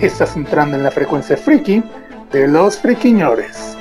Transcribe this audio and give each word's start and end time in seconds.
Estás 0.00 0.34
entrando 0.34 0.78
en 0.78 0.82
la 0.82 0.90
frecuencia 0.90 1.36
friki 1.36 1.82
de 2.32 2.48
los 2.48 2.78
friquiñores. 2.78 3.76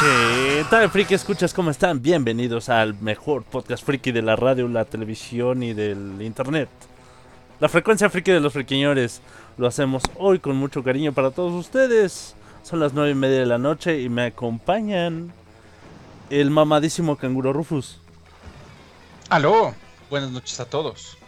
¿Qué 0.00 0.64
tal, 0.68 0.90
friki? 0.90 1.14
Escuchas 1.14 1.54
cómo 1.54 1.70
están. 1.70 2.02
Bienvenidos 2.02 2.68
al 2.68 3.00
mejor 3.00 3.44
podcast 3.44 3.84
friki 3.84 4.10
de 4.10 4.22
la 4.22 4.34
radio, 4.34 4.66
la 4.66 4.84
televisión 4.84 5.62
y 5.62 5.74
del 5.74 6.20
internet. 6.20 6.68
La 7.60 7.68
frecuencia 7.68 8.10
friki 8.10 8.32
de 8.32 8.40
los 8.40 8.52
friquiñores. 8.52 9.20
Lo 9.56 9.68
hacemos 9.68 10.02
hoy 10.16 10.40
con 10.40 10.56
mucho 10.56 10.82
cariño 10.82 11.12
para 11.12 11.30
todos 11.30 11.52
ustedes. 11.52 12.34
Son 12.62 12.78
las 12.78 12.92
nueve 12.92 13.10
y 13.10 13.14
media 13.14 13.40
de 13.40 13.46
la 13.46 13.58
noche 13.58 14.00
y 14.00 14.08
me 14.08 14.26
acompañan 14.26 15.32
el 16.30 16.50
mamadísimo 16.50 17.16
canguro 17.16 17.52
Rufus. 17.52 17.98
Aló, 19.30 19.74
buenas 20.10 20.30
noches 20.30 20.60
a 20.60 20.66
todos. 20.66 21.18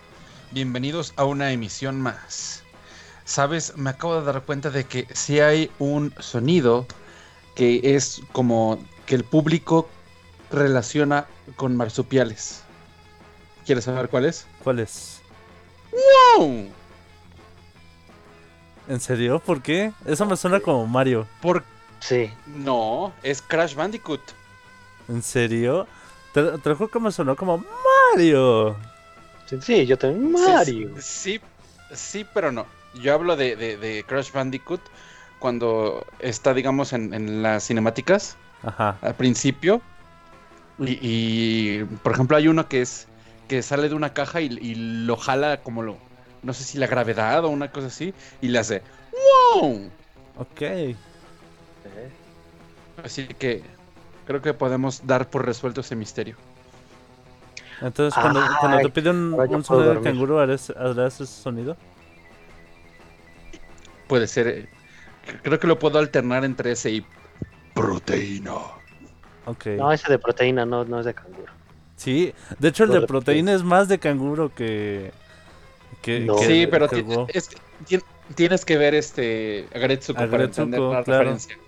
Bienvenidos 0.52 1.12
a 1.16 1.24
una 1.24 1.50
emisión 1.50 2.00
más. 2.00 2.62
Sabes, 3.24 3.76
me 3.76 3.90
acabo 3.90 4.20
de 4.20 4.24
dar 4.24 4.42
cuenta 4.42 4.70
de 4.70 4.84
que 4.84 5.08
si 5.12 5.40
hay 5.40 5.70
un 5.80 6.14
sonido 6.20 6.86
que 7.56 7.80
es 7.82 8.22
como 8.30 8.78
que 9.04 9.16
el 9.16 9.24
público 9.24 9.88
relaciona 10.52 11.26
con 11.56 11.76
marsupiales. 11.76 12.62
¿Quieres 13.66 13.84
saber 13.84 14.08
cuál 14.08 14.26
es? 14.26 14.46
¿Cuál 14.62 14.78
es? 14.78 15.20
¡Wow! 16.38 16.68
¿En 18.88 19.00
serio? 19.00 19.38
¿Por 19.40 19.62
qué? 19.62 19.92
Eso 20.04 20.26
me 20.26 20.36
suena 20.36 20.60
como 20.60 20.86
Mario. 20.86 21.26
Por... 21.40 21.64
Sí. 22.00 22.30
No, 22.46 23.12
es 23.22 23.40
Crash 23.40 23.74
Bandicoot. 23.74 24.20
¿En 25.08 25.22
serio? 25.22 25.86
Te, 26.32 26.42
te 26.58 26.68
lo 26.68 26.76
juro 26.76 26.90
que 26.90 27.00
me 27.00 27.12
sonó 27.12 27.34
como 27.36 27.64
Mario. 28.12 28.76
Sí, 29.46 29.58
sí, 29.60 29.86
yo 29.86 29.96
también. 29.96 30.32
Mario. 30.32 30.90
Sí, 31.00 31.40
sí, 31.92 32.26
pero 32.34 32.52
no. 32.52 32.66
Yo 33.00 33.14
hablo 33.14 33.36
de, 33.36 33.56
de- 33.56 33.76
de 33.76 34.04
Crash 34.04 34.32
Bandicoot 34.32 34.80
cuando 35.38 36.06
está, 36.18 36.52
digamos, 36.54 36.92
en, 36.92 37.12
en 37.14 37.42
las 37.42 37.66
cinemáticas. 37.66 38.36
Ajá. 38.62 38.96
al 39.02 39.14
principio. 39.14 39.82
Y, 40.78 40.98
y, 41.02 41.84
por 42.02 42.12
ejemplo, 42.12 42.36
hay 42.36 42.48
uno 42.48 42.66
que 42.68 42.80
es 42.82 43.06
que 43.46 43.62
sale 43.62 43.88
de 43.90 43.94
una 43.94 44.14
caja 44.14 44.40
y, 44.40 44.46
y 44.46 44.74
lo 44.74 45.16
jala 45.16 45.62
como 45.62 45.82
lo. 45.82 45.98
No 46.44 46.52
sé 46.52 46.62
si 46.64 46.78
la 46.78 46.86
gravedad 46.86 47.44
o 47.44 47.48
una 47.48 47.70
cosa 47.72 47.88
así. 47.88 48.14
Y 48.40 48.48
le 48.48 48.58
hace. 48.58 48.82
¡Wow! 49.54 49.90
Ok. 50.36 50.62
Así 53.02 53.26
que 53.26 53.62
creo 54.26 54.40
que 54.40 54.54
podemos 54.54 55.06
dar 55.06 55.28
por 55.28 55.44
resuelto 55.44 55.80
ese 55.80 55.96
misterio. 55.96 56.36
Entonces, 57.80 58.18
cuando, 58.20 58.40
cuando 58.60 58.78
te 58.78 58.88
pide 58.90 59.10
un, 59.10 59.64
sonido 59.64 59.94
de 59.94 60.00
canguro, 60.00 60.38
¿harás, 60.38 60.70
harás 60.70 61.20
ese 61.20 61.26
sonido? 61.26 61.76
Puede 64.06 64.26
ser. 64.26 64.46
eh, 64.46 64.68
Creo 65.42 65.58
que 65.58 65.66
lo 65.66 65.78
puedo 65.78 65.98
alternar 65.98 66.44
entre 66.44 66.72
ese 66.72 66.90
y. 66.90 67.06
Proteína. 67.74 68.52
Ok. 69.46 69.66
No, 69.76 69.92
ese 69.92 70.10
de 70.10 70.18
proteína 70.18 70.64
no, 70.64 70.84
no 70.84 71.00
es 71.00 71.06
de 71.06 71.14
canguro. 71.14 71.52
Sí, 71.96 72.34
de 72.58 72.68
hecho 72.68 72.84
el 72.84 72.90
de 72.90 73.00
proteína 73.02 73.52
es 73.52 73.62
más 73.62 73.88
de 73.88 73.98
canguro 73.98 74.54
que... 74.54 75.12
que, 76.04 76.20
No. 76.20 76.36
que 76.36 76.46
Sí, 76.46 76.66
pero 76.66 76.86
es 77.28 77.50
tienes 78.34 78.64
que 78.64 78.76
ver 78.76 78.94
este 78.94 79.66
Agretsuko 79.74 80.28
para 80.28 80.44
entender 80.44 80.80
la 80.80 81.02
claro. 81.02 81.22
referencia. 81.22 81.58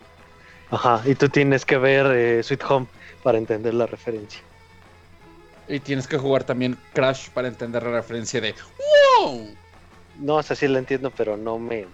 Ajá, 0.70 1.02
y 1.04 1.14
tú 1.14 1.28
tienes 1.28 1.64
que 1.64 1.78
ver 1.78 2.06
eh, 2.06 2.42
Sweet 2.42 2.62
Home 2.68 2.86
para 3.22 3.38
entender 3.38 3.74
la 3.74 3.86
referencia. 3.86 4.40
Y 5.68 5.80
tienes 5.80 6.06
que 6.06 6.18
jugar 6.18 6.44
también 6.44 6.76
Crash 6.92 7.30
para 7.30 7.48
entender 7.48 7.82
la 7.82 7.92
referencia 7.92 8.40
de. 8.40 8.54
¡Wow! 9.18 9.48
No, 10.20 10.36
o 10.36 10.42
sea, 10.42 10.54
sí 10.54 10.68
la 10.68 10.78
entiendo, 10.78 11.10
pero 11.16 11.36
no 11.36 11.58
me. 11.58 11.86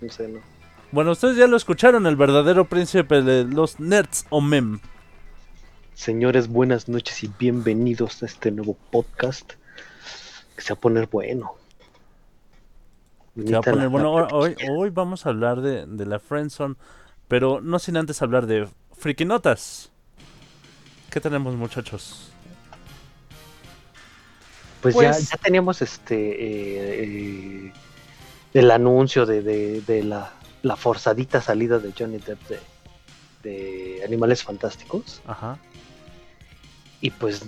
No 0.00 0.10
sé, 0.10 0.28
no. 0.28 0.40
Bueno, 0.92 1.12
ustedes 1.12 1.36
ya 1.36 1.46
lo 1.46 1.56
escucharon, 1.56 2.06
el 2.06 2.16
verdadero 2.16 2.66
príncipe 2.66 3.22
de 3.22 3.44
los 3.44 3.80
nerds 3.80 4.26
o 4.30 4.40
mem. 4.40 4.78
Señores, 5.94 6.48
buenas 6.48 6.88
noches 6.88 7.22
y 7.24 7.30
bienvenidos 7.38 8.22
a 8.22 8.26
este 8.26 8.50
nuevo 8.50 8.76
podcast 8.90 9.54
que 10.56 10.62
se 10.62 10.72
va 10.74 10.78
a 10.78 10.80
poner 10.80 11.08
bueno. 11.08 11.52
Se 13.36 13.52
va 13.52 13.58
a 13.58 13.62
poner- 13.62 13.82
la- 13.82 13.88
bueno, 13.88 14.20
la 14.20 14.26
hoy, 14.36 14.90
vamos 14.90 15.26
a 15.26 15.30
hablar 15.30 15.60
de, 15.60 15.86
de 15.86 16.06
la 16.06 16.18
Friendzone, 16.20 16.76
pero 17.28 17.60
no 17.60 17.78
sin 17.78 17.96
antes 17.96 18.22
hablar 18.22 18.46
de 18.46 18.68
frikinotas. 18.96 19.90
¿Qué 21.10 21.20
tenemos, 21.20 21.54
muchachos? 21.56 22.30
Pues, 24.82 24.94
ya, 24.94 25.10
Pues- 25.12 25.30
ya 25.30 25.36
teníamos 25.38 25.80
este 25.82 26.14
eh, 26.16 27.04
eh, 27.04 27.72
el 28.52 28.70
anuncio 28.70 29.24
de, 29.26 29.42
de- 29.42 29.80
de 29.80 30.02
la, 30.04 30.32
la 30.62 30.76
forzadita 30.76 31.40
salida 31.40 31.78
de 31.78 31.92
Johnny 31.98 32.18
Depp 32.18 32.40
de, 32.48 32.60
de 33.42 34.04
Animales 34.04 34.42
Fantásticos. 34.44 35.20
Ajá. 35.26 35.58
Y 37.00 37.10
pues 37.10 37.42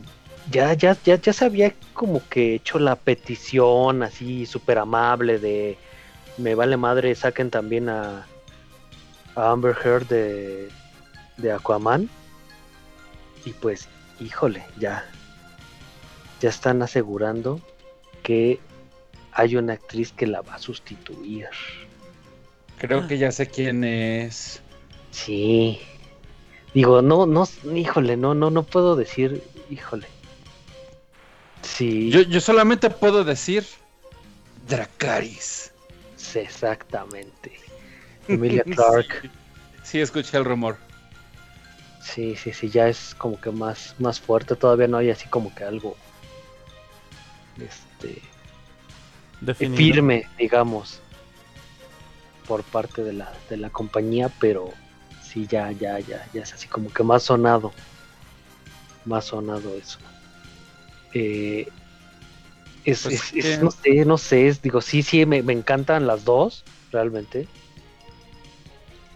ya, 0.50 0.72
ya, 0.74 0.96
ya, 1.04 1.20
ya 1.20 1.32
se 1.32 1.44
había 1.44 1.74
como 1.92 2.22
que 2.28 2.54
hecho 2.54 2.78
la 2.78 2.96
petición 2.96 4.02
así 4.02 4.46
súper 4.46 4.78
amable 4.78 5.38
de 5.38 5.78
me 6.38 6.54
vale 6.54 6.76
madre, 6.76 7.14
saquen 7.14 7.50
también 7.50 7.88
a, 7.88 8.26
a 9.34 9.50
Amber 9.50 9.76
Heard 9.82 10.06
de, 10.08 10.68
de 11.36 11.52
Aquaman. 11.52 12.08
Y 13.44 13.50
pues, 13.50 13.88
híjole, 14.20 14.64
ya. 14.78 15.04
Ya 16.40 16.50
están 16.50 16.82
asegurando 16.82 17.60
que 18.22 18.60
hay 19.32 19.56
una 19.56 19.74
actriz 19.74 20.12
que 20.12 20.26
la 20.26 20.42
va 20.42 20.56
a 20.56 20.58
sustituir. 20.58 21.46
Creo 22.78 23.06
que 23.06 23.16
ya 23.16 23.32
sé 23.32 23.46
quién 23.46 23.84
es. 23.84 24.60
Sí. 25.10 25.80
Digo, 26.74 27.00
no, 27.00 27.24
no, 27.24 27.48
híjole, 27.74 28.18
no, 28.18 28.34
no, 28.34 28.50
no 28.50 28.62
puedo 28.64 28.96
decir, 28.96 29.42
híjole. 29.70 30.06
Sí. 31.66 32.10
Yo, 32.10 32.22
yo 32.22 32.40
solamente 32.40 32.90
puedo 32.90 33.24
decir 33.24 33.66
Dracaris. 34.68 35.72
Sí, 36.16 36.38
exactamente. 36.40 37.52
Emilia 38.28 38.64
Clark. 38.64 39.30
Sí, 39.82 40.00
escuché 40.00 40.36
el 40.36 40.44
rumor. 40.44 40.78
Sí, 42.02 42.36
sí, 42.36 42.52
sí, 42.52 42.70
ya 42.70 42.88
es 42.88 43.14
como 43.16 43.40
que 43.40 43.50
más, 43.50 43.94
más 43.98 44.20
fuerte. 44.20 44.54
Todavía 44.54 44.86
no 44.86 44.98
hay 44.98 45.10
así 45.10 45.28
como 45.28 45.54
que 45.54 45.64
algo 45.64 45.96
este, 47.60 48.22
Definido. 49.40 49.76
firme, 49.76 50.28
digamos, 50.38 51.00
por 52.46 52.62
parte 52.62 53.02
de 53.02 53.12
la, 53.12 53.32
de 53.50 53.56
la 53.56 53.70
compañía, 53.70 54.30
pero 54.40 54.72
sí, 55.22 55.46
ya, 55.46 55.72
ya, 55.72 55.98
ya, 55.98 56.26
ya 56.32 56.42
es 56.42 56.52
así 56.52 56.68
como 56.68 56.92
que 56.92 57.02
más 57.02 57.24
sonado. 57.24 57.72
Más 59.04 59.26
sonado 59.26 59.74
eso. 59.76 59.98
Eh, 61.18 61.66
es, 62.84 63.04
Pues 63.04 63.14
es- 63.32 63.44
es 63.46 63.62
no 63.62 63.70
sé, 63.70 64.04
no 64.04 64.18
sé, 64.18 64.48
es- 64.48 64.60
digo, 64.60 64.82
sí, 64.82 65.02
sí, 65.02 65.24
me, 65.24 65.42
me 65.42 65.54
encantan 65.54 66.06
las 66.06 66.26
dos, 66.26 66.62
realmente. 66.92 67.48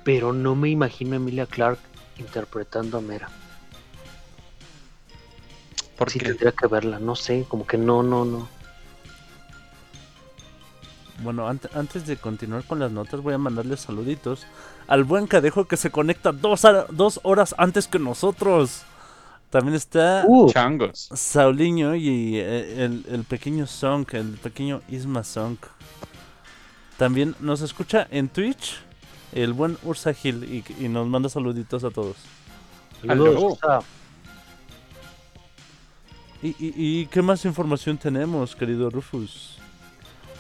Pero 0.03 0.33
no 0.33 0.55
me 0.55 0.71
imagino 0.71 1.13
a 1.13 1.17
Emilia 1.17 1.45
Clark 1.45 1.79
interpretando 2.19 2.97
a 2.97 3.01
Mera. 3.03 3.29
¿Por 5.99 6.09
Sí, 6.11 6.19
qué? 6.19 6.27
tendría 6.29 6.53
que 6.53 6.67
verla, 6.69 6.99
no 6.99 7.15
sé, 7.15 7.45
como 7.47 7.67
que 7.67 7.77
no, 7.77 8.03
no, 8.03 8.25
no. 8.25 8.49
Bueno, 11.23 11.47
ante- 11.47 11.69
antes 11.75 12.07
de 12.07 12.17
continuar 12.17 12.65
con 12.65 12.79
las 12.79 12.91
notas, 12.91 13.21
voy 13.21 13.35
a 13.35 13.39
mandarle 13.39 13.77
saluditos 13.77 14.47
al 14.89 15.05
buen 15.05 15.27
Cadejo 15.27 15.67
que 15.67 15.77
se 15.77 15.91
conecta 15.91 16.33
dos, 16.33 16.63
dos 16.93 17.21
horas 17.25 17.55
antes 17.59 17.89
que 17.89 17.99
nosotros. 17.99 18.85
También 19.51 19.75
está 19.75 20.25
Uh, 20.27 20.51
Changos. 20.51 21.09
Sauliño 21.13 21.97
y 21.97 22.39
eh, 22.39 22.85
el, 22.85 23.05
el 23.11 23.25
pequeño 23.25 23.67
Song, 23.67 24.07
el 24.13 24.39
pequeño 24.39 24.81
Isma 24.89 25.25
Song. 25.25 25.57
También 26.97 27.35
nos 27.41 27.61
escucha 27.61 28.07
en 28.11 28.29
Twitch 28.29 28.79
el 29.33 29.53
buen 29.53 29.77
Ursa 29.83 30.15
Gil, 30.15 30.45
y, 30.45 30.85
y 30.85 30.89
nos 30.89 31.07
manda 31.09 31.29
saluditos 31.29 31.83
a 31.85 31.91
todos. 31.91 32.17
Saludos, 33.05 33.37
Aló. 33.37 33.47
Ursa. 33.47 33.81
¿Y, 36.43 36.49
y, 36.49 36.73
y 36.77 37.07
qué 37.07 37.21
más 37.21 37.45
información 37.45 37.99
tenemos, 37.99 38.55
querido 38.55 38.89
Rufus? 38.89 39.59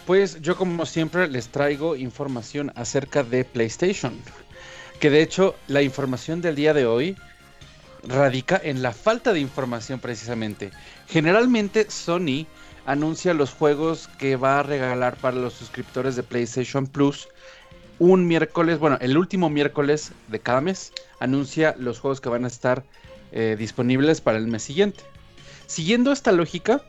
Pues 0.06 0.40
yo 0.40 0.56
como 0.56 0.86
siempre 0.86 1.28
les 1.28 1.48
traigo 1.48 1.94
información 1.96 2.72
acerca 2.74 3.22
de 3.22 3.44
PlayStation. 3.44 4.18
Que 4.98 5.10
de 5.10 5.22
hecho 5.22 5.56
la 5.66 5.82
información 5.82 6.40
del 6.40 6.56
día 6.56 6.74
de 6.74 6.86
hoy 6.86 7.16
radica 8.04 8.60
en 8.62 8.82
la 8.82 8.92
falta 8.92 9.32
de 9.32 9.40
información 9.40 10.00
precisamente. 10.00 10.70
Generalmente 11.08 11.90
Sony 11.90 12.46
anuncia 12.86 13.34
los 13.34 13.52
juegos 13.52 14.08
que 14.18 14.36
va 14.36 14.60
a 14.60 14.62
regalar 14.62 15.16
para 15.16 15.36
los 15.36 15.54
suscriptores 15.54 16.16
de 16.16 16.22
PlayStation 16.22 16.86
Plus 16.86 17.28
un 18.00 18.26
miércoles, 18.26 18.78
bueno, 18.78 18.96
el 19.02 19.18
último 19.18 19.50
miércoles 19.50 20.12
de 20.28 20.40
cada 20.40 20.62
mes 20.62 20.92
anuncia 21.20 21.76
los 21.78 22.00
juegos 22.00 22.22
que 22.22 22.30
van 22.30 22.44
a 22.44 22.48
estar 22.48 22.82
eh, 23.30 23.56
disponibles 23.58 24.22
para 24.22 24.38
el 24.38 24.46
mes 24.46 24.62
siguiente. 24.62 25.04
Siguiendo 25.66 26.10
esta 26.10 26.32
lógica, 26.32 26.82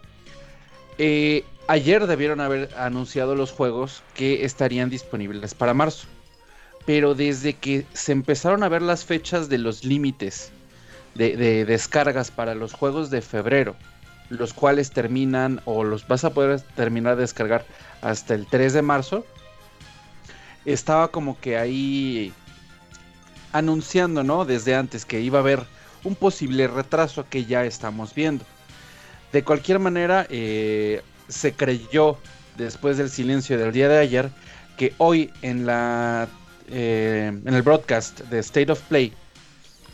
eh, 0.97 1.43
ayer 1.67 2.07
debieron 2.07 2.39
haber 2.39 2.69
anunciado 2.77 3.35
los 3.35 3.51
juegos 3.51 4.03
que 4.15 4.45
estarían 4.45 4.89
disponibles 4.89 5.53
para 5.53 5.73
marzo. 5.73 6.07
Pero 6.85 7.13
desde 7.13 7.53
que 7.55 7.85
se 7.93 8.13
empezaron 8.13 8.63
a 8.63 8.69
ver 8.69 8.81
las 8.81 9.03
fechas 9.03 9.49
de 9.49 9.57
los 9.57 9.83
límites 9.83 10.51
de, 11.15 11.35
de 11.37 11.65
descargas 11.65 12.31
para 12.31 12.55
los 12.55 12.73
juegos 12.73 13.09
de 13.09 13.21
febrero, 13.21 13.75
los 14.29 14.53
cuales 14.53 14.91
terminan 14.91 15.61
o 15.65 15.83
los 15.83 16.07
vas 16.07 16.23
a 16.23 16.33
poder 16.33 16.61
terminar 16.75 17.15
de 17.15 17.21
descargar 17.21 17.65
hasta 18.01 18.33
el 18.33 18.47
3 18.47 18.73
de 18.73 18.81
marzo, 18.81 19.25
estaba 20.65 21.09
como 21.09 21.39
que 21.39 21.57
ahí 21.57 22.33
anunciando, 23.51 24.23
¿no? 24.23 24.45
Desde 24.45 24.75
antes 24.75 25.05
que 25.05 25.19
iba 25.21 25.39
a 25.39 25.41
haber 25.41 25.63
un 26.03 26.15
posible 26.15 26.67
retraso 26.67 27.25
que 27.29 27.45
ya 27.45 27.65
estamos 27.65 28.13
viendo. 28.15 28.45
De 29.31 29.43
cualquier 29.43 29.79
manera, 29.79 30.25
eh, 30.29 31.01
se 31.27 31.53
creyó 31.53 32.17
después 32.57 32.97
del 32.97 33.09
silencio 33.09 33.57
del 33.57 33.71
día 33.71 33.87
de 33.87 33.99
ayer 33.99 34.29
que 34.77 34.93
hoy 34.97 35.31
en 35.41 35.65
la 35.65 36.27
eh, 36.69 37.31
en 37.45 37.53
el 37.53 37.61
broadcast 37.61 38.21
de 38.21 38.39
State 38.39 38.71
of 38.71 38.81
Play 38.81 39.13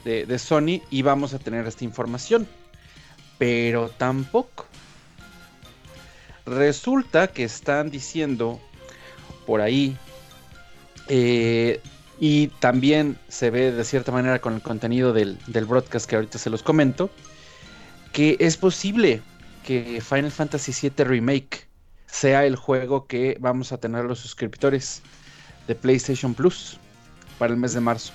de, 0.07 0.39
Sony 0.39 0.81
íbamos 0.89 1.33
a 1.33 1.39
tener 1.39 1.67
esta 1.67 1.83
información, 1.83 2.47
pero 3.37 3.89
tampoco. 3.89 4.65
Resulta 6.45 7.27
que 7.27 7.43
están 7.43 7.91
diciendo 7.91 8.59
por 9.45 9.59
ahí 9.59 9.97
eh, 11.09 11.81
y 12.19 12.47
también 12.47 13.17
se 13.27 13.49
ve 13.49 13.71
de 13.71 13.83
cierta 13.83 14.11
manera 14.11 14.39
con 14.39 14.53
el 14.55 14.61
contenido 14.61 15.11
del, 15.11 15.37
del 15.47 15.65
broadcast 15.65 16.09
que 16.09 16.15
ahorita 16.15 16.37
se 16.37 16.49
los 16.49 16.63
comento 16.63 17.09
que 18.13 18.37
es 18.39 18.57
posible 18.57 19.21
que 19.63 20.01
Final 20.01 20.31
Fantasy 20.31 20.71
VII 20.89 21.03
Remake 21.03 21.67
sea 22.07 22.45
el 22.45 22.55
juego 22.55 23.05
que 23.05 23.37
vamos 23.39 23.71
a 23.71 23.77
tener 23.77 24.05
los 24.05 24.19
suscriptores 24.19 25.01
de 25.67 25.75
PlayStation 25.75 26.33
Plus 26.33 26.79
para 27.37 27.53
el 27.53 27.59
mes 27.59 27.73
de 27.73 27.81
marzo. 27.81 28.13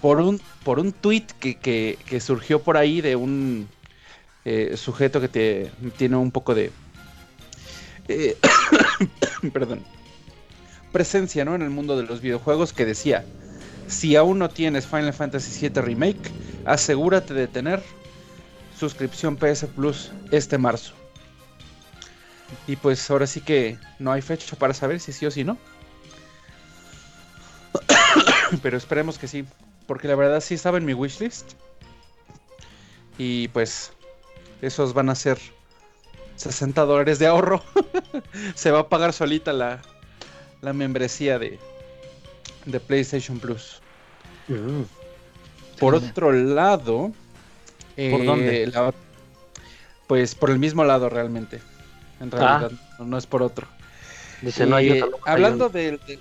Por 0.00 0.20
un, 0.20 0.40
por 0.64 0.78
un 0.78 0.92
tweet 0.92 1.26
que, 1.40 1.56
que- 1.58 1.98
que 2.06 2.20
surgió 2.20 2.62
por 2.62 2.76
ahí 2.76 3.00
de 3.00 3.16
un 3.16 3.68
eh, 4.44 4.76
sujeto 4.76 5.20
que 5.20 5.28
te, 5.28 5.70
tiene 5.96 6.16
un 6.16 6.30
poco 6.30 6.54
de... 6.54 6.70
eh, 8.08 8.36
perdón. 9.52 9.84
Presencia 10.92 11.44
¿no? 11.44 11.54
en 11.54 11.62
el 11.62 11.70
mundo 11.70 11.96
de 11.96 12.04
los 12.04 12.20
videojuegos 12.20 12.72
que 12.72 12.86
decía, 12.86 13.24
si 13.88 14.16
aún 14.16 14.38
no 14.38 14.48
tienes 14.48 14.86
Final 14.86 15.12
Fantasy 15.12 15.68
VII 15.68 15.82
Remake, 15.82 16.30
asegúrate 16.64 17.34
de 17.34 17.48
tener 17.48 17.82
suscripción 18.78 19.36
PS 19.36 19.66
Plus 19.66 20.10
este 20.30 20.56
marzo. 20.58 20.94
Y 22.66 22.76
pues 22.76 23.10
ahora 23.10 23.26
sí 23.26 23.40
que 23.40 23.76
no 23.98 24.12
hay 24.12 24.22
fecha 24.22 24.56
para 24.56 24.72
saber 24.72 25.00
si 25.00 25.12
sí 25.12 25.26
o 25.26 25.30
si 25.30 25.44
no. 25.44 25.58
Pero 28.62 28.76
esperemos 28.76 29.18
que 29.18 29.28
sí. 29.28 29.44
Porque 29.86 30.08
la 30.08 30.16
verdad 30.16 30.40
sí 30.40 30.54
estaba 30.54 30.78
en 30.78 30.84
mi 30.84 30.94
wishlist. 30.94 31.52
Y 33.18 33.48
pues 33.48 33.92
esos 34.62 34.92
van 34.92 35.08
a 35.08 35.14
ser 35.14 35.38
60 36.36 36.84
dólares 36.84 37.18
de 37.18 37.26
ahorro. 37.26 37.62
Se 38.54 38.70
va 38.70 38.80
a 38.80 38.88
pagar 38.88 39.12
solita 39.12 39.52
la, 39.52 39.80
la 40.60 40.72
membresía 40.72 41.38
de, 41.38 41.58
de 42.66 42.80
PlayStation 42.80 43.38
Plus. 43.38 43.80
Mm. 44.48 44.82
Por 45.78 45.94
otro 45.94 46.32
lado... 46.32 47.12
¿Por 47.94 48.20
eh, 48.20 48.24
dónde? 48.24 48.66
la- 48.66 48.92
pues 50.06 50.34
por 50.34 50.50
el 50.50 50.58
mismo 50.58 50.84
lado 50.84 51.08
realmente. 51.08 51.60
En 52.20 52.30
realidad, 52.30 52.70
no, 52.98 53.04
no 53.04 53.18
es 53.18 53.26
por 53.26 53.42
otro. 53.42 53.66
Dice, 54.42 54.66
no 54.66 54.76
hay 54.76 54.90
Eh, 54.90 55.02
hay 55.02 55.10
hablando 55.24 55.68
del 55.68 55.98
de, 56.06 56.18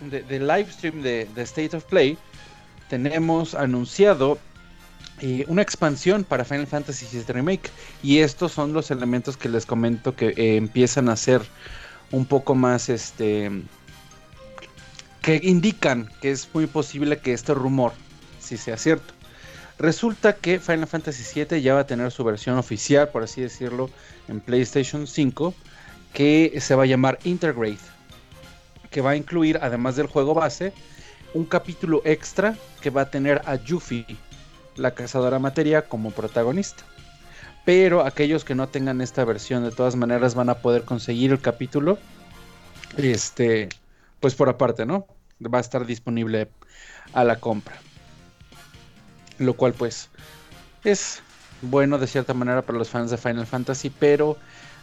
de- 0.00 0.22
del 0.22 0.46
live 0.46 0.66
stream 0.72 1.02
de, 1.02 1.26
de 1.34 1.42
State 1.42 1.76
of 1.76 1.84
Play, 1.84 2.16
tenemos 2.88 3.54
anunciado 3.54 4.38
eh, 5.20 5.44
una 5.48 5.62
expansión 5.62 6.24
para 6.24 6.44
Final 6.44 6.66
Fantasy 6.66 7.06
VII 7.12 7.24
Remake. 7.28 7.70
Y 8.02 8.18
estos 8.18 8.52
son 8.52 8.72
los 8.72 8.90
elementos 8.90 9.36
que 9.36 9.48
les 9.48 9.66
comento 9.66 10.16
que 10.16 10.28
eh, 10.28 10.56
empiezan 10.56 11.08
a 11.08 11.16
ser 11.16 11.42
un 12.10 12.24
poco 12.26 12.54
más 12.54 12.88
este 12.88 13.50
que 15.22 15.38
indican 15.42 16.10
que 16.22 16.30
es 16.30 16.48
muy 16.54 16.66
posible 16.66 17.18
que 17.18 17.32
este 17.34 17.52
rumor 17.54 17.92
sí 18.40 18.56
sea 18.56 18.76
cierto. 18.78 19.12
Resulta 19.78 20.34
que 20.34 20.58
Final 20.60 20.86
Fantasy 20.86 21.22
VII 21.44 21.60
ya 21.62 21.74
va 21.74 21.80
a 21.80 21.86
tener 21.86 22.10
su 22.10 22.24
versión 22.24 22.56
oficial, 22.58 23.08
por 23.10 23.22
así 23.22 23.40
decirlo, 23.42 23.90
en 24.28 24.40
PlayStation 24.40 25.06
5, 25.06 25.54
que 26.12 26.58
se 26.60 26.74
va 26.74 26.82
a 26.84 26.86
llamar 26.86 27.18
Intergrade, 27.24 27.78
que 28.90 29.00
va 29.00 29.10
a 29.10 29.16
incluir, 29.16 29.58
además 29.62 29.96
del 29.96 30.06
juego 30.06 30.34
base, 30.34 30.72
un 31.32 31.44
capítulo 31.44 32.02
extra 32.04 32.56
que 32.80 32.90
va 32.90 33.02
a 33.02 33.10
tener 33.10 33.40
a 33.46 33.54
Yuffie, 33.56 34.04
la 34.76 34.92
cazadora 34.92 35.38
materia, 35.38 35.88
como 35.88 36.10
protagonista. 36.10 36.84
Pero 37.64 38.04
aquellos 38.04 38.44
que 38.44 38.54
no 38.54 38.68
tengan 38.68 39.00
esta 39.00 39.24
versión, 39.24 39.62
de 39.62 39.70
todas 39.70 39.94
maneras, 39.94 40.34
van 40.34 40.48
a 40.48 40.58
poder 40.58 40.82
conseguir 40.82 41.30
el 41.30 41.40
capítulo, 41.40 41.98
este, 42.96 43.68
pues 44.18 44.34
por 44.34 44.48
aparte, 44.48 44.86
¿no? 44.86 45.06
Va 45.42 45.58
a 45.58 45.60
estar 45.60 45.86
disponible 45.86 46.50
a 47.12 47.24
la 47.24 47.36
compra. 47.36 47.76
Lo 49.38 49.54
cual, 49.54 49.72
pues, 49.72 50.08
es 50.84 51.22
bueno 51.62 51.98
de 51.98 52.06
cierta 52.06 52.34
manera 52.34 52.62
para 52.62 52.78
los 52.78 52.88
fans 52.88 53.10
de 53.10 53.18
Final 53.18 53.46
Fantasy, 53.46 53.90
pero 53.90 54.36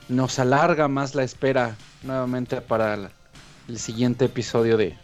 nos 0.07 0.39
alarga 0.39 0.87
más 0.87 1.15
la 1.15 1.23
espera 1.23 1.75
nuevamente 2.03 2.61
para 2.61 3.11
el, 3.67 3.79
siguiente 3.79 4.25
episodio 4.25 4.77
de 4.77 4.95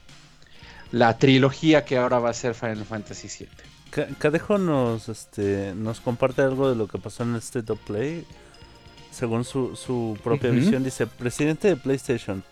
la 0.92 1.18
trilogía 1.18 1.86
que 1.86 1.98
ahora 1.98 2.20
va 2.20 2.30
a 2.30 2.34
ser 2.34 2.54
Final 2.54 2.86
Fantasy 2.86 3.28
VII. 3.40 3.50
Ca- 3.90 4.08
Cadejo 4.20 4.58
nos, 4.58 5.10
este, 5.10 5.74
nos 5.76 6.00
comparte 6.02 6.42
algo 6.42 6.70
de 6.70 6.76
lo 6.76 6.88
que 6.88 6.98
pasó 6.98 7.24
en 7.24 7.32
el 7.32 7.40
State 7.40 7.72
of 7.72 7.80
Play. 7.80 8.26
Según 9.12 9.44
su, 9.44 9.76
su 9.76 10.18
propia 10.24 10.50
visión, 10.50 10.84
dice, 10.84 11.06
presidente 11.06 11.68
de 11.68 11.76
PlayStation. 11.76 12.44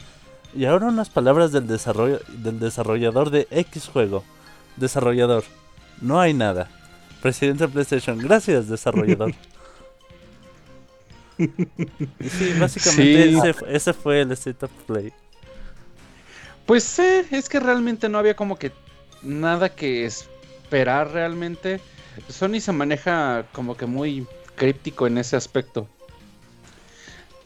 Y 0.56 0.66
ahora 0.66 0.88
unas 0.88 1.10
palabras 1.10 1.52
del, 1.52 1.66
desarrollo, 1.66 2.20
del 2.28 2.60
desarrollador 2.60 3.32
de 3.32 3.48
X 3.50 3.88
juego. 3.88 4.24
Desarrollador. 4.78 5.44
No 6.02 6.20
hay 6.20 6.34
nada. 6.36 6.70
Presidente 7.22 7.66
de 7.66 7.74
PlayStation. 7.74 8.18
Gracias, 8.20 8.68
desarrollador. 8.68 9.34
Y 11.40 12.30
sí, 12.30 12.54
básicamente 12.60 13.32
Sí. 13.32 13.40
Ese, 13.40 13.56
ese 13.76 13.94
fue 13.94 14.22
el 14.22 14.32
State 14.34 14.64
of 14.66 14.72
Play. 14.86 15.12
Pues 16.66 17.00
eh, 17.00 17.26
es 17.32 17.50
que 17.50 17.60
realmente 17.60 18.10
no 18.10 18.18
había 18.18 18.36
como 18.36 18.58
que 18.58 18.72
nada 19.22 19.70
que 19.70 20.06
esperar 20.06 21.12
realmente. 21.12 21.80
Sony 22.30 22.60
se 22.60 22.72
maneja 22.72 23.46
como 23.52 23.76
que 23.76 23.86
muy 23.86 24.28
críptico 24.56 25.08
en 25.08 25.18
ese 25.18 25.36
aspecto. 25.36 25.88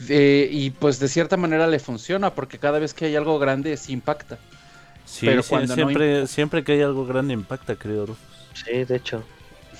Eh, 0.09 0.49
y 0.51 0.71
pues 0.71 0.99
de 0.99 1.07
cierta 1.07 1.37
manera 1.37 1.67
le 1.67 1.79
funciona 1.79 2.35
porque 2.35 2.59
cada 2.59 2.79
vez 2.79 2.93
que 2.93 3.05
hay 3.05 3.15
algo 3.15 3.39
grande 3.39 3.77
sí 3.77 3.93
impacta. 3.93 4.37
Sí, 5.05 5.25
Pero 5.25 5.43
sí, 5.43 5.49
cuando 5.49 5.75
no 5.75 5.75
siempre, 5.75 6.27
siempre 6.27 6.63
que 6.63 6.73
hay 6.73 6.81
algo 6.81 7.05
grande 7.05 7.33
impacta, 7.33 7.75
Rufus. 7.75 8.17
Sí, 8.53 8.83
de 8.83 8.95
hecho. 8.95 9.23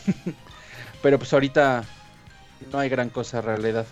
Pero 1.01 1.17
pues 1.17 1.33
ahorita 1.33 1.83
no 2.71 2.79
hay 2.79 2.89
gran 2.89 3.09
cosa 3.09 3.39
en 3.39 3.45
realidad. 3.45 3.85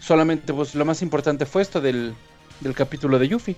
Solamente 0.00 0.52
pues 0.52 0.74
lo 0.74 0.84
más 0.84 1.02
importante 1.02 1.46
fue 1.46 1.62
esto 1.62 1.80
del, 1.80 2.14
del 2.60 2.74
capítulo 2.74 3.18
de 3.18 3.28
Yuffie. 3.28 3.56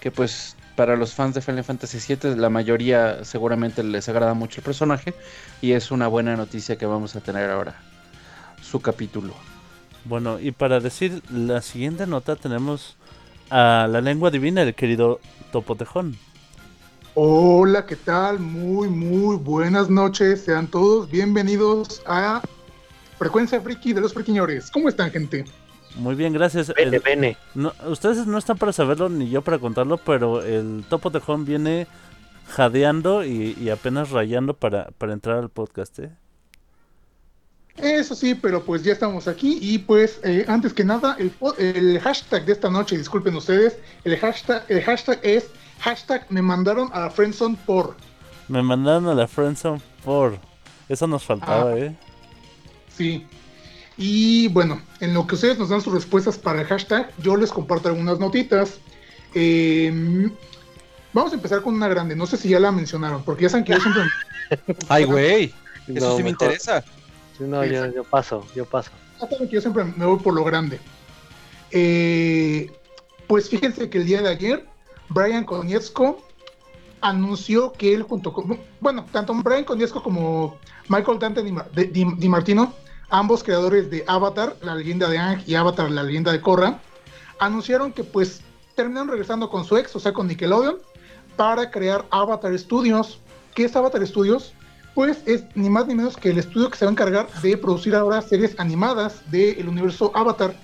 Que 0.00 0.10
pues 0.10 0.56
para 0.76 0.96
los 0.96 1.14
fans 1.14 1.34
de 1.34 1.40
Final 1.40 1.64
Fantasy 1.64 1.98
VII 2.14 2.36
la 2.36 2.50
mayoría 2.50 3.24
seguramente 3.24 3.82
les 3.82 4.08
agrada 4.08 4.34
mucho 4.34 4.60
el 4.60 4.64
personaje. 4.64 5.14
Y 5.60 5.72
es 5.72 5.90
una 5.90 6.06
buena 6.06 6.36
noticia 6.36 6.76
que 6.76 6.86
vamos 6.86 7.16
a 7.16 7.20
tener 7.20 7.50
ahora. 7.50 7.76
Su 8.62 8.80
capítulo. 8.80 9.34
Bueno, 10.04 10.38
y 10.38 10.52
para 10.52 10.80
decir 10.80 11.22
la 11.32 11.62
siguiente 11.62 12.06
nota 12.06 12.36
tenemos 12.36 12.96
a 13.50 13.88
la 13.90 14.00
lengua 14.00 14.30
divina, 14.30 14.62
el 14.62 14.74
querido 14.74 15.20
Topotejón. 15.52 16.16
Hola, 17.14 17.86
¿qué 17.86 17.96
tal? 17.96 18.38
Muy, 18.38 18.88
muy 18.88 19.36
buenas 19.36 19.88
noches. 19.88 20.42
Sean 20.42 20.66
todos 20.66 21.10
bienvenidos 21.10 22.02
a 22.06 22.42
Frecuencia 23.18 23.60
Friki 23.60 23.94
de 23.94 24.02
los 24.02 24.12
Friquiñores. 24.12 24.70
¿Cómo 24.70 24.88
están, 24.88 25.10
gente? 25.10 25.46
Muy 25.96 26.14
bien, 26.14 26.32
gracias. 26.32 26.72
Vene, 26.74 26.96
El- 26.96 27.02
vene. 27.02 27.36
no- 27.54 27.72
ustedes 27.86 28.26
no 28.26 28.38
están 28.38 28.58
para 28.58 28.72
saberlo 28.72 29.08
ni 29.08 29.28
yo 29.30 29.42
para 29.42 29.58
contarlo, 29.58 29.96
pero 29.98 30.42
el 30.42 30.84
Topo 30.88 31.10
Tejón 31.10 31.44
viene 31.44 31.86
jadeando 32.48 33.24
y, 33.24 33.56
y 33.60 33.70
apenas 33.70 34.10
rayando 34.10 34.54
para, 34.54 34.88
para 34.98 35.12
entrar 35.14 35.38
al 35.38 35.48
podcast, 35.50 35.98
¿eh? 36.00 36.10
Eso 37.76 38.14
sí, 38.14 38.34
pero 38.34 38.62
pues 38.64 38.82
ya 38.82 38.92
estamos 38.92 39.28
aquí 39.28 39.58
y 39.60 39.78
pues 39.78 40.20
eh, 40.24 40.46
antes 40.48 40.72
que 40.72 40.82
nada, 40.82 41.14
el 41.18 42.00
hashtag 42.00 42.46
de 42.46 42.52
esta 42.52 42.70
noche, 42.70 42.96
disculpen 42.96 43.36
ustedes, 43.36 43.76
el 44.04 44.16
hashtag, 44.16 44.64
el 44.68 44.82
hashtag 44.82 45.20
es 45.22 45.50
hashtag 45.80 46.24
me 46.30 46.40
mandaron 46.40 46.88
a 46.94 47.00
la 47.00 47.10
friendzone 47.10 47.58
por. 47.66 47.96
Me 48.48 48.62
mandaron 48.62 49.08
a 49.08 49.14
la 49.14 49.26
Friendzone 49.26 49.80
por... 50.04 50.38
Eso 50.88 51.06
nos 51.08 51.24
faltaba, 51.24 51.72
Ah. 51.72 51.76
¿eh? 51.78 51.96
Sí. 52.96 53.26
Y 53.98 54.48
bueno, 54.48 54.80
en 55.00 55.14
lo 55.14 55.26
que 55.26 55.36
ustedes 55.36 55.58
nos 55.58 55.70
dan 55.70 55.80
sus 55.80 55.92
respuestas 55.94 56.36
para 56.38 56.60
el 56.60 56.66
hashtag, 56.66 57.10
yo 57.18 57.36
les 57.36 57.50
comparto 57.50 57.88
algunas 57.88 58.18
notitas. 58.18 58.78
Eh, 59.34 60.30
vamos 61.12 61.32
a 61.32 61.36
empezar 61.36 61.62
con 61.62 61.74
una 61.74 61.88
grande, 61.88 62.14
no 62.14 62.26
sé 62.26 62.36
si 62.36 62.48
ya 62.50 62.60
la 62.60 62.72
mencionaron, 62.72 63.22
porque 63.22 63.44
ya 63.44 63.48
saben 63.48 63.64
que 63.64 63.72
yo 63.72 63.80
siempre... 63.80 64.02
Ay, 64.88 65.04
güey. 65.04 65.54
Eso 65.88 66.08
No, 66.10 66.16
sí 66.16 66.22
me 66.22 66.30
mejor. 66.30 66.46
interesa. 66.48 66.84
No, 67.40 67.64
yo, 67.64 67.86
yo 67.92 68.04
paso, 68.04 68.46
yo 68.54 68.64
paso. 68.64 68.90
Ya 69.20 69.28
saben 69.28 69.48
que 69.48 69.54
yo 69.54 69.60
siempre 69.60 69.84
me 69.84 70.04
voy 70.04 70.18
por 70.18 70.34
lo 70.34 70.44
grande. 70.44 70.78
Eh, 71.70 72.70
pues 73.26 73.48
fíjense 73.48 73.88
que 73.90 73.98
el 73.98 74.06
día 74.06 74.22
de 74.22 74.28
ayer, 74.30 74.66
Brian 75.08 75.44
Konietzko 75.44 76.22
anunció 77.00 77.72
que 77.72 77.94
él 77.94 78.02
junto 78.02 78.32
con... 78.32 78.58
Bueno, 78.80 79.06
tanto 79.12 79.34
Brian 79.34 79.64
Konietzko 79.64 80.02
como 80.02 80.56
Michael 80.88 81.18
Dante 81.18 81.42
Di 81.42 82.28
Martino, 82.28 82.72
ambos 83.10 83.44
creadores 83.44 83.90
de 83.90 84.04
Avatar, 84.06 84.56
la 84.62 84.74
leyenda 84.74 85.08
de 85.08 85.18
Aang 85.18 85.42
y 85.46 85.54
Avatar, 85.54 85.90
la 85.90 86.02
leyenda 86.02 86.32
de 86.32 86.40
Korra, 86.40 86.80
anunciaron 87.38 87.92
que 87.92 88.04
pues 88.04 88.40
terminaron 88.74 89.08
regresando 89.08 89.48
con 89.48 89.64
su 89.64 89.76
ex, 89.76 89.94
o 89.96 90.00
sea, 90.00 90.12
con 90.12 90.28
Nickelodeon, 90.28 90.76
para 91.36 91.70
crear 91.70 92.04
Avatar 92.10 92.58
Studios. 92.58 93.18
¿Qué 93.54 93.64
es 93.64 93.76
Avatar 93.76 94.06
Studios? 94.06 94.52
Pues 94.94 95.18
es 95.26 95.44
ni 95.54 95.68
más 95.68 95.86
ni 95.86 95.94
menos 95.94 96.16
que 96.16 96.30
el 96.30 96.38
estudio 96.38 96.70
que 96.70 96.78
se 96.78 96.84
va 96.84 96.90
a 96.90 96.92
encargar 96.92 97.28
de 97.42 97.56
producir 97.56 97.94
ahora 97.94 98.22
series 98.22 98.58
animadas 98.58 99.30
del 99.30 99.68
universo 99.68 100.10
Avatar. 100.14 100.56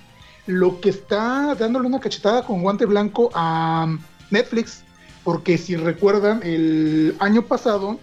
Lo 0.47 0.81
que 0.81 0.89
está 0.89 1.55
dándole 1.55 1.87
una 1.87 2.01
cachetada 2.01 2.45
con 2.45 2.63
guante 2.63 2.87
blanco 2.87 3.31
a 3.35 3.95
Netflix, 4.31 4.83
porque 5.23 5.57
si 5.59 5.77
recuerdan, 5.77 6.41
el 6.43 7.15
año 7.21 7.43
pasado, 7.43 7.99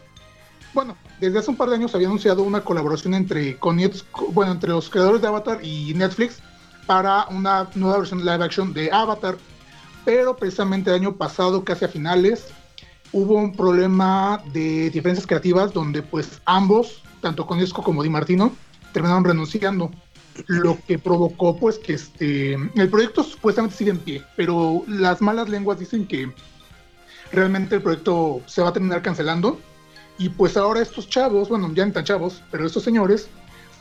bueno, 0.74 0.96
desde 1.20 1.40
hace 1.40 1.52
un 1.52 1.58
par 1.58 1.70
de 1.70 1.76
años 1.76 1.94
había 1.96 2.08
anunciado 2.08 2.44
una 2.44 2.62
colaboración 2.62 3.14
entre 3.14 3.60
Konietzko- 3.60 4.32
bueno, 4.32 4.52
entre 4.52 4.70
los 4.70 4.90
creadores 4.90 5.22
de 5.22 5.28
Avatar 5.28 5.64
y 5.64 5.94
Netflix 5.94 6.40
para 6.86 7.26
una 7.30 7.70
nueva 7.76 8.00
versión 8.00 8.20
live 8.26 8.44
action 8.44 8.74
de 8.74 8.92
Avatar. 8.92 9.38
Pero 10.06 10.36
precisamente 10.36 10.90
el 10.90 10.96
año 10.96 11.16
pasado, 11.16 11.64
casi 11.64 11.86
a 11.86 11.88
finales, 11.90 12.48
hubo 13.12 13.36
un 13.36 13.56
problema 13.56 14.42
de 14.54 14.90
diferencias 14.90 15.28
creativas 15.28 15.74
donde 15.74 16.02
pues 16.02 16.42
ambos, 16.46 17.04
tanto 17.22 17.46
Konietzko 17.46 17.84
como 17.84 18.02
Di 18.02 18.10
Martino, 18.10 18.52
terminaron 18.94 19.24
renunciando. 19.26 19.92
Lo 20.48 20.78
que 20.88 20.98
provocó 20.98 21.58
pues 21.58 21.78
que 21.78 21.94
este 21.96 22.54
el 22.54 22.90
proyecto 22.90 23.24
supuestamente 23.24 23.76
sigue 23.76 23.92
en 23.92 23.98
pie, 23.98 24.24
pero 24.38 24.84
las 24.88 25.22
malas 25.22 25.50
lenguas 25.50 25.80
dicen 25.80 26.08
que 26.08 26.32
realmente 27.34 27.76
el 27.76 27.82
proyecto 27.82 28.40
se 28.46 28.62
va 28.62 28.70
a 28.70 28.74
terminar 28.74 29.02
cancelando. 29.02 29.60
Y 30.20 30.30
pues 30.30 30.58
ahora 30.58 30.82
estos 30.82 31.10
chavos, 31.10 31.48
bueno, 31.48 31.72
ya 31.74 31.86
no 31.86 31.94
tan 31.94 32.04
chavos, 32.04 32.44
pero 32.52 32.66
estos 32.66 32.84
señores 32.84 33.30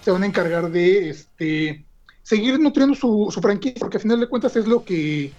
se 0.03 0.13
van 0.13 0.23
a 0.23 0.27
encargar 0.27 0.71
de 0.71 1.11
este 1.11 1.85
seguir 2.23 2.61
nutriendo 2.61 2.95
su, 2.95 3.29
su 3.31 3.41
franquicia, 3.41 3.81
porque 3.81 3.97
a 3.97 4.01
final 4.01 4.21
de 4.21 4.29
cuentas 4.29 4.55
es 4.55 4.67
lo 4.67 4.85
que 4.85 5.33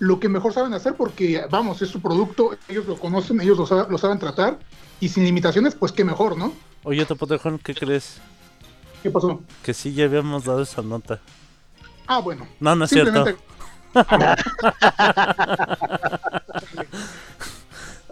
lo 0.00 0.18
que 0.18 0.28
mejor 0.28 0.52
saben 0.52 0.74
hacer, 0.74 0.96
porque 0.96 1.44
vamos, 1.48 1.80
es 1.82 1.88
su 1.88 2.00
producto, 2.00 2.56
ellos 2.68 2.84
lo 2.86 2.96
conocen, 2.96 3.40
ellos 3.40 3.58
lo, 3.58 3.88
lo 3.88 3.96
saben 3.96 4.18
tratar, 4.18 4.58
y 4.98 5.08
sin 5.08 5.24
limitaciones, 5.24 5.76
pues 5.76 5.92
qué 5.92 6.04
mejor, 6.04 6.36
¿no? 6.36 6.52
Oye, 6.82 7.06
Topo 7.06 7.28
Tejón, 7.28 7.60
¿qué 7.60 7.74
crees? 7.74 8.20
¿Qué 9.04 9.10
pasó? 9.10 9.40
Que 9.62 9.72
sí 9.72 9.94
ya 9.94 10.06
habíamos 10.06 10.44
dado 10.44 10.62
esa 10.62 10.82
nota. 10.82 11.20
Ah, 12.08 12.18
bueno. 12.18 12.48
No, 12.58 12.74
no 12.74 12.86
es 12.86 12.90
cierto. 12.90 13.24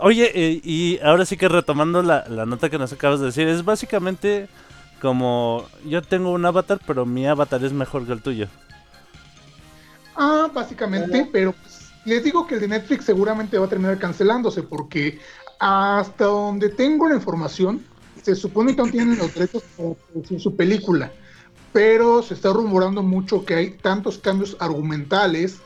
Oye, 0.05 0.33
eh, 0.35 0.61
y 0.65 0.99
ahora 1.01 1.25
sí 1.25 1.37
que 1.37 1.49
retomando 1.49 2.03
la, 2.03 2.25
la 2.29 2.45
nota 2.45 2.69
que 2.69 2.77
nos 2.77 2.93
acabas 2.93 3.21
de 3.21 3.27
decir, 3.27 3.47
es 3.47 3.65
básicamente 3.65 4.49
como 5.01 5.65
yo 5.85 6.03
tengo 6.03 6.33
un 6.33 6.45
avatar, 6.45 6.81
pero 6.85 7.07
mi 7.07 7.27
avatar 7.27 7.65
es 7.65 7.73
mejor 7.73 8.05
que 8.05 8.13
el 8.13 8.21
tuyo. 8.21 8.49
Ah, 10.17 10.51
básicamente, 10.53 11.29
pero 11.33 11.53
pues, 11.53 11.93
les 12.05 12.25
digo 12.25 12.49
que 12.49 12.57
el 12.57 12.61
de 12.63 12.69
Netflix 12.69 13.05
seguramente 13.05 13.57
va 13.59 13.67
a 13.67 13.69
terminar 13.69 13.99
cancelándose 13.99 14.65
porque 14.65 15.21
hasta 15.61 16.25
donde 16.25 16.69
tengo 16.69 17.09
la 17.09 17.15
información, 17.15 17.85
se 18.21 18.35
supone 18.35 18.75
que 18.75 18.81
aún 18.81 18.91
tienen 18.91 19.19
los 19.19 19.33
derechos 19.33 19.63
para 19.77 19.95
producir 19.95 20.41
su 20.41 20.57
película, 20.57 21.13
pero 21.73 22.23
se 22.23 22.35
está 22.35 22.53
rumorando 22.53 23.05
mucho 23.05 23.45
que 23.45 23.55
hay 23.55 23.71
tantos 23.71 24.19
cambios 24.19 24.57
argumentales 24.59 25.59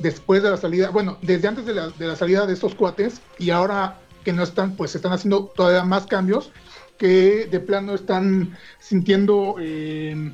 después 0.00 0.42
de 0.42 0.50
la 0.50 0.56
salida, 0.56 0.90
bueno, 0.90 1.18
desde 1.22 1.48
antes 1.48 1.66
de 1.66 1.74
la, 1.74 1.88
de 1.88 2.06
la 2.06 2.16
salida 2.16 2.46
de 2.46 2.54
estos 2.54 2.74
cuates 2.74 3.20
y 3.38 3.50
ahora 3.50 3.98
que 4.24 4.32
no 4.32 4.42
están, 4.42 4.76
pues 4.76 4.90
se 4.90 4.98
están 4.98 5.12
haciendo 5.12 5.44
todavía 5.44 5.84
más 5.84 6.06
cambios 6.06 6.50
que 6.98 7.46
de 7.50 7.60
plano 7.60 7.94
están 7.94 8.56
sintiendo... 8.78 9.56
eh, 9.60 10.32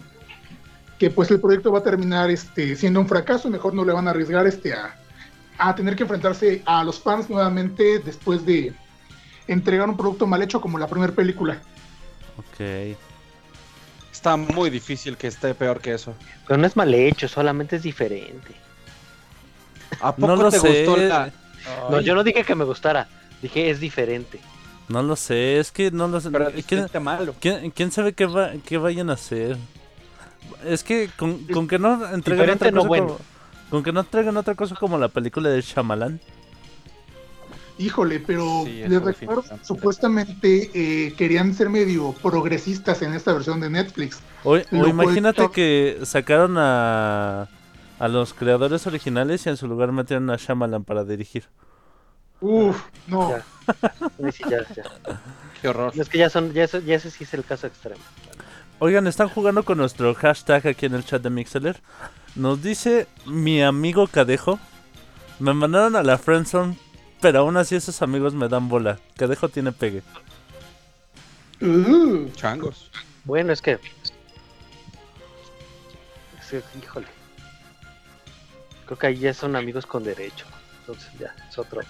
que 0.99 1.11
pues 1.11 1.31
el 1.31 1.41
proyecto 1.41 1.71
va 1.71 1.81
a 1.81 1.83
terminar 1.83 2.31
este, 2.31 2.75
siendo 2.75 3.01
un 3.01 3.07
fracaso, 3.07 3.51
mejor 3.51 3.75
no 3.75 3.85
le 3.85 3.93
van 3.93 4.09
a 4.09 4.13
arriesgar 4.13 4.47
este, 4.47 4.73
a, 4.73 4.97
a 5.59 5.75
tener 5.75 5.95
que 5.95 6.05
enfrentarse 6.05 6.63
a 6.65 6.83
los 6.85 6.99
fans 7.01 7.29
nuevamente 7.29 7.99
después 7.99 8.47
de 8.47 8.73
entregar 9.47 9.91
un 9.91 9.97
producto 9.99 10.27
mal 10.27 10.41
hecho 10.43 10.59
como 10.61 10.79
la 10.79 10.87
primera 10.87 11.13
película. 11.13 11.61
Ok. 12.39 12.97
Está 14.11 14.39
muy 14.39 14.71
difícil 14.71 15.19
que 15.19 15.27
esté 15.27 15.55
peor 15.55 15.81
que 15.81 15.93
eso. 15.93 16.15
Pero 16.49 16.57
no 16.57 16.67
es 16.67 16.77
mal 16.77 16.93
hecho, 16.95 17.29
solamente 17.29 17.77
es 17.77 17.83
diferente. 17.83 18.55
¿A 20.01 20.15
poco 20.15 20.27
No 20.37 20.43
lo 20.43 20.51
te 20.51 20.59
sé. 20.59 20.85
gustó 20.87 20.97
la.? 21.03 21.33
No, 21.91 22.01
yo 22.01 22.15
no 22.15 22.23
dije 22.23 22.45
que 22.45 22.55
me 22.55 22.65
gustara, 22.65 23.09
dije 23.43 23.71
es 23.71 23.81
diferente. 23.81 24.39
No 24.89 25.03
lo 25.03 25.17
sé, 25.17 25.59
es 25.59 25.73
que 25.73 25.91
no 25.91 26.07
lo 26.07 26.21
sé. 26.21 26.31
Pero 26.31 26.51
¿Quién, 26.67 26.87
malo. 27.03 27.35
quién- 27.41 27.71
quién 27.73 27.91
sabe 27.91 28.13
qué, 28.13 28.27
va, 28.27 28.53
qué 28.65 28.79
vayan 28.79 29.11
a 29.11 29.15
hacer? 29.15 29.57
Es 30.65 30.85
que 30.85 31.11
con, 31.17 31.39
con 31.49 31.67
que 31.67 31.79
no 31.79 31.95
entreguen 32.09 32.47
Diferente, 32.47 32.65
otra 32.67 32.71
no 32.71 32.77
cosa 32.83 32.89
bueno. 32.89 33.07
como, 33.09 33.19
con 33.71 33.83
que 33.83 33.93
no 33.93 34.05
traigan 34.05 34.37
otra 34.37 34.55
cosa 34.55 34.77
como 34.77 34.97
la 34.97 35.09
película 35.09 35.49
de 35.49 35.61
Shyamalan. 35.61 36.21
Híjole, 37.79 38.21
pero 38.21 38.63
Sí, 38.65 38.85
les 38.89 39.03
recuerdo, 39.03 39.45
supuestamente 39.63 40.71
eh, 40.73 41.13
querían 41.19 41.53
ser 41.53 41.69
medio 41.69 42.13
progresistas 42.23 43.03
en 43.03 43.13
esta 43.13 43.35
versión 43.35 43.61
de 43.61 43.69
Netflix. 43.69 44.19
O, 44.45 44.53
o 44.53 44.57
Lo 44.57 44.65
cual 44.71 44.89
imagínate 44.89 45.51
que 45.51 45.99
sacaron 46.05 46.55
a, 46.57 47.49
a 47.99 48.09
los 48.09 48.35
creadores 48.35 48.87
originales 48.87 49.47
y 49.47 49.49
en 49.49 49.57
su 49.57 49.67
lugar 49.67 49.93
metieron 49.93 50.29
a 50.31 50.37
Shyamalan 50.37 50.85
para 50.85 51.05
dirigir. 51.05 51.45
Uf, 52.41 52.81
no. 53.07 53.31
Ya. 53.31 53.45
Sí, 54.33 54.45
ya, 54.49 54.59
ya. 54.75 54.83
Qué 55.63 55.69
horror. 55.69 55.93
Es 55.97 56.09
que 56.09 56.19
ya 56.19 56.29
son, 56.29 56.53
ya, 56.53 56.65
eso- 56.65 56.81
ya 56.81 56.97
ese 56.97 57.11
sí 57.11 57.25
es 57.25 57.33
el 57.35 57.45
caso 57.45 57.67
extremo. 57.67 58.01
Oigan, 58.79 59.07
están 59.07 59.29
jugando 59.31 59.65
con 59.65 59.79
nuestro 59.79 60.15
hashtag 60.15 60.67
aquí 60.67 60.85
en 60.87 60.95
el 60.95 61.05
chat 61.05 61.23
de 61.23 61.31
Mixeler. 61.31 61.81
Nos 62.35 62.63
dice 62.63 63.09
mi 63.25 63.63
amigo 63.63 64.07
Cadejo. 64.07 64.59
Me 65.39 65.55
mandaron 65.55 65.97
a 65.97 66.03
la 66.03 66.19
friendzone, 66.19 66.77
pero 67.23 67.39
aún 67.41 67.57
así 67.57 67.75
esos 67.75 68.03
amigos 68.03 68.35
me 68.35 68.49
dan 68.49 68.69
bola. 68.69 68.99
Cadejo 69.17 69.49
tiene 69.49 69.73
pegue. 69.73 70.03
Uh, 71.63 72.29
Changos. 72.35 72.91
Bueno, 73.25 73.51
es 73.55 73.63
que. 73.63 73.79
es 76.41 76.51
que, 76.51 76.63
híjole. 76.83 77.07
Creo 78.87 78.99
que 78.99 79.07
ahí 79.09 79.19
ya 79.19 79.35
son 79.35 79.55
amigos 79.57 79.85
con 79.87 80.03
derecho. 80.05 80.47
Entonces 80.81 81.11
ya, 81.19 81.35
es 81.49 81.59
otro. 81.59 81.81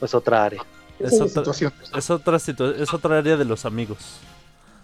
Es 0.00 0.14
otra 0.14 0.44
área. 0.44 0.62
Es 0.98 1.12
es 1.12 1.20
otra, 1.20 1.52
situación. 1.52 1.72
es 1.96 2.10
otra 2.10 2.38
situa- 2.38 2.74
es 2.76 2.92
otra 2.94 3.18
área 3.18 3.36
de 3.36 3.44
los 3.44 3.64
amigos. 3.64 4.18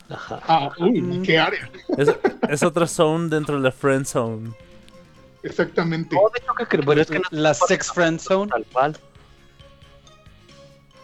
Ajá. 0.09 0.41
Ah, 0.47 0.71
uy, 0.79 1.23
qué 1.25 1.39
área. 1.39 1.71
Es, 1.97 2.09
es 2.49 2.63
otra 2.63 2.87
zone 2.87 3.29
dentro 3.29 3.57
de 3.57 3.63
la 3.63 3.73
friend 3.73 4.05
zone. 4.07 4.53
Exactamente. 5.43 6.15
No, 6.15 6.23
de 6.33 6.39
hecho, 6.41 6.69
que 6.69 6.77
bueno, 6.79 7.03
es 7.03 7.09
que 7.11 7.19
no 7.19 7.25
La 7.31 7.55
sex 7.55 7.93
friend 7.93 8.21
zone. 8.21 8.51
tal 8.51 8.65
cual. 8.73 8.97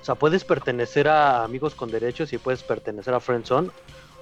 O 0.01 0.05
sea, 0.05 0.15
puedes 0.15 0.45
pertenecer 0.45 1.09
a 1.09 1.45
amigos 1.45 1.75
con 1.75 1.91
derechos 1.91 2.33
y 2.33 2.39
puedes 2.39 2.63
pertenecer 2.63 3.13
a 3.13 3.21
Friendzone, 3.21 3.71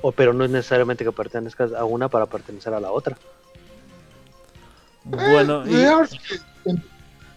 o 0.03 0.11
pero 0.11 0.33
no 0.33 0.45
es 0.45 0.51
necesariamente 0.51 1.05
que 1.05 1.13
pertenezcas 1.13 1.73
a 1.73 1.85
una 1.85 2.09
para 2.09 2.27
pertenecer 2.27 2.75
a 2.75 2.81
la 2.81 2.91
otra. 2.91 3.17
Bueno, 5.09 5.65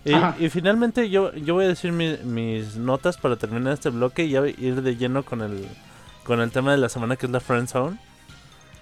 Eh, 0.04 0.20
y, 0.40 0.46
Y, 0.46 0.50
finalmente 0.50 1.10
yo, 1.10 1.32
yo 1.36 1.54
voy 1.54 1.66
a 1.66 1.68
decir 1.68 1.92
mi- 1.92 2.18
mis 2.24 2.76
notas 2.76 3.18
para 3.18 3.36
terminar 3.36 3.74
este 3.74 3.90
bloque 3.90 4.26
y 4.26 4.32
ya 4.32 4.48
ir 4.48 4.82
de 4.82 4.96
lleno 4.96 5.24
con 5.24 5.42
el, 5.42 5.68
con 6.24 6.42
el 6.42 6.52
tema 6.52 6.72
de 6.72 6.78
la 6.78 6.90
semana 6.90 7.16
que 7.18 7.28
es 7.28 7.32
la 7.32 7.40
Friend 7.40 7.68
Zone. 7.68 7.98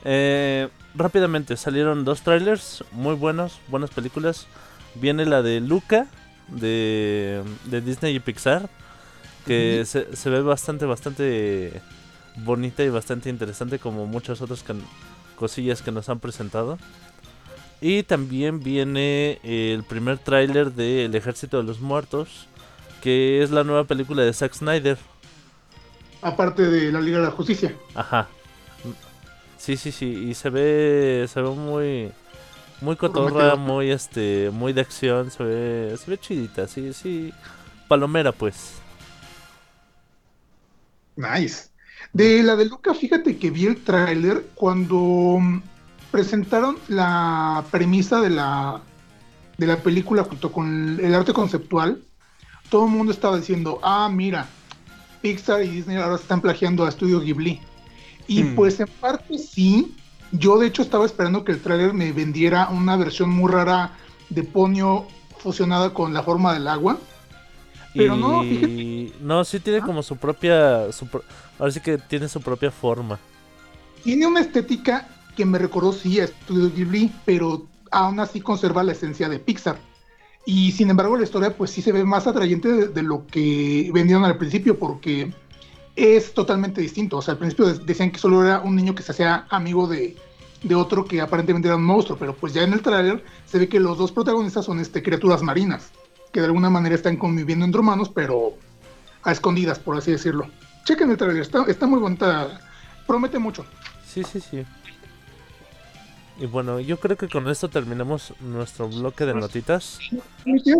Eh, 0.05 0.69
rápidamente, 0.95 1.57
salieron 1.57 2.05
dos 2.05 2.21
trailers 2.21 2.85
muy 2.93 3.15
buenos, 3.15 3.59
buenas 3.67 3.89
películas. 3.89 4.47
Viene 4.95 5.25
la 5.25 5.41
de 5.41 5.59
Luca 5.59 6.07
de, 6.47 7.43
de 7.65 7.81
Disney 7.81 8.15
y 8.15 8.19
Pixar, 8.21 8.69
que 9.45 9.83
se, 9.85 10.15
se 10.15 10.29
ve 10.29 10.41
bastante, 10.41 10.85
bastante 10.85 11.81
bonita 12.37 12.81
y 12.83 12.89
bastante 12.89 13.29
interesante 13.29 13.77
como 13.77 14.05
muchas 14.05 14.41
otras 14.41 14.63
can- 14.63 14.81
cosillas 15.35 15.81
que 15.81 15.91
nos 15.91 16.07
han 16.07 16.19
presentado. 16.19 16.77
Y 17.81 18.03
también 18.03 18.61
viene 18.61 19.39
el 19.43 19.83
primer 19.83 20.17
tráiler 20.17 20.73
de 20.73 21.05
El 21.05 21.15
Ejército 21.15 21.57
de 21.57 21.63
los 21.63 21.79
Muertos, 21.79 22.47
que 23.01 23.41
es 23.41 23.51
la 23.51 23.63
nueva 23.63 23.85
película 23.85 24.23
de 24.23 24.33
Zack 24.33 24.53
Snyder. 24.53 24.97
Aparte 26.21 26.63
de 26.63 26.91
la 26.91 26.99
Liga 26.99 27.19
de 27.19 27.25
la 27.25 27.31
Justicia. 27.31 27.73
Ajá. 27.95 28.27
Sí, 29.57 29.77
sí, 29.77 29.91
sí, 29.91 30.05
y 30.29 30.33
se 30.33 30.49
ve 30.49 31.25
se 31.27 31.41
ve 31.41 31.49
muy 31.49 32.11
muy 32.81 32.95
cotorra, 32.95 33.55
muy 33.55 33.91
este, 33.91 34.49
muy 34.51 34.71
de 34.71 34.81
acción, 34.81 35.31
se 35.31 35.43
ve 35.43 35.97
se 35.97 36.09
ve 36.09 36.17
chidita, 36.17 36.67
sí, 36.67 36.93
sí. 36.93 37.33
Palomera 37.87 38.31
pues. 38.31 38.75
Nice. 41.15 41.69
De 42.13 42.41
la 42.41 42.55
de 42.55 42.65
Luca, 42.65 42.93
fíjate 42.93 43.37
que 43.37 43.51
vi 43.51 43.65
el 43.65 43.83
tráiler 43.83 44.45
cuando 44.55 45.39
presentaron 46.11 46.77
la 46.87 47.63
premisa 47.71 48.19
de 48.21 48.29
la, 48.29 48.81
de 49.57 49.67
la 49.67 49.77
película 49.77 50.23
junto 50.23 50.51
con 50.51 50.99
el 50.99 51.13
arte 51.15 51.33
conceptual. 51.33 52.01
Todo 52.69 52.85
el 52.85 52.91
mundo 52.91 53.11
estaba 53.11 53.37
diciendo, 53.37 53.79
ah, 53.83 54.09
mira, 54.11 54.47
Pixar 55.21 55.63
y 55.63 55.69
Disney 55.69 55.97
ahora 55.97 56.15
están 56.15 56.41
plagiando 56.41 56.85
a 56.85 56.91
Studio 56.91 57.19
Ghibli. 57.19 57.59
Y 58.27 58.43
Hmm. 58.43 58.55
pues 58.55 58.79
en 58.79 58.87
parte 58.87 59.37
sí. 59.37 59.95
Yo 60.31 60.59
de 60.59 60.67
hecho 60.67 60.83
estaba 60.83 61.05
esperando 61.05 61.43
que 61.43 61.51
el 61.51 61.61
tráiler 61.61 61.93
me 61.93 62.11
vendiera 62.11 62.69
una 62.69 62.95
versión 62.95 63.31
muy 63.31 63.51
rara 63.51 63.93
de 64.29 64.43
Ponyo 64.43 65.05
fusionada 65.39 65.91
con 65.93 66.13
la 66.13 66.21
forma 66.21 66.53
del 66.53 66.67
agua. 66.67 66.99
Pero 67.95 68.15
no, 68.15 68.43
y 68.43 69.11
no, 69.19 69.43
sí 69.43 69.59
tiene 69.59 69.79
Ah. 69.79 69.83
como 69.83 70.03
su 70.03 70.15
propia 70.15 70.91
su 70.91 71.07
pro- 71.07 71.23
ahora 71.57 71.71
sí 71.71 71.79
que 71.79 71.97
tiene 71.97 72.29
su 72.29 72.39
propia 72.39 72.69
forma. 72.69 73.17
Tiene 74.03 74.27
una 74.27 74.41
estética 74.41 75.07
que 75.39 75.45
me 75.45 75.57
recordó 75.57 75.93
sí 75.93 76.19
a 76.19 76.27
Studio 76.27 76.69
Ghibli, 76.69 77.13
pero 77.23 77.65
aún 77.91 78.19
así 78.19 78.41
conserva 78.41 78.83
la 78.83 78.91
esencia 78.91 79.29
de 79.29 79.39
Pixar. 79.39 79.79
Y 80.45 80.73
sin 80.73 80.89
embargo 80.89 81.15
la 81.15 81.23
historia 81.23 81.55
pues 81.55 81.71
sí 81.71 81.81
se 81.81 81.93
ve 81.93 82.03
más 82.03 82.27
atrayente 82.27 82.87
de, 82.89 83.03
lo 83.03 83.25
que 83.25 83.89
vendieron 83.93 84.25
al 84.25 84.37
principio 84.37 84.77
porque 84.77 85.33
es 85.95 86.33
totalmente 86.33 86.81
distinto. 86.81 87.15
O 87.15 87.21
sea, 87.21 87.35
al 87.35 87.37
principio 87.37 87.67
de- 87.67 87.85
decían 87.85 88.11
que 88.11 88.19
solo 88.19 88.43
era 88.43 88.59
un 88.59 88.75
niño 88.75 88.93
que 88.93 89.01
se 89.01 89.13
hacía 89.13 89.45
amigo 89.49 89.87
de, 89.87 90.17
de 90.61 90.75
otro 90.75 91.05
que 91.05 91.21
aparentemente 91.21 91.69
era 91.69 91.77
un 91.77 91.85
monstruo, 91.85 92.17
pero 92.17 92.35
pues 92.35 92.51
ya 92.53 92.63
en 92.63 92.73
el 92.73 92.81
tráiler 92.81 93.23
se 93.45 93.59
ve 93.59 93.69
que 93.69 93.79
los 93.79 93.97
dos 93.97 94.11
protagonistas 94.11 94.65
son 94.65 94.81
este, 94.81 95.01
criaturas 95.01 95.41
marinas, 95.41 95.89
que 96.33 96.41
de 96.41 96.47
alguna 96.47 96.69
manera 96.69 96.95
están 96.95 97.15
conviviendo 97.15 97.63
entre 97.63 97.79
humanos, 97.79 98.11
pero 98.13 98.55
a 99.23 99.31
escondidas, 99.31 99.79
por 99.79 99.95
así 99.95 100.11
decirlo. 100.11 100.49
Chequen 100.83 101.09
el 101.11 101.15
tráiler, 101.15 101.43
está, 101.43 101.63
está 101.69 101.87
muy 101.87 101.99
bonita, 101.99 102.59
promete 103.07 103.39
mucho. 103.39 103.65
Sí, 104.05 104.21
sí, 104.23 104.41
sí. 104.41 104.65
Y 106.39 106.45
bueno, 106.45 106.79
yo 106.79 106.97
creo 106.99 107.17
que 107.17 107.27
con 107.27 107.49
esto 107.49 107.69
terminamos 107.69 108.33
nuestro 108.39 108.87
bloque 108.87 109.25
de 109.25 109.33
notitas. 109.33 109.99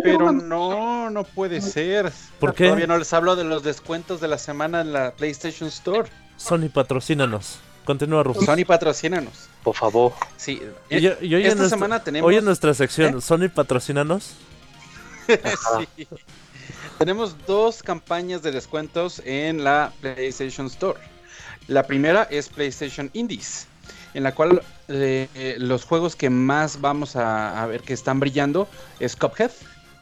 Pero 0.02 0.32
no, 0.32 1.10
no 1.10 1.24
puede 1.24 1.60
ser. 1.60 2.10
¿Por 2.38 2.54
qué? 2.54 2.64
Todavía 2.64 2.86
no 2.86 2.96
les 2.96 3.12
hablo 3.12 3.36
de 3.36 3.44
los 3.44 3.62
descuentos 3.62 4.20
de 4.22 4.28
la 4.28 4.38
semana 4.38 4.80
en 4.80 4.92
la 4.94 5.12
PlayStation 5.12 5.68
Store. 5.68 6.08
Sony 6.38 6.70
patrocínanos. 6.72 7.58
Continúa 7.84 8.22
Rufus. 8.22 8.46
Sony 8.46 8.64
patrocínanos. 8.66 9.48
Por 9.62 9.74
favor. 9.74 10.12
Sí. 10.38 10.62
Y 10.88 11.00
yo- 11.00 11.12
Esta 11.20 11.28
nuestra- 11.56 11.68
semana 11.68 12.02
tenemos. 12.02 12.26
Hoy 12.28 12.36
en 12.36 12.44
nuestra 12.46 12.72
sección, 12.72 13.18
¿Eh? 13.18 13.20
Sony 13.20 13.48
patrocínanos. 13.54 14.32
Sí. 15.96 16.06
Tenemos 16.98 17.36
dos 17.46 17.82
campañas 17.82 18.42
de 18.42 18.50
descuentos 18.50 19.22
en 19.24 19.62
la 19.64 19.92
PlayStation 20.00 20.66
Store. 20.66 20.98
La 21.68 21.84
primera 21.86 22.24
es 22.24 22.48
PlayStation 22.48 23.10
Indies, 23.12 23.66
en 24.14 24.22
la 24.24 24.34
cual 24.34 24.62
eh, 24.88 25.28
eh, 25.34 25.56
los 25.58 25.84
juegos 25.84 26.16
que 26.16 26.30
más 26.30 26.80
vamos 26.80 27.16
a, 27.16 27.62
a 27.62 27.66
ver 27.66 27.82
que 27.82 27.92
están 27.94 28.20
brillando 28.20 28.68
es 28.98 29.16
Cuphead, 29.16 29.52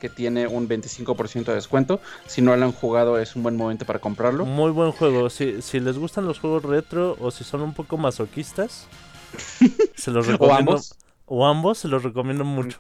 que 0.00 0.08
tiene 0.08 0.46
un 0.46 0.68
25% 0.68 1.46
de 1.46 1.54
descuento. 1.56 2.00
Si 2.26 2.40
no 2.42 2.56
lo 2.56 2.64
han 2.64 2.72
jugado 2.72 3.18
es 3.18 3.36
un 3.36 3.42
buen 3.42 3.56
momento 3.56 3.84
para 3.86 3.98
comprarlo. 4.00 4.46
Muy 4.46 4.70
buen 4.72 4.92
juego. 4.92 5.30
Si, 5.30 5.62
si 5.62 5.80
les 5.80 5.98
gustan 5.98 6.26
los 6.26 6.38
juegos 6.40 6.62
retro 6.64 7.16
o 7.20 7.30
si 7.30 7.44
son 7.44 7.62
un 7.62 7.74
poco 7.74 7.98
masoquistas, 7.98 8.90
se 9.94 10.10
los 10.10 10.26
O 10.26 10.26
recomiendo. 10.26 10.52
ambos, 10.52 10.98
O 11.26 11.46
ambos, 11.46 11.78
se 11.78 11.88
los 11.88 12.02
recomiendo 12.02 12.44
mucho. 12.44 12.78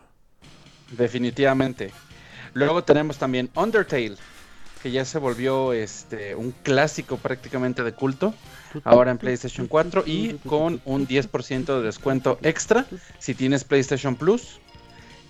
definitivamente. 0.90 1.94
Luego 2.54 2.84
tenemos 2.84 3.18
también 3.18 3.50
Undertale, 3.54 4.18
que 4.82 4.90
ya 4.92 5.04
se 5.04 5.18
volvió 5.18 5.72
este 5.72 6.34
un 6.36 6.52
clásico 6.52 7.18
prácticamente 7.18 7.82
de 7.84 7.94
culto. 7.94 8.34
Ahora 8.84 9.10
en 9.10 9.18
PlayStation 9.18 9.66
4 9.66 10.04
y 10.06 10.34
con 10.46 10.80
un 10.84 11.06
10% 11.06 11.64
de 11.64 11.82
descuento 11.82 12.38
extra 12.42 12.86
si 13.18 13.34
tienes 13.34 13.64
PlayStation 13.64 14.16
Plus. 14.16 14.60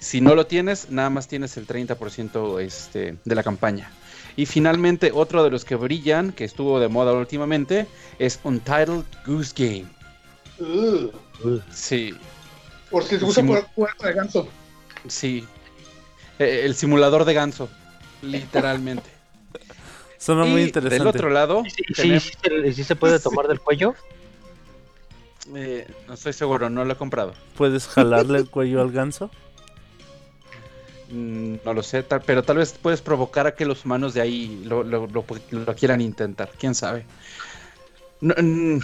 Si 0.01 0.21
no 0.21 0.35
lo 0.35 0.47
tienes, 0.47 0.91
nada 0.91 1.11
más 1.11 1.27
tienes 1.27 1.57
el 1.57 1.67
30% 1.67 2.61
este, 2.61 3.17
de 3.25 3.35
la 3.35 3.43
campaña. 3.43 3.91
Y 4.37 4.47
finalmente, 4.47 5.11
otro 5.13 5.43
de 5.43 5.51
los 5.51 5.65
que 5.65 5.75
brillan, 5.75 6.31
que 6.31 6.45
estuvo 6.45 6.79
de 6.79 6.87
moda 6.87 7.13
últimamente, 7.13 7.89
es 8.21 8.39
Untitled 8.45 9.03
Goose 9.27 9.53
Game. 9.57 9.87
Sí, 11.73 12.15
Por 12.91 13.03
si 13.05 13.15
les 13.15 13.25
gusta 13.25 13.43
jugar, 13.75 13.95
el 14.05 14.13
ganso. 14.13 14.49
sí. 15.09 15.45
Eh, 16.39 16.63
el 16.65 16.77
simulador 16.77 17.25
de 17.25 17.35
ganso, 17.35 17.69
literalmente. 18.23 19.11
Suena 20.19 20.45
muy 20.45 20.63
interesante. 20.63 20.99
del 20.99 21.07
otro 21.09 21.31
lado, 21.31 21.63
¿Sí, 21.65 21.71
sí, 21.71 21.95
tenemos- 21.95 22.23
sí 22.25 22.33
se- 22.43 22.73
sí 22.73 22.85
se 22.85 22.97
puede 22.97 23.19
tomar 23.21 23.47
del 23.49 23.61
cuello? 23.61 23.95
eh, 25.55 25.87
no 26.07 26.15
estoy 26.15 26.33
seguro, 26.35 26.69
no 26.69 26.85
lo 26.85 26.93
he 26.93 26.97
comprado. 26.97 27.33
¿Puedes 27.57 27.87
jalarle 27.89 28.39
el 28.39 28.51
cuello 28.51 28.81
al 28.83 28.93
ganso? 28.93 29.31
Mm, 31.11 31.57
No 31.65 31.73
lo 31.73 31.83
sé, 31.83 32.03
tal- 32.03 32.21
pero 32.23 32.43
tal 32.43 32.59
vez 32.59 32.73
puedes 32.73 33.01
provocar 33.01 33.47
a 33.47 33.55
que 33.55 33.65
los 33.65 33.85
humanos 33.85 34.13
de 34.13 34.21
ahí 34.21 34.63
lo, 34.67 34.83
lo- 34.83 35.07
lo- 35.07 35.25
lo 35.51 35.75
quieran 35.75 36.01
intentar, 36.03 36.51
quién 36.59 36.75
sabe. 36.75 37.07
No, 38.21 38.35
mm, 38.37 38.81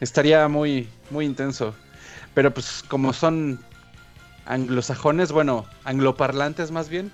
estaría 0.00 0.46
muy, 0.48 0.88
muy 1.10 1.24
intenso. 1.24 1.74
Pero 2.34 2.52
pues 2.52 2.84
como 2.86 3.12
son 3.14 3.60
anglosajones, 4.44 5.32
bueno, 5.32 5.66
angloparlantes 5.84 6.70
más 6.70 6.88
bien, 6.88 7.10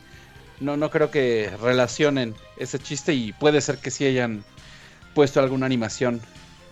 no, 0.61 0.77
no 0.77 0.91
creo 0.91 1.11
que 1.11 1.51
relacionen 1.61 2.35
ese 2.57 2.79
chiste 2.79 3.15
y 3.15 3.33
puede 3.33 3.61
ser 3.61 3.79
que 3.79 3.91
sí 3.91 4.07
hayan 4.07 4.45
puesto 5.15 5.41
alguna 5.41 5.67
animación 5.67 6.21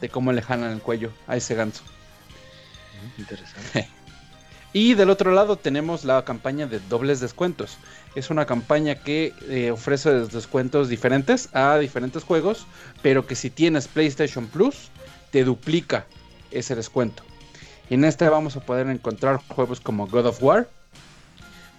de 0.01 0.09
cómo 0.09 0.33
le 0.33 0.43
jalan 0.43 0.73
el 0.73 0.81
cuello 0.81 1.11
a 1.27 1.37
ese 1.37 1.55
ganso. 1.55 1.83
Interesante. 3.19 3.89
Y 4.75 4.95
del 4.95 5.11
otro 5.11 5.33
lado 5.33 5.57
tenemos 5.57 6.03
la 6.05 6.25
campaña 6.25 6.67
de 6.67 6.81
dobles 6.89 7.21
descuentos. 7.21 7.77
Es 8.15 8.31
una 8.31 8.47
campaña 8.47 8.95
que 8.95 9.35
eh, 9.49 9.71
ofrece 9.71 10.11
descuentos 10.29 10.89
diferentes 10.89 11.51
a 11.55 11.77
diferentes 11.77 12.25
juegos, 12.25 12.67
pero 13.03 13.27
que 13.27 13.35
si 13.35 13.51
tienes 13.51 13.87
PlayStation 13.87 14.47
Plus, 14.47 14.91
te 15.31 15.45
duplica 15.45 16.07
ese 16.51 16.75
descuento. 16.75 17.23
En 17.91 18.05
esta 18.05 18.31
vamos 18.31 18.57
a 18.57 18.61
poder 18.61 18.89
encontrar 18.89 19.43
juegos 19.49 19.81
como 19.81 20.07
God 20.07 20.27
of 20.27 20.43
War, 20.43 20.69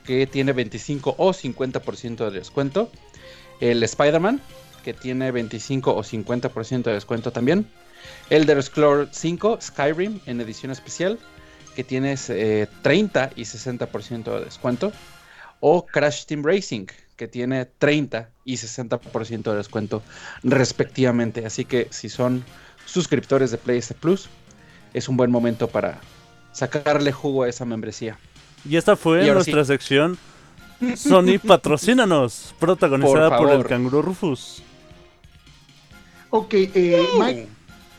que 0.05 0.27
tiene 0.27 0.53
25 0.53 1.15
o 1.17 1.33
50% 1.33 2.29
de 2.29 2.31
descuento. 2.31 2.91
El 3.59 3.81
Spider-Man, 3.83 4.41
que 4.83 4.93
tiene 4.93 5.31
25 5.31 5.95
o 5.95 6.03
50% 6.03 6.83
de 6.83 6.93
descuento 6.93 7.31
también. 7.31 7.67
Elder 8.29 8.61
Scrolls 8.61 9.09
5, 9.13 9.59
Skyrim, 9.61 10.19
en 10.25 10.41
edición 10.41 10.71
especial, 10.71 11.19
que 11.75 11.83
tienes 11.83 12.29
eh, 12.29 12.67
30 12.81 13.31
y 13.35 13.43
60% 13.43 14.23
de 14.37 14.45
descuento. 14.45 14.91
O 15.59 15.85
Crash 15.85 16.25
Team 16.25 16.43
Racing, 16.43 16.87
que 17.15 17.27
tiene 17.27 17.65
30 17.65 18.29
y 18.43 18.55
60% 18.55 19.51
de 19.51 19.55
descuento 19.55 20.03
respectivamente. 20.43 21.45
Así 21.45 21.63
que 21.63 21.87
si 21.89 22.09
son 22.09 22.43
suscriptores 22.85 23.51
de 23.51 23.57
PS 23.57 23.93
Plus, 23.93 24.27
es 24.93 25.07
un 25.07 25.15
buen 25.15 25.31
momento 25.31 25.67
para 25.67 26.01
sacarle 26.51 27.11
jugo 27.11 27.43
a 27.43 27.49
esa 27.49 27.65
membresía. 27.65 28.17
Y 28.67 28.78
esta 28.78 28.95
fue 28.95 29.28
Y 29.28 29.32
nuestra 29.32 29.63
sección. 29.65 30.17
Sony 30.95 31.38
Patrocínanos, 31.45 32.54
protagonizada 32.60 33.38
Por 33.38 33.47
por, 33.49 33.56
el 33.60 33.65
canguro 33.65 34.02
Rufus. 34.02 34.62
Ok, 36.30 36.54
eh, 36.54 37.06
Mike, 37.19 37.47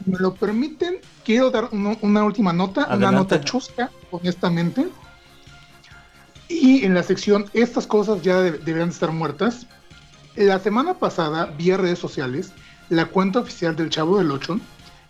¿me 0.06 0.18
lo 0.18 0.34
permiten? 0.34 0.98
Quiero 1.24 1.50
dar 1.50 1.68
uno- 1.72 1.96
una 2.02 2.24
última 2.24 2.52
nota, 2.52 2.88
una 2.94 3.10
nota 3.12 3.40
chusca, 3.40 3.90
honestamente. 4.10 4.88
Y 6.48 6.84
en 6.84 6.94
la 6.94 7.02
sección 7.02 7.46
Estas 7.54 7.86
cosas 7.86 8.22
ya 8.22 8.40
de- 8.40 8.52
deberían 8.52 8.90
estar 8.90 9.10
muertas, 9.12 9.66
la 10.36 10.58
semana 10.58 10.94
pasada, 10.94 11.46
vía 11.46 11.76
redes 11.76 11.98
sociales, 11.98 12.52
la 12.90 13.06
cuenta 13.06 13.38
oficial 13.40 13.76
del 13.76 13.88
Chavo 13.88 14.18
del 14.18 14.30
Ocho 14.30 14.58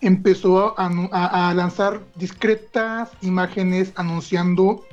empezó 0.01 0.79
a, 0.79 0.89
anu- 0.91 1.09
a- 1.13 1.49
a 1.49 1.55
lanzar 1.55 2.01
discretas 2.15 3.09
imágenes 3.23 3.93
anunciando 3.97 4.85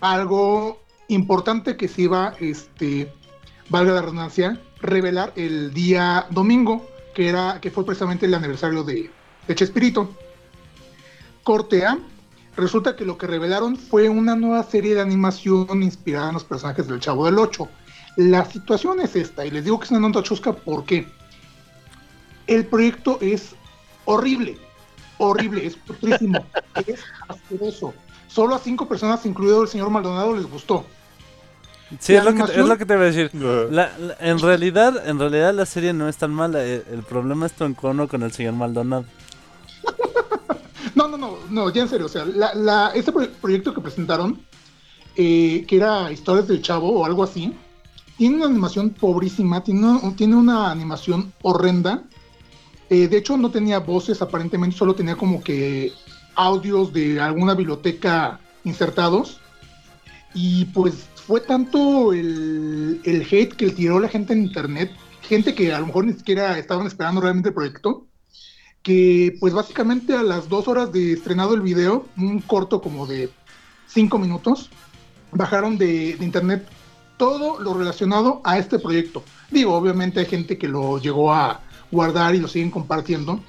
algo 0.00 0.80
importante 1.08 1.76
que 1.76 1.88
se 1.88 2.02
iba, 2.02 2.34
este, 2.40 3.12
valga 3.68 3.92
la 3.94 4.02
redundancia, 4.02 4.60
revelar 4.80 5.32
el 5.36 5.72
día 5.72 6.26
domingo, 6.30 6.86
que 7.14 7.28
era 7.28 7.58
que 7.60 7.70
fue 7.70 7.84
precisamente 7.84 8.26
el 8.26 8.34
aniversario 8.34 8.84
de, 8.84 9.10
de 9.46 9.54
Chespirito. 9.54 10.14
Corte 11.42 11.84
A, 11.84 11.98
resulta 12.56 12.94
que 12.94 13.04
lo 13.04 13.16
que 13.16 13.26
revelaron 13.26 13.76
fue 13.76 14.08
una 14.08 14.36
nueva 14.36 14.62
serie 14.62 14.94
de 14.94 15.00
animación 15.00 15.82
inspirada 15.82 16.28
en 16.28 16.34
los 16.34 16.44
personajes 16.44 16.86
del 16.86 17.00
Chavo 17.00 17.24
del 17.24 17.38
Ocho. 17.38 17.68
La 18.16 18.44
situación 18.44 19.00
es 19.00 19.16
esta, 19.16 19.46
y 19.46 19.50
les 19.50 19.64
digo 19.64 19.78
que 19.78 19.86
es 19.86 19.90
una 19.90 20.00
nota 20.00 20.22
chusca 20.22 20.52
porque 20.52 21.06
el 22.46 22.66
proyecto 22.66 23.18
es 23.20 23.54
horrible, 24.04 24.58
horrible, 25.18 25.66
es 25.66 25.76
putrísimo, 25.76 26.44
es 26.86 27.00
asqueroso. 27.28 27.94
Solo 28.28 28.54
a 28.54 28.58
cinco 28.58 28.86
personas, 28.86 29.24
incluido 29.26 29.62
el 29.62 29.68
señor 29.68 29.90
Maldonado, 29.90 30.36
les 30.36 30.46
gustó. 30.48 30.84
Sí, 31.98 32.14
es 32.14 32.22
lo, 32.22 32.32
que, 32.34 32.42
animación- 32.42 32.60
es 32.60 32.68
lo 32.68 32.76
que 32.78 32.84
te 32.86 32.94
voy 32.96 33.04
a 33.04 33.06
decir. 33.10 33.30
La- 33.34 33.96
la- 33.98 34.16
en 34.20 34.38
realidad, 34.38 35.08
en 35.08 35.18
realidad 35.18 35.54
la 35.54 35.64
serie 35.66 35.92
no 35.94 36.06
es 36.08 36.16
tan 36.18 36.32
mala. 36.32 36.62
El, 36.62 36.84
el 36.92 37.02
problema 37.02 37.46
es 37.46 37.52
tu 37.54 37.64
encono 37.64 38.06
con 38.08 38.22
el 38.22 38.30
señor 38.32 38.54
Maldonado. 38.54 39.04
No, 40.94 41.06
no, 41.06 41.16
no, 41.16 41.36
no, 41.50 41.70
ya 41.70 41.82
en 41.82 41.88
serio, 41.88 42.06
o 42.06 42.08
sea, 42.08 42.24
la, 42.24 42.52
la- 42.54 42.90
este 42.94 43.12
pro- 43.12 43.28
proyecto 43.40 43.72
que 43.72 43.80
presentaron, 43.80 44.40
eh, 45.16 45.64
que 45.68 45.76
era 45.76 46.10
Historias 46.10 46.48
del 46.48 46.60
Chavo 46.60 46.90
o 47.00 47.04
algo 47.04 47.22
así, 47.22 47.54
tiene 48.16 48.36
una 48.36 48.46
animación 48.46 48.90
pobrísima, 48.90 49.62
tiene 49.62 49.86
una, 49.86 50.16
tiene 50.16 50.34
una 50.34 50.70
animación 50.72 51.32
horrenda. 51.42 52.02
Eh, 52.90 53.06
de 53.06 53.16
hecho, 53.16 53.36
no 53.36 53.50
tenía 53.50 53.78
voces, 53.78 54.20
aparentemente 54.22 54.76
solo 54.76 54.94
tenía 54.94 55.14
como 55.14 55.40
que 55.42 55.92
audios 56.38 56.92
de 56.92 57.20
alguna 57.20 57.54
biblioteca 57.54 58.40
insertados. 58.64 59.40
Y 60.34 60.66
pues 60.66 61.08
fue 61.26 61.40
tanto 61.40 62.12
el, 62.12 63.00
el 63.04 63.22
hate 63.22 63.54
que 63.54 63.66
le 63.66 63.72
tiró 63.72 63.98
la 64.00 64.08
gente 64.08 64.32
en 64.32 64.44
internet, 64.44 64.90
gente 65.22 65.54
que 65.54 65.74
a 65.74 65.80
lo 65.80 65.86
mejor 65.86 66.06
ni 66.06 66.12
siquiera 66.14 66.58
estaban 66.58 66.86
esperando 66.86 67.20
realmente 67.20 67.50
el 67.50 67.54
proyecto, 67.54 68.06
que 68.82 69.36
pues 69.40 69.52
básicamente 69.52 70.14
a 70.14 70.22
las 70.22 70.48
dos 70.48 70.68
horas 70.68 70.92
de 70.92 71.12
estrenado 71.12 71.54
el 71.54 71.60
video, 71.60 72.06
un 72.16 72.40
corto 72.40 72.80
como 72.80 73.06
de 73.06 73.30
cinco 73.86 74.18
minutos, 74.18 74.70
bajaron 75.32 75.76
de, 75.76 76.16
de 76.16 76.24
internet 76.24 76.66
todo 77.16 77.60
lo 77.60 77.74
relacionado 77.74 78.40
a 78.44 78.58
este 78.58 78.78
proyecto. 78.78 79.24
Digo, 79.50 79.74
obviamente 79.74 80.20
hay 80.20 80.26
gente 80.26 80.56
que 80.56 80.68
lo 80.68 80.98
llegó 80.98 81.32
a 81.32 81.60
guardar 81.90 82.34
y 82.34 82.38
lo 82.38 82.48
siguen 82.48 82.70
compartiendo, 82.70 83.40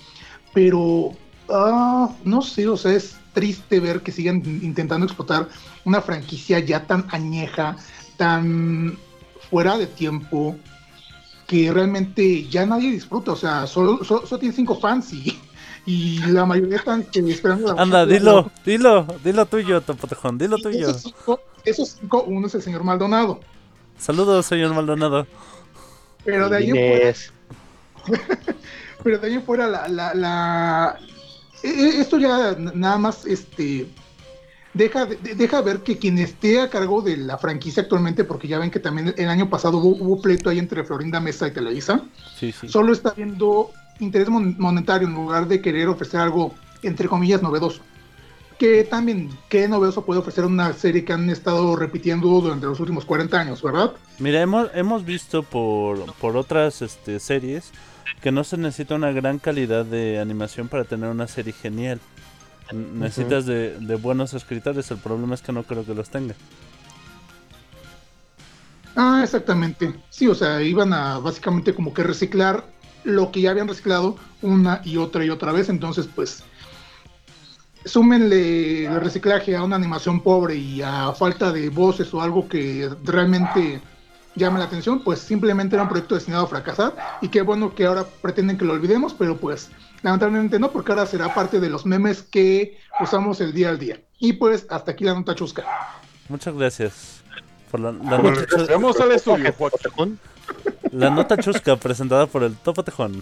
pero 0.53 1.11
ah, 1.51 2.09
no 2.23 2.41
sé, 2.41 2.67
o 2.67 2.77
sea, 2.77 2.93
es 2.93 3.15
triste 3.33 3.79
ver 3.79 4.01
que 4.01 4.11
sigan 4.11 4.37
intentando 4.61 5.05
explotar 5.05 5.47
una 5.85 6.01
franquicia 6.01 6.59
ya 6.59 6.85
tan 6.85 7.05
añeja, 7.09 7.75
tan 8.17 8.97
fuera 9.49 9.77
de 9.77 9.87
tiempo, 9.87 10.55
que 11.47 11.71
realmente 11.71 12.47
ya 12.47 12.65
nadie 12.65 12.91
disfruta, 12.91 13.31
o 13.31 13.35
sea, 13.35 13.65
solo, 13.67 14.03
solo, 14.03 14.25
solo 14.27 14.39
tiene 14.39 14.53
cinco 14.55 14.79
fans 14.79 15.11
y, 15.13 15.39
y 15.85 16.19
la 16.27 16.45
mayoría 16.45 16.77
están 16.77 17.01
eh, 17.01 17.23
esperando 17.27 17.73
la 17.73 17.81
Anda, 17.81 18.05
dilo, 18.05 18.51
dilo, 18.65 19.07
dilo 19.23 19.45
tuyo, 19.45 19.81
Topotejón, 19.81 20.37
dilo 20.37 20.57
Y 20.57 20.61
tuyo. 20.63 20.89
Esos 20.89 21.01
cinco, 21.01 21.39
esos 21.65 21.97
cinco, 21.99 22.23
uno 22.27 22.47
es 22.47 22.55
el 22.55 22.61
señor 22.61 22.83
Maldonado. 22.83 23.39
Saludos, 23.97 24.45
señor 24.45 24.73
Maldonado. 24.73 25.25
Pero 26.23 26.49
de 26.49 26.57
ahí 26.57 26.69
en 26.71 26.75
fuera, 26.75 28.19
pero 29.03 29.17
de 29.19 29.27
ahí 29.27 29.33
en 29.35 29.43
fuera 29.43 29.67
la, 29.67 29.87
la, 29.87 30.13
la- 30.13 30.99
esto 31.63 32.17
ya 32.19 32.55
nada 32.57 32.97
más 32.97 33.25
este 33.25 33.87
deja, 34.73 35.05
de- 35.05 35.35
deja 35.35 35.61
ver 35.61 35.79
que 35.79 35.97
quien 35.97 36.17
esté 36.19 36.61
a 36.61 36.69
cargo 36.69 37.01
de 37.01 37.17
la 37.17 37.37
franquicia 37.37 37.83
actualmente, 37.83 38.23
porque 38.23 38.47
ya 38.47 38.59
ven 38.59 38.71
que 38.71 38.79
también 38.79 39.13
el 39.17 39.29
año 39.29 39.49
pasado 39.49 39.77
hubo, 39.77 39.89
hubo 40.03 40.21
pleito 40.21 40.49
ahí 40.49 40.59
entre 40.59 40.83
Florinda 40.83 41.19
Mesa 41.19 41.47
y 41.47 41.51
Televisa, 41.51 42.01
Sí, 42.39 42.51
sí. 42.51 42.69
solo 42.69 42.93
está 42.93 43.11
viendo 43.11 43.71
interés 43.99 44.29
mon- 44.29 44.55
monetario 44.59 45.07
en 45.07 45.13
lugar 45.15 45.47
de 45.47 45.61
querer 45.61 45.87
ofrecer 45.89 46.19
algo, 46.21 46.53
entre 46.83 47.07
comillas, 47.07 47.41
novedoso. 47.41 47.81
Que 48.57 48.83
también, 48.83 49.29
¿qué 49.49 49.67
novedoso 49.69 50.03
puede 50.05 50.19
ofrecer 50.19 50.43
una 50.45 50.73
serie 50.73 51.05
que 51.05 51.13
han 51.13 51.29
estado 51.29 51.75
repitiendo 51.77 52.27
durante 52.27 52.65
los 52.65 52.79
últimos 52.81 53.05
40 53.05 53.39
años, 53.39 53.61
verdad? 53.63 53.93
Mira, 54.19 54.41
hemos, 54.41 54.69
hemos 54.73 55.05
visto 55.05 55.43
por, 55.43 56.13
por 56.15 56.35
otras 56.35 56.81
este, 56.81 57.19
series 57.21 57.71
que 58.21 58.31
no 58.31 58.43
se 58.43 58.57
necesita 58.57 58.95
una 58.95 59.11
gran 59.11 59.39
calidad 59.39 59.85
de 59.85 60.19
animación 60.19 60.67
para 60.67 60.83
tener 60.83 61.09
una 61.09 61.27
serie 61.27 61.53
genial. 61.53 61.99
Necesitas 62.71 63.45
de, 63.45 63.79
de 63.79 63.95
buenos 63.95 64.33
escritores, 64.33 64.91
el 64.91 64.97
problema 64.97 65.35
es 65.35 65.41
que 65.41 65.51
no 65.51 65.63
creo 65.63 65.85
que 65.85 65.95
los 65.95 66.09
tenga. 66.09 66.35
Ah, 68.95 69.21
exactamente. 69.23 69.93
Sí, 70.09 70.27
o 70.27 70.35
sea, 70.35 70.61
iban 70.61 70.93
a 70.93 71.19
básicamente 71.19 71.73
como 71.73 71.93
que 71.93 72.03
reciclar 72.03 72.65
lo 73.03 73.31
que 73.31 73.41
ya 73.41 73.51
habían 73.51 73.67
reciclado 73.67 74.17
una 74.41 74.81
y 74.83 74.97
otra 74.97 75.23
y 75.25 75.29
otra 75.29 75.51
vez. 75.51 75.69
Entonces, 75.69 76.07
pues, 76.13 76.43
súmenle 77.85 78.85
el 78.85 78.99
reciclaje 79.01 79.55
a 79.55 79.63
una 79.63 79.75
animación 79.77 80.21
pobre 80.21 80.55
y 80.55 80.81
a 80.81 81.13
falta 81.13 81.51
de 81.51 81.69
voces 81.69 82.13
o 82.13 82.21
algo 82.21 82.47
que 82.47 82.89
realmente 83.03 83.81
llame 84.39 84.57
la 84.57 84.65
atención, 84.65 85.03
pues 85.03 85.19
simplemente 85.19 85.75
era 85.75 85.83
un 85.83 85.89
proyecto 85.89 86.15
destinado 86.15 86.45
a 86.45 86.47
fracasar. 86.47 86.95
Y 87.21 87.27
qué 87.27 87.43
bueno 87.43 87.75
que 87.75 87.85
ahora 87.85 88.05
pretenden 88.21 88.57
que 88.57 88.65
lo 88.65 88.73
olvidemos, 88.73 89.13
pero 89.13 89.37
pues 89.37 89.69
lamentablemente 90.01 90.57
no, 90.57 90.71
porque 90.71 90.91
ahora 90.93 91.05
será 91.05 91.35
parte 91.35 91.59
de 91.59 91.69
los 91.69 91.85
memes 91.85 92.23
que 92.23 92.79
usamos 92.99 93.39
el 93.41 93.53
día 93.53 93.69
al 93.69 93.77
día. 93.77 93.99
Y 94.17 94.33
pues 94.33 94.65
hasta 94.69 94.91
aquí 94.91 95.03
la 95.03 95.13
nota 95.13 95.35
chusca. 95.35 95.63
Muchas 96.27 96.55
gracias 96.55 97.21
por 97.69 97.79
la, 97.81 97.91
nota, 97.91 98.17
chu- 98.45 98.57
regresemos 98.57 98.99
al 98.99 99.11
estudio, 99.11 99.53
Joaquín. 99.53 100.19
La 100.91 101.11
nota 101.11 101.37
chusca 101.37 101.75
presentada 101.75 102.25
por 102.25 102.41
el 102.43 102.55
Topo 102.55 102.83
Tejón. 102.83 103.21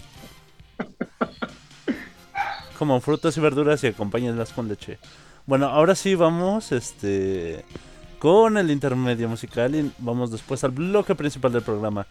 Como 2.78 3.00
frutas 3.00 3.36
y 3.36 3.40
verduras 3.40 3.82
y 3.84 3.88
acompáñenlas 3.88 4.52
con 4.52 4.68
leche. 4.68 4.98
Bueno, 5.46 5.66
ahora 5.66 5.94
sí 5.94 6.14
vamos 6.14 6.72
este 6.72 7.64
con 8.18 8.56
el 8.58 8.70
intermedio 8.70 9.28
musical 9.28 9.74
y 9.74 9.90
vamos 9.98 10.30
después 10.30 10.64
al 10.64 10.72
bloque 10.72 11.14
principal 11.14 11.52
del 11.52 11.62
programa. 11.62 12.06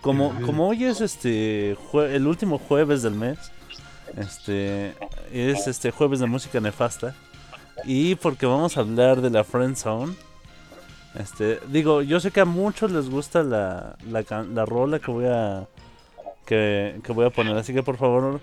Como, 0.00 0.32
como 0.42 0.68
hoy 0.68 0.84
es 0.84 1.00
este 1.00 1.76
el 1.92 2.26
último 2.26 2.58
jueves 2.58 3.02
del 3.02 3.14
mes, 3.14 3.38
este 4.16 4.94
es 5.32 5.66
este 5.66 5.90
jueves 5.90 6.20
de 6.20 6.26
música 6.26 6.60
nefasta 6.60 7.14
y 7.84 8.14
porque 8.14 8.46
vamos 8.46 8.76
a 8.76 8.80
hablar 8.80 9.20
de 9.20 9.30
la 9.30 9.44
Friend 9.44 9.76
Zone. 9.76 10.14
Este, 11.14 11.58
digo, 11.68 12.02
yo 12.02 12.20
sé 12.20 12.30
que 12.30 12.40
a 12.40 12.44
muchos 12.44 12.92
les 12.92 13.10
gusta 13.10 13.42
la, 13.42 13.96
la, 14.08 14.24
la 14.42 14.64
rola 14.64 14.98
que 14.98 15.10
voy 15.10 15.26
a 15.26 15.66
que, 16.46 17.00
que 17.02 17.12
voy 17.12 17.26
a 17.26 17.30
poner, 17.30 17.56
así 17.56 17.74
que 17.74 17.82
por 17.82 17.96
favor 17.96 18.40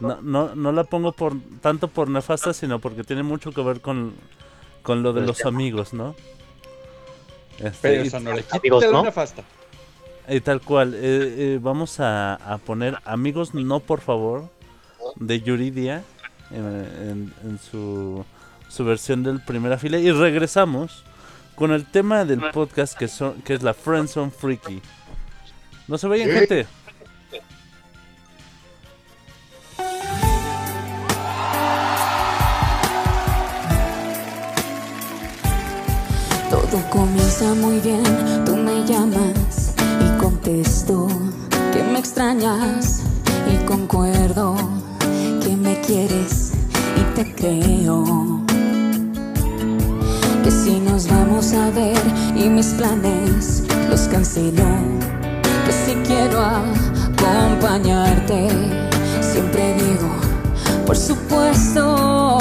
no, 0.00 0.20
no, 0.20 0.54
no 0.54 0.72
la 0.72 0.84
pongo 0.84 1.12
por 1.12 1.34
tanto 1.60 1.88
por 1.88 2.08
nefasta, 2.08 2.52
sino 2.52 2.80
porque 2.80 3.04
tiene 3.04 3.22
mucho 3.22 3.52
que 3.52 3.62
ver 3.62 3.80
con, 3.80 4.14
con 4.86 5.02
lo 5.02 5.12
de 5.12 5.22
los 5.22 5.44
amigos, 5.44 5.92
¿no? 5.92 6.14
Este, 7.58 8.04
Pero 8.04 8.20
no 8.20 8.32
le 8.34 8.42
quita 8.42 8.56
Amigos, 8.58 8.84
¿no? 8.92 9.02
nefasta. 9.02 9.42
y 10.28 10.40
tal 10.40 10.60
cual, 10.60 10.94
eh, 10.94 10.98
eh, 11.00 11.58
vamos 11.60 12.00
a, 12.00 12.34
a 12.34 12.58
poner 12.58 12.98
Amigos 13.04 13.54
No 13.54 13.80
Por 13.80 14.00
Favor 14.00 14.48
de 15.16 15.40
Yuridia 15.40 16.02
en, 16.50 16.64
en- 16.64 17.34
en 17.44 17.58
su, 17.58 18.24
su 18.68 18.84
versión 18.84 19.22
del 19.22 19.40
primera 19.40 19.78
fila 19.78 19.98
y 19.98 20.10
regresamos 20.12 21.02
con 21.54 21.72
el 21.72 21.86
tema 21.86 22.24
del 22.24 22.40
podcast 22.50 22.96
que, 22.98 23.08
son, 23.08 23.40
que 23.42 23.54
es 23.54 23.62
la 23.62 23.72
Friendzone 23.74 24.30
Freaky. 24.30 24.82
No 25.88 25.96
se 25.98 26.06
vayan, 26.08 26.28
gente. 26.30 26.66
Muy 37.38 37.80
bien, 37.80 38.02
tú 38.46 38.56
me 38.56 38.82
llamas 38.86 39.74
y 40.00 40.08
contesto 40.18 41.06
que 41.70 41.82
me 41.82 41.98
extrañas 41.98 43.02
y 43.52 43.58
concuerdo 43.66 44.56
que 45.42 45.54
me 45.54 45.78
quieres 45.82 46.52
y 46.96 47.02
te 47.14 47.34
creo. 47.34 48.40
Que 50.42 50.50
si 50.50 50.80
nos 50.80 51.08
vamos 51.08 51.52
a 51.52 51.68
ver 51.70 52.00
y 52.34 52.48
mis 52.48 52.68
planes 52.68 53.64
los 53.90 54.08
cancelo, 54.08 54.64
que 55.66 55.72
si 55.72 55.92
quiero 56.06 56.40
acompañarte, 56.40 58.48
siempre 59.20 59.74
digo, 59.74 60.08
por 60.86 60.96
supuesto. 60.96 62.38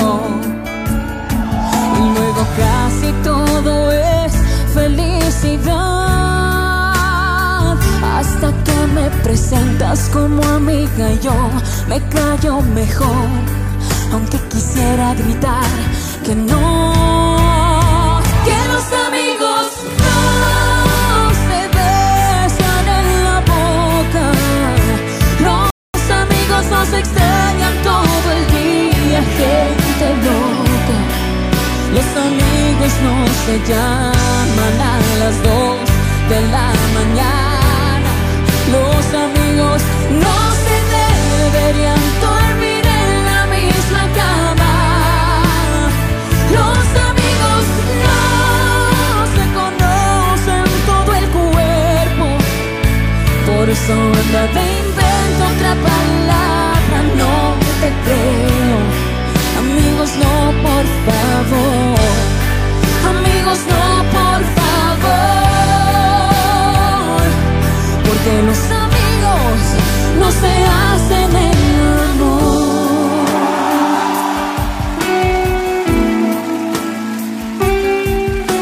Y 1.98 2.00
luego 2.18 2.46
casi 2.58 3.12
todo 3.24 3.92
es 3.92 4.05
felicidad. 4.76 5.76
Hasta 8.16 8.48
que 8.66 8.80
me 8.94 9.10
presentas 9.24 10.10
como 10.14 10.44
amiga, 10.44 11.08
yo 11.24 11.36
me 11.88 12.00
callo 12.10 12.62
mejor. 12.82 13.30
Aunque 14.12 14.38
quisiera 14.52 15.14
gritar 15.16 15.72
que 16.26 16.36
no, 16.36 16.94
que 18.48 18.58
los 18.74 18.88
amigos 19.08 19.66
no 20.04 21.32
se 21.48 21.60
besan 21.78 22.86
en 23.00 23.08
la 23.28 23.38
boca. 23.54 24.26
Los 25.48 26.04
amigos 26.24 26.64
nos 26.76 26.90
extrañan 27.02 27.74
todo 27.92 28.28
el 28.38 28.44
día, 28.58 29.20
gente 29.40 30.08
loca. 30.28 30.98
Los 31.96 32.10
amigos 32.26 32.45
no 32.82 33.28
se 33.46 33.56
llaman 33.72 34.76
a 34.82 35.00
las 35.20 35.44
dos 35.44 35.80
de 36.30 36.42
la 36.54 36.72
mañana. 36.98 38.12
Los 38.76 39.06
amigos 39.28 39.82
no 40.24 40.38
se 40.66 40.78
deberían 41.44 42.02
dormir 42.22 42.84
en 42.86 43.26
la 43.30 43.42
misma 43.56 44.04
cama. 44.20 44.74
Los 46.58 46.86
amigos 47.10 47.64
no 48.06 48.20
se 49.36 49.46
conocen 49.60 50.68
todo 50.86 51.12
el 51.16 51.28
cuerpo. 51.30 52.26
Por 53.48 53.70
eso 53.70 53.94
anda 53.94 54.44
te 54.56 54.64
invento 54.84 55.42
otra 55.54 55.74
palabra, 55.90 56.98
no 57.22 57.36
te 57.82 57.90
creo. 58.06 58.80
Amigos, 59.60 60.10
no, 60.24 60.36
por 60.62 60.86
favor. 61.06 61.95
No, 63.46 63.52
por 63.52 63.60
favor. 64.58 66.34
Porque 68.04 68.34
los 68.42 68.58
amigos 68.72 69.62
no 70.20 70.28
se 70.32 70.54
hacen 70.66 71.30
el 71.36 71.54
amor. 72.10 73.30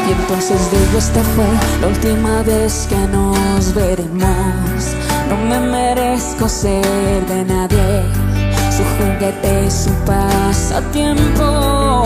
Y 0.06 0.08
entonces 0.12 0.60
digo, 0.70 0.98
esta 0.98 1.22
fue 1.34 1.48
la 1.80 1.86
última 1.86 2.42
vez 2.42 2.86
que 2.90 2.98
nos 3.08 3.72
veremos. 3.74 4.94
No 5.30 5.36
me 5.48 5.60
merezco 5.60 6.46
ser 6.46 7.24
de 7.26 7.42
nadie, 7.46 8.02
su 8.70 8.84
juguete, 8.98 9.70
su 9.70 9.90
pasatiempo. 10.04 12.02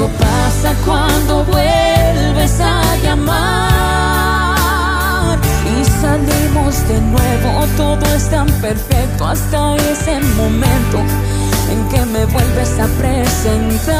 Algo 0.00 0.16
pasa 0.16 0.72
cuando 0.86 1.44
vuelves 1.44 2.58
a 2.58 2.96
llamar 3.02 3.76
y 5.68 5.84
salimos 5.84 6.88
de 6.88 6.98
nuevo. 7.02 7.66
Todo 7.76 8.06
es 8.14 8.30
tan 8.30 8.46
perfecto 8.62 9.26
hasta 9.26 9.76
ese 9.76 10.18
momento 10.38 11.00
en 11.70 11.86
que 11.90 12.00
me 12.06 12.24
vuelves 12.24 12.78
a 12.78 12.86
presentar. 12.98 13.98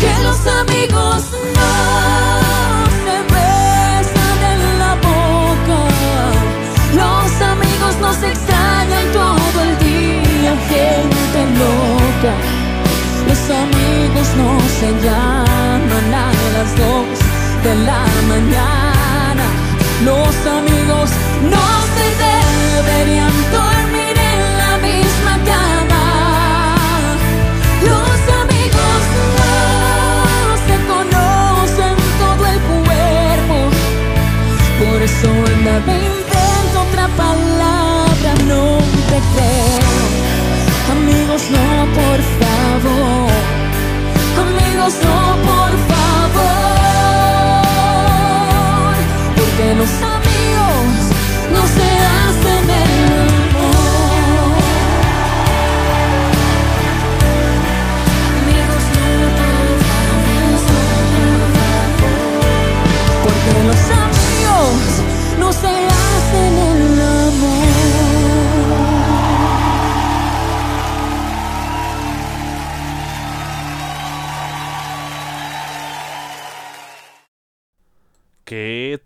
Que 0.00 0.12
los 0.24 0.44
amigos 0.44 1.22
no 1.54 1.70
se 3.04 3.16
besan 3.32 4.38
en 4.54 4.62
la 4.80 4.94
boca. 5.06 5.78
Los 6.96 7.30
amigos 7.42 7.94
no 8.00 8.12
se 8.12 8.26
extrañan 8.32 9.06
todo 9.12 9.60
el 9.62 9.78
día, 9.78 10.52
gente 10.68 11.46
loca. 11.60 12.63
Los 13.46 13.58
amigos 13.58 14.28
no 14.38 14.58
se 14.80 14.88
llaman 15.04 16.14
a 16.14 16.32
las 16.54 16.70
dos 16.78 17.18
de 17.62 17.74
la 17.84 18.06
mañana. 18.26 19.44
Los 20.02 20.34
amigos 20.46 21.10
no 21.52 21.66
se 21.94 22.06
deberían 22.24 23.34
dormir 23.52 24.16
en 24.32 24.40
la 24.62 24.72
misma 24.78 25.34
cama. 25.52 26.06
Los 27.90 28.18
amigos 28.40 29.02
no 29.36 30.56
se 30.66 30.76
conocen 30.92 31.96
todo 32.22 32.42
el 32.46 32.58
cuerpo. 32.72 33.56
Por 34.80 34.98
eso 35.02 35.28
anda 35.28 35.74
invento 35.92 36.80
otra 36.88 37.06
palabra, 37.08 38.03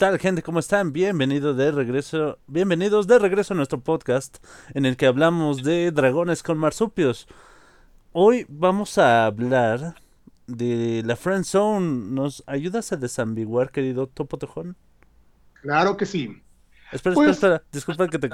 tal, 0.09 0.18
gente? 0.18 0.42
¿Cómo 0.42 0.59
están? 0.59 0.94
Bienvenidos 0.94 1.55
de 1.59 1.71
regreso, 1.71 2.38
bienvenidos 2.47 3.07
de 3.07 3.18
regreso 3.18 3.53
a 3.53 3.57
nuestro 3.59 3.81
podcast 3.81 4.38
en 4.73 4.87
el 4.87 4.97
que 4.97 5.05
hablamos 5.05 5.62
de 5.62 5.90
dragones 5.90 6.42
con 6.42 6.57
marsupios. 6.57 7.29
Hoy 8.12 8.47
vamos 8.49 8.97
a 8.97 9.27
hablar 9.27 9.97
de 10.47 11.03
la 11.05 11.14
Friend 11.14 11.44
Zone. 11.44 12.07
¿Nos 12.11 12.42
ayudas 12.47 12.90
a 12.92 12.97
desambiguar, 12.97 13.71
querido 13.71 14.07
Topo 14.07 14.38
Tejón? 14.38 14.77
Claro 15.61 15.99
que 15.99 16.07
sí. 16.07 16.42
Espera, 16.90 17.14
Pues- 17.14 17.29
espera, 17.33 17.57
espera. 17.57 17.68
Disculpa 17.71 18.09
que 18.09 18.18
te, 18.18 18.31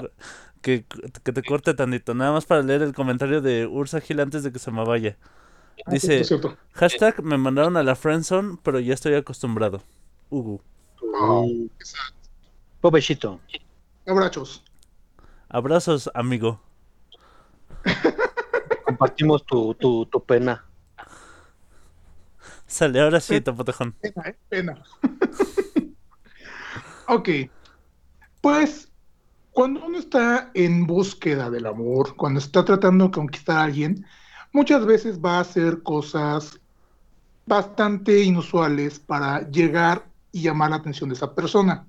que, 0.62 0.84
que 1.24 1.32
te 1.32 1.42
corte 1.42 1.74
tantito. 1.74 2.14
Nada 2.14 2.30
más 2.30 2.44
para 2.46 2.62
leer 2.62 2.82
el 2.82 2.94
comentario 2.94 3.40
de 3.40 3.66
Ursa 3.66 4.00
Gil 4.00 4.20
antes 4.20 4.44
de 4.44 4.52
que 4.52 4.60
se 4.60 4.70
me 4.70 4.84
vaya. 4.84 5.16
Ah, 5.86 5.90
Dice, 5.90 6.22
cierto, 6.22 6.50
cierto. 6.50 6.58
hashtag 6.70 7.20
me 7.24 7.36
mandaron 7.36 7.76
a 7.76 7.82
la 7.82 7.96
Friendzone, 7.96 8.58
pero 8.62 8.78
ya 8.78 8.94
estoy 8.94 9.14
acostumbrado. 9.14 9.82
Ugu. 10.30 10.62
Oh, 11.12 11.48
Pobrecito. 12.80 13.40
Abrazos. 14.06 14.62
Abrazos, 15.48 16.10
amigo. 16.14 16.60
Compartimos 18.84 19.44
tu, 19.46 19.74
tu, 19.74 20.06
tu 20.06 20.24
pena. 20.24 20.64
Sale, 22.66 23.00
ahora 23.00 23.20
sí, 23.20 23.40
Topo 23.40 23.64
Tejón. 23.64 23.92
Pena, 23.92 24.22
¿eh? 24.26 24.36
Pena. 24.48 24.82
ok. 27.08 27.28
Pues, 28.40 28.90
cuando 29.52 29.84
uno 29.84 29.98
está 29.98 30.50
en 30.54 30.86
búsqueda 30.86 31.50
del 31.50 31.66
amor, 31.66 32.16
cuando 32.16 32.40
está 32.40 32.64
tratando 32.64 33.06
de 33.06 33.10
conquistar 33.12 33.58
a 33.58 33.64
alguien, 33.64 34.04
muchas 34.52 34.84
veces 34.84 35.20
va 35.20 35.38
a 35.38 35.40
hacer 35.40 35.82
cosas 35.82 36.60
bastante 37.46 38.22
inusuales 38.22 38.98
para 38.98 39.48
llegar 39.50 40.06
y 40.34 40.42
llamar 40.42 40.70
la 40.70 40.76
atención 40.76 41.08
de 41.08 41.14
esa 41.14 41.34
persona. 41.34 41.86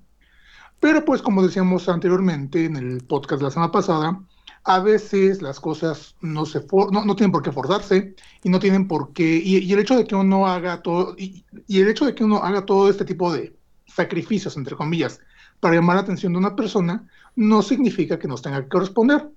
Pero 0.80 1.04
pues 1.04 1.20
como 1.20 1.42
decíamos 1.42 1.88
anteriormente 1.88 2.64
en 2.64 2.76
el 2.76 3.04
podcast 3.04 3.40
de 3.40 3.44
la 3.44 3.50
semana 3.50 3.72
pasada, 3.72 4.20
a 4.64 4.80
veces 4.80 5.42
las 5.42 5.60
cosas 5.60 6.16
no 6.20 6.44
se 6.44 6.60
for- 6.60 6.92
no, 6.92 7.04
no 7.04 7.14
tienen 7.16 7.32
por 7.32 7.42
qué 7.42 7.52
forzarse 7.52 8.14
y 8.42 8.48
no 8.48 8.58
tienen 8.58 8.88
por 8.88 9.12
qué 9.12 9.40
y, 9.44 9.72
el 9.72 9.78
hecho 9.78 9.96
de 9.96 10.04
que 10.04 10.14
uno 10.16 10.46
haga 10.46 10.82
todo 10.82 11.14
y, 11.16 11.44
y 11.68 11.80
el 11.80 11.88
hecho 11.88 12.04
de 12.04 12.14
que 12.14 12.24
uno 12.24 12.38
haga 12.38 12.64
todo 12.66 12.90
este 12.90 13.04
tipo 13.04 13.32
de 13.32 13.56
sacrificios 13.86 14.56
entre 14.56 14.76
comillas 14.76 15.20
para 15.60 15.76
llamar 15.76 15.96
la 15.96 16.02
atención 16.02 16.32
de 16.32 16.38
una 16.40 16.56
persona 16.56 17.06
no 17.36 17.62
significa 17.62 18.18
que 18.18 18.26
nos 18.28 18.42
tenga 18.42 18.62
que 18.62 18.68
corresponder 18.68 19.28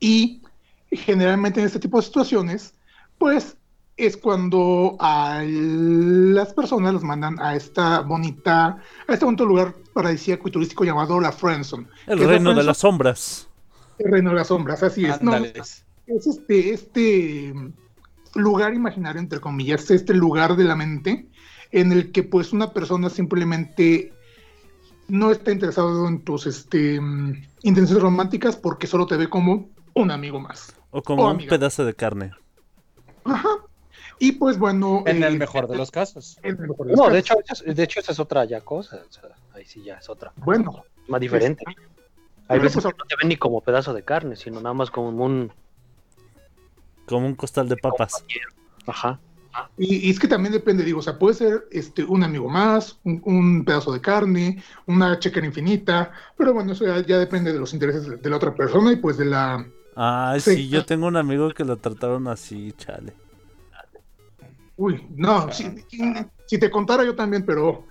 y 0.00 0.42
generalmente 0.90 1.60
en 1.60 1.66
este 1.66 1.78
tipo 1.78 1.98
de 1.98 2.06
situaciones 2.06 2.74
pues 3.18 3.57
es 3.98 4.16
cuando 4.16 4.96
a 5.00 5.42
las 5.44 6.54
personas 6.54 6.94
las 6.94 7.02
mandan 7.02 7.38
a 7.40 7.56
esta 7.56 8.00
bonita 8.00 8.80
a 9.06 9.12
este 9.12 9.24
bonito 9.24 9.44
lugar 9.44 9.74
paradisíaco 9.92 10.48
y 10.48 10.52
turístico 10.52 10.84
llamado 10.84 11.20
la 11.20 11.32
Friendzone 11.32 11.88
El 12.06 12.18
¿Qué 12.18 12.24
es 12.24 12.30
la 12.30 12.36
reino 12.36 12.54
de 12.54 12.62
las 12.62 12.78
sombras. 12.78 13.48
El 13.98 14.12
reino 14.12 14.30
de 14.30 14.36
las 14.36 14.46
sombras, 14.46 14.82
así 14.84 15.04
es. 15.04 15.20
No, 15.20 15.34
es 15.34 15.84
este, 16.06 16.72
este 16.72 17.52
lugar 18.34 18.72
imaginario, 18.72 19.20
entre 19.20 19.40
comillas, 19.40 19.90
este 19.90 20.14
lugar 20.14 20.56
de 20.56 20.64
la 20.64 20.76
mente 20.76 21.28
en 21.72 21.92
el 21.92 22.12
que 22.12 22.22
pues 22.22 22.52
una 22.52 22.72
persona 22.72 23.10
simplemente 23.10 24.12
no 25.08 25.32
está 25.32 25.50
interesado 25.50 26.06
en 26.06 26.22
tus 26.22 26.46
este, 26.46 27.00
intenciones 27.62 28.02
románticas 28.02 28.56
porque 28.56 28.86
solo 28.86 29.06
te 29.06 29.16
ve 29.16 29.28
como 29.28 29.68
un 29.94 30.10
amigo 30.12 30.38
más. 30.38 30.74
O 30.90 31.02
como 31.02 31.24
un 31.24 31.32
amiga. 31.32 31.50
pedazo 31.50 31.84
de 31.84 31.94
carne. 31.94 32.30
Ajá. 33.24 33.48
Y 34.18 34.32
pues 34.32 34.58
bueno. 34.58 35.02
En 35.06 35.22
eh, 35.22 35.26
el 35.26 35.38
mejor 35.38 35.68
de 35.68 35.76
los 35.76 35.90
casos. 35.90 36.38
en 36.42 36.50
el 36.60 36.68
mejor 36.68 36.86
de 36.86 36.92
los 36.92 36.96
No, 36.98 37.04
casos. 37.04 37.12
de 37.12 37.18
hecho, 37.20 37.34
esa 37.44 37.52
es- 37.64 37.76
de 37.76 37.82
hecho 37.82 38.00
esa 38.00 38.12
es 38.12 38.18
otra 38.20 38.44
ya 38.44 38.60
cosa. 38.60 39.02
o 39.08 39.12
sea, 39.12 39.30
ahí 39.54 39.64
sí 39.64 39.82
ya 39.82 39.94
es 39.96 40.08
otra. 40.08 40.32
Bueno, 40.36 40.84
Más 41.08 41.20
diferente. 41.20 41.64
Hay 41.66 41.74
Bueno, 42.58 42.62
veces 42.64 42.82
pues, 42.82 42.94
que 42.94 42.98
no 42.98 43.04
te 43.04 43.16
ven 43.16 43.28
ni 43.28 43.36
como 43.36 43.60
pedazo 43.60 43.92
de 43.94 44.02
carne, 44.02 44.34
sino 44.36 44.60
nada 44.60 44.74
más 44.74 44.90
como 44.90 45.08
un... 45.24 45.52
Como 47.06 47.26
un 47.26 47.34
costal 47.34 47.68
de 47.68 47.76
papas. 47.76 48.24
Ajá. 48.86 49.18
Y, 49.76 50.06
y 50.06 50.10
es 50.10 50.18
que 50.20 50.28
también 50.28 50.52
depende, 50.52 50.84
digo, 50.84 51.00
o 51.00 51.02
sea, 51.02 51.18
puede 51.18 51.34
ser 51.34 51.66
este, 51.70 52.04
un 52.04 52.22
amigo 52.22 52.48
más, 52.48 52.98
un, 53.04 53.20
un 53.24 53.64
pedazo 53.64 53.92
de 53.92 54.00
carne, 54.00 54.62
una 54.86 55.18
chequera 55.18 55.46
infinita, 55.46 56.12
pero 56.36 56.52
bueno, 56.54 56.72
eso 56.72 56.84
ya, 56.86 57.04
ya 57.04 57.18
depende 57.18 57.52
de 57.52 57.58
los 57.58 57.72
intereses 57.72 58.06
de, 58.06 58.16
de 58.18 58.30
la 58.30 58.36
otra 58.36 58.54
persona 58.54 58.92
y 58.92 58.96
pues 58.96 59.16
de 59.16 59.24
la... 59.24 59.66
Sí. 60.38 60.54
sí, 60.54 60.68
yo 60.68 60.84
tengo 60.84 61.06
un 61.08 61.16
amigo 61.16 61.50
que 61.50 61.64
lo 61.64 61.76
trataron 61.76 62.28
así, 62.28 62.72
chale. 62.78 63.14
Uy, 64.78 65.06
no, 65.16 65.52
si, 65.52 65.64
si 66.46 66.58
te 66.58 66.70
contara 66.70 67.04
yo 67.04 67.14
también, 67.14 67.44
pero 67.44 67.84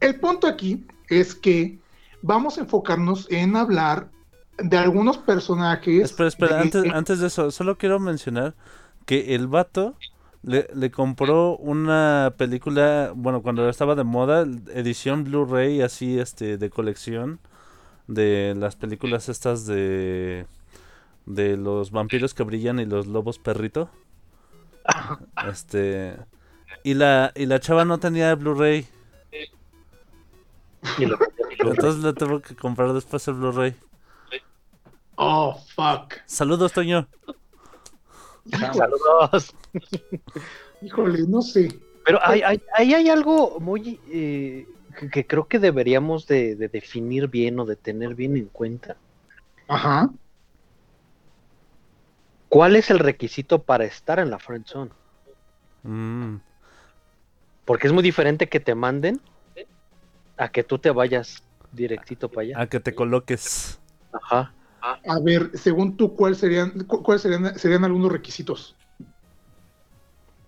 el 0.00 0.18
punto 0.18 0.46
aquí 0.46 0.86
es 1.08 1.34
que 1.34 1.78
vamos 2.22 2.58
a 2.58 2.62
enfocarnos 2.62 3.30
en 3.30 3.54
hablar 3.56 4.08
de 4.58 4.76
algunos 4.78 5.18
personajes. 5.18 6.04
Espera, 6.04 6.28
espera, 6.28 6.56
de- 6.56 6.62
antes, 6.62 6.84
antes 6.92 7.18
de 7.20 7.26
eso, 7.28 7.50
solo 7.50 7.76
quiero 7.78 8.00
mencionar 8.00 8.54
que 9.06 9.34
el 9.34 9.46
vato 9.46 9.94
le, 10.42 10.68
le 10.74 10.90
compró 10.90 11.56
una 11.56 12.34
película, 12.36 13.12
bueno, 13.14 13.42
cuando 13.42 13.68
estaba 13.68 13.94
de 13.94 14.04
moda, 14.04 14.42
edición 14.74 15.24
Blu-ray 15.24 15.82
así, 15.82 16.18
este, 16.18 16.56
de 16.58 16.70
colección, 16.70 17.40
de 18.08 18.54
las 18.56 18.76
películas 18.76 19.28
estas 19.28 19.66
de, 19.66 20.46
de 21.26 21.56
los 21.56 21.90
vampiros 21.92 22.34
que 22.34 22.42
brillan 22.44 22.80
y 22.80 22.86
los 22.86 23.06
lobos 23.06 23.38
perrito. 23.38 23.90
Este, 25.48 26.16
y 26.82 26.94
la, 26.94 27.32
y 27.34 27.46
la 27.46 27.60
chava 27.60 27.84
no 27.84 27.98
tenía 27.98 28.34
Blu-ray, 28.34 28.86
entonces 31.58 32.02
le 32.02 32.12
tuvo 32.12 32.40
que 32.40 32.56
comprar 32.56 32.92
después 32.92 33.26
el 33.28 33.34
Blu-ray. 33.34 33.76
Oh, 35.16 35.54
fuck. 35.74 36.14
Saludos, 36.26 36.72
Toño. 36.72 37.06
Saludos. 38.50 39.54
Híjole, 40.80 41.26
no 41.28 41.42
sé. 41.42 41.80
Pero 42.04 42.18
hay, 42.22 42.42
hay, 42.42 42.60
ahí 42.74 42.94
hay 42.94 43.08
algo 43.08 43.60
muy 43.60 44.00
eh, 44.10 44.66
que, 44.98 45.08
que 45.08 45.26
creo 45.26 45.46
que 45.46 45.60
deberíamos 45.60 46.26
de, 46.26 46.56
de 46.56 46.68
definir 46.68 47.28
bien 47.28 47.60
o 47.60 47.64
de 47.64 47.76
tener 47.76 48.14
bien 48.16 48.36
en 48.36 48.46
cuenta. 48.46 48.96
Ajá. 49.68 50.10
¿Cuál 52.52 52.76
es 52.76 52.90
el 52.90 52.98
requisito 52.98 53.62
para 53.62 53.86
estar 53.86 54.18
en 54.18 54.28
la 54.28 54.38
friend 54.38 54.66
zone? 54.66 54.90
Mm. 55.84 56.36
Porque 57.64 57.86
es 57.86 57.94
muy 57.94 58.02
diferente 58.02 58.50
que 58.50 58.60
te 58.60 58.74
manden 58.74 59.22
a 60.36 60.50
que 60.50 60.62
tú 60.62 60.78
te 60.78 60.90
vayas 60.90 61.42
directito 61.72 62.28
para 62.28 62.42
allá. 62.42 62.60
A 62.60 62.66
que 62.66 62.78
te 62.78 62.94
coloques. 62.94 63.80
Ajá. 64.12 64.52
A 64.82 65.18
ver, 65.20 65.50
según 65.54 65.96
tú, 65.96 66.14
¿cuáles 66.14 66.36
serían, 66.36 66.72
cu- 66.84 67.02
cuáles 67.02 67.22
serían, 67.22 67.58
serían 67.58 67.84
algunos 67.84 68.12
requisitos? 68.12 68.76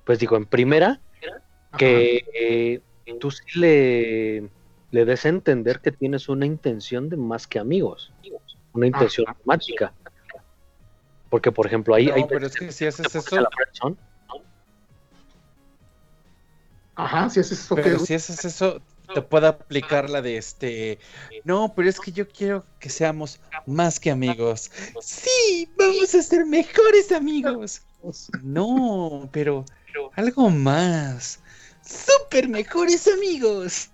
Pues 0.05 0.19
digo, 0.19 0.37
en 0.37 0.45
primera, 0.45 1.01
que 1.79 2.23
eh, 2.35 2.83
tú 3.19 3.31
sí 3.31 3.59
le, 3.59 4.51
le 4.91 5.05
des 5.07 5.25
a 5.25 5.31
entender 5.31 5.81
que 5.81 5.91
tienes 5.91 6.29
una 6.29 6.45
intención 6.45 7.09
de 7.09 7.17
más 7.17 7.47
que 7.47 7.59
amigos, 7.59 8.13
una 8.75 8.89
intención 8.89 9.27
Ajá. 9.27 9.93
Porque, 11.35 11.51
por 11.51 11.67
ejemplo, 11.67 11.97
ahí 11.97 12.07
No, 12.07 12.15
hay 12.15 12.25
pero 12.29 12.47
es 12.47 12.55
que 12.55 12.71
si 12.71 12.87
haces 12.87 13.13
eso, 13.13 13.49
Ajá, 16.95 17.29
si 17.29 17.41
haces 17.41 17.59
eso, 17.59 17.75
pero 17.75 17.99
si 17.99 18.15
haces 18.15 18.45
eso, 18.45 18.81
te 19.13 19.21
puede 19.21 19.49
aplicar 19.49 20.09
la 20.09 20.23
de 20.23 20.37
este. 20.37 21.01
No, 21.43 21.73
pero 21.75 21.89
es 21.89 21.99
que 21.99 22.13
yo 22.13 22.29
quiero 22.29 22.65
que 22.79 22.89
seamos 22.89 23.41
más 23.67 23.99
que 23.99 24.13
amigos. 24.13 24.71
Sí, 25.03 25.69
vamos 25.77 26.15
a 26.15 26.23
ser 26.23 26.47
mejores 26.47 27.11
amigos. 27.11 27.83
No, 28.45 29.29
pero 29.33 29.65
algo 30.15 30.51
más. 30.51 31.41
Super 31.85 32.49
mejores 32.49 33.09
amigos. 33.09 33.89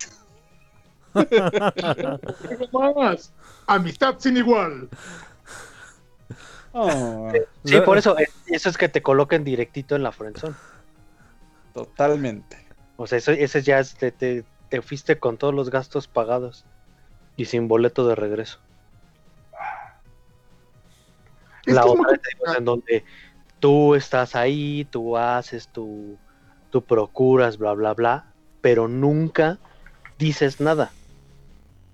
Algo 1.15 2.93
más. 2.93 3.33
Amistad 3.65 4.19
sin 4.19 4.37
igual. 4.37 4.89
Oh, 6.73 7.31
Sí, 7.63 7.79
por 7.81 7.97
eso, 7.97 8.15
eso 8.47 8.69
es 8.69 8.77
que 8.77 8.89
te 8.89 9.01
coloquen 9.01 9.43
directito 9.43 9.95
en 9.95 10.03
la 10.03 10.11
friendzone. 10.11 10.55
totalmente. 11.73 12.57
O 12.97 13.07
sea, 13.07 13.17
eso, 13.17 13.31
ese 13.31 13.61
ya 13.61 13.79
es, 13.79 13.95
te, 13.95 14.11
te, 14.11 14.43
te 14.69 14.81
fuiste 14.81 15.19
con 15.19 15.37
todos 15.37 15.53
los 15.53 15.69
gastos 15.69 16.07
pagados 16.07 16.65
y 17.35 17.45
sin 17.45 17.67
boleto 17.67 18.07
de 18.07 18.15
regreso. 18.15 18.59
Es 21.65 21.75
la 21.75 21.83
que 21.83 21.89
es 21.89 21.95
muy 21.95 22.05
otra 22.05 22.15
es 22.15 22.57
en 22.57 22.65
donde 22.65 23.03
tú 23.59 23.95
estás 23.95 24.35
ahí, 24.35 24.85
tú 24.89 25.17
haces, 25.17 25.67
tú, 25.67 26.17
tú 26.71 26.81
procuras, 26.83 27.57
bla, 27.57 27.73
bla, 27.73 27.93
bla, 27.93 28.33
pero 28.61 28.87
nunca 28.87 29.59
dices 30.17 30.59
nada. 30.59 30.91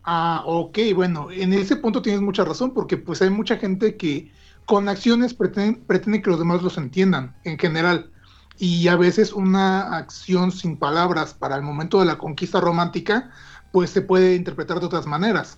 Ah, 0.03 0.43
ok, 0.45 0.77
bueno, 0.95 1.29
en 1.31 1.51
ese 1.51 1.75
punto 1.75 2.01
tienes 2.01 2.21
mucha 2.21 2.45
razón, 2.45 2.73
porque 2.73 2.95
pues 2.95 3.21
hay 3.21 3.29
mucha 3.29 3.57
gente 3.57 3.97
que 3.97 4.31
con 4.67 4.89
acciones 4.89 5.33
pretende, 5.33 5.79
pretende 5.87 6.21
que 6.21 6.29
los 6.29 6.39
demás 6.39 6.61
los 6.61 6.77
entiendan, 6.77 7.33
en 7.45 7.57
general. 7.57 8.11
Y 8.59 8.89
a 8.89 8.97
veces 8.97 9.31
una 9.31 9.97
acción 9.97 10.51
sin 10.51 10.77
palabras 10.77 11.33
para 11.33 11.55
el 11.55 11.61
momento 11.61 11.99
de 11.99 12.05
la 12.05 12.17
conquista 12.17 12.59
romántica, 12.59 13.31
pues 13.71 13.89
se 13.91 14.01
puede 14.01 14.35
interpretar 14.35 14.81
de 14.81 14.85
otras 14.85 15.07
maneras. 15.07 15.57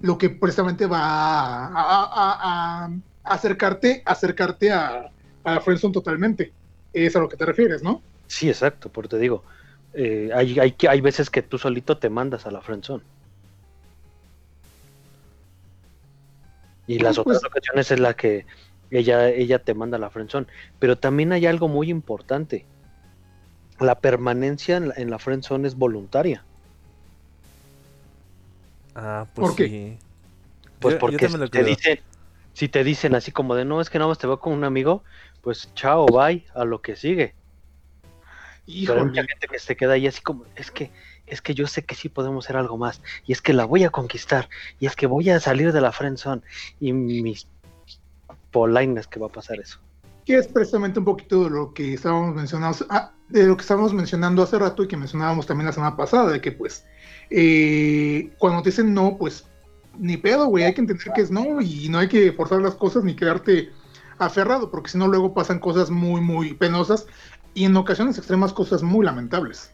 Lo 0.00 0.18
que 0.18 0.28
precisamente 0.28 0.86
va 0.86 1.00
a, 1.02 2.90
acercarte, 3.24 4.02
acercarte 4.04 4.70
a, 4.70 5.10
a 5.42 5.54
la 5.54 5.60
friendzone 5.62 5.94
totalmente. 5.94 6.52
Es 6.92 7.16
a 7.16 7.20
lo 7.20 7.30
que 7.30 7.38
te 7.38 7.46
refieres, 7.46 7.82
¿no? 7.82 8.02
Sí, 8.26 8.50
exacto, 8.50 8.90
porque 8.90 9.08
te 9.08 9.18
digo, 9.18 9.44
eh, 9.94 10.30
hay, 10.34 10.58
hay, 10.58 10.76
hay 10.86 11.00
veces 11.00 11.30
que 11.30 11.40
tú 11.40 11.56
solito 11.56 11.96
te 11.96 12.10
mandas 12.10 12.44
a 12.44 12.50
la 12.50 12.60
friendzone. 12.60 13.02
Y 16.86 16.98
las 16.98 17.16
Pues- 17.16 17.38
otras 17.38 17.44
ocasiones 17.50 17.90
es 17.90 18.00
la 18.00 18.14
que 18.14 18.46
ella, 18.90 19.28
ella 19.28 19.58
te 19.58 19.74
manda 19.74 19.98
la 19.98 20.10
friendzone. 20.10 20.46
Pero 20.78 20.96
también 20.96 21.32
hay 21.32 21.46
algo 21.46 21.68
muy 21.68 21.90
importante. 21.90 22.64
La 23.80 23.96
permanencia 24.00 24.76
en 24.76 24.88
la, 24.88 24.94
en 24.96 25.10
la 25.10 25.18
friendzone 25.18 25.66
es 25.66 25.74
voluntaria. 25.76 26.44
Ah, 28.94 29.26
pues 29.34 29.48
¿Por 29.48 29.56
qué? 29.56 29.68
sí. 29.68 29.98
Pues 30.80 30.94
Yo- 30.94 30.98
porque 31.00 31.28
te, 31.50 31.64
dicen, 31.64 32.00
si 32.52 32.68
te 32.68 32.84
dicen 32.84 33.14
así 33.14 33.32
como 33.32 33.54
de 33.54 33.64
no, 33.64 33.80
es 33.80 33.90
que 33.90 33.98
nada 33.98 34.08
más 34.08 34.18
te 34.18 34.26
veo 34.26 34.38
como 34.40 34.54
un 34.56 34.64
amigo, 34.64 35.02
pues 35.42 35.70
chao, 35.74 36.06
bye, 36.06 36.46
a 36.54 36.64
lo 36.64 36.80
que 36.82 36.96
sigue. 36.96 37.34
Pero 38.66 38.94
hay 39.00 39.06
mucha 39.06 39.20
Híjole. 39.20 39.28
gente 39.28 39.48
que 39.48 39.58
se 39.58 39.76
queda 39.76 39.92
ahí 39.94 40.06
así 40.06 40.20
como, 40.22 40.44
es 40.56 40.70
que, 40.70 40.90
es 41.26 41.42
que 41.42 41.54
yo 41.54 41.66
sé 41.66 41.84
que 41.84 41.94
sí 41.94 42.08
podemos 42.08 42.44
hacer 42.44 42.56
algo 42.56 42.76
más, 42.78 43.00
y 43.26 43.32
es 43.32 43.42
que 43.42 43.52
la 43.52 43.64
voy 43.64 43.84
a 43.84 43.90
conquistar, 43.90 44.48
y 44.80 44.86
es 44.86 44.96
que 44.96 45.06
voy 45.06 45.30
a 45.30 45.40
salir 45.40 45.72
de 45.72 45.80
la 45.80 45.92
friendzone, 45.92 46.42
y 46.80 46.92
mis 46.92 47.46
polainas 48.50 49.06
que 49.06 49.20
va 49.20 49.26
a 49.26 49.32
pasar 49.32 49.60
eso. 49.60 49.78
que 50.24 50.36
es 50.36 50.48
precisamente 50.48 50.98
un 50.98 51.04
poquito 51.04 51.44
de 51.44 51.50
lo 51.50 51.72
que 51.72 51.94
estábamos 51.94 52.34
mencionando, 52.34 52.84
ah, 52.90 53.12
de 53.28 53.46
lo 53.46 53.56
que 53.56 53.62
estábamos 53.62 53.92
mencionando 53.92 54.42
hace 54.42 54.58
rato 54.58 54.82
y 54.82 54.88
que 54.88 54.96
mencionábamos 54.96 55.46
también 55.46 55.66
la 55.66 55.72
semana 55.72 55.96
pasada, 55.96 56.32
de 56.32 56.40
que 56.40 56.50
pues 56.50 56.84
eh, 57.30 58.32
cuando 58.38 58.62
te 58.62 58.70
dicen 58.70 58.92
no, 58.92 59.16
pues 59.18 59.44
ni 59.98 60.16
pedo, 60.16 60.46
güey, 60.46 60.64
hay 60.64 60.74
que 60.74 60.80
entender 60.80 61.12
que 61.14 61.22
es 61.22 61.30
no 61.30 61.60
y 61.60 61.88
no 61.88 61.98
hay 61.98 62.08
que 62.08 62.32
forzar 62.32 62.60
las 62.60 62.74
cosas 62.74 63.04
ni 63.04 63.14
quedarte 63.14 63.70
aferrado, 64.18 64.70
porque 64.70 64.90
si 64.90 64.98
no 64.98 65.06
luego 65.06 65.32
pasan 65.32 65.58
cosas 65.58 65.90
muy, 65.90 66.20
muy 66.20 66.54
penosas 66.54 67.06
y 67.54 67.64
en 67.64 67.76
ocasiones 67.76 68.18
extremas 68.18 68.52
cosas 68.52 68.82
muy 68.82 69.04
lamentables. 69.04 69.70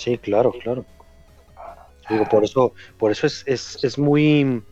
Sí, 0.00 0.16
claro, 0.16 0.50
claro. 0.52 0.86
Digo, 2.08 2.26
por 2.26 2.42
eso, 2.42 2.72
por 2.96 3.12
eso 3.12 3.26
es, 3.26 3.44
es, 3.46 3.84
es 3.84 3.98
muy, 3.98 4.62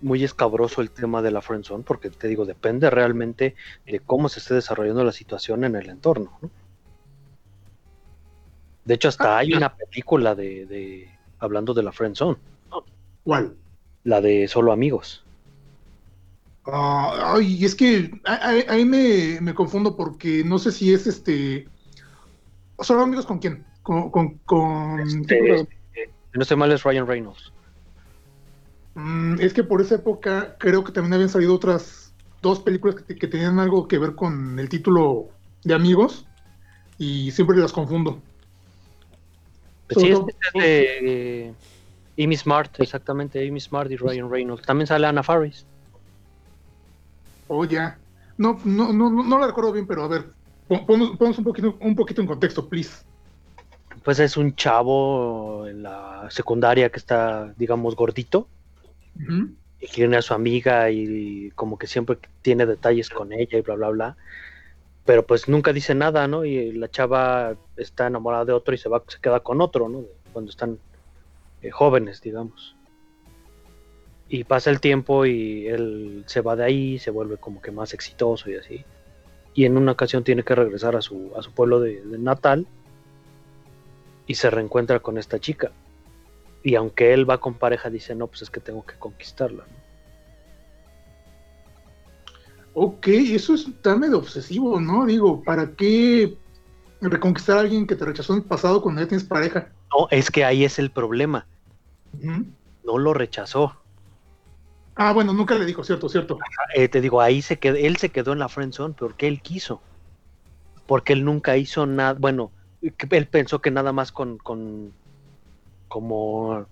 muy 0.00 0.22
escabroso 0.22 0.80
el 0.80 0.92
tema 0.92 1.20
de 1.20 1.32
la 1.32 1.42
friendzone, 1.42 1.82
porque 1.82 2.08
te 2.08 2.28
digo, 2.28 2.44
depende 2.44 2.90
realmente 2.90 3.56
de 3.84 3.98
cómo 3.98 4.28
se 4.28 4.38
esté 4.38 4.54
desarrollando 4.54 5.02
la 5.02 5.10
situación 5.10 5.64
en 5.64 5.74
el 5.74 5.90
entorno. 5.90 6.38
¿no? 6.40 6.48
De 8.84 8.94
hecho, 8.94 9.08
hasta 9.08 9.36
hay 9.36 9.52
una 9.52 9.74
película 9.74 10.36
de, 10.36 10.66
de 10.66 11.10
hablando 11.40 11.74
de 11.74 11.82
la 11.82 11.90
friendzone, 11.90 12.38
¿Cuál? 13.24 13.56
la 14.04 14.20
de 14.20 14.46
Solo 14.46 14.70
Amigos. 14.70 15.24
Ah, 16.66 17.32
ay, 17.34 17.64
es 17.64 17.74
que 17.74 18.12
ahí 18.24 18.84
me, 18.84 19.40
me 19.40 19.54
confundo 19.54 19.96
porque 19.96 20.44
no 20.44 20.60
sé 20.60 20.70
si 20.70 20.94
es 20.94 21.08
este. 21.08 21.66
¿Solo 22.78 23.02
amigos 23.02 23.26
con 23.26 23.40
quién? 23.40 23.67
Con. 23.88 24.10
con, 24.10 24.38
con- 24.44 25.00
Este, 25.00 25.66
no 26.34 26.42
estoy 26.42 26.56
mal, 26.58 26.70
es 26.72 26.82
Ryan 26.82 27.06
Reynolds. 27.06 27.52
Mm, 28.94 29.40
es 29.40 29.54
que 29.54 29.64
por 29.64 29.80
esa 29.80 29.94
época 29.94 30.56
creo 30.58 30.84
que 30.84 30.92
también 30.92 31.14
habían 31.14 31.30
salido 31.30 31.54
otras 31.54 32.12
dos 32.42 32.60
películas 32.60 32.96
que, 32.96 33.16
que 33.16 33.26
tenían 33.28 33.58
algo 33.58 33.88
que 33.88 33.96
ver 33.98 34.14
con 34.14 34.58
el 34.58 34.68
título 34.68 35.28
de 35.64 35.72
amigos. 35.72 36.26
y 36.98 37.30
siempre 37.30 37.56
las 37.56 37.72
confundo. 37.72 38.20
Pues 39.88 40.00
sí, 40.04 40.10
este 40.10 40.32
es 40.42 40.52
de 40.52 41.46
eh, 41.46 41.54
Amy 42.22 42.36
Smart, 42.36 42.78
exactamente, 42.80 43.48
Amy 43.48 43.60
Smart 43.60 43.90
y 43.90 43.96
Ryan 43.96 44.28
Reynolds. 44.30 44.66
También 44.66 44.86
sale 44.86 45.06
Anna 45.06 45.22
Faris. 45.22 45.64
Oh, 47.46 47.64
ya. 47.64 47.96
No, 48.36 48.60
no, 48.64 48.92
no, 48.92 49.08
no, 49.10 49.38
la 49.38 49.46
recuerdo 49.46 49.72
bien, 49.72 49.86
pero 49.86 50.02
a 50.04 50.08
ver, 50.08 50.26
pon- 50.68 50.84
ponnos 50.86 51.38
un, 51.38 51.44
poquito, 51.44 51.76
un 51.80 51.94
poquito 51.96 52.20
en 52.20 52.26
contexto, 52.26 52.68
please. 52.68 53.07
Pues 54.02 54.18
es 54.18 54.36
un 54.36 54.54
chavo 54.54 55.66
en 55.66 55.82
la 55.82 56.28
secundaria 56.30 56.90
que 56.90 56.98
está, 56.98 57.52
digamos, 57.56 57.96
gordito 57.96 58.48
y 59.80 59.86
que 59.86 59.92
tiene 59.94 60.16
a 60.16 60.22
su 60.22 60.34
amiga 60.34 60.90
y 60.90 61.50
como 61.54 61.78
que 61.78 61.86
siempre 61.86 62.18
tiene 62.42 62.66
detalles 62.66 63.10
con 63.10 63.32
ella 63.32 63.58
y 63.58 63.62
bla, 63.62 63.74
bla, 63.74 63.88
bla. 63.90 64.16
Pero 65.04 65.26
pues 65.26 65.48
nunca 65.48 65.72
dice 65.72 65.94
nada, 65.94 66.28
¿no? 66.28 66.44
Y 66.44 66.72
la 66.72 66.90
chava 66.90 67.56
está 67.76 68.06
enamorada 68.06 68.44
de 68.44 68.52
otro 68.52 68.74
y 68.74 68.78
se 68.78 68.88
va, 68.88 69.02
se 69.06 69.18
queda 69.20 69.40
con 69.40 69.60
otro, 69.60 69.88
¿no? 69.88 70.04
Cuando 70.32 70.50
están 70.50 70.78
eh, 71.62 71.70
jóvenes, 71.70 72.20
digamos. 72.20 72.76
Y 74.28 74.44
pasa 74.44 74.70
el 74.70 74.80
tiempo 74.80 75.24
y 75.24 75.66
él 75.66 76.24
se 76.26 76.42
va 76.42 76.56
de 76.56 76.64
ahí, 76.64 76.98
se 76.98 77.10
vuelve 77.10 77.38
como 77.38 77.62
que 77.62 77.70
más 77.70 77.94
exitoso 77.94 78.50
y 78.50 78.56
así. 78.56 78.84
Y 79.54 79.64
en 79.64 79.78
una 79.78 79.92
ocasión 79.92 80.24
tiene 80.24 80.42
que 80.42 80.54
regresar 80.54 80.94
a 80.94 81.00
su, 81.00 81.32
a 81.36 81.42
su 81.42 81.52
pueblo 81.52 81.80
de, 81.80 82.02
de 82.02 82.18
natal 82.18 82.66
y 84.28 84.36
se 84.36 84.50
reencuentra 84.50 85.00
con 85.00 85.18
esta 85.18 85.40
chica. 85.40 85.72
Y 86.62 86.76
aunque 86.76 87.12
él 87.12 87.28
va 87.28 87.38
con 87.38 87.54
pareja, 87.54 87.90
dice, 87.90 88.14
no, 88.14 88.28
pues 88.28 88.42
es 88.42 88.50
que 88.50 88.60
tengo 88.60 88.86
que 88.86 88.94
conquistarla. 88.94 89.64
¿no? 89.64 89.88
Ok, 92.80 93.08
eso 93.08 93.54
es 93.54 93.66
tan 93.82 93.98
medio 93.98 94.18
obsesivo, 94.18 94.80
¿no? 94.80 95.04
Digo, 95.06 95.42
¿para 95.42 95.72
qué 95.72 96.36
reconquistar 97.00 97.56
a 97.56 97.60
alguien 97.60 97.86
que 97.86 97.96
te 97.96 98.04
rechazó 98.04 98.34
en 98.34 98.40
el 98.40 98.44
pasado 98.44 98.82
cuando 98.82 99.00
ya 99.00 99.08
tienes 99.08 99.26
pareja? 99.26 99.70
No, 99.90 100.06
es 100.10 100.30
que 100.30 100.44
ahí 100.44 100.64
es 100.64 100.78
el 100.78 100.90
problema. 100.90 101.46
No 102.84 102.98
lo 102.98 103.14
rechazó. 103.14 103.74
Ah, 104.94 105.12
bueno, 105.12 105.32
nunca 105.32 105.54
le 105.54 105.64
dijo, 105.64 105.82
cierto, 105.82 106.08
cierto. 106.08 106.38
Eh, 106.74 106.88
te 106.88 107.00
digo, 107.00 107.20
ahí 107.20 107.40
se 107.40 107.58
quedó, 107.58 107.76
él 107.76 107.96
se 107.96 108.10
quedó 108.10 108.32
en 108.32 108.40
la 108.40 108.48
friend 108.48 108.72
zone 108.72 108.94
porque 108.96 109.26
él 109.26 109.40
quiso. 109.40 109.80
Porque 110.86 111.14
él 111.14 111.24
nunca 111.24 111.56
hizo 111.56 111.86
nada, 111.86 112.14
bueno, 112.14 112.52
él 112.82 113.26
pensó 113.26 113.60
que 113.60 113.70
nada 113.70 113.92
más 113.92 114.12
con, 114.12 114.38
con 114.38 114.92
como 115.88 116.66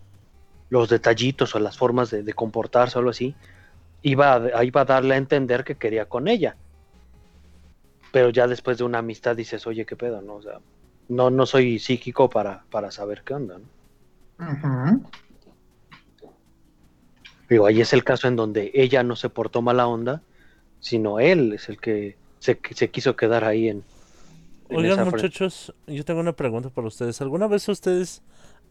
los 0.68 0.88
detallitos 0.88 1.54
o 1.54 1.58
las 1.58 1.76
formas 1.76 2.10
de, 2.10 2.22
de 2.22 2.34
comportarse 2.34 2.98
o 2.98 3.00
algo 3.00 3.10
así, 3.10 3.34
iba 4.02 4.34
a, 4.34 4.64
iba 4.64 4.80
a 4.82 4.84
darle 4.84 5.14
a 5.14 5.18
entender 5.18 5.64
que 5.64 5.76
quería 5.76 6.06
con 6.06 6.28
ella. 6.28 6.56
Pero 8.12 8.30
ya 8.30 8.46
después 8.46 8.78
de 8.78 8.84
una 8.84 8.98
amistad 8.98 9.36
dices, 9.36 9.66
oye, 9.66 9.84
qué 9.84 9.96
pedo, 9.96 10.22
¿no? 10.22 10.36
O 10.36 10.42
sea, 10.42 10.60
no, 11.08 11.30
no 11.30 11.46
soy 11.46 11.78
psíquico 11.78 12.30
para, 12.30 12.64
para 12.70 12.90
saber 12.90 13.22
qué 13.24 13.34
onda, 13.34 13.58
¿no? 13.58 13.66
Digo, 17.48 17.66
ahí 17.66 17.80
es 17.80 17.92
el 17.92 18.04
caso 18.04 18.26
en 18.28 18.36
donde 18.36 18.70
ella 18.74 19.02
no 19.02 19.16
se 19.16 19.28
portó 19.28 19.62
mala 19.62 19.86
onda, 19.86 20.22
sino 20.80 21.20
él 21.20 21.52
es 21.52 21.68
el 21.68 21.78
que 21.78 22.16
se, 22.38 22.58
se 22.74 22.90
quiso 22.90 23.16
quedar 23.16 23.44
ahí 23.44 23.68
en. 23.68 23.84
Oigan, 24.68 25.08
muchachos, 25.08 25.74
yo 25.86 26.04
tengo 26.04 26.20
una 26.20 26.34
pregunta 26.34 26.70
para 26.70 26.88
ustedes. 26.88 27.20
¿Alguna 27.20 27.46
vez 27.46 27.68
ustedes 27.68 28.22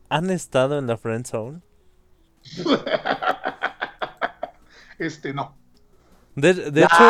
han 0.09 0.29
estado 0.29 0.77
en 0.77 0.87
la 0.87 0.97
friend 0.97 1.25
zone? 1.25 1.61
Este, 4.97 5.33
no. 5.33 5.57
De, 6.35 6.53
de 6.53 6.83
hecho, 6.83 7.03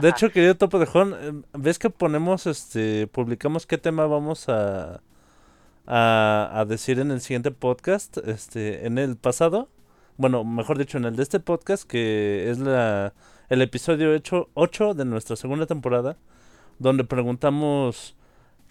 de 0.00 0.08
hecho, 0.08 0.30
querido 0.30 0.56
Topo 0.56 0.78
de 0.78 0.86
Jón, 0.86 1.16
eh, 1.18 1.42
¿ves 1.54 1.78
que 1.80 1.90
ponemos, 1.90 2.46
este, 2.46 3.08
publicamos 3.08 3.66
qué 3.66 3.78
tema 3.78 4.06
vamos 4.06 4.48
a, 4.48 5.00
a, 5.86 6.50
a 6.52 6.64
decir 6.64 7.00
en 7.00 7.10
el 7.10 7.20
siguiente 7.20 7.50
podcast? 7.50 8.18
Este, 8.18 8.86
en 8.86 8.98
el 8.98 9.16
pasado, 9.16 9.68
bueno, 10.16 10.44
mejor 10.44 10.78
dicho, 10.78 10.98
en 10.98 11.04
el 11.04 11.16
de 11.16 11.22
este 11.24 11.40
podcast, 11.40 11.84
que 11.84 12.50
es 12.50 12.58
la, 12.58 13.12
el 13.48 13.62
episodio 13.62 14.14
hecho 14.14 14.50
8 14.54 14.94
de 14.94 15.04
nuestra 15.04 15.36
segunda 15.36 15.66
temporada, 15.66 16.16
donde 16.82 17.04
preguntamos 17.04 18.14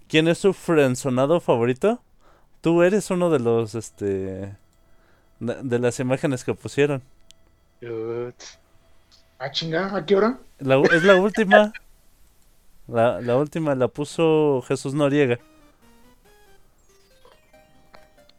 quién 0.07 0.27
es 0.27 0.37
su 0.37 0.53
frenzonado 0.53 1.39
favorito. 1.39 2.01
Tú 2.59 2.83
eres 2.83 3.09
uno 3.09 3.29
de 3.29 3.39
los, 3.39 3.73
este, 3.73 4.55
de, 5.39 5.79
las 5.79 5.99
imágenes 5.99 6.43
que 6.43 6.53
pusieron. 6.53 7.01
Ah, 9.39 9.49
chinga, 9.51 9.95
¿a 9.95 10.05
qué 10.05 10.15
hora? 10.15 10.37
La 10.59 10.79
es 10.79 11.03
la 11.03 11.15
última. 11.15 11.73
La, 12.87 13.21
la 13.21 13.37
última 13.37 13.73
la 13.73 13.87
puso 13.87 14.61
Jesús 14.67 14.93
Noriega. 14.93 15.39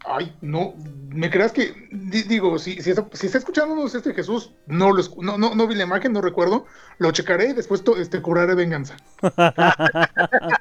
Ay, 0.05 0.35
no, 0.41 0.75
¿me 1.11 1.31
creas 1.31 1.53
que, 1.53 1.73
di- 1.93 2.25
digo, 2.25 2.59
si, 2.59 2.81
si, 2.83 2.91
está, 2.91 3.07
si 3.13 3.27
está 3.27 3.39
escuchándonos 3.39 3.95
este 3.95 4.13
Jesús, 4.15 4.53
no, 4.67 4.91
lo 4.93 5.01
escu- 5.03 5.23
no, 5.23 5.39
no, 5.39 5.55
no 5.55 5.67
vi 5.69 5.77
la 5.77 5.85
imagen, 5.85 6.13
no 6.13 6.21
recuerdo, 6.21 6.67
lo 6.99 7.13
checaré 7.13 7.51
y 7.51 7.53
después 7.53 7.85
to- 7.85 7.97
este, 7.97 8.21
cobraré 8.21 8.55
venganza. 8.57 8.97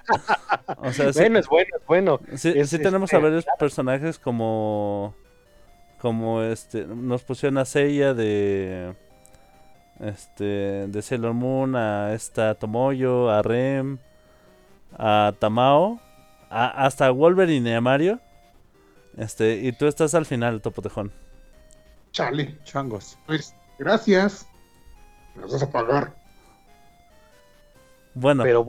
O 0.78 0.92
sea, 0.94 1.12
sí, 1.14 1.20
Bueno, 1.20 1.40
es 1.40 1.48
bueno, 1.48 1.70
es 1.80 1.86
bueno. 1.88 2.20
sí- 2.36 2.54
es- 2.56 2.70
sí 2.70 2.76
es- 2.78 2.82
tenemos 2.82 3.14
a 3.14 3.20
varios 3.20 3.46
personajes 3.60 4.20
como. 4.20 5.14
Como 6.00 6.42
este. 6.42 6.86
Nos 6.86 7.24
pusieron 7.24 7.58
a 7.60 7.66
Seiya 7.66 8.14
de. 8.14 8.94
Este. 10.00 10.88
De 10.88 11.02
Sailor 11.02 11.34
Moon, 11.34 11.76
a 11.76 12.14
esta 12.14 12.56
Tomoyo, 12.56 13.30
a 13.30 13.42
Rem, 13.44 14.00
a 14.98 15.34
Tamao, 15.40 16.00
a- 16.50 16.86
hasta 16.86 17.10
Wolverine 17.12 17.70
y 17.70 17.74
a 17.74 17.82
Mario. 17.82 18.20
Este, 19.18 19.56
y 19.56 19.72
tú 19.74 19.88
estás 19.88 20.14
al 20.16 20.26
final, 20.26 20.62
Topotejón. 20.62 21.12
Chale, 22.12 22.58
Changos. 22.64 23.18
pues, 23.28 23.56
gracias. 23.80 24.48
Me 25.36 25.44
vas 25.44 25.62
a 25.64 25.70
pagar. 25.72 26.14
Bueno, 28.14 28.44
pero, 28.44 28.66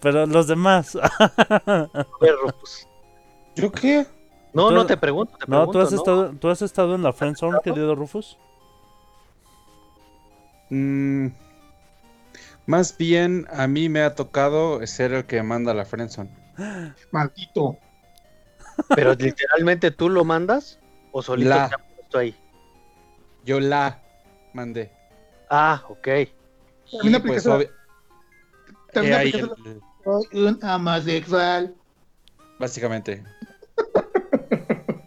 Pero 0.00 0.18
bueno, 0.20 0.32
los 0.32 0.46
demás. 0.46 0.92
perro, 2.20 2.48
pues. 2.60 2.86
¿Yo 3.56 3.72
qué? 3.72 4.06
No, 4.52 4.68
Tú- 4.68 4.74
no 4.74 4.86
te 4.86 4.96
pregunto, 4.96 5.36
te 5.38 5.46
No, 5.46 5.70
pregunto, 5.70 5.72
¿tú 5.72 5.80
has, 5.80 5.92
¿no? 5.92 5.96
Estado, 5.98 6.30
¿tú 6.38 6.48
has 6.50 6.62
estado 6.62 6.94
en 6.94 7.02
la 7.02 7.12
friendzone, 7.12 7.58
querido 7.62 7.94
Rufus? 7.94 8.38
Mm, 10.70 11.28
más 12.66 12.96
bien, 12.98 13.46
a 13.50 13.66
mí 13.66 13.88
me 13.88 14.02
ha 14.02 14.14
tocado 14.14 14.86
ser 14.86 15.12
el 15.12 15.24
que 15.24 15.42
manda 15.42 15.72
la 15.74 15.84
friendzone. 15.84 16.30
Maldito. 17.10 17.76
Pero 18.94 19.14
literalmente 19.14 19.90
tú 19.90 20.08
lo 20.08 20.24
mandas 20.24 20.78
o 21.12 21.22
solito 21.22 21.50
La. 21.50 21.68
te 21.68 21.74
ha 21.74 21.78
puesto 21.78 22.18
ahí. 22.18 22.36
Yo 23.44 23.60
la 23.60 24.00
mandé. 24.52 24.90
Ah, 25.50 25.82
ok. 25.88 26.08
También 26.90 27.14
Y, 27.14 27.18
pues, 27.26 27.46
obvi- 27.46 27.70
También 28.92 29.14
ahí 29.14 29.30
el- 29.34 29.80
Soy 30.04 30.26
un 30.44 30.58
amasexual. 30.62 31.74
básicamente. 32.58 33.22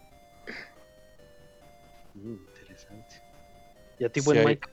Mm, 2.14 2.34
interesante. 2.34 3.16
¿Y 3.98 4.04
a 4.04 4.08
ti, 4.12 4.20
buen 4.20 4.38
Sí, 4.38 4.44
Mike? 4.46 4.68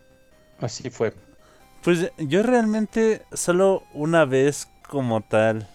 Así 0.59 0.89
fue. 0.89 1.13
Pues 1.83 2.11
yo 2.17 2.43
realmente 2.43 3.23
solo 3.31 3.83
una 3.93 4.25
vez 4.25 4.67
como 4.87 5.21
tal. 5.21 5.67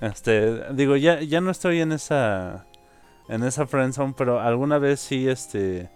Este, 0.00 0.72
digo, 0.74 0.96
ya, 0.96 1.20
ya 1.20 1.40
no 1.40 1.50
estoy 1.50 1.80
en 1.80 1.92
esa 1.92 2.66
en 3.28 3.42
esa 3.44 3.66
friendzone, 3.66 4.14
pero 4.16 4.40
alguna 4.40 4.78
vez 4.78 5.00
sí 5.00 5.28
este 5.28 5.90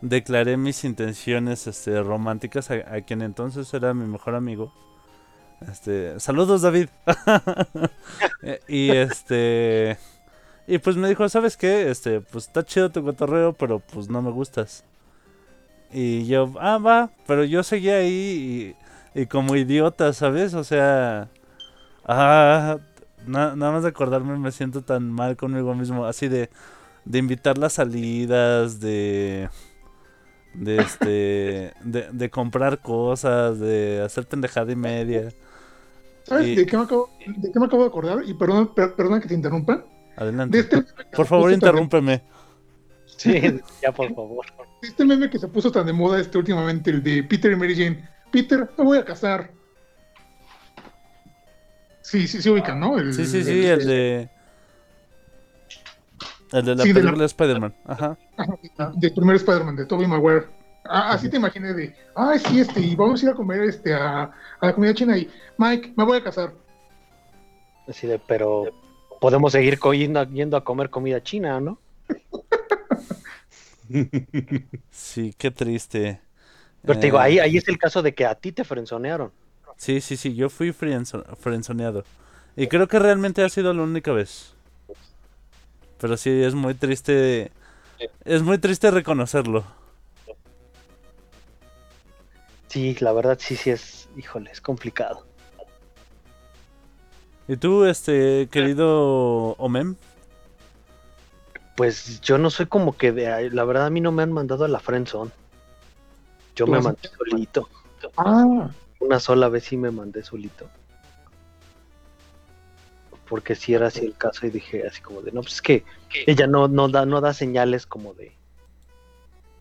declaré 0.00 0.56
mis 0.56 0.84
intenciones 0.84 1.66
este 1.66 2.02
románticas 2.02 2.70
a, 2.70 3.00
quien 3.00 3.22
entonces 3.22 3.72
era 3.74 3.94
mi 3.94 4.06
mejor 4.06 4.34
amigo. 4.34 4.72
Este, 5.70 6.20
saludos 6.20 6.62
David. 6.62 6.88
Eh, 8.42 8.60
y 8.68 8.90
este 8.90 9.98
y 10.66 10.78
pues 10.78 10.96
me 10.96 11.08
dijo, 11.08 11.28
"¿Sabes 11.28 11.56
qué? 11.56 11.90
Este, 11.90 12.20
pues 12.20 12.46
está 12.46 12.64
chido 12.64 12.90
tu 12.90 13.02
cotorreo, 13.02 13.54
pero 13.54 13.80
pues 13.80 14.08
no 14.08 14.22
me 14.22 14.30
gustas." 14.30 14.84
Y 15.92 16.26
yo, 16.26 16.52
ah, 16.60 16.78
va, 16.78 17.10
pero 17.26 17.44
yo 17.44 17.62
seguía 17.62 17.96
ahí 17.96 18.76
y, 19.14 19.20
y 19.20 19.26
como 19.26 19.56
idiota, 19.56 20.12
¿sabes? 20.12 20.54
O 20.54 20.64
sea, 20.64 21.28
ah, 22.04 22.78
na- 23.26 23.54
nada 23.56 23.72
más 23.72 23.82
de 23.82 23.90
acordarme 23.90 24.38
me 24.38 24.52
siento 24.52 24.82
tan 24.82 25.10
mal 25.12 25.36
conmigo 25.36 25.74
mismo, 25.74 26.06
así 26.06 26.28
de, 26.28 26.50
de 27.04 27.18
invitar 27.18 27.58
las 27.58 27.74
salidas, 27.74 28.80
de, 28.80 29.48
de 30.54 30.76
este, 30.78 31.72
de, 31.84 32.08
de 32.12 32.30
comprar 32.30 32.80
cosas, 32.80 33.58
de 33.58 34.02
hacer 34.04 34.26
pendejada 34.26 34.72
y 34.72 34.76
media. 34.76 35.28
¿Sabes 36.24 36.46
Y- 36.48 36.54
de, 36.56 36.66
qué 36.66 36.76
me 36.76 36.82
acabo, 36.84 37.08
de 37.26 37.52
qué 37.52 37.58
me 37.60 37.66
acabo 37.66 37.82
de 37.82 37.88
acordar? 37.88 38.18
Y 38.26 38.34
perdón, 38.34 38.74
per- 38.74 38.94
perdona 38.94 39.20
que 39.20 39.28
te 39.28 39.34
interrumpa. 39.34 39.76
De 39.76 39.84
Adelante. 40.16 40.58
este 40.60 40.82
Por 41.14 41.26
favor, 41.26 41.52
interrúmpeme. 41.52 42.22
Sí, 43.06 43.40
ya 43.82 43.92
por 43.92 44.14
favor. 44.14 44.44
este 44.82 45.04
meme 45.04 45.30
que 45.30 45.38
se 45.38 45.48
puso 45.48 45.70
tan 45.70 45.86
de 45.86 45.92
moda 45.92 46.18
este 46.20 46.38
últimamente, 46.38 46.90
el 46.90 47.02
de 47.02 47.22
Peter 47.22 47.52
y 47.52 47.56
Mary 47.56 47.76
Jane. 47.76 48.08
Peter, 48.32 48.68
me 48.76 48.84
voy 48.84 48.98
a 48.98 49.04
casar. 49.04 49.50
Sí, 52.06 52.28
sí, 52.28 52.40
sí 52.40 52.48
ubican, 52.50 52.78
¿no? 52.78 52.98
El- 52.98 53.12
Sí, 53.12 53.26
sí, 53.26 53.42
sí, 53.42 53.66
el 53.66 53.84
de. 53.84 54.28
El 56.52 56.64
de 56.64 56.74
la 56.76 56.82
Sí, 56.84 56.88
de 56.92 56.94
la- 56.94 57.00
película 57.00 57.18
de 57.22 57.26
Spider-Man. 57.26 57.74
Ajá. 57.84 58.16
Ajá, 58.36 58.92
del 58.94 59.12
primer 59.12 59.34
Spider-Man, 59.34 59.74
de 59.74 59.86
Tobey 59.86 60.06
Maguire. 60.06 60.46
Ah, 60.84 61.10
así 61.14 61.28
te 61.28 61.36
imaginé 61.36 61.74
de, 61.74 61.96
ay, 62.14 62.38
sí, 62.38 62.60
este, 62.60 62.78
y 62.78 62.94
vamos 62.94 63.20
a 63.20 63.26
ir 63.26 63.32
a 63.32 63.34
comer 63.34 63.62
este, 63.62 63.92
a, 63.92 64.22
a 64.60 64.66
la 64.66 64.72
comida 64.72 64.94
china 64.94 65.18
y, 65.18 65.28
Mike, 65.58 65.94
me 65.96 66.04
voy 66.04 66.18
a 66.18 66.22
casar. 66.22 66.52
Así 67.88 68.06
de, 68.06 68.20
pero 68.20 68.66
podemos 69.20 69.50
seguir 69.50 69.80
yendo, 69.92 70.22
yendo 70.30 70.56
a 70.56 70.62
comer 70.62 70.88
comida 70.90 71.20
china, 71.20 71.58
¿no? 71.60 71.80
Sí, 74.90 75.34
qué 75.36 75.50
triste. 75.50 76.20
Pero 76.82 77.00
te 77.00 77.06
digo, 77.06 77.18
Eh, 77.18 77.22
ahí, 77.22 77.38
ahí 77.40 77.56
es 77.56 77.66
el 77.66 77.78
caso 77.78 78.00
de 78.00 78.14
que 78.14 78.24
a 78.24 78.36
ti 78.36 78.52
te 78.52 78.62
frenzonearon. 78.62 79.32
Sí, 79.76 80.00
sí, 80.00 80.16
sí, 80.16 80.34
yo 80.34 80.48
fui 80.48 80.72
frenzoneado. 80.72 82.04
Y 82.56 82.66
creo 82.68 82.88
que 82.88 82.98
realmente 82.98 83.44
ha 83.44 83.48
sido 83.48 83.72
la 83.74 83.82
única 83.82 84.12
vez. 84.12 84.54
Pero 85.98 86.16
sí, 86.16 86.30
es 86.42 86.54
muy 86.54 86.74
triste. 86.74 87.50
Es 88.24 88.42
muy 88.42 88.58
triste 88.58 88.90
reconocerlo. 88.90 89.64
Sí, 92.68 92.96
la 93.00 93.12
verdad 93.12 93.38
sí, 93.40 93.56
sí 93.56 93.70
es, 93.70 94.08
híjole, 94.16 94.50
es 94.50 94.60
complicado. 94.60 95.24
¿Y 97.48 97.56
tú, 97.56 97.84
este, 97.84 98.48
querido 98.50 99.52
Omem? 99.58 99.94
Pues 101.76 102.20
yo 102.20 102.38
no 102.38 102.50
soy 102.50 102.66
como 102.66 102.96
que 102.96 103.12
de 103.12 103.30
ahí- 103.32 103.50
la 103.50 103.64
verdad 103.64 103.86
a 103.86 103.90
mí 103.90 104.00
no 104.00 104.10
me 104.10 104.22
han 104.22 104.32
mandado 104.32 104.64
a 104.64 104.68
la 104.68 104.80
friendzone. 104.80 105.30
Yo 106.56 106.64
¿Tú 106.64 106.72
me 106.72 106.80
mandé 106.80 107.08
solito. 107.16 107.68
Ah, 108.16 108.70
Una 109.00 109.20
sola 109.20 109.48
vez 109.48 109.64
sí 109.64 109.76
me 109.76 109.90
mandé 109.90 110.22
solito. 110.22 110.68
Porque 113.28 113.54
si 113.56 113.74
era 113.74 113.88
así 113.88 114.04
el 114.06 114.16
caso 114.16 114.46
y 114.46 114.50
dije 114.50 114.86
así 114.86 115.00
como 115.02 115.20
de, 115.20 115.32
no, 115.32 115.42
pues 115.42 115.54
es 115.54 115.62
que 115.62 115.84
ella 116.26 116.46
no, 116.46 116.68
no 116.68 116.88
da, 116.88 117.04
no 117.06 117.20
da 117.20 117.34
señales 117.34 117.84
como 117.84 118.14
de, 118.14 118.32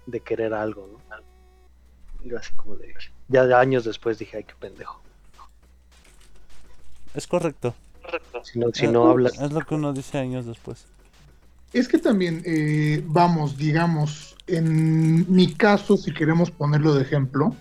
de 0.06 0.20
querer 0.20 0.54
algo, 0.54 0.88
¿no? 0.92 1.18
Yo 2.24 2.38
así 2.38 2.54
como 2.54 2.76
de, 2.76 2.94
ya 3.28 3.46
de 3.46 3.56
años 3.56 3.84
después 3.86 4.18
dije, 4.20 4.38
ay, 4.38 4.44
qué 4.44 4.54
pendejo. 4.60 5.02
Es 7.16 7.26
correcto. 7.28 7.74
Si 8.44 8.60
no, 8.60 8.68
si 8.74 8.86
Eh, 8.86 8.88
no 8.90 9.08
hablas, 9.10 9.40
Es 9.40 9.52
lo 9.52 9.62
que 9.62 9.74
uno 9.76 9.94
dice 9.94 10.20
años 10.20 10.46
después. 10.46 10.86
es 11.74 11.88
que 11.88 11.98
también, 11.98 12.44
eh, 12.46 13.02
vamos, 13.06 13.58
digamos, 13.58 14.36
en 14.48 15.32
mi 15.34 15.54
caso, 15.56 15.98
si 15.98 16.14
queremos 16.14 16.52
ponerlo 16.52 16.94
de 16.94 17.02
ejemplo, 17.02 17.56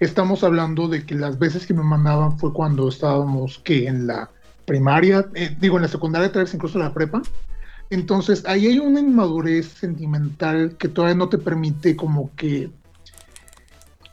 estamos 0.00 0.44
hablando 0.44 0.88
de 0.88 1.04
que 1.06 1.14
las 1.14 1.38
veces 1.38 1.66
que 1.66 1.74
me 1.74 1.82
mandaban 1.82 2.38
fue 2.38 2.52
cuando 2.52 2.88
estábamos, 2.88 3.58
que 3.64 3.86
en 3.86 4.06
la 4.06 4.30
primaria, 4.64 5.26
eh, 5.34 5.56
digo, 5.60 5.76
en 5.76 5.82
la 5.82 5.88
secundaria, 5.88 6.30
tal 6.32 6.44
vez 6.44 6.54
incluso 6.54 6.78
la 6.78 6.92
prepa. 6.92 7.22
Entonces, 7.88 8.44
ahí 8.46 8.66
hay 8.66 8.78
una 8.80 8.98
inmadurez 9.00 9.66
sentimental 9.68 10.76
que 10.76 10.88
todavía 10.88 11.14
no 11.16 11.28
te 11.28 11.38
permite 11.38 11.94
como 11.94 12.34
que 12.34 12.70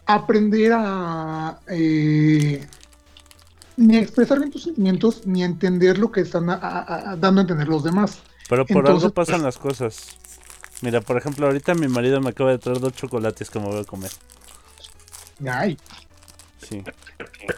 aprender 0.06 0.74
a 0.76 1.60
eh, 1.68 2.68
ni 3.78 3.96
a 3.98 4.02
expresar 4.02 4.38
bien 4.40 4.52
tus 4.52 4.64
sentimientos, 4.64 5.26
ni 5.26 5.42
a 5.42 5.48
entender 5.48 5.98
lo 5.98 6.12
que 6.12 6.22
están 6.22 6.50
a- 6.50 6.54
a- 6.54 7.12
a- 7.12 7.16
dando 7.16 7.42
a 7.42 7.44
entender 7.44 7.68
los 7.68 7.84
demás. 7.84 8.20
Pero 8.48 8.66
por 8.66 8.78
Entonces, 8.86 9.06
algo 9.06 9.14
pasan 9.16 9.36
pues- 9.42 9.44
las 9.44 9.58
cosas. 9.58 10.18
Mira, 10.82 11.02
por 11.02 11.18
ejemplo, 11.18 11.48
ahorita 11.48 11.74
mi 11.74 11.88
marido 11.88 12.20
me 12.22 12.30
acaba 12.30 12.52
de 12.52 12.58
traer 12.60 12.80
dos 12.80 12.94
chocolates 12.94 13.50
que 13.50 13.60
me 13.60 13.66
voy 13.66 13.80
a 13.80 13.86
comer. 13.86 14.12
Ay, 15.50 15.78
Sí. 16.64 16.84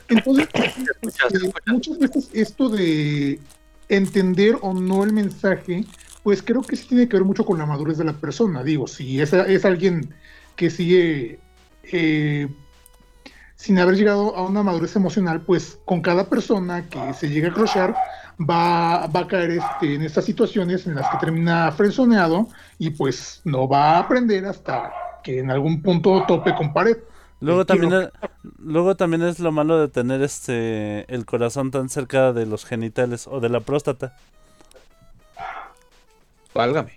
Entonces, 0.09 0.47
eh, 0.55 1.51
muchas 1.67 1.99
veces 1.99 2.29
esto 2.33 2.69
de 2.69 3.39
entender 3.87 4.57
o 4.61 4.73
no 4.73 5.03
el 5.03 5.13
mensaje, 5.13 5.85
pues 6.23 6.41
creo 6.41 6.61
que 6.61 6.75
sí 6.75 6.87
tiene 6.87 7.07
que 7.07 7.17
ver 7.17 7.25
mucho 7.25 7.45
con 7.45 7.57
la 7.59 7.65
madurez 7.65 7.97
de 7.97 8.03
la 8.03 8.13
persona. 8.13 8.63
Digo, 8.63 8.87
si 8.87 9.21
es, 9.21 9.31
es 9.33 9.63
alguien 9.63 10.13
que 10.55 10.69
sigue 10.69 11.39
eh, 11.83 12.47
sin 13.55 13.77
haber 13.79 13.95
llegado 13.95 14.35
a 14.35 14.43
una 14.43 14.63
madurez 14.63 14.95
emocional, 14.95 15.41
pues 15.41 15.79
con 15.85 16.01
cada 16.01 16.27
persona 16.27 16.89
que 16.89 17.13
se 17.13 17.29
llega 17.29 17.49
a 17.49 17.53
crochar 17.53 17.95
va, 18.39 19.07
va 19.07 19.19
a 19.21 19.27
caer 19.27 19.51
este, 19.51 19.95
en 19.95 20.01
estas 20.01 20.25
situaciones 20.25 20.87
en 20.87 20.95
las 20.95 21.09
que 21.09 21.17
termina 21.17 21.71
frenzoneado 21.71 22.47
y 22.79 22.89
pues 22.89 23.41
no 23.45 23.67
va 23.67 23.91
a 23.91 23.99
aprender 23.99 24.45
hasta 24.45 24.91
que 25.23 25.39
en 25.39 25.51
algún 25.51 25.81
punto 25.81 26.25
tope 26.27 26.55
con 26.55 26.73
pared. 26.73 26.97
Luego 27.45 27.65
también, 27.65 27.93
es, 27.93 28.09
luego 28.57 28.95
también 28.95 29.21
es 29.23 29.39
lo 29.39 29.51
malo 29.51 29.79
de 29.79 29.87
tener 29.87 30.21
este 30.23 31.05
el 31.13 31.25
corazón 31.25 31.69
tan 31.69 31.89
cerca 31.89 32.33
de 32.33 32.45
los 32.45 32.65
genitales 32.65 33.27
o 33.27 33.39
de 33.39 33.49
la 33.49 33.59
próstata. 33.59 34.17
Válgame. 36.53 36.93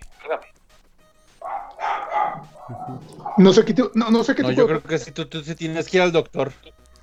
No 3.37 3.53
sé 3.53 3.63
qué, 3.65 3.73
ti- 3.73 3.83
no, 3.93 4.09
no 4.09 4.23
sé 4.23 4.35
qué 4.35 4.41
No, 4.43 4.51
yo 4.51 4.65
creo 4.65 4.81
que 4.81 4.97
sí, 4.97 5.11
tú, 5.11 5.25
tú 5.27 5.41
sí 5.43 5.53
tienes 5.55 5.87
que 5.87 5.97
ir 5.97 6.03
al 6.03 6.11
doctor. 6.11 6.51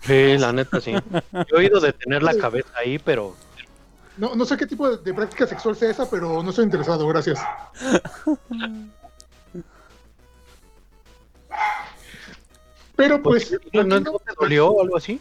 Sí, 0.00 0.36
la 0.38 0.52
neta 0.52 0.80
sí. 0.80 0.92
Yo 0.92 1.44
he 1.52 1.56
oído 1.56 1.80
de 1.80 1.92
tener 1.92 2.22
la 2.22 2.36
cabeza 2.36 2.70
ahí, 2.78 2.98
pero 2.98 3.34
No, 4.16 4.34
no 4.34 4.44
sé 4.44 4.56
qué 4.56 4.66
tipo 4.66 4.88
de, 4.88 4.98
de 5.02 5.14
práctica 5.14 5.46
sexual 5.46 5.76
sea 5.76 5.90
esa, 5.90 6.08
pero 6.10 6.42
no 6.42 6.50
estoy 6.50 6.64
interesado, 6.64 7.06
gracias. 7.08 7.38
Pero 12.96 13.22
pues, 13.22 13.54
¿no, 13.72 13.84
no, 13.84 14.00
no 14.00 14.18
te 14.18 14.32
dolió 14.40 14.68
o 14.70 14.82
algo 14.82 14.96
así? 14.96 15.20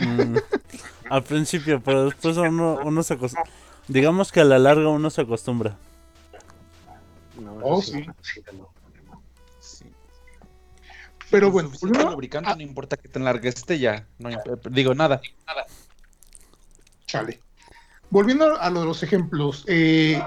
Mm, 0.00 0.36
al 1.10 1.22
principio, 1.24 1.80
pero 1.82 2.04
después 2.06 2.36
uno, 2.36 2.78
uno 2.84 3.02
se 3.02 3.14
acostumbra. 3.14 3.50
Digamos 3.88 4.32
que 4.32 4.40
a 4.40 4.44
la 4.44 4.58
larga 4.58 4.88
uno 4.88 5.10
se 5.10 5.22
acostumbra. 5.22 5.76
No, 7.40 7.58
Oh, 7.62 7.82
sí. 7.82 8.04
sí, 8.22 8.40
no. 8.56 8.70
Sí. 9.60 9.84
pero 11.30 11.50
bueno, 11.50 11.68
Suficiente 11.68 11.98
volviendo- 11.98 12.12
lubricante, 12.14 12.50
ah, 12.50 12.56
no 12.56 12.62
importa 12.62 12.96
que 12.96 13.08
te 13.08 13.18
enlargues 13.18 13.56
este 13.56 13.78
ya. 13.78 14.06
No, 14.18 14.30
imp- 14.30 14.68
digo 14.70 14.94
nada. 14.94 15.20
chale. 17.06 17.40
Volviendo 18.10 18.56
a 18.60 18.70
lo 18.70 18.80
de 18.80 18.86
los 18.86 19.02
ejemplos, 19.02 19.64
eh, 19.66 20.22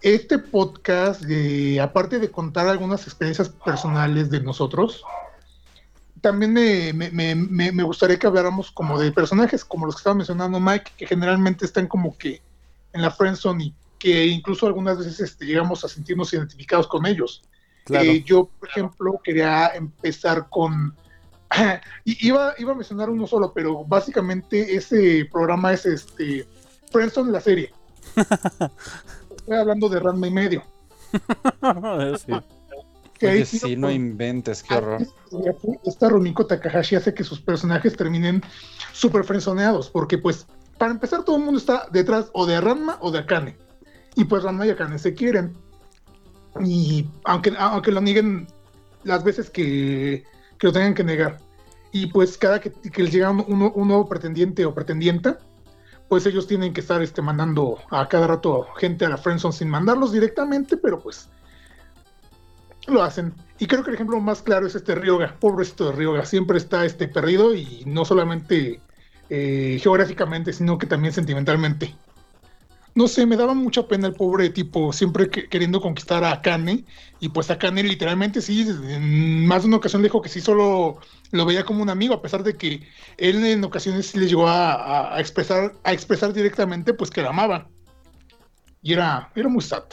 este 0.00 0.38
podcast, 0.38 1.22
eh, 1.28 1.78
aparte 1.80 2.18
de 2.18 2.30
contar 2.30 2.66
algunas 2.68 3.02
experiencias 3.06 3.50
personales 3.50 4.30
de 4.30 4.40
nosotros, 4.40 5.02
también 6.20 6.52
me, 6.52 6.92
me- 6.92 7.10
me- 7.34 7.72
me- 7.72 7.82
gustaría 7.82 8.18
que 8.18 8.26
habláramos 8.26 8.70
como 8.70 8.98
de 8.98 9.12
personajes 9.12 9.64
como 9.64 9.86
los 9.86 9.96
que 9.96 10.00
estaba 10.00 10.14
mencionando 10.14 10.60
Mike, 10.60 10.92
que 10.96 11.06
generalmente 11.06 11.64
están 11.64 11.86
como 11.86 12.16
que 12.16 12.42
en 12.92 13.02
la 13.02 13.10
friendzone 13.10 13.64
y 13.64 13.74
que 13.98 14.26
incluso 14.26 14.66
algunas 14.66 14.98
veces 14.98 15.20
este, 15.20 15.44
llegamos 15.46 15.84
a 15.84 15.88
sentirnos 15.88 16.32
identificados 16.32 16.86
con 16.86 17.04
ellos. 17.06 17.42
Claro. 17.84 18.04
Eh, 18.04 18.22
yo, 18.24 18.48
por 18.58 18.68
ejemplo, 18.68 19.20
quería 19.22 19.68
empezar 19.68 20.48
con... 20.48 20.94
y 22.04 22.26
iba, 22.26 22.54
iba 22.58 22.72
a 22.72 22.76
mencionar 22.76 23.10
uno 23.10 23.26
solo, 23.26 23.52
pero 23.52 23.84
básicamente 23.84 24.74
ese 24.76 25.28
programa 25.32 25.72
es 25.72 25.86
este 25.86 26.46
Friendzone 26.92 27.32
la 27.32 27.40
serie. 27.40 27.72
Estoy 29.36 29.56
hablando 29.56 29.88
de 29.88 30.00
Ranma 30.00 30.26
y 30.26 30.30
medio. 30.30 30.62
Sí. 32.26 32.32
Que 33.18 33.28
Oye, 33.28 33.44
sí 33.44 33.76
no 33.76 33.90
inventes, 33.90 34.62
qué 34.62 34.74
horror. 34.74 35.06
Esta 35.84 36.08
Rumiko 36.08 36.46
Takahashi 36.46 36.96
hace 36.96 37.14
que 37.14 37.24
sus 37.24 37.40
personajes 37.40 37.96
terminen 37.96 38.42
súper 38.92 39.24
frenzoneados, 39.24 39.90
porque 39.90 40.18
pues, 40.18 40.46
para 40.78 40.92
empezar, 40.92 41.24
todo 41.24 41.36
el 41.36 41.42
mundo 41.42 41.58
está 41.58 41.88
detrás 41.90 42.30
o 42.32 42.46
de 42.46 42.60
Ranma 42.60 42.98
o 43.00 43.10
de 43.10 43.18
Akane. 43.18 43.56
Y 44.14 44.24
pues 44.24 44.44
Ranma 44.44 44.66
y 44.66 44.70
Akane 44.70 44.98
se 44.98 45.14
quieren. 45.14 45.56
Y 46.64 47.06
aunque, 47.24 47.52
aunque 47.58 47.90
lo 47.90 48.00
nieguen 48.00 48.46
las 49.04 49.24
veces 49.24 49.50
que, 49.50 50.24
que 50.58 50.66
lo 50.66 50.72
tengan 50.72 50.94
que 50.94 51.04
negar. 51.04 51.38
Y 51.92 52.06
pues 52.06 52.38
cada 52.38 52.60
que, 52.60 52.70
que 52.70 53.02
les 53.02 53.12
llega 53.12 53.30
un 53.30 53.88
nuevo 53.88 54.08
pretendiente 54.08 54.64
o 54.64 54.74
pretendienta, 54.74 55.38
pues 56.08 56.24
ellos 56.26 56.46
tienen 56.46 56.72
que 56.72 56.80
estar 56.80 57.02
este, 57.02 57.22
mandando 57.22 57.78
a 57.90 58.08
cada 58.08 58.26
rato 58.26 58.66
gente 58.78 59.04
a 59.04 59.08
la 59.10 59.18
friendzone 59.18 59.52
sin 59.52 59.68
mandarlos 59.68 60.12
directamente, 60.12 60.76
pero 60.76 60.98
pues 60.98 61.28
lo 62.90 63.02
hacen. 63.02 63.34
Y 63.58 63.66
creo 63.66 63.82
que 63.82 63.90
el 63.90 63.94
ejemplo 63.94 64.20
más 64.20 64.42
claro 64.42 64.66
es 64.66 64.74
este 64.74 64.94
Ryoga, 64.94 65.36
pobrecito 65.40 65.86
de 65.90 65.96
Ryoga, 65.96 66.24
siempre 66.24 66.58
está 66.58 66.84
este 66.84 67.08
perdido 67.08 67.54
y 67.54 67.82
no 67.86 68.04
solamente 68.04 68.80
eh, 69.30 69.78
geográficamente, 69.82 70.52
sino 70.52 70.78
que 70.78 70.86
también 70.86 71.12
sentimentalmente. 71.12 71.94
No 72.94 73.06
sé, 73.06 73.26
me 73.26 73.36
daba 73.36 73.54
mucha 73.54 73.86
pena 73.86 74.08
el 74.08 74.14
pobre 74.14 74.50
tipo, 74.50 74.92
siempre 74.92 75.28
que- 75.30 75.48
queriendo 75.48 75.80
conquistar 75.80 76.24
a 76.24 76.32
Akane, 76.32 76.84
y 77.20 77.28
pues 77.28 77.48
Akane 77.50 77.82
literalmente 77.84 78.40
sí, 78.40 78.62
en 78.88 79.46
más 79.46 79.62
de 79.62 79.68
una 79.68 79.76
ocasión 79.76 80.02
dijo 80.02 80.20
que 80.20 80.28
sí 80.28 80.40
solo 80.40 80.98
lo 81.30 81.46
veía 81.46 81.64
como 81.64 81.82
un 81.82 81.90
amigo, 81.90 82.14
a 82.14 82.22
pesar 82.22 82.42
de 82.42 82.56
que 82.56 82.88
él 83.16 83.44
en 83.44 83.62
ocasiones 83.62 84.16
le 84.16 84.26
llegó 84.26 84.48
a, 84.48 84.72
a- 84.72 85.16
a 85.16 85.20
expresar, 85.20 85.74
a 85.84 85.92
expresar 85.92 86.32
directamente 86.32 86.92
pues 86.94 87.10
que 87.10 87.22
la 87.22 87.28
amaba. 87.28 87.68
Y 88.82 88.94
era, 88.94 89.30
era 89.36 89.48
muy 89.48 89.62
sad. 89.62 89.84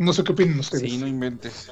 No 0.00 0.14
sé 0.14 0.24
qué 0.24 0.32
opinan 0.32 0.58
ustedes. 0.58 0.90
Sí, 0.90 0.96
no 0.96 1.06
inventes. 1.06 1.70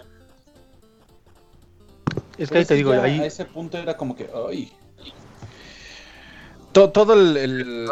Es 2.36 2.50
que 2.50 2.58
ahí 2.58 2.64
te 2.66 2.74
digo, 2.74 2.92
ahí 2.92 3.20
A 3.20 3.24
ese 3.24 3.46
punto 3.46 3.78
era 3.78 3.96
como 3.96 4.14
que, 4.14 4.28
ay. 4.50 4.70
to- 6.72 6.90
todo 6.90 7.14
el, 7.14 7.38
el- 7.38 7.88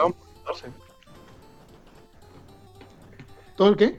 ¿Todo 3.57 3.69
el 3.71 3.77
qué? 3.79 3.99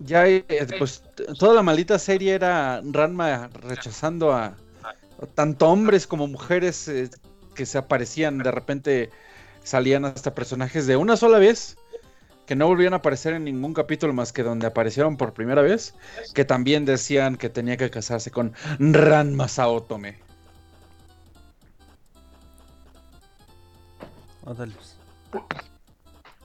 ya 0.00 0.26
eh, 0.28 0.44
pues 0.78 1.02
toda 1.38 1.54
la 1.54 1.62
maldita 1.62 1.98
serie 1.98 2.34
era 2.34 2.82
Ranma 2.84 3.48
rechazando 3.48 4.32
a, 4.32 4.44
a 4.44 5.26
tanto 5.34 5.66
hombres 5.66 6.06
como 6.06 6.26
mujeres 6.26 6.88
eh, 6.88 7.08
que 7.54 7.64
se 7.64 7.78
aparecían 7.78 8.36
de 8.38 8.50
repente 8.50 9.10
salían 9.64 10.04
hasta 10.04 10.34
personajes 10.34 10.86
de 10.86 10.96
una 10.96 11.16
sola 11.16 11.38
vez 11.38 11.78
que 12.50 12.56
no 12.56 12.66
volvían 12.66 12.94
a 12.94 12.96
aparecer 12.96 13.34
en 13.34 13.44
ningún 13.44 13.72
capítulo 13.72 14.12
más 14.12 14.32
que 14.32 14.42
donde 14.42 14.66
aparecieron 14.66 15.16
por 15.16 15.32
primera 15.32 15.62
vez 15.62 15.94
que 16.34 16.44
también 16.44 16.84
decían 16.84 17.36
que 17.36 17.48
tenía 17.48 17.76
que 17.76 17.90
casarse 17.90 18.32
con 18.32 18.54
Ranma 18.80 19.46
Saotome 19.46 20.18
Órale. 24.42 24.74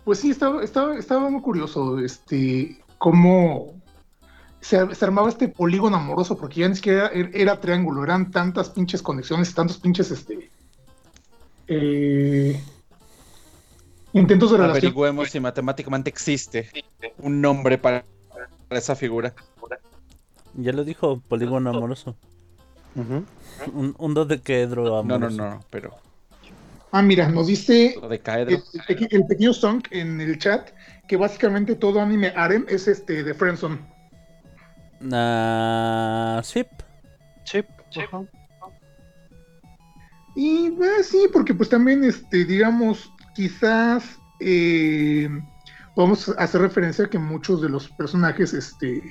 Pues 0.04 0.20
sí, 0.20 0.30
estaba, 0.30 0.64
estaba, 0.64 0.96
estaba 0.96 1.28
muy 1.28 1.42
curioso, 1.42 1.98
este, 1.98 2.80
cómo 3.00 3.74
se, 4.62 4.94
se 4.94 5.06
armaba 5.06 5.30
este 5.30 5.48
polígono 5.48 5.98
amoroso, 5.98 6.38
porque 6.38 6.60
ya 6.60 6.70
ni 6.70 6.76
siquiera 6.76 7.08
era, 7.08 7.30
era 7.34 7.60
triángulo, 7.60 8.04
eran 8.04 8.30
tantas 8.30 8.70
pinches 8.70 9.02
conexiones, 9.02 9.56
tantos 9.56 9.80
pinches, 9.80 10.12
este, 10.12 10.52
eh, 11.68 12.62
intentos 14.20 14.52
de 14.52 14.58
relación. 14.58 14.80
averigüemos 14.80 15.30
si 15.30 15.40
matemáticamente 15.40 16.10
existe 16.10 16.70
un 17.20 17.42
nombre 17.42 17.78
para 17.78 18.06
esa 18.70 18.96
figura 18.96 19.34
Ya 20.54 20.72
lo 20.72 20.84
dijo, 20.84 21.20
polígono 21.28 21.70
amoroso. 21.70 22.16
Ujú. 22.96 23.26
Un, 23.74 23.96
un 23.98 24.14
dodecaedro 24.14 24.84
no 24.86 24.98
amoroso. 25.16 25.38
no 25.38 25.50
no 25.56 25.66
pero 25.70 25.94
Ah, 26.92 27.02
mira, 27.02 27.28
nos 27.28 27.48
dice 27.48 27.98
lo 28.02 28.08
de 28.08 28.20
caedro 28.20 28.56
el, 28.56 28.64
el 28.74 28.82
peque- 28.88 29.08
el 29.12 29.26
pequeño 29.26 29.54
Song 29.54 29.84
en 29.92 30.22
el 30.22 30.40
chat 30.40 30.70
que 31.10 31.18
básicamente 31.18 31.76
todo 31.76 32.00
anime 32.00 32.32
harem 32.38 32.66
es 32.70 32.88
este 32.88 33.22
de 33.24 33.34
Friendzone. 33.34 33.80
Ah, 35.12 36.42
sí. 36.44 36.66
Sí, 37.44 37.64
ajá. 38.00 38.24
Y 40.36 40.68
eh, 40.68 41.04
sí, 41.04 41.28
porque 41.32 41.54
pues 41.54 41.70
también, 41.70 42.04
este, 42.04 42.44
digamos, 42.46 43.12
quizás 43.36 44.20
eh, 44.40 45.30
podemos 45.94 46.30
hacer 46.38 46.62
referencia 46.62 47.06
a 47.06 47.10
que 47.10 47.20
muchos 47.20 47.62
de 47.62 47.70
los 47.70 47.90
personajes, 47.90 48.54
este, 48.54 49.02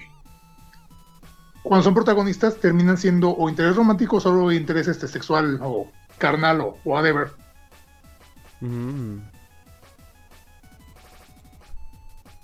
cuando 1.63 1.85
son 1.85 1.95
protagonistas, 1.95 2.57
terminan 2.57 2.97
siendo 2.97 3.31
o 3.31 3.49
interés 3.49 3.77
romántico 3.77 4.17
o 4.17 4.21
solo 4.21 4.51
interés 4.53 4.89
este, 4.89 5.09
sexual 5.09 5.59
o 5.63 5.91
carnal 6.19 6.61
o 6.61 6.79
whatever. 6.85 7.29
Mm, 8.61 9.19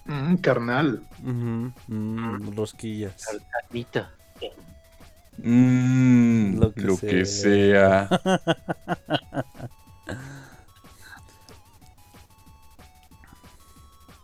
Mm, 0.07 0.37
carnal. 0.39 1.07
mm, 1.23 2.57
rosquillas. 2.57 3.25
Carnita. 3.53 4.11
Mm, 5.39 6.59
Lo 6.59 6.75
que 6.75 6.81
lo 6.83 6.97
que 6.99 7.25
sea. 7.25 8.09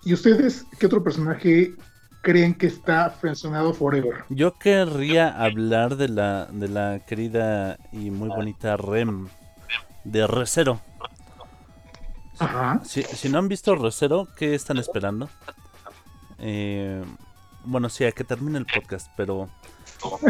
¿Y 0.07 0.15
ustedes 0.15 0.65
qué 0.79 0.87
otro 0.87 1.03
personaje 1.03 1.75
creen 2.23 2.55
que 2.55 2.69
está 2.69 3.11
frencionado 3.11 3.75
forever? 3.75 4.25
Yo 4.29 4.55
querría 4.55 5.31
hablar 5.31 5.97
de 5.97 6.09
la, 6.09 6.47
de 6.47 6.69
la 6.69 7.01
querida 7.05 7.77
y 7.91 8.13
muy 8.13 8.29
bonita 8.29 8.77
Rem. 8.77 9.27
De 10.05 10.25
Recero. 10.29 10.81
Ajá. 12.39 12.81
Si, 12.85 13.03
si 13.03 13.29
no 13.29 13.39
han 13.39 13.49
visto 13.49 13.75
Recero, 13.75 14.29
¿qué 14.37 14.55
están 14.55 14.79
esperando? 14.79 15.29
Eh, 16.39 17.03
bueno, 17.65 17.89
sí, 17.89 18.05
a 18.05 18.13
que 18.13 18.23
termine 18.23 18.59
el 18.59 18.67
podcast, 18.67 19.11
pero... 19.17 19.49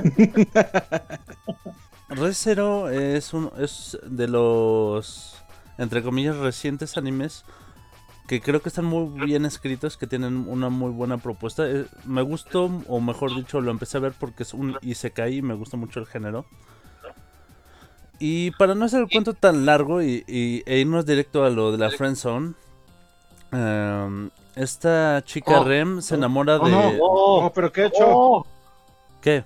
Recero 2.09 2.89
es, 2.89 3.35
un, 3.35 3.53
es 3.59 3.99
de 4.05 4.27
los, 4.27 5.37
entre 5.77 6.03
comillas, 6.03 6.39
recientes 6.39 6.97
animes 6.97 7.45
que 8.27 8.41
creo 8.41 8.61
que 8.61 8.69
están 8.69 8.85
muy 8.87 9.09
bien 9.27 9.45
escritos, 9.47 9.97
que 9.97 10.07
tienen 10.07 10.49
una 10.49 10.69
muy 10.69 10.91
buena 10.91 11.19
propuesta. 11.19 11.69
Eh, 11.69 11.87
me 12.05 12.23
gustó, 12.23 12.71
o 12.89 13.01
mejor 13.01 13.35
dicho, 13.35 13.61
lo 13.61 13.71
empecé 13.71 13.99
a 13.99 14.01
ver 14.01 14.13
porque 14.19 14.43
es 14.43 14.53
un 14.55 14.77
Isekai 14.83 15.37
y 15.37 15.43
me 15.43 15.55
gusta 15.55 15.77
mucho 15.77 16.01
el 16.01 16.07
género. 16.07 16.45
Y 18.19 18.51
para 18.53 18.75
no 18.75 18.87
hacer 18.87 19.03
el 19.03 19.09
cuento 19.11 19.35
tan 19.35 19.67
largo 19.67 20.03
y, 20.03 20.25
y- 20.27 20.63
e 20.67 20.79
irnos 20.79 21.05
directo 21.05 21.45
a 21.45 21.51
lo 21.51 21.71
de 21.73 21.79
la 21.79 21.91
Friendzone, 21.91 22.55
em, 23.53 24.31
esta 24.55 25.23
chica 25.25 25.61
Oh, 25.61 25.65
Rem 25.65 26.01
se 26.01 26.15
enamora 26.15 26.57
oh, 26.57 26.65
de... 26.65 26.71
no. 26.71 26.93
Oh, 27.03 27.53
pero 27.55 27.71
qué 27.73 27.83
he 27.83 27.87
hecho. 27.87 28.05
Oh, 28.09 28.47
¿Qué? 29.21 29.45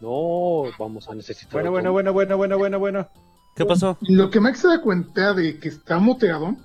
no, 0.00 0.64
vamos 0.78 1.08
a 1.08 1.14
necesitar. 1.14 1.52
Bueno, 1.52 1.70
otro. 1.70 1.92
bueno, 1.92 2.12
bueno, 2.12 2.12
bueno, 2.12 2.36
bueno, 2.36 2.58
bueno, 2.58 2.78
bueno. 2.78 3.08
¿Qué 3.54 3.64
pasó? 3.64 3.96
Lo 4.02 4.30
que 4.30 4.40
Max 4.40 4.60
se 4.60 4.68
da 4.68 4.80
cuenta 4.80 5.32
de 5.32 5.58
que 5.58 5.68
está 5.68 5.98
muteado, 5.98 6.56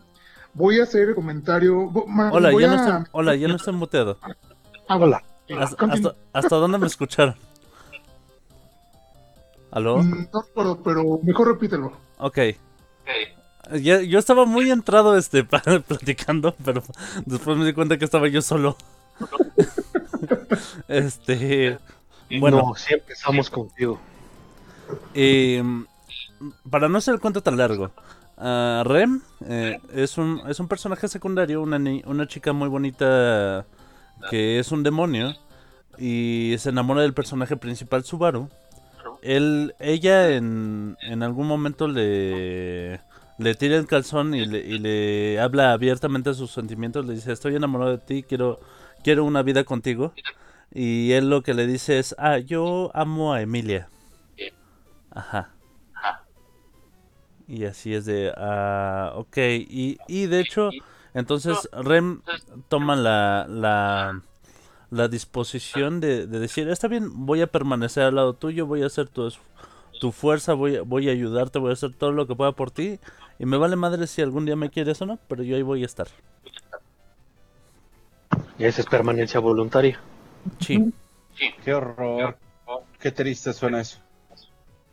voy 0.57 0.79
a 0.79 0.83
hacer 0.83 1.09
el 1.09 1.15
comentario. 1.15 1.91
Hola, 2.31 2.51
ya 2.59 2.67
no 2.67 2.73
a- 2.73 2.75
estoy, 2.75 3.09
hola, 3.11 3.35
ya 3.35 3.47
no 3.47 3.55
estoy 3.55 3.73
muteado. 3.73 4.17
Ah, 4.87 4.97
hola. 4.97 5.23
¿Hasta, 5.57 5.77
Continúa. 5.77 6.11
hasta, 6.11 6.39
hasta 6.39 6.55
dónde 6.57 6.77
me 6.77 6.87
escucharon? 6.87 7.35
¿Aló? 9.71 9.97
Mm, 10.03 10.27
No 10.33 10.41
recuerdo, 10.41 10.81
pero 10.83 11.19
mejor 11.23 11.47
repítelo. 11.49 11.93
Ok. 12.17 12.37
Ya- 13.81 14.01
yo 14.01 14.17
estaba 14.19 14.45
muy 14.45 14.71
entrado 14.71 15.17
este 15.17 15.43
platicando, 15.87 16.55
pero 16.65 16.83
después 17.25 17.57
me 17.57 17.65
di 17.65 17.73
cuenta 17.73 17.97
que 17.97 18.05
estaba 18.05 18.27
yo 18.27 18.41
solo. 18.41 18.75
este, 20.87 21.77
bueno, 22.39 22.57
No, 22.57 22.75
sí 22.75 22.93
empezamos 22.93 23.49
contigo. 23.49 23.99
eh, 25.13 25.63
para 26.69 26.87
no 26.87 26.97
hacer 26.99 27.13
el 27.15 27.19
cuento 27.19 27.41
tan 27.41 27.57
largo, 27.57 27.91
ah, 28.37 28.83
Rem 28.85 29.21
eh, 29.47 29.79
es 29.93 30.17
un 30.17 30.41
es 30.47 30.59
un 30.59 30.67
personaje 30.67 31.07
secundario, 31.07 31.61
una 31.61 31.79
ni- 31.79 32.03
una 32.05 32.27
chica 32.27 32.53
muy 32.53 32.69
bonita 32.69 33.65
que 34.29 34.59
es 34.59 34.71
un 34.71 34.83
demonio 34.83 35.33
y 35.97 36.55
se 36.59 36.69
enamora 36.69 37.01
del 37.01 37.13
personaje 37.13 37.57
principal 37.57 38.03
Subaru. 38.03 38.49
Él, 39.23 39.73
ella 39.79 40.29
en, 40.35 40.97
en 41.01 41.23
algún 41.23 41.47
momento 41.47 41.87
le, 41.87 43.01
le 43.39 43.55
tira 43.55 43.77
el 43.77 43.87
calzón 43.87 44.35
y 44.35 44.45
le, 44.45 44.59
y 44.59 44.79
le 44.79 45.39
habla 45.39 45.71
abiertamente 45.73 46.29
de 46.31 46.35
sus 46.35 46.51
sentimientos. 46.51 47.05
Le 47.05 47.13
dice, 47.15 47.31
estoy 47.31 47.55
enamorado 47.55 47.91
de 47.91 47.97
ti, 47.99 48.23
quiero, 48.23 48.59
quiero 49.03 49.25
una 49.25 49.41
vida 49.43 49.63
contigo. 49.63 50.13
Y 50.73 51.11
él 51.13 51.29
lo 51.29 51.41
que 51.41 51.53
le 51.55 51.65
dice 51.65 51.97
es, 51.99 52.15
ah, 52.19 52.37
yo 52.37 52.91
amo 52.93 53.33
a 53.33 53.41
Emilia. 53.41 53.89
Ajá. 55.11 55.49
Y 57.47 57.65
así 57.65 57.93
es 57.93 58.05
de, 58.05 58.33
ah, 58.35 59.13
ok. 59.15 59.37
Y, 59.37 59.99
y 60.07 60.25
de 60.27 60.41
hecho, 60.41 60.75
entonces 61.13 61.69
Rem 61.71 62.21
toma 62.69 62.95
la, 62.95 63.45
la, 63.49 64.21
la 64.91 65.07
disposición 65.09 65.99
de, 66.01 66.27
de 66.27 66.39
decir, 66.39 66.69
está 66.69 66.87
bien, 66.87 67.25
voy 67.25 67.41
a 67.41 67.47
permanecer 67.47 68.03
al 68.05 68.15
lado 68.15 68.33
tuyo, 68.35 68.65
voy 68.67 68.83
a 68.83 68.87
hacer 68.87 69.09
tu, 69.09 69.27
es- 69.27 69.39
tu 69.99 70.11
fuerza, 70.11 70.53
voy 70.53 70.77
a, 70.77 70.81
voy 70.83 71.09
a 71.09 71.13
ayudarte, 71.13 71.59
voy 71.59 71.71
a 71.71 71.73
hacer 71.73 71.93
todo 71.93 72.11
lo 72.13 72.27
que 72.27 72.35
pueda 72.35 72.53
por 72.53 72.71
ti. 72.71 72.99
Y 73.39 73.45
me 73.45 73.57
vale 73.57 73.75
madre 73.77 74.07
si 74.07 74.21
algún 74.21 74.45
día 74.45 74.55
me 74.55 74.69
quieres 74.71 75.01
o 75.01 75.05
no, 75.07 75.19
pero 75.29 75.43
yo 75.43 75.55
ahí 75.55 75.63
voy 75.63 75.83
a 75.83 75.85
estar. 75.87 76.07
Y 78.59 78.65
esa 78.65 78.81
es 78.81 78.87
permanencia 78.87 79.39
voluntaria. 79.39 79.99
Sí. 80.59 80.83
Qué 81.63 81.73
horror. 81.73 82.37
Qué 82.99 83.11
triste 83.11 83.53
suena 83.53 83.81
eso. 83.81 83.99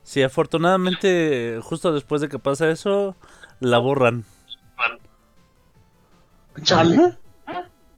Sí, 0.04 0.22
afortunadamente, 0.22 1.58
justo 1.62 1.92
después 1.92 2.20
de 2.20 2.28
que 2.28 2.38
pasa 2.38 2.70
eso, 2.70 3.16
la 3.58 3.78
borran. 3.78 4.24
Chale. 6.62 7.16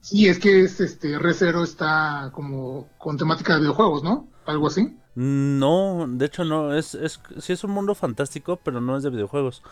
Sí, 0.01 0.27
es 0.27 0.39
que 0.39 0.61
es 0.61 0.79
este 0.79 1.19
Recero 1.19 1.63
está 1.63 2.31
como 2.33 2.87
con 2.97 3.17
temática 3.17 3.55
de 3.55 3.59
videojuegos, 3.59 4.03
¿no? 4.03 4.27
Algo 4.45 4.67
así. 4.67 4.95
No, 5.15 6.05
de 6.07 6.25
hecho 6.25 6.45
no, 6.45 6.73
es, 6.73 6.95
es, 6.95 7.19
sí 7.39 7.51
es 7.51 7.63
un 7.65 7.71
mundo 7.71 7.93
fantástico, 7.93 8.57
pero 8.63 8.79
no 8.79 8.95
es 8.95 9.03
de 9.03 9.09
videojuegos. 9.09 9.63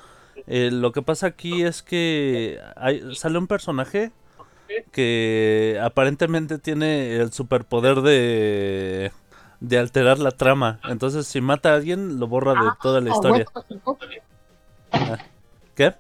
Eh, 0.47 0.71
lo 0.71 0.91
que 0.91 1.01
pasa 1.01 1.27
aquí 1.27 1.63
es 1.63 1.81
que 1.81 2.59
hay, 2.75 3.15
sale 3.15 3.37
un 3.37 3.47
personaje 3.47 4.11
que 4.91 5.79
aparentemente 5.81 6.57
tiene 6.57 7.15
el 7.15 7.31
superpoder 7.31 8.01
de, 8.01 9.11
de 9.59 9.77
alterar 9.79 10.19
la 10.19 10.31
trama. 10.31 10.79
Entonces, 10.89 11.27
si 11.27 11.41
mata 11.41 11.71
a 11.71 11.75
alguien, 11.75 12.19
lo 12.19 12.27
borra 12.27 12.53
de 12.53 12.69
toda 12.81 13.01
la 13.01 13.11
Ah, 13.11 13.13
historia. 13.13 13.45
Maximoff. 13.53 13.99
¿Qué? 15.75 15.93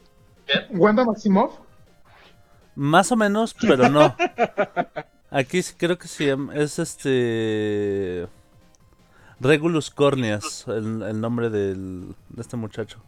Wanda 0.71 1.03
Maximoff. 1.05 1.53
Más 2.75 3.11
o 3.11 3.15
menos, 3.15 3.55
pero 3.59 3.89
no. 3.89 4.15
Aquí 5.31 5.61
sí 5.61 5.73
creo 5.77 5.97
que 5.97 6.07
se 6.07 6.27
llama, 6.27 6.55
es 6.55 6.79
este... 6.79 8.27
Regulus 9.39 9.89
Corneas, 9.91 10.65
el, 10.67 11.01
el 11.01 11.19
nombre 11.19 11.49
del, 11.49 12.15
de 12.29 12.41
este 12.41 12.55
muchacho. 12.55 12.99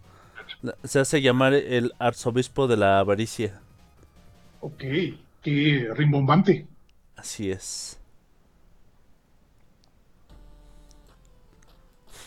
Se 0.83 0.99
hace 0.99 1.21
llamar 1.21 1.53
el 1.53 1.93
arzobispo 1.99 2.67
de 2.67 2.75
la 2.77 2.99
avaricia. 2.99 3.61
Ok, 4.59 4.83
qué 5.41 5.87
rimbombante. 5.95 6.67
Así 7.15 7.49
es. 7.51 7.96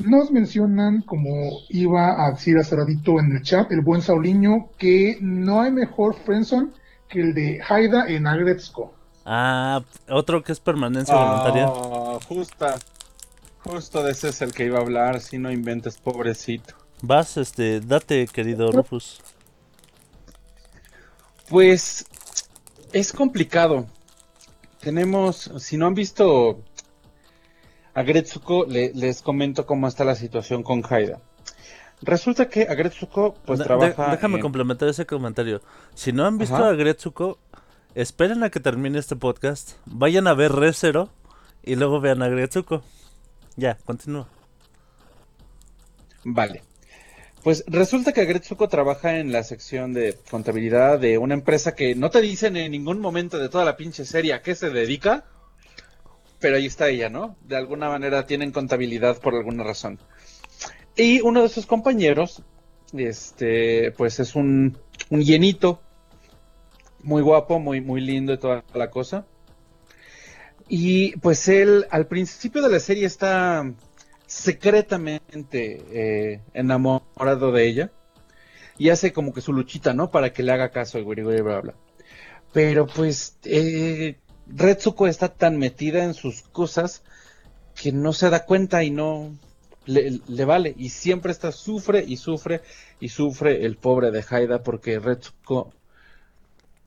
Nos 0.05 0.31
mencionan, 0.31 1.03
como 1.03 1.61
iba 1.69 2.27
a 2.27 2.31
decir 2.33 2.57
hace 2.59 2.77
ratito 2.77 3.19
en 3.19 3.33
el 3.33 3.43
chat, 3.43 3.71
el 3.73 3.83
buen 3.83 4.03
Sauliño, 4.03 4.71
que 4.79 5.19
no 5.21 5.61
hay 5.61 5.71
mejor 5.71 6.15
Friendson 6.15 6.73
que 7.09 7.21
el 7.21 7.35
de 7.35 7.61
Haida 7.69 8.07
en 8.09 8.27
Agretzko. 8.27 8.95
Ah, 9.25 9.83
otro 10.09 10.43
que 10.43 10.53
es 10.53 10.61
permanencia 10.61 11.15
voluntaria. 11.15 11.67
Ah, 11.67 12.19
justa. 12.27 12.79
Justo 13.65 14.03
de 14.03 14.13
ese 14.13 14.31
es 14.31 14.41
el 14.41 14.53
que 14.53 14.65
iba 14.65 14.79
a 14.79 14.83
hablar, 14.83 15.21
si 15.21 15.37
no 15.37 15.53
inventes, 15.53 15.99
pobrecito. 15.99 16.75
Vas, 17.03 17.37
este, 17.37 17.81
date, 17.81 18.27
querido 18.27 18.73
Rufus. 18.73 19.21
Pues 21.49 22.07
es 22.93 23.13
complicado. 23.13 23.87
Tenemos, 24.81 25.51
si 25.59 25.77
no 25.77 25.87
han 25.87 25.95
visto 25.95 26.63
a 27.95 28.03
Gretsuko, 28.03 28.65
le- 28.67 28.93
les 28.95 29.23
comento 29.23 29.67
cómo 29.67 29.89
está 29.89 30.05
la 30.05 30.15
situación 30.15 30.63
con 30.63 30.83
Haida. 30.89 31.21
Resulta 32.03 32.49
que 32.49 32.63
Agretsuko 32.63 33.35
pues 33.45 33.59
De- 33.59 33.65
trabaja 33.67 34.11
déjame 34.13 34.37
en- 34.37 34.41
complementar 34.43 34.89
ese 34.89 35.05
comentario. 35.07 35.61
Si 35.95 36.13
no 36.13 36.25
han 36.25 36.39
visto 36.39 36.57
Ajá. 36.57 36.69
a 36.71 36.73
Gretsuko, 36.73 37.39
esperen 37.95 38.43
a 38.43 38.51
que 38.51 38.61
termine 38.61 38.99
este 38.99 39.17
podcast, 39.17 39.73
vayan 39.85 40.27
a 40.27 40.35
ver 40.35 40.53
Resero 40.53 41.11
y 41.63 41.77
luego 41.77 42.01
vean 42.01 42.23
a 42.23 42.29
Gretsuko. 42.29 42.83
Ya, 43.57 43.77
continúa. 43.85 44.29
Vale. 46.25 46.63
Pues 47.43 47.65
resulta 47.67 48.13
que 48.13 48.21
Agretsuko 48.21 48.69
trabaja 48.69 49.17
en 49.19 49.33
la 49.33 49.43
sección 49.43 49.95
de 49.95 50.17
contabilidad 50.31 50.99
de 50.99 51.17
una 51.17 51.33
empresa 51.35 51.75
que 51.75 51.95
no 51.95 52.11
te 52.11 52.21
dicen 52.21 52.57
en 52.57 52.73
ningún 52.73 53.01
momento 53.01 53.39
de 53.39 53.49
toda 53.49 53.65
la 53.65 53.77
pinche 53.77 54.05
serie 54.05 54.35
a 54.35 54.43
qué 54.43 54.55
se 54.55 54.69
dedica, 54.71 55.25
pero 56.41 56.57
ahí 56.57 56.67
está 56.67 56.89
ella, 56.89 57.11
¿no? 57.11 57.37
De 57.43 57.57
alguna 57.57 57.89
manera 57.89 58.27
tienen 58.27 58.51
contabilidad 58.51 59.21
por 59.21 59.35
alguna 59.35 59.63
razón. 59.63 59.99
Y 60.97 61.21
uno 61.21 61.43
de 61.43 61.49
sus 61.49 61.67
compañeros, 61.67 62.43
este, 62.93 63.93
pues 63.93 64.19
es 64.21 64.35
un, 64.35 64.79
un 65.11 65.21
llenito, 65.21 65.81
muy 67.03 67.23
guapo, 67.23 67.59
muy, 67.59 67.81
muy 67.81 68.01
lindo 68.01 68.33
y 68.33 68.39
toda 68.39 68.65
la 68.75 68.91
cosa. 68.91 69.27
Y 70.69 71.17
pues 71.19 71.49
él 71.49 71.87
al 71.91 72.07
principio 72.07 72.63
de 72.63 72.71
la 72.71 72.81
serie 72.81 73.07
está 73.07 73.71
secretamente 74.27 75.83
eh, 75.93 76.41
enamorado 76.55 77.51
de 77.51 77.67
ella 77.67 77.91
y 78.79 78.91
hace 78.91 79.13
como 79.13 79.35
que 79.35 79.41
su 79.41 79.53
luchita, 79.53 79.93
¿no? 79.93 80.11
Para 80.11 80.33
que 80.33 80.43
le 80.43 80.53
haga 80.53 80.71
caso 80.71 80.99
y 80.99 81.03
güey, 81.03 81.23
güey, 81.23 81.41
bla, 81.41 81.61
bla. 81.61 81.75
Pero 82.53 82.87
pues 82.87 83.37
eh, 83.45 84.17
Retsuko 84.55 85.07
está 85.07 85.29
tan 85.29 85.59
metida 85.59 86.05
en 86.05 86.15
sus 86.15 86.43
cosas 86.43 87.03
que 87.81 87.93
no 87.93 88.13
se 88.13 88.31
da 88.31 88.45
cuenta 88.45 88.85
y 88.85 88.91
no 88.91 89.33
le, 89.87 90.21
le 90.27 90.45
vale. 90.45 90.75
Y 90.77 90.91
siempre 90.91 91.33
está 91.33 91.53
sufre 91.53 92.05
y 92.07 92.17
sufre 92.17 92.61
y 93.01 93.09
sufre 93.09 93.65
el 93.65 93.77
pobre 93.77 94.11
de 94.11 94.25
Haida 94.29 94.63
porque 94.63 94.99
Retsuko 94.99 95.73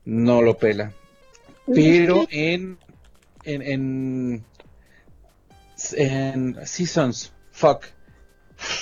no 0.05 0.41
lo 0.41 0.57
pela. 0.57 0.93
Pero 1.66 2.28
en 2.30 2.78
en, 3.43 3.61
en 3.61 4.45
en 5.95 6.57
seasons, 6.66 7.34
fuck, 7.51 7.86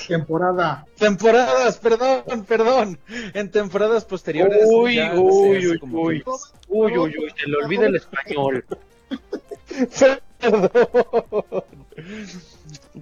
Temporada. 0.07 0.85
temporadas, 0.97 1.77
perdón, 1.77 2.45
perdón, 2.47 2.99
en 3.33 3.49
temporadas 3.51 4.05
posteriores. 4.05 4.61
Uy, 4.65 4.95
ya 4.95 5.13
uy, 5.13 5.57
hace 5.57 5.69
uy, 5.69 5.79
como 5.79 6.01
uy. 6.01 6.19
que- 6.23 6.29
Uy, 6.67 6.97
uy, 6.97 7.15
uy, 7.17 7.31
se 7.37 7.47
le 7.49 7.57
olvida 7.57 7.85
el 7.87 7.95
español. 7.95 8.65
Perdón. 10.39 11.63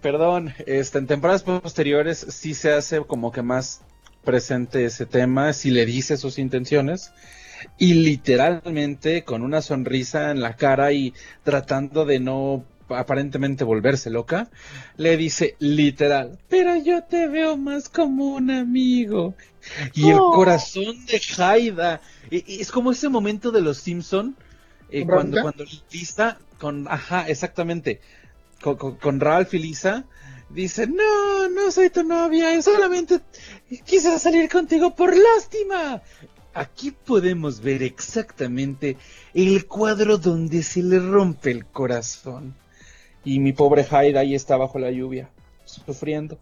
Perdón, 0.01 0.53
este, 0.65 0.97
en 0.97 1.07
temporadas 1.07 1.43
posteriores 1.43 2.25
sí 2.29 2.53
se 2.53 2.71
hace 2.73 3.01
como 3.01 3.31
que 3.31 3.41
más 3.41 3.81
presente 4.23 4.85
ese 4.85 5.05
tema, 5.05 5.53
si 5.53 5.71
le 5.71 5.85
dice 5.85 6.17
sus 6.17 6.37
intenciones 6.39 7.11
y 7.77 7.93
literalmente 7.95 9.23
con 9.23 9.41
una 9.43 9.61
sonrisa 9.61 10.31
en 10.31 10.41
la 10.41 10.55
cara 10.55 10.91
y 10.91 11.13
tratando 11.43 12.05
de 12.05 12.19
no 12.19 12.63
aparentemente 12.89 13.63
volverse 13.63 14.09
loca, 14.09 14.49
le 14.97 15.17
dice 15.17 15.55
literal, 15.59 16.39
pero 16.49 16.75
yo 16.75 17.03
te 17.03 17.27
veo 17.27 17.57
más 17.57 17.89
como 17.89 18.35
un 18.35 18.51
amigo. 18.51 19.35
Y 19.93 20.09
el 20.09 20.17
Oh. 20.19 20.31
corazón 20.33 21.05
de 21.05 21.21
Haida, 21.37 22.01
es 22.31 22.71
como 22.71 22.91
ese 22.91 23.09
momento 23.09 23.51
de 23.51 23.61
los 23.61 23.77
Simpson 23.77 24.35
eh, 24.91 25.05
¿Con 25.05 25.15
cuando, 25.15 25.41
cuando 25.41 25.65
Lisa, 25.91 26.39
con, 26.59 26.87
ajá, 26.87 27.27
exactamente, 27.27 28.01
con, 28.61 28.75
con- 28.77 28.95
con 28.97 29.19
Ralph 29.19 29.53
y 29.53 29.59
Lisa, 29.59 30.05
dice, 30.49 30.87
no, 30.87 31.47
no 31.49 31.71
soy 31.71 31.89
tu 31.91 32.03
novia, 32.03 32.59
solamente 32.61 33.19
quise 33.85 34.17
salir 34.17 34.49
contigo 34.49 34.95
por 34.95 35.15
lástima. 35.15 36.01
Aquí 36.53 36.91
podemos 36.91 37.61
ver 37.61 37.83
exactamente 37.83 38.97
el 39.33 39.67
cuadro 39.67 40.17
donde 40.17 40.63
se 40.63 40.81
le 40.81 40.99
rompe 40.99 41.51
el 41.51 41.65
corazón. 41.67 42.55
Y 43.25 43.39
mi 43.39 43.53
pobre 43.53 43.85
Haida 43.89 44.21
ahí 44.21 44.33
está 44.35 44.57
bajo 44.57 44.79
la 44.79 44.91
lluvia, 44.91 45.29
sufriendo. 45.65 46.37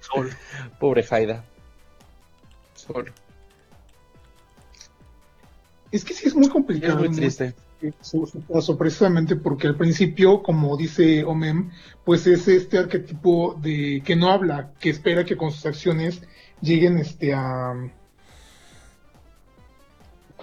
Sol. 0.00 0.30
Pobre 0.78 1.04
Haida. 1.10 1.44
Sol. 2.74 3.12
Es 5.92 6.04
que 6.04 6.14
sí 6.14 6.28
es 6.28 6.34
muy 6.34 6.44
Es 6.46 6.50
complicado. 6.50 6.98
muy 6.98 7.08
muy- 7.08 7.16
triste. 7.16 7.54
su, 8.02 8.26
su 8.26 8.44
caso, 8.46 8.76
precisamente 8.78 9.36
porque 9.36 9.66
al 9.66 9.76
principio, 9.76 10.42
como 10.42 10.76
dice 10.76 11.24
Omem, 11.24 11.70
pues 12.04 12.26
es 12.26 12.46
este 12.46 12.78
arquetipo 12.78 13.54
de 13.60 14.02
que 14.04 14.14
no 14.16 14.30
habla, 14.30 14.72
que 14.78 14.90
espera 14.90 15.24
que 15.24 15.36
con 15.36 15.50
sus 15.50 15.64
acciones 15.66 16.22
lleguen 16.60 16.98
este 16.98 17.32
a 17.34 17.72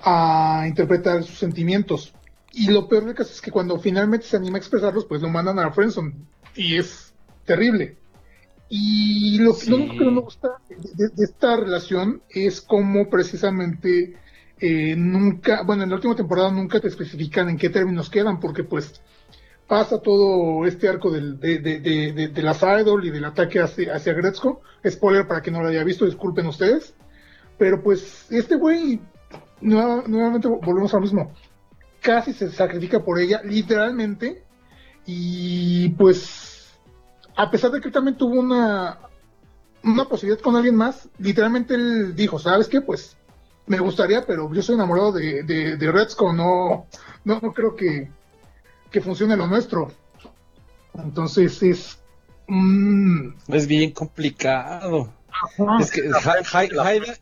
a 0.03 0.65
interpretar 0.67 1.23
sus 1.23 1.37
sentimientos. 1.39 2.13
Y 2.59 2.71
lo 2.71 2.87
peor 2.87 3.05
del 3.05 3.13
caso 3.15 3.31
es 3.33 3.41
que 3.41 3.51
cuando 3.51 3.77
finalmente 3.79 4.25
se 4.25 4.35
anima 4.37 4.55
a 4.57 4.59
expresarlos, 4.59 5.05
pues 5.05 5.21
lo 5.21 5.29
mandan 5.29 5.59
a 5.59 5.63
la 5.63 5.71
friendzone 5.71 6.13
y 6.55 6.75
es 6.75 7.13
terrible. 7.45 7.97
Y 8.69 9.37
lo, 9.39 9.53
Sí. 9.53 9.69
lo 9.69 9.77
único 9.77 9.93
que 9.97 10.05
no 10.05 10.11
me 10.11 10.21
gusta 10.21 10.49
de, 10.69 11.23
esta 11.23 11.55
relación 11.55 12.21
es 12.29 12.59
cómo 12.61 13.09
precisamente 13.09 14.15
eh, 14.59 14.95
nunca, 14.97 15.61
bueno, 15.63 15.83
en 15.83 15.89
la 15.89 15.95
última 15.95 16.15
temporada 16.15 16.51
nunca 16.51 16.79
te 16.79 16.87
especifican 16.87 17.47
en 17.49 17.57
qué 17.57 17.69
términos 17.69 18.09
quedan, 18.09 18.39
porque 18.39 18.63
pues 18.63 18.99
pasa 19.67 20.01
todo 20.01 20.65
este 20.65 20.87
arco 20.89 21.11
del, 21.11 21.39
de, 21.39 21.59
de, 21.59 21.79
de, 21.79 22.11
de- 22.13 22.27
de 22.29 22.41
las 22.41 22.61
idol 22.63 23.05
y 23.05 23.11
del 23.11 23.25
ataque 23.25 23.59
hacia, 23.59 23.95
hacia 23.95 24.13
Gretzko. 24.13 24.61
Spoiler 24.87 25.27
para 25.27 25.41
quien 25.41 25.53
no 25.55 25.61
lo 25.61 25.69
haya 25.69 25.83
visto, 25.83 26.05
disculpen 26.05 26.47
ustedes. 26.47 26.93
Pero 27.57 27.83
pues 27.83 28.25
este 28.31 28.55
güey, 28.55 28.99
nueva- 29.61 30.03
nuevamente 30.07 30.47
volvemos 30.47 30.91
a 30.93 30.97
lo 30.97 31.01
mismo, 31.01 31.31
casi 32.01 32.33
se 32.33 32.51
sacrifica 32.51 33.03
por 33.03 33.19
ella, 33.19 33.41
literalmente. 33.43 34.43
Y 35.05 35.89
pues, 35.89 36.73
a 37.35 37.49
pesar 37.49 37.71
de 37.71 37.79
que 37.81 37.87
él 37.87 37.93
también 37.93 38.17
tuvo 38.17 38.39
una, 38.39 38.99
una 39.83 40.05
posibilidad 40.05 40.41
con 40.41 40.55
alguien 40.55 40.75
más, 40.75 41.07
literalmente 41.19 41.75
él 41.75 42.15
dijo, 42.15 42.39
¿sabes 42.39 42.67
qué? 42.67 42.81
Pues 42.81 43.15
me 43.67 43.79
gustaría, 43.79 44.25
pero 44.25 44.53
yo 44.53 44.61
soy 44.61 44.75
enamorado 44.75 45.11
de, 45.11 45.43
de, 45.43 45.77
de 45.77 45.91
Retzko, 45.91 46.33
no, 46.33 46.87
no, 47.23 47.39
no 47.41 47.53
creo 47.53 47.75
que, 47.75 48.09
que 48.91 49.01
funcione 49.01 49.35
lo 49.37 49.47
nuestro. 49.47 49.91
Entonces 50.93 51.61
es... 51.63 51.99
mm, 52.47 53.29
Es 53.49 53.67
bien 53.67 53.91
complicado. 53.91 55.13
ajá. 55.29 55.77
Es 55.79 55.91
que 55.91 56.01
Ha- 56.09 56.59
Ha- 56.59 56.87
Haida 56.87 57.15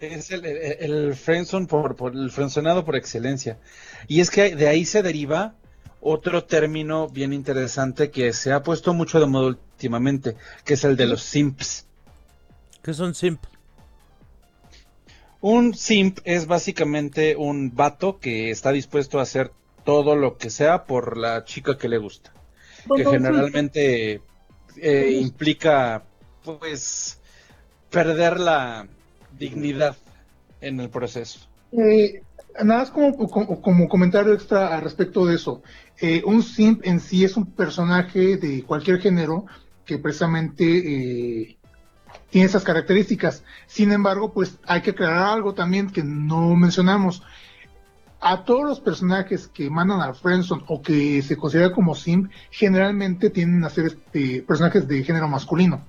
es 0.00 0.30
el, 0.30 0.44
el, 0.44 1.16
el 1.18 1.66
por, 1.66 1.96
por 1.96 2.14
el 2.14 2.30
frenzonado 2.30 2.84
por 2.84 2.94
excelencia. 2.96 3.58
Y 4.06 4.20
es 4.20 4.30
que 4.30 4.54
de 4.54 4.68
ahí 4.68 4.84
se 4.84 5.02
deriva 5.02 5.54
otro 6.00 6.44
término 6.44 7.08
bien 7.08 7.32
interesante 7.32 8.10
que 8.10 8.32
se 8.32 8.52
ha 8.52 8.62
puesto 8.62 8.94
mucho 8.94 9.18
de 9.20 9.26
moda 9.26 9.48
últimamente, 9.48 10.36
que 10.64 10.74
es 10.74 10.84
el 10.84 10.96
de 10.96 11.06
los 11.06 11.22
simps. 11.22 11.86
¿Qué 12.82 12.92
es 12.92 13.00
un 13.00 13.14
simp? 13.14 13.44
Un 15.40 15.74
simp 15.74 16.18
es 16.24 16.46
básicamente 16.46 17.36
un 17.36 17.74
vato 17.74 18.18
que 18.18 18.50
está 18.50 18.72
dispuesto 18.72 19.18
a 19.18 19.22
hacer 19.22 19.52
todo 19.84 20.16
lo 20.16 20.36
que 20.36 20.50
sea 20.50 20.84
por 20.84 21.16
la 21.16 21.44
chica 21.44 21.78
que 21.78 21.88
le 21.88 21.98
gusta. 21.98 22.32
Que 22.94 23.04
generalmente 23.04 24.20
eh, 24.76 25.18
implica, 25.20 26.04
pues, 26.44 27.20
perder 27.90 28.40
la 28.40 28.88
dignidad 29.38 29.96
en 30.60 30.80
el 30.80 30.90
proceso. 30.90 31.40
Eh, 31.72 32.22
nada 32.64 32.80
más 32.80 32.90
como, 32.90 33.88
comentario 33.88 34.32
extra 34.32 34.74
al 34.74 34.82
respecto 34.82 35.26
de 35.26 35.36
eso. 35.36 35.62
Eh, 36.00 36.22
un 36.24 36.42
simp 36.42 36.80
en 36.84 37.00
sí 37.00 37.24
es 37.24 37.36
un 37.36 37.46
personaje 37.46 38.36
de 38.36 38.62
cualquier 38.64 39.00
género 39.00 39.46
que 39.84 39.98
precisamente 39.98 40.64
eh, 40.64 41.58
tiene 42.30 42.46
esas 42.46 42.64
características. 42.64 43.44
Sin 43.66 43.92
embargo, 43.92 44.32
pues 44.32 44.58
hay 44.66 44.82
que 44.82 44.90
aclarar 44.90 45.34
algo 45.34 45.54
también 45.54 45.90
que 45.90 46.02
no 46.02 46.54
mencionamos. 46.54 47.22
A 48.20 48.44
todos 48.44 48.64
los 48.64 48.80
personajes 48.80 49.46
que 49.46 49.70
mandan 49.70 50.00
a 50.00 50.12
Friendzone 50.12 50.64
o 50.66 50.82
que 50.82 51.22
se 51.22 51.36
consideran 51.36 51.72
como 51.72 51.94
sim, 51.94 52.28
generalmente 52.50 53.30
tienden 53.30 53.64
a 53.64 53.70
ser 53.70 53.86
este, 53.86 54.42
personajes 54.42 54.88
de 54.88 55.04
género 55.04 55.28
masculino. 55.28 55.84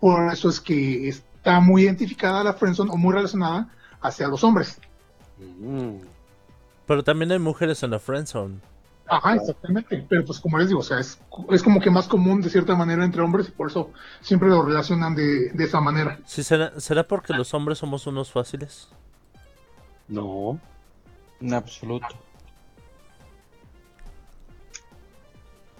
Por 0.00 0.32
eso 0.32 0.48
es 0.48 0.58
que 0.60 1.08
está 1.08 1.60
muy 1.60 1.82
identificada 1.82 2.42
la 2.42 2.54
Friendzone 2.54 2.90
o 2.90 2.96
muy 2.96 3.12
relacionada 3.12 3.68
hacia 4.00 4.28
los 4.28 4.42
hombres. 4.42 4.80
Mm. 5.60 6.00
Pero 6.86 7.04
también 7.04 7.32
hay 7.32 7.38
mujeres 7.38 7.82
en 7.82 7.90
la 7.90 7.98
friendzone. 7.98 8.60
Ajá, 9.06 9.34
exactamente. 9.34 10.06
Pero 10.08 10.24
pues 10.24 10.38
como 10.38 10.58
les 10.58 10.68
digo, 10.68 10.80
o 10.80 10.84
sea, 10.84 11.00
es, 11.00 11.20
es 11.50 11.62
como 11.62 11.80
que 11.80 11.90
más 11.90 12.06
común 12.06 12.40
de 12.40 12.50
cierta 12.50 12.76
manera 12.76 13.04
entre 13.04 13.22
hombres 13.22 13.48
y 13.48 13.50
por 13.52 13.70
eso 13.70 13.90
siempre 14.20 14.48
lo 14.48 14.62
relacionan 14.62 15.14
de, 15.14 15.50
de 15.50 15.64
esa 15.64 15.80
manera. 15.80 16.18
¿Sí 16.24 16.44
será, 16.44 16.78
¿Será 16.78 17.02
porque 17.04 17.32
los 17.32 17.52
hombres 17.54 17.78
somos 17.78 18.06
unos 18.06 18.30
fáciles? 18.30 18.88
No. 20.06 20.60
En 21.40 21.54
absoluto. 21.54 22.06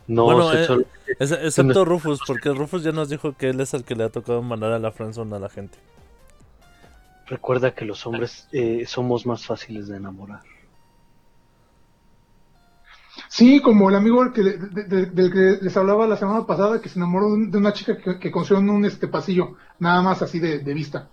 No, 0.07 0.25
Bueno, 0.25 0.53
eh, 0.53 0.87
excepto 1.21 1.85
Rufus, 1.85 2.19
porque 2.27 2.53
Rufus 2.53 2.83
ya 2.83 2.91
nos 2.91 3.09
dijo 3.09 3.37
que 3.37 3.51
él 3.51 3.61
es 3.61 3.75
el 3.75 3.85
que 3.85 3.95
le 3.95 4.03
ha 4.03 4.09
tocado 4.09 4.43
mandar 4.43 4.73
a 4.73 4.81
la 4.81 4.91
friendzone 4.91 5.37
a 5.37 5.39
la 5.39 5.49
gente. 5.49 5.79
Recuerda 7.31 7.75
que 7.75 7.87
los 7.87 8.07
hombres 8.07 8.47
eh, 8.53 8.85
somos 8.87 9.25
más 9.25 9.47
fáciles 9.47 9.89
de 9.89 9.97
enamorar. 9.97 10.43
Sí, 13.29 13.61
como 13.61 13.89
el 13.89 13.97
amigo 13.97 14.23
del 14.25 14.33
que, 14.33 14.43
de- 14.43 14.85
de- 14.85 15.07
del 15.07 15.33
que 15.33 15.65
les 15.65 15.77
hablaba 15.77 16.07
la 16.07 16.17
semana 16.17 16.47
pasada, 16.47 16.81
que 16.81 16.89
se 16.89 16.99
enamoró 16.99 17.27
de 17.29 17.33
un- 17.35 17.51
de 17.51 17.59
una 17.59 17.73
chica 17.73 17.97
que, 17.97 18.19
que 18.19 18.31
en 18.59 18.71
un 18.71 18.85
este 18.85 19.09
pasillo, 19.09 19.57
nada 19.79 20.03
más 20.03 20.23
así 20.23 20.39
de, 20.39 20.59
de 20.61 20.75
vista. 20.75 21.09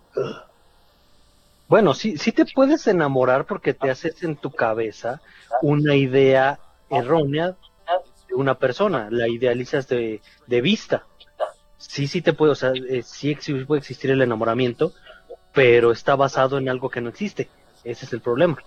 Bueno, 1.67 1.93
sí, 1.93 2.17
sí 2.17 2.31
te 2.31 2.45
puedes 2.45 2.87
enamorar 2.87 3.45
porque 3.45 3.73
te 3.73 3.89
haces 3.89 4.23
en 4.23 4.37
tu 4.37 4.51
cabeza 4.51 5.21
una 5.61 5.95
idea 5.95 6.59
errónea 6.89 7.57
de 8.27 8.35
una 8.35 8.57
persona, 8.57 9.09
la 9.11 9.27
idealizas 9.27 9.87
de, 9.87 10.21
de 10.47 10.61
vista. 10.61 11.05
Sí, 11.77 12.07
sí 12.07 12.21
te 12.21 12.33
puede, 12.33 12.53
o 12.53 12.55
sea, 12.55 12.71
eh, 12.73 13.03
sí 13.03 13.35
puede 13.67 13.79
existir 13.79 14.11
el 14.11 14.21
enamoramiento, 14.21 14.93
pero 15.57 15.91
está 15.91 16.15
basado 16.15 16.59
en 16.59 16.69
algo 16.69 16.87
que 16.87 17.01
no 17.01 17.09
existe. 17.09 17.49
Ese 17.83 18.05
es 18.05 18.13
el 18.13 18.21
problema. 18.21 18.57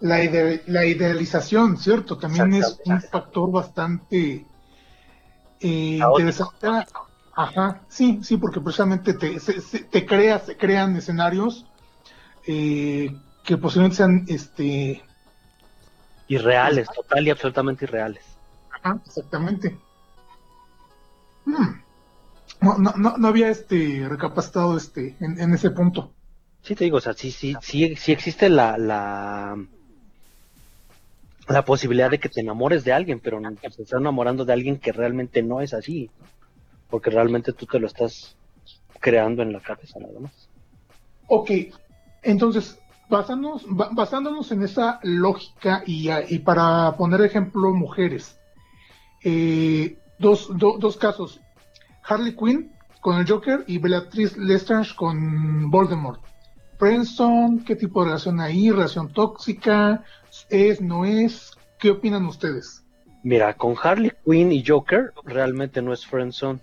La, 0.00 0.20
ide- 0.20 0.64
la 0.66 0.84
idealización, 0.84 1.76
¿cierto? 1.76 2.18
También 2.18 2.54
es 2.54 2.76
un 2.84 3.00
factor 3.00 3.52
bastante 3.52 4.44
eh, 5.60 6.00
interesante. 6.00 6.66
Ajá, 7.36 7.82
sí, 7.88 8.18
sí, 8.24 8.36
porque 8.36 8.60
precisamente 8.60 9.14
te, 9.14 9.38
se, 9.38 9.60
se- 9.60 9.84
te 9.84 10.04
creas, 10.04 10.44
se 10.46 10.56
crean 10.56 10.96
escenarios 10.96 11.64
eh, 12.48 13.14
que 13.44 13.56
posiblemente 13.58 13.96
sean, 13.98 14.24
este, 14.26 15.04
Irreales, 16.26 16.88
total 16.92 17.28
y 17.28 17.30
absolutamente 17.30 17.84
irreales. 17.84 18.24
ajá, 18.70 18.98
exactamente. 19.06 19.78
Hmm. 21.44 21.80
No, 22.62 22.78
no, 22.78 22.92
no, 22.96 23.16
no 23.18 23.28
había 23.28 23.48
este 23.50 24.06
recapacitado 24.08 24.76
este 24.76 25.16
en, 25.20 25.40
en 25.40 25.52
ese 25.52 25.70
punto. 25.70 26.12
Sí 26.62 26.74
te 26.74 26.84
digo, 26.84 26.98
o 26.98 27.00
sea, 27.00 27.12
sí, 27.12 27.30
sí, 27.32 27.54
sí, 27.60 27.96
sí 27.96 28.12
existe 28.12 28.48
la, 28.48 28.78
la, 28.78 29.56
la 31.48 31.64
posibilidad 31.64 32.10
de 32.10 32.18
que 32.20 32.28
te 32.28 32.40
enamores 32.40 32.84
de 32.84 32.92
alguien, 32.92 33.20
pero 33.20 33.40
no- 33.40 33.54
te 33.54 33.66
estás 33.66 33.92
enamorando 33.92 34.44
de 34.44 34.52
alguien 34.52 34.78
que 34.78 34.92
realmente 34.92 35.42
no 35.42 35.60
es 35.60 35.74
así, 35.74 36.10
porque 36.88 37.10
realmente 37.10 37.52
tú 37.52 37.66
te 37.66 37.80
lo 37.80 37.86
estás 37.88 38.36
creando 39.00 39.42
en 39.42 39.52
la 39.52 39.60
cabeza 39.60 39.98
nada 39.98 40.20
más. 40.20 40.48
Ok, 41.28 41.50
entonces, 42.22 42.78
basándonos, 43.08 43.64
ba- 43.68 43.90
basándonos 43.92 44.52
en 44.52 44.62
esa 44.62 45.00
lógica 45.02 45.82
y, 45.86 46.08
y 46.28 46.38
para 46.38 46.96
poner 46.96 47.22
ejemplo 47.22 47.72
mujeres, 47.72 48.38
eh, 49.24 49.96
dos, 50.18 50.48
do- 50.56 50.76
dos 50.78 50.96
casos, 50.96 51.40
Harley 52.04 52.34
Quinn 52.34 52.72
con 53.00 53.18
el 53.18 53.28
Joker 53.28 53.64
y 53.66 53.78
Beatriz 53.78 54.36
Lestrange 54.36 54.94
con 54.94 55.70
Voldemort. 55.70 56.20
Friendzone, 56.78 57.64
¿qué 57.64 57.76
tipo 57.76 58.00
de 58.00 58.06
relación 58.06 58.40
hay? 58.40 58.70
¿Relación 58.70 59.12
tóxica? 59.12 60.04
¿Es, 60.48 60.80
no 60.80 61.04
es? 61.04 61.52
¿Qué 61.78 61.90
opinan 61.90 62.26
ustedes? 62.26 62.82
Mira, 63.22 63.54
con 63.54 63.76
Harley 63.80 64.12
Quinn 64.24 64.50
y 64.50 64.64
Joker 64.66 65.12
realmente 65.24 65.80
no 65.80 65.92
es 65.92 66.04
friendzone. 66.06 66.60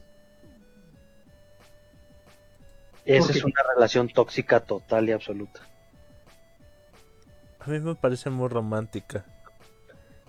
Esa 3.06 3.28
¿Por 3.28 3.38
es 3.38 3.44
una 3.44 3.62
relación 3.76 4.10
tóxica 4.10 4.60
total 4.60 5.10
y 5.10 5.14
absoluta. 5.14 5.62
A 7.60 7.70
mí 7.70 7.80
me 7.80 7.96
parece 7.96 8.30
muy 8.30 8.48
romántica. 8.50 9.26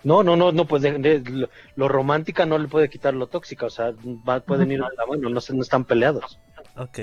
No, 0.03 0.23
no, 0.23 0.35
no, 0.37 0.51
no, 0.53 0.65
pues 0.67 0.83
de- 0.83 0.99
de- 0.99 1.21
lo, 1.31 1.49
lo 1.77 1.89
romántica 1.89 2.47
no 2.47 2.57
le 2.59 2.69
puede 2.69 2.89
quitar 2.89 3.13
lo 3.15 3.27
tóxica, 3.27 3.67
o 3.67 3.71
sea, 3.71 3.93
va- 4.29 4.41
pueden 4.41 4.71
ir 4.73 4.81
de 4.81 4.87
la 4.97 5.07
mano, 5.07 5.29
no, 5.29 5.41
se- 5.41 5.55
no 5.55 5.63
están 5.63 5.85
peleados. 5.85 6.39
Ok. 6.77 6.99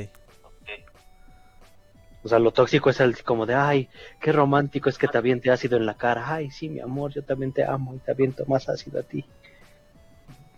O 2.24 2.28
sea, 2.30 2.40
lo 2.40 2.52
tóxico 2.52 2.90
es 2.90 3.00
el 3.00 3.24
como 3.24 3.46
de, 3.46 3.54
ay, 3.56 3.90
qué 4.20 4.32
romántico 4.32 4.90
es 4.90 4.98
que 4.98 5.08
te 5.08 5.18
aviente 5.18 5.52
ácido 5.52 5.78
en 5.78 5.86
la 5.86 5.94
cara. 5.94 6.34
Ay, 6.34 6.50
sí, 6.52 6.68
mi 6.68 6.80
amor, 6.80 7.14
yo 7.14 7.24
también 7.24 7.54
te 7.54 7.64
amo 7.64 7.94
y 7.96 8.00
te 8.00 8.12
aviento 8.12 8.44
más 8.48 8.68
ácido 8.68 9.00
a 9.00 9.04
ti. 9.04 9.24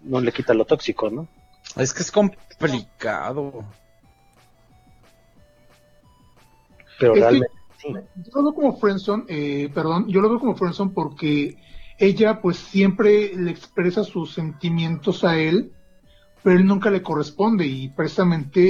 No 0.01 0.19
le 0.21 0.31
quita 0.31 0.53
lo 0.53 0.65
tóxico, 0.65 1.09
¿no? 1.09 1.27
Es 1.75 1.93
que 1.93 2.01
es 2.01 2.11
complicado. 2.11 3.65
Pero 6.97 7.13
Es 7.13 7.17
que- 7.19 7.19
realmente 7.21 7.53
sí. 7.77 7.87
Yo 8.15 8.31
lo 8.35 8.43
veo 8.43 8.53
como 8.53 8.77
Friendzone, 8.77 9.23
eh, 9.27 9.69
perdón, 9.73 10.07
yo 10.07 10.21
lo 10.21 10.29
veo 10.29 10.39
como 10.39 10.55
Friendzone 10.55 10.91
porque 10.93 11.57
ella 11.99 12.41
pues 12.41 12.57
siempre 12.57 13.33
le 13.35 13.51
expresa 13.51 14.03
sus 14.03 14.33
sentimientos 14.33 15.23
a 15.23 15.37
él, 15.37 15.71
pero 16.43 16.57
él 16.57 16.65
nunca 16.65 16.89
le 16.89 17.01
corresponde 17.03 17.65
y 17.67 17.89
precisamente 17.89 18.61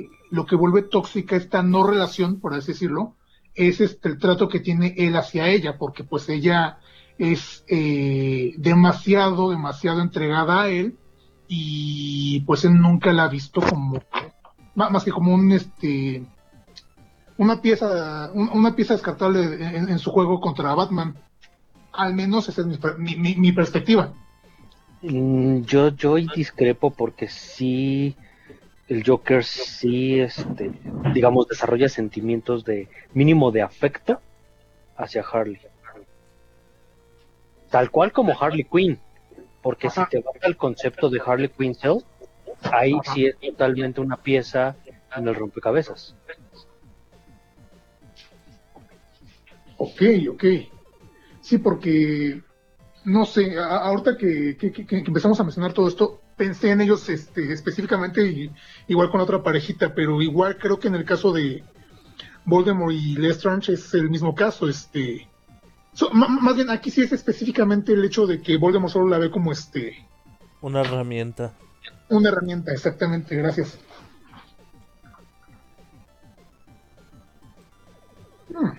eh, 0.00 0.08
lo 0.30 0.44
que 0.46 0.56
vuelve 0.56 0.82
tóxica 0.82 1.36
esta 1.36 1.62
no 1.62 1.86
relación, 1.86 2.40
por 2.40 2.54
así 2.54 2.72
decirlo, 2.72 3.14
es 3.54 3.80
este 3.80 4.08
el 4.08 4.18
trato 4.18 4.48
que 4.48 4.60
tiene 4.60 4.94
él 4.98 5.16
hacia 5.16 5.48
ella, 5.48 5.78
porque 5.78 6.04
pues 6.04 6.28
ella 6.28 6.78
es 7.18 7.64
eh, 7.68 8.54
demasiado, 8.58 9.50
demasiado 9.50 10.00
entregada 10.02 10.62
a 10.62 10.68
él 10.68 10.98
y 11.48 12.40
pues 12.40 12.64
él 12.64 12.74
nunca 12.80 13.12
la 13.12 13.24
ha 13.24 13.28
visto 13.28 13.60
como, 13.62 14.02
más 14.74 15.04
que 15.04 15.12
como 15.12 15.32
un 15.32 15.52
este 15.52 16.24
una 17.38 17.60
pieza 17.60 18.30
un- 18.34 18.50
una 18.52 18.74
pieza 18.74 18.94
descartable 18.94 19.40
en 19.76 19.98
su 19.98 20.10
juego 20.10 20.40
contra 20.40 20.74
Batman. 20.74 21.14
Al 21.96 22.14
menos 22.14 22.48
esa 22.48 22.60
es 22.62 22.66
mi, 22.66 22.78
mi- 22.98 23.16
mi- 23.16 23.34
mi 23.36 23.52
perspectiva. 23.52 24.12
Mm, 25.02 25.62
Yo, 25.62 25.88
yo 25.90 26.14
discrepo 26.16 26.90
porque 26.90 27.28
sí, 27.28 28.16
el 28.88 29.02
Joker 29.06 29.44
sí, 29.44 30.20
este, 30.20 30.70
digamos, 31.14 31.48
desarrolla 31.48 31.88
sentimientos 31.88 32.64
de 32.64 32.88
mínimo 33.14 33.50
de 33.50 33.62
afecto 33.62 34.20
hacia 34.96 35.22
Harley. 35.22 35.60
Tal 37.70 37.90
cual 37.90 38.12
como 38.12 38.32
Harley 38.40 38.64
Quinn. 38.64 38.98
Porque 39.62 39.90
si 39.90 40.00
te 40.06 40.20
vas 40.20 40.36
al 40.42 40.56
concepto 40.56 41.10
de 41.10 41.20
Harley 41.24 41.48
Quinn 41.48 41.74
Cell, 41.74 41.98
ahí 42.72 42.92
Ajá. 42.94 43.12
sí 43.14 43.26
es 43.26 43.36
totalmente 43.38 44.00
una 44.00 44.16
pieza 44.16 44.76
en 45.14 45.26
el 45.28 45.34
rompecabezas. 45.34 46.14
Ok, 49.78 50.02
ok. 50.30 50.44
Sí, 51.46 51.58
porque 51.58 52.42
no 53.04 53.24
sé, 53.24 53.56
a- 53.56 53.76
ahorita 53.86 54.16
que, 54.16 54.56
que- 54.56 54.72
que- 54.72 54.84
que 54.84 54.96
empezamos 54.96 55.38
a 55.38 55.44
mencionar 55.44 55.72
todo 55.72 55.86
esto, 55.86 56.20
pensé 56.36 56.72
en 56.72 56.80
ellos 56.80 57.08
este, 57.08 57.52
específicamente 57.52 58.26
y, 58.26 58.50
igual 58.88 59.10
con 59.12 59.20
otra 59.20 59.44
parejita, 59.44 59.94
pero 59.94 60.20
igual 60.20 60.58
creo 60.58 60.80
que 60.80 60.88
en 60.88 60.96
el 60.96 61.04
caso 61.04 61.32
de 61.32 61.62
Voldemort 62.46 62.92
y 62.92 63.14
Lestrange 63.14 63.74
es 63.74 63.94
el 63.94 64.10
mismo 64.10 64.34
caso, 64.34 64.68
este 64.68 65.28
so- 65.92 66.10
más 66.12 66.56
bien 66.56 66.68
aquí 66.68 66.90
sí 66.90 67.02
es 67.02 67.12
específicamente 67.12 67.92
el 67.92 68.04
hecho 68.04 68.26
de 68.26 68.42
que 68.42 68.56
Voldemort 68.56 68.92
solo 68.92 69.06
la 69.08 69.18
ve 69.18 69.30
como 69.30 69.52
este 69.52 70.04
Una 70.60 70.80
herramienta. 70.80 71.54
una 72.08 72.28
herramienta, 72.30 72.72
exactamente, 72.72 73.36
gracias. 73.36 73.78
Hmm. 78.48 78.70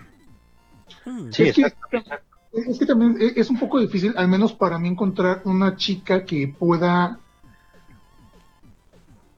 Hmm. 1.06 1.32
Sí, 1.32 1.44
es, 1.44 1.56
que, 1.56 1.62
exacto. 1.62 2.27
Es 2.54 2.80
que 2.80 2.86
también 2.86 3.18
e- 3.20 3.40
es 3.40 3.50
un 3.50 3.60
poco 3.60 3.80
difícil, 3.80 4.14
al 4.18 4.28
menos 4.28 4.54
para 4.54 4.80
mí, 4.80 4.88
encontrar 4.88 5.42
una 5.46 5.76
chica 5.76 6.26
que 6.26 6.48
pueda 6.48 7.20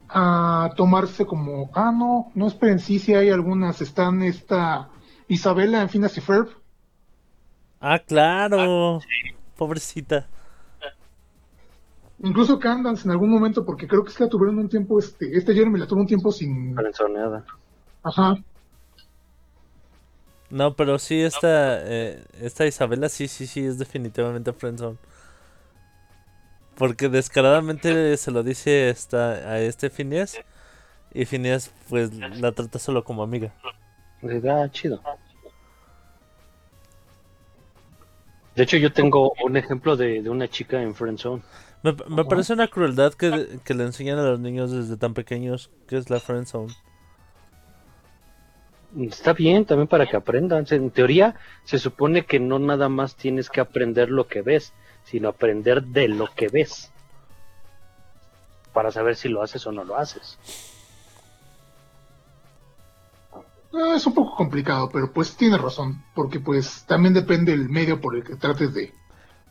ah, 0.08 0.70
tomarse 0.76 1.26
como, 1.26 1.70
ah, 1.74 1.92
no, 1.92 2.30
no 2.34 2.46
esperen, 2.46 2.78
sí, 2.78 2.98
sí 2.98 3.14
hay 3.14 3.30
algunas, 3.30 3.80
están 3.80 4.22
esta 4.22 4.88
Isabela 5.28 5.82
en 5.82 5.88
Phineas 5.88 6.16
y 6.16 6.20
Ferb, 6.20 6.48
Ah, 7.80 7.98
claro. 7.98 9.00
Pobrecita. 9.56 10.28
Incluso 12.22 12.58
Candance 12.58 13.06
en 13.06 13.12
algún 13.12 13.30
momento, 13.30 13.64
porque 13.64 13.88
creo 13.88 14.04
que 14.04 14.10
sí 14.12 14.22
la 14.22 14.28
tuvieron 14.28 14.58
un 14.58 14.68
tiempo, 14.68 14.98
este, 14.98 15.34
este 15.36 15.54
Jeremy 15.54 15.78
la 15.78 15.86
tuvo 15.86 16.00
un 16.00 16.06
tiempo 16.06 16.30
sin. 16.30 16.74
Ajá. 18.02 18.34
No, 20.50 20.74
pero 20.74 20.98
sí, 20.98 21.20
esta, 21.20 21.80
eh, 21.82 22.24
esta 22.40 22.66
Isabela 22.66 23.08
sí, 23.08 23.28
sí, 23.28 23.46
sí, 23.46 23.64
es 23.64 23.78
definitivamente 23.78 24.52
friendzone. 24.52 24.98
Porque 26.76 27.08
descaradamente 27.08 28.16
se 28.16 28.30
lo 28.30 28.42
dice 28.42 28.88
esta, 28.90 29.32
a 29.32 29.60
este 29.60 29.90
Phineas. 29.90 30.38
Y 31.12 31.24
Phineas, 31.24 31.70
pues, 31.88 32.12
la 32.14 32.52
trata 32.52 32.78
solo 32.78 33.04
como 33.04 33.22
amiga. 33.22 33.52
Le 34.22 34.40
da 34.40 34.70
chido. 34.70 35.00
De 38.56 38.62
hecho, 38.64 38.76
yo 38.76 38.92
tengo 38.92 39.32
un 39.44 39.56
ejemplo 39.56 39.96
de, 39.96 40.22
de 40.22 40.30
una 40.30 40.48
chica 40.48 40.82
en 40.82 40.94
Friendzone. 40.94 41.42
Me, 41.82 41.94
me 42.08 42.24
parece 42.24 42.52
una 42.52 42.68
crueldad 42.68 43.14
que, 43.14 43.60
que 43.64 43.74
le 43.74 43.84
enseñan 43.84 44.18
a 44.18 44.22
los 44.22 44.40
niños 44.40 44.70
desde 44.70 44.96
tan 44.96 45.14
pequeños, 45.14 45.70
que 45.86 45.96
es 45.96 46.10
la 46.10 46.20
friendzone. 46.20 46.74
Está 48.98 49.32
bien 49.32 49.64
también 49.64 49.88
para 49.88 50.06
que 50.06 50.16
aprendan. 50.16 50.66
En 50.70 50.90
teoría, 50.90 51.36
se 51.64 51.78
supone 51.78 52.24
que 52.24 52.40
no 52.40 52.58
nada 52.58 52.88
más 52.88 53.14
tienes 53.14 53.48
que 53.48 53.60
aprender 53.60 54.10
lo 54.10 54.26
que 54.26 54.42
ves, 54.42 54.72
sino 55.04 55.28
aprender 55.28 55.84
de 55.84 56.08
lo 56.08 56.26
que 56.34 56.48
ves. 56.48 56.90
Para 58.72 58.90
saber 58.90 59.16
si 59.16 59.28
lo 59.28 59.42
haces 59.42 59.66
o 59.66 59.72
no 59.72 59.84
lo 59.84 59.96
haces. 59.96 60.38
Ah, 63.72 63.94
es 63.94 64.06
un 64.06 64.14
poco 64.14 64.34
complicado, 64.34 64.90
pero 64.92 65.12
pues 65.12 65.36
tiene 65.36 65.56
razón, 65.56 66.02
porque 66.14 66.40
pues 66.40 66.84
también 66.86 67.14
depende 67.14 67.52
el 67.52 67.68
medio 67.68 68.00
por 68.00 68.16
el 68.16 68.24
que 68.24 68.34
trates 68.34 68.74
de 68.74 68.92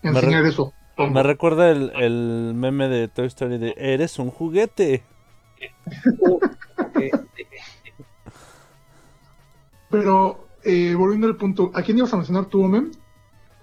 enseñar 0.03 0.45
eso. 0.45 0.73
Me 0.97 1.23
recuerda 1.23 1.69
el, 1.69 1.93
el 1.95 2.53
meme 2.53 2.89
de 2.89 3.07
Toy 3.07 3.27
Story 3.27 3.57
de 3.57 3.73
Eres 3.77 4.19
un 4.19 4.31
juguete. 4.31 5.05
Pero, 9.89 10.47
eh, 10.63 10.93
volviendo 10.95 11.27
al 11.27 11.35
punto, 11.35 11.71
¿a 11.73 11.81
quién 11.81 11.97
ibas 11.97 12.13
a 12.13 12.17
mencionar 12.17 12.45
tú, 12.45 12.63
Omen? 12.63 12.91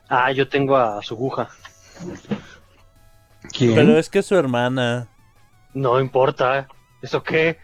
Ah, 0.08 0.32
yo 0.32 0.48
tengo 0.48 0.76
a 0.76 1.02
su 1.02 1.14
aguja. 1.14 1.48
¿Quién? 3.52 3.74
Pero 3.74 3.98
es 3.98 4.08
que 4.08 4.20
es 4.20 4.26
su 4.26 4.36
hermana. 4.36 5.08
No 5.74 6.00
importa. 6.00 6.68
¿Eso 7.02 7.22
qué? 7.22 7.58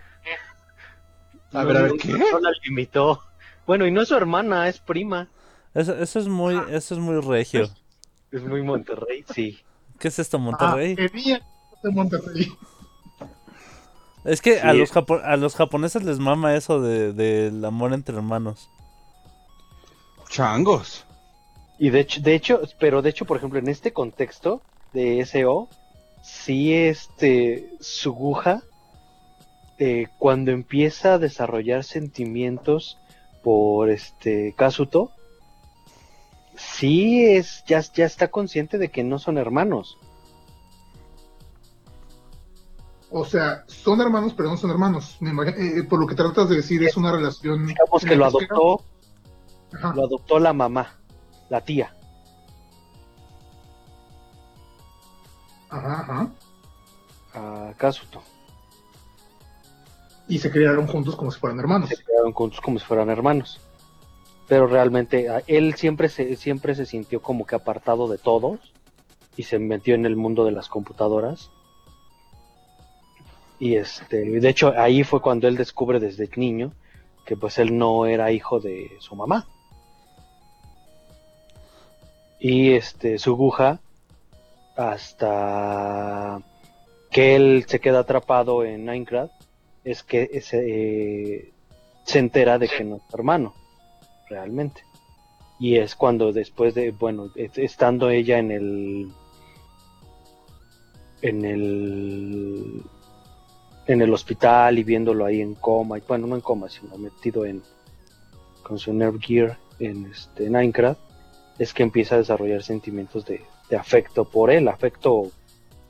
A 1.52 1.64
ver, 1.64 1.76
a 1.76 1.82
ver, 1.82 1.92
¿qué? 2.00 2.12
No 2.12 2.40
la 2.40 2.50
limitó. 2.64 3.22
Bueno, 3.66 3.86
y 3.86 3.90
no 3.90 4.02
es 4.02 4.08
su 4.08 4.14
hermana, 4.14 4.68
es 4.68 4.78
prima. 4.78 5.28
Eso, 5.74 5.94
eso 5.94 6.18
es 6.18 6.28
muy, 6.28 6.60
eso 6.70 6.94
es 6.94 7.00
muy 7.00 7.20
regio. 7.20 7.68
Es 8.30 8.42
muy 8.42 8.62
Monterrey, 8.62 9.24
sí. 9.34 9.58
¿Qué 9.98 10.08
es 10.08 10.18
esto, 10.18 10.38
Monterrey? 10.38 10.96
Ah, 10.98 11.40
de 11.82 11.90
Monterrey. 11.90 12.52
Es 14.24 14.40
que 14.40 14.60
a 14.60 14.72
los 14.72 14.92
japo- 14.92 15.20
a 15.22 15.36
los 15.36 15.54
japoneses 15.56 16.04
les 16.04 16.18
mama 16.18 16.54
eso 16.54 16.80
de 16.80 17.12
del 17.12 17.64
amor 17.64 17.92
entre 17.92 18.16
hermanos. 18.16 18.68
Changos. 20.28 21.04
Y 21.78 21.90
de 21.90 22.00
hecho, 22.00 22.20
de 22.20 22.34
hecho, 22.34 22.60
pero 22.78 23.02
de 23.02 23.10
hecho, 23.10 23.24
por 23.24 23.36
ejemplo, 23.36 23.58
en 23.58 23.68
este 23.68 23.92
contexto 23.92 24.62
de 24.92 25.20
SO, 25.26 25.68
sí 26.22 26.72
este 26.74 27.68
Suguha, 27.80 28.62
eh, 29.78 30.06
cuando 30.18 30.52
empieza 30.52 31.14
a 31.14 31.18
desarrollar 31.18 31.82
sentimientos 31.82 32.98
por 33.42 33.90
este 33.90 34.54
Kazuto, 34.56 35.10
sí 36.56 37.24
es, 37.24 37.64
ya, 37.66 37.80
ya 37.80 38.06
está 38.06 38.28
consciente 38.28 38.78
de 38.78 38.88
que 38.90 39.02
no 39.02 39.18
son 39.18 39.38
hermanos. 39.38 39.98
O 43.14 43.24
sea, 43.26 43.64
son 43.66 44.00
hermanos, 44.00 44.32
pero 44.34 44.48
no 44.48 44.56
son 44.56 44.70
hermanos. 44.70 45.18
Me 45.20 45.30
imagino- 45.30 45.58
eh, 45.58 45.82
por 45.84 46.00
lo 46.00 46.06
que 46.06 46.14
tratas 46.14 46.48
de 46.48 46.56
decir, 46.56 46.82
es 46.82 46.96
una 46.96 47.12
relación. 47.12 47.66
Digamos 47.66 48.02
que 48.04 48.16
lo 48.16 48.24
adoptó, 48.24 48.80
Ajá. 49.74 49.92
lo 49.94 50.04
adoptó 50.04 50.38
la 50.38 50.52
mamá, 50.54 50.98
la 51.50 51.60
tía. 51.60 51.94
Ajá, 55.68 56.00
ajá. 56.02 56.30
a 57.34 57.72
Kazuto. 57.78 58.22
Y 60.28 60.38
se 60.38 60.50
criaron 60.50 60.86
juntos 60.86 61.16
como 61.16 61.30
si 61.30 61.40
fueran 61.40 61.58
hermanos. 61.60 61.88
se 61.88 61.96
quedaron 61.96 62.32
juntos 62.32 62.60
como 62.60 62.78
si 62.78 62.84
fueran 62.84 63.08
hermanos. 63.10 63.58
Pero 64.48 64.66
realmente 64.66 65.28
él 65.46 65.74
siempre 65.74 66.08
se, 66.10 66.36
siempre 66.36 66.74
se 66.74 66.84
sintió 66.84 67.22
como 67.22 67.46
que 67.46 67.54
apartado 67.54 68.06
de 68.08 68.18
todos 68.18 68.60
y 69.36 69.44
se 69.44 69.58
metió 69.58 69.94
en 69.94 70.04
el 70.04 70.14
mundo 70.16 70.44
de 70.44 70.52
las 70.52 70.68
computadoras. 70.68 71.50
Y 73.62 73.76
este, 73.76 74.16
de 74.40 74.48
hecho 74.48 74.74
ahí 74.76 75.04
fue 75.04 75.20
cuando 75.22 75.46
él 75.46 75.56
descubre 75.56 76.00
desde 76.00 76.28
niño 76.34 76.72
que 77.24 77.36
pues 77.36 77.58
él 77.58 77.78
no 77.78 78.06
era 78.06 78.32
hijo 78.32 78.58
de 78.58 78.90
su 78.98 79.14
mamá. 79.14 79.46
Y 82.40 82.72
este, 82.72 83.20
su 83.20 83.30
aguja 83.34 83.78
hasta 84.76 86.42
que 87.12 87.36
él 87.36 87.64
se 87.68 87.78
queda 87.78 88.00
atrapado 88.00 88.64
en 88.64 88.84
Minecraft 88.84 89.32
es 89.84 90.02
que 90.02 90.28
ese, 90.32 90.58
eh, 90.66 91.52
se 92.04 92.18
entera 92.18 92.58
de 92.58 92.66
que 92.66 92.82
no 92.82 92.96
es 92.96 93.02
hermano, 93.14 93.54
realmente. 94.28 94.82
Y 95.60 95.76
es 95.76 95.94
cuando 95.94 96.32
después 96.32 96.74
de, 96.74 96.90
bueno, 96.90 97.30
est- 97.36 97.58
estando 97.58 98.10
ella 98.10 98.38
en 98.40 98.50
el, 98.50 99.12
en 101.20 101.44
el, 101.44 102.82
en 103.86 104.00
el 104.02 104.12
hospital 104.12 104.78
y 104.78 104.84
viéndolo 104.84 105.24
ahí 105.24 105.40
en 105.40 105.54
coma, 105.54 105.98
y 105.98 106.02
bueno, 106.06 106.26
no 106.26 106.34
en 106.36 106.40
coma, 106.40 106.68
sino 106.68 106.96
metido 106.98 107.44
en, 107.44 107.62
con 108.62 108.78
su 108.78 108.92
Nerve 108.92 109.18
Gear 109.20 109.58
en 109.78 110.06
este 110.06 110.48
Minecraft, 110.48 111.00
es 111.58 111.74
que 111.74 111.82
empieza 111.82 112.14
a 112.14 112.18
desarrollar 112.18 112.62
sentimientos 112.62 113.24
de, 113.24 113.44
de 113.68 113.76
afecto 113.76 114.24
por 114.24 114.50
él, 114.50 114.68
afecto 114.68 115.30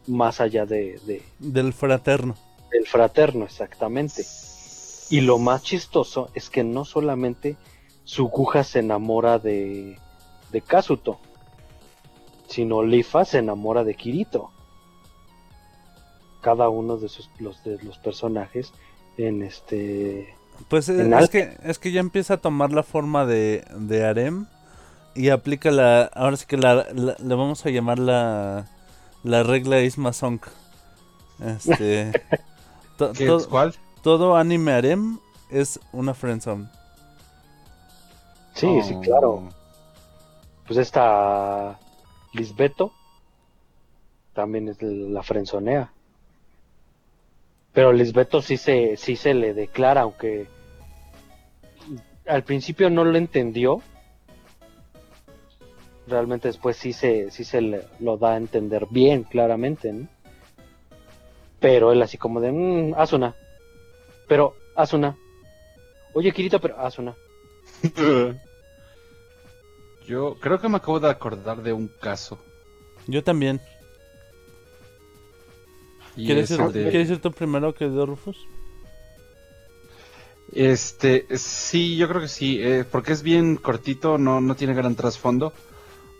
más 0.07 0.40
allá 0.40 0.66
de, 0.66 0.99
de, 1.07 1.22
Del 1.38 1.72
fraterno. 1.72 2.34
del 2.70 2.86
fraterno, 2.86 3.45
exactamente. 3.45 4.24
Y 5.11 5.20
lo 5.20 5.38
más 5.38 5.62
chistoso 5.62 6.30
es 6.34 6.49
que 6.49 6.64
no 6.64 6.84
solamente 6.84 7.57
Suguha 8.05 8.64
se 8.64 8.78
enamora 8.80 9.38
de, 9.38 9.99
de 10.51 10.61
Kazuto, 10.62 11.20
sino 12.49 12.82
Lifa 12.82 13.24
se 13.24 13.38
enamora 13.38 13.84
de 13.84 13.95
Kirito. 13.95 14.51
Cada 16.43 16.68
uno 16.68 16.99
de, 16.99 17.09
sus, 17.09 17.30
los, 17.38 17.64
de 17.64 17.82
los 17.82 17.97
personajes 17.99 18.72
en 19.16 19.43
este... 19.43 20.34
Pues 20.68 20.88
eh, 20.90 21.01
En 21.01 21.14
es 21.14 21.30
que, 21.30 21.57
es 21.64 21.78
que 21.78 21.90
ya 21.93 22.01
empieza 22.01 22.34
a 22.34 22.36
tomar 22.36 22.72
la 22.72 22.82
forma 22.82 23.24
de, 23.24 23.64
de 23.74 24.05
harem 24.05 24.47
y 25.14 25.30
aplica 25.30 25.70
la, 25.70 26.03
ahora 26.14 26.36
sí 26.36 26.45
que 26.47 26.57
la, 26.59 26.86
la- 26.95 27.16
le 27.18 27.34
vamos 27.34 27.64
a 27.64 27.70
llamar 27.70 27.99
la, 27.99 28.66
la 29.22 29.43
regla 29.43 29.80
Isma 29.80 30.12
Song. 30.12 30.40
Este, 31.45 32.12
to- 32.99 33.12
¿Qué 33.12 33.26
to- 33.26 33.38
es 33.38 33.47
cuál? 33.47 33.74
todo 34.03 34.36
anime 34.36 34.72
harem 34.72 35.18
es 35.51 35.80
una 35.93 36.12
friendzone. 36.14 36.68
Sí, 38.55 38.82
sí, 38.82 38.95
Oh. 38.97 39.01
claro. 39.01 39.49
Pues 40.66 40.78
esta 40.78 41.78
Lisbeto 42.34 42.93
también 44.34 44.68
es 44.68 44.80
la 44.82 45.22
frenzonea. 45.22 45.93
Pero 47.73 47.93
Lisbeto 47.93 48.43
sí 48.43 48.57
se, 48.57 48.97
sí 48.97 49.16
se 49.16 49.35
le 49.35 49.55
declara, 49.55 50.03
aunque 50.03 50.47
al 52.27 52.45
principio 52.45 52.91
no 52.91 53.05
lo 53.05 53.16
entendió. 53.16 53.81
Realmente 56.07 56.49
después 56.49 56.77
sí 56.77 56.93
se, 56.93 57.31
sí 57.31 57.45
se 57.45 57.61
le, 57.61 57.85
lo 58.01 58.16
da 58.18 58.33
a 58.35 58.37
entender 58.37 58.87
bien, 58.91 59.23
claramente, 59.23 59.93
¿no? 59.93 60.09
Pero 61.61 61.93
él 61.93 62.03
así 62.03 62.18
como 62.18 62.41
de, 62.41 62.51
mmm, 62.53 62.95
Asuna. 62.97 63.37
Pero, 64.29 64.57
Asuna. 64.75 65.16
Oye, 66.12 66.33
Kirito, 66.33 66.61
pero 66.61 66.79
Asuna. 66.79 67.14
Yo 70.07 70.35
creo 70.41 70.61
que 70.61 70.68
me 70.68 70.77
acabo 70.79 70.99
de 70.99 71.09
acordar 71.09 71.62
de 71.62 71.73
un 71.73 71.89
caso. 71.89 72.39
Yo 73.07 73.23
también. 73.23 73.61
¿Quieres 76.15 76.51
es 76.51 76.59
ir, 76.59 76.65
el 76.65 76.73
de- 76.73 76.91
¿quieres 76.91 77.11
ir 77.11 77.21
tú 77.21 77.33
primero, 77.33 77.75
Rufus? 78.07 78.37
Este, 80.53 81.27
sí, 81.39 81.97
yo 81.97 82.09
creo 82.09 82.21
que 82.21 82.29
sí, 82.29 82.59
eh, 82.61 82.85
porque 82.91 83.13
es 83.13 83.23
bien 83.23 83.57
cortito, 83.57 84.19
no, 84.19 84.41
no 84.43 84.55
tiene 84.55 84.75
gran 84.75 84.95
trasfondo, 84.95 85.55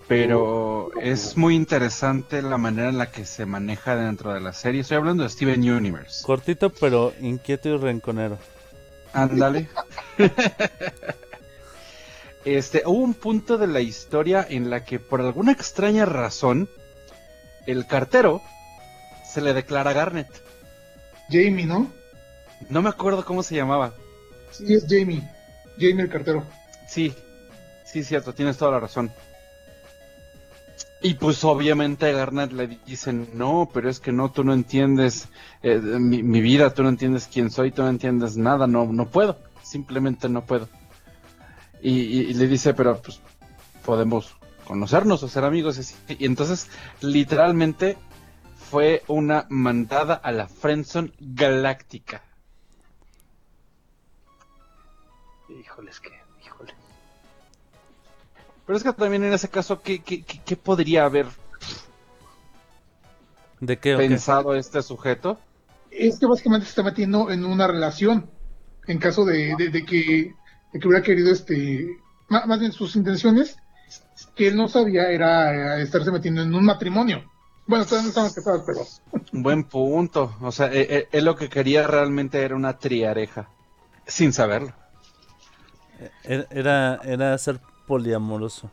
pero 0.09 0.91
es 1.01 1.37
muy 1.37 1.55
interesante 1.55 2.41
la 2.41 2.57
manera 2.57 2.89
en 2.89 2.97
la 2.97 3.11
que 3.11 3.27
se 3.27 3.45
maneja 3.45 3.95
dentro 3.95 4.33
de 4.33 4.41
la 4.41 4.55
serie. 4.55 4.81
Estoy 4.81 4.97
hablando 4.97 5.23
de 5.23 5.29
Steven 5.29 5.61
Universe. 5.71 6.25
Cortito, 6.25 6.71
pero 6.71 7.13
inquieto 7.21 7.69
y 7.69 7.77
renconero. 7.77 8.39
Ándale. 9.13 9.69
Este, 12.45 12.83
hubo 12.87 12.99
un 13.05 13.15
punto 13.15 13.57
de 13.57 13.69
la 13.69 13.81
historia 13.81 14.45
en 14.49 14.69
la 14.69 14.85
que 14.85 14.99
por 14.99 15.21
alguna 15.21 15.53
extraña 15.53 16.05
razón 16.07 16.69
el 17.69 17.87
cartero 17.87 18.43
se 19.33 19.41
le 19.41 19.55
declara 19.55 19.91
a 19.91 19.95
Garnet. 19.95 20.29
Jamie, 21.29 21.65
¿no? 21.67 21.91
No 22.69 22.83
me 22.83 22.89
acuerdo 22.91 23.25
cómo 23.25 23.43
se 23.43 23.55
llamaba. 23.57 23.95
Sí, 24.51 24.75
es 24.75 24.85
Jamie. 24.89 25.23
Jamie 25.79 26.03
el 26.03 26.09
cartero. 26.11 26.45
Sí, 26.89 27.15
sí, 27.85 28.05
cierto, 28.05 28.35
tienes 28.35 28.57
toda 28.59 28.73
la 28.73 28.81
razón. 28.81 29.11
Y 31.01 31.15
pues 31.15 31.43
obviamente 31.43 32.07
a 32.07 32.13
Garnet 32.13 32.53
le 32.53 32.79
dicen, 32.87 33.31
no, 33.35 33.69
pero 33.73 33.91
es 33.91 33.99
que 33.99 34.13
no, 34.13 34.31
tú 34.31 34.45
no 34.45 34.53
entiendes 34.53 35.29
eh, 35.63 35.79
mi, 35.79 36.23
mi 36.23 36.41
vida, 36.41 36.73
tú 36.75 36.85
no 36.85 36.91
entiendes 36.91 37.29
quién 37.33 37.51
soy, 37.51 37.73
tú 37.73 37.83
no 37.83 37.89
entiendes 37.89 38.37
nada, 38.37 38.69
no, 38.69 38.85
no 38.87 39.09
puedo, 39.09 39.39
simplemente 39.65 40.29
no 40.29 40.45
puedo. 40.45 40.69
Y, 41.81 41.91
y- 42.03 42.21
y 42.31 42.35
le 42.35 42.47
dice, 42.47 42.73
pero 42.75 43.03
pues 43.03 43.21
podemos 43.85 44.37
conocernos 44.65 45.23
o 45.25 45.29
ser 45.29 45.45
amigos. 45.45 45.95
Y 46.09 46.25
entonces, 46.25 46.69
literalmente, 47.01 47.97
fue 48.73 49.03
una 49.07 49.45
mandada 49.51 50.15
a 50.15 50.33
la 50.33 50.49
Friendzone 50.49 51.13
galáctica. 51.21 52.23
Híjoles 55.51 56.01
que, 56.01 56.09
híjole. 56.43 56.73
Pero 58.67 58.77
es 58.79 58.83
que 58.83 58.95
también 58.95 59.25
en 59.25 59.35
ese 59.35 59.51
caso, 59.51 59.83
¿qué, 59.83 59.99
qué, 60.03 60.23
qué- 60.23 60.41
qué 60.43 60.57
podría 60.57 61.05
haber 61.05 61.27
pensado 63.99 64.55
este 64.55 64.81
sujeto? 64.81 65.39
Es 65.91 66.19
que 66.19 66.25
básicamente 66.25 66.65
se 66.65 66.71
está 66.71 66.83
metiendo 66.83 67.31
en 67.31 67.45
una 67.45 67.67
relación. 67.67 68.31
En 68.87 68.97
caso 68.99 69.27
de, 69.27 69.55
de- 69.59 69.69
de 69.69 69.85
que, 69.85 70.35
de 70.73 70.81
que 70.81 70.89
hubiera 70.89 71.05
querido, 71.05 71.31
este, 71.31 71.89
má- 72.31 72.47
más, 72.47 72.59
bien 72.59 72.73
sus 72.73 72.97
intenciones, 72.97 73.55
que 74.35 74.49
él 74.49 74.57
no 74.57 74.67
sabía, 74.67 75.11
era 75.11 75.79
estarse 75.79 76.11
metiendo 76.11 76.41
en 76.41 76.55
un 76.55 76.65
matrimonio. 76.65 77.31
Bueno, 77.73 77.87
todavía 77.87 78.03
no 78.03 78.09
estaban 78.11 78.33
casados, 78.35 78.63
pero 78.67 78.81
Buen 79.33 79.65
punto. 79.65 80.37
O 80.43 80.53
sea, 80.53 80.67
eh, 80.67 80.87
eh, 80.91 81.09
él 81.11 81.25
lo 81.25 81.37
que 81.37 81.49
quería 81.49 81.87
realmente 81.87 82.43
era 82.43 82.55
una 82.55 82.77
triareja. 82.77 83.49
Sin 84.07 84.35
saberlo. 84.35 84.75
Era, 86.23 86.47
era, 86.51 87.01
era 87.03 87.39
ser 87.39 87.61
poliamoroso. 87.87 88.71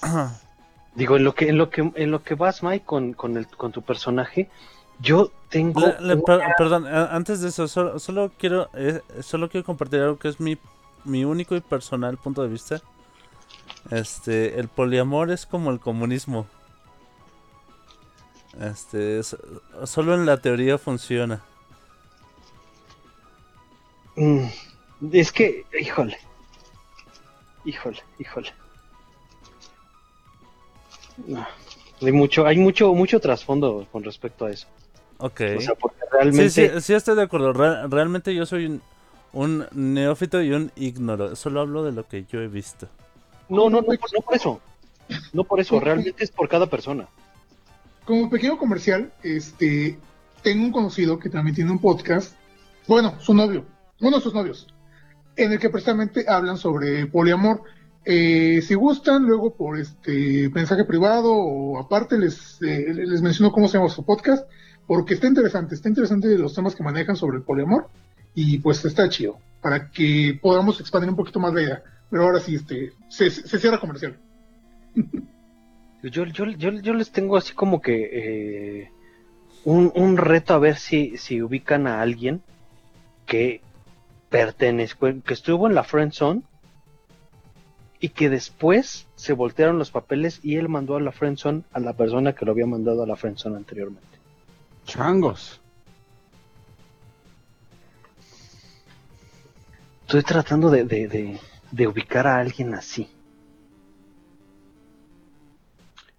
Digo, 0.94 1.16
en 1.16 1.24
lo 1.24 1.34
que, 1.34 1.48
en 1.48 1.58
lo 1.58 1.70
que, 1.70 1.90
en 1.96 2.10
lo 2.12 2.22
que 2.22 2.36
vas, 2.36 2.62
Mike, 2.62 2.84
con, 2.86 3.14
con 3.14 3.36
el, 3.36 3.48
con 3.48 3.72
tu 3.72 3.82
personaje, 3.82 4.48
yo 5.00 5.32
tengo. 5.48 5.80
Le- 5.80 6.00
le- 6.00 6.14
una- 6.14 6.22
per- 6.22 6.40
perdón, 6.56 6.86
antes 6.86 7.40
de 7.40 7.48
eso, 7.48 7.66
solo, 7.66 7.98
solo 7.98 8.30
quiero 8.38 8.70
eh, 8.74 9.00
solo 9.22 9.48
quiero 9.48 9.64
compartir 9.66 10.02
algo 10.02 10.20
que 10.20 10.28
es 10.28 10.38
mi, 10.38 10.56
mi 11.04 11.24
único 11.24 11.56
y 11.56 11.60
personal 11.60 12.16
punto 12.16 12.42
de 12.44 12.48
vista. 12.48 12.80
Este, 13.90 14.60
el 14.60 14.68
poliamor 14.68 15.32
es 15.32 15.46
como 15.46 15.72
el 15.72 15.80
comunismo. 15.80 16.46
Este, 18.60 19.18
es- 19.18 19.36
solo 19.84 20.14
en 20.14 20.26
la 20.26 20.36
teoría 20.38 20.78
funciona. 20.78 21.42
Mm, 24.16 24.46
Es 25.12 25.32
que, 25.32 25.64
híjole. 25.80 26.16
Híjole, 27.64 27.98
híjole. 28.18 28.52
No, 31.26 31.46
Hay 32.02 32.12
mucho, 32.12 32.46
hay 32.46 32.56
mucho, 32.58 32.92
mucho 32.94 33.20
trasfondo 33.20 33.86
con 33.92 34.02
respecto 34.04 34.46
a 34.46 34.50
eso. 34.50 34.66
Ok. 35.18 35.40
O 35.58 35.60
sea, 35.60 35.74
porque 35.74 35.98
Sí, 36.00 36.06
realmente. 36.12 36.50
sí, 36.50 36.80
sí 36.80 36.94
estoy 36.94 37.16
de 37.16 37.22
acuerdo. 37.22 37.52
Re- 37.52 37.86
realmente 37.88 38.34
yo 38.34 38.46
soy 38.46 38.66
un, 38.66 38.82
un 39.32 39.66
neófito 39.72 40.42
y 40.42 40.52
un 40.52 40.70
ignoro. 40.76 41.34
Solo 41.36 41.60
hablo 41.60 41.82
de 41.84 41.92
lo 41.92 42.06
que 42.06 42.24
yo 42.30 42.40
he 42.40 42.48
visto. 42.48 42.88
No, 43.48 43.70
no, 43.70 43.80
no, 43.80 43.88
no 43.92 44.20
por 44.22 44.34
eso. 44.34 44.60
No 45.32 45.44
por 45.44 45.60
eso, 45.60 45.78
realmente 45.80 46.24
es 46.24 46.30
por 46.30 46.48
cada 46.48 46.66
persona. 46.66 47.06
Como 48.04 48.30
pequeño 48.30 48.58
comercial, 48.58 49.12
este, 49.22 49.98
tengo 50.42 50.64
un 50.64 50.72
conocido 50.72 51.18
que 51.18 51.30
también 51.30 51.54
tiene 51.54 51.70
un 51.70 51.78
podcast, 51.78 52.36
bueno, 52.86 53.14
su 53.20 53.34
novio, 53.34 53.64
uno 54.00 54.16
de 54.16 54.22
sus 54.22 54.34
novios, 54.34 54.66
en 55.36 55.52
el 55.52 55.58
que 55.58 55.70
precisamente 55.70 56.26
hablan 56.28 56.58
sobre 56.58 57.06
poliamor. 57.06 57.62
Eh, 58.04 58.60
si 58.62 58.74
gustan, 58.74 59.24
luego 59.24 59.56
por 59.56 59.78
este 59.78 60.50
mensaje 60.50 60.84
privado 60.84 61.32
o 61.32 61.78
aparte 61.78 62.18
les, 62.18 62.60
eh, 62.60 62.92
les 62.92 63.22
menciono 63.22 63.50
cómo 63.52 63.68
se 63.68 63.78
llama 63.78 63.88
su 63.88 64.04
podcast, 64.04 64.46
porque 64.86 65.14
está 65.14 65.26
interesante, 65.26 65.74
está 65.74 65.88
interesante 65.88 66.36
los 66.36 66.54
temas 66.54 66.74
que 66.74 66.82
manejan 66.82 67.16
sobre 67.16 67.38
el 67.38 67.42
poliamor 67.42 67.88
y 68.34 68.58
pues 68.58 68.84
está 68.84 69.08
chido, 69.08 69.38
para 69.62 69.90
que 69.90 70.38
podamos 70.42 70.78
expandir 70.80 71.08
un 71.08 71.16
poquito 71.16 71.40
más 71.40 71.54
la 71.54 71.62
idea. 71.62 71.82
Pero 72.10 72.24
ahora 72.24 72.40
sí, 72.40 72.56
este, 72.56 72.92
se, 73.08 73.30
se 73.30 73.58
cierra 73.58 73.80
comercial. 73.80 74.18
Yo, 76.10 76.24
yo, 76.26 76.44
yo, 76.44 76.70
yo 76.70 76.92
les 76.92 77.10
tengo 77.10 77.36
así 77.36 77.54
como 77.54 77.80
que 77.80 78.10
eh, 78.12 78.90
un, 79.64 79.90
un 79.94 80.18
reto 80.18 80.52
a 80.52 80.58
ver 80.58 80.76
si, 80.76 81.16
si 81.16 81.40
ubican 81.40 81.86
a 81.86 82.02
alguien 82.02 82.42
que 83.24 83.62
pertenezco, 84.28 85.06
que 85.24 85.32
estuvo 85.32 85.66
en 85.66 85.74
la 85.74 85.82
friend 85.82 86.12
zone 86.12 86.42
y 88.00 88.10
que 88.10 88.28
después 88.28 89.06
se 89.16 89.32
voltearon 89.32 89.78
los 89.78 89.90
papeles 89.90 90.40
y 90.42 90.56
él 90.56 90.68
mandó 90.68 90.96
a 90.96 91.00
la 91.00 91.10
friend 91.10 91.38
zone 91.38 91.62
a 91.72 91.80
la 91.80 91.94
persona 91.94 92.34
que 92.34 92.44
lo 92.44 92.52
había 92.52 92.66
mandado 92.66 93.02
a 93.02 93.06
la 93.06 93.16
friend 93.16 93.38
zone 93.38 93.56
anteriormente. 93.56 94.18
Changos. 94.84 95.60
Estoy 100.02 100.22
tratando 100.22 100.68
de, 100.68 100.84
de, 100.84 101.08
de, 101.08 101.40
de 101.70 101.86
ubicar 101.86 102.26
a 102.26 102.36
alguien 102.36 102.74
así. 102.74 103.08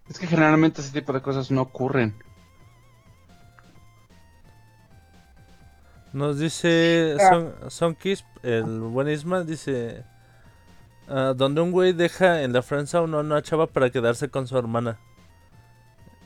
Es 0.10 0.20
que 0.20 0.28
generalmente 0.28 0.82
ese 0.82 0.92
tipo 0.92 1.12
de 1.14 1.22
cosas 1.22 1.50
no 1.52 1.62
ocurren. 1.64 2.14
Nos 6.14 6.40
dice 6.40 7.18
Son, 7.30 7.54
Son 7.70 7.96
Kiss, 7.96 8.24
el 8.44 8.80
buen 8.80 9.10
Isma, 9.10 9.44
dice... 9.44 10.04
ah, 11.10 11.34
donde 11.36 11.60
un 11.62 11.72
güey 11.72 11.92
deja 11.92 12.44
en 12.44 12.54
la 12.54 12.62
Francia 12.62 13.00
a 13.00 13.02
una 13.02 13.42
chava 13.42 13.68
para 13.68 13.90
quedarse 13.90 14.30
con 14.30 14.48
su 14.48 14.58
hermana. 14.58 14.98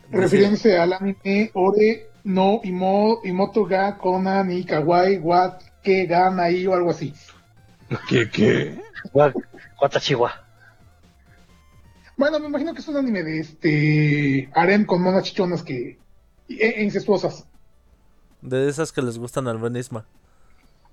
Dice- 0.10 0.22
refiriéndose 0.22 0.78
al 0.78 0.94
anime 0.94 1.50
Ore 1.54 2.08
no 2.24 2.60
Imo, 2.64 3.22
Imoto 3.24 3.66
ga 3.66 3.98
Konan 3.98 4.52
y 4.52 4.64
Kawaii 4.64 5.18
Wat 5.18 5.62
que 5.82 6.06
Gan 6.06 6.40
ahí 6.40 6.68
o 6.68 6.74
algo 6.74 6.92
así. 6.92 7.14
¿Qué, 8.08 8.30
qué? 8.30 8.80
Guatachiwa. 9.80 10.32
Bueno, 12.20 12.38
me 12.42 12.48
imagino 12.48 12.74
que 12.74 12.82
es 12.82 12.88
un 12.90 12.98
anime 12.98 13.24
de 13.24 13.40
este 13.40 14.50
harem 14.54 14.86
con 14.86 15.02
monas 15.02 15.24
chichonas 15.24 15.64
que 15.64 15.98
e, 16.50 16.68
e 16.68 16.84
incestuosas. 16.84 17.48
De 18.42 18.68
esas 18.68 18.92
que 18.92 19.02
les 19.02 19.18
gustan 19.18 19.48
al 19.48 19.58
buen 19.58 19.78
Isma. 19.78 20.06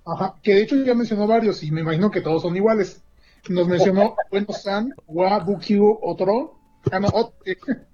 Ajá, 0.06 0.36
que 0.40 0.54
de 0.54 0.62
hecho 0.62 0.76
ya 0.84 0.94
mencionó 0.94 1.26
varios 1.26 1.64
y 1.64 1.72
me 1.72 1.80
imagino 1.80 2.12
que 2.12 2.20
todos 2.20 2.42
son 2.42 2.54
iguales. 2.56 3.02
Nos 3.48 3.66
mencionó 3.66 4.14
Bueno 4.30 4.52
San, 4.52 4.94
Wa 5.08 5.40
Bukyu 5.40 5.98
Otro. 6.00 6.60
Ah, 6.92 7.00
no, 7.00 7.08
Ot- 7.08 7.32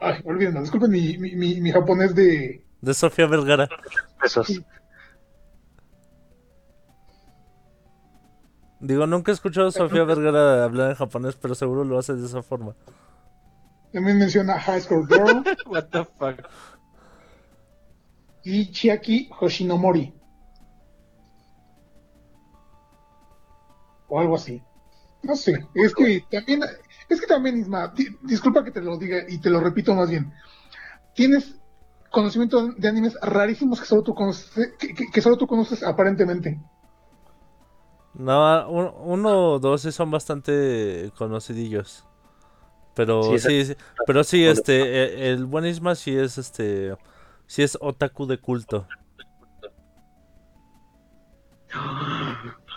Ay, 0.00 0.22
olvídenlo, 0.24 0.62
disculpen 0.62 0.90
mi, 0.90 1.18
mi, 1.18 1.36
mi, 1.36 1.60
mi 1.60 1.70
japonés 1.70 2.14
de. 2.14 2.64
De 2.80 2.94
Sofía 2.94 3.26
Vergara. 3.26 3.68
Esos. 4.24 4.62
Digo, 8.80 9.06
nunca 9.06 9.30
he 9.30 9.34
escuchado 9.34 9.68
a 9.68 9.72
Sofía 9.72 10.04
Vergara 10.04 10.64
hablar 10.64 10.90
en 10.90 10.96
japonés, 10.96 11.36
pero 11.36 11.54
seguro 11.54 11.84
lo 11.84 11.98
hace 11.98 12.14
de 12.14 12.26
esa 12.26 12.42
forma. 12.42 12.74
También 13.92 14.18
menciona 14.18 14.58
High 14.58 14.80
School 14.80 15.06
Girl 15.08 15.44
What 15.66 15.84
the 15.90 16.04
fuck? 16.04 16.46
y 18.42 18.70
Chiaki 18.72 19.28
Hoshinomori. 19.38 20.14
O 24.08 24.18
algo 24.20 24.36
así. 24.36 24.62
No 25.22 25.36
sé, 25.36 25.66
es 25.74 25.94
que 25.94 26.24
también, 26.30 26.62
es 27.10 27.20
que 27.20 27.26
también, 27.26 27.58
Isma, 27.58 27.88
di- 27.88 28.16
disculpa 28.22 28.64
que 28.64 28.70
te 28.70 28.80
lo 28.80 28.96
diga 28.96 29.18
y 29.28 29.38
te 29.38 29.50
lo 29.50 29.60
repito 29.60 29.94
más 29.94 30.08
bien. 30.08 30.32
Tienes 31.14 31.60
conocimiento 32.10 32.68
de 32.72 32.88
animes 32.88 33.14
rarísimos 33.20 33.78
que 33.80 33.86
solo 33.86 34.02
tú 34.02 34.14
conoces, 34.14 34.50
que, 34.78 34.94
que- 34.94 35.10
que 35.12 35.20
solo 35.20 35.36
tú 35.36 35.46
conoces 35.46 35.82
aparentemente. 35.82 36.58
No, 38.14 38.68
un- 38.68 38.92
uno 39.12 39.52
o 39.54 39.58
dos 39.58 39.82
son 39.82 40.10
bastante 40.10 41.10
conocidillos. 41.16 42.04
Pero 42.94 43.22
Sí, 43.22 43.38
sí, 43.38 43.64
sí, 43.66 43.74
pero 44.06 44.24
sí, 44.24 44.44
este, 44.44 44.82
e- 44.82 45.30
el 45.30 45.44
buen 45.46 45.64
Isma 45.64 45.94
sí 45.94 46.16
es 46.16 46.36
este, 46.38 46.96
sí 47.46 47.62
es 47.62 47.78
otaku 47.80 48.26
de 48.26 48.38
culto. 48.38 48.86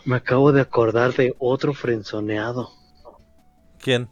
Me 0.06 0.18
acabo 0.18 0.52
de 0.52 0.62
acordar 0.62 1.14
de 1.14 1.34
otro 1.40 1.74
frenzoneado. 1.74 2.70
¿Quién? 3.80 4.10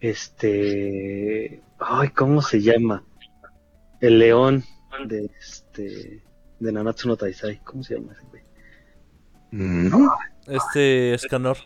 Este. 0.00 1.62
Ay, 1.78 2.08
¿cómo 2.10 2.42
se 2.42 2.60
llama? 2.60 3.04
El 4.00 4.18
león 4.18 4.64
de 5.06 5.30
este. 5.38 6.24
De 6.58 6.72
Nanatsu 6.72 7.08
no 7.08 7.16
Taisai. 7.16 7.58
¿Cómo 7.64 7.82
se 7.82 7.94
llama 7.94 8.12
ese 8.12 8.24
Este 10.46 11.14
Escanor. 11.14 11.56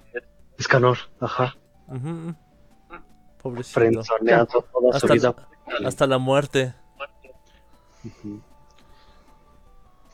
Escanor, 0.59 0.98
ajá. 1.20 1.55
Ujú. 1.89 2.35
Pobrecito. 3.43 3.81
Frenzoneado 3.81 4.47
toda 4.47 4.98
su 4.98 5.06
Hasta, 5.06 5.15
vida. 5.15 5.35
hasta 5.86 6.06
la 6.06 6.19
muerte. 6.19 6.74
Ujú. 8.05 8.40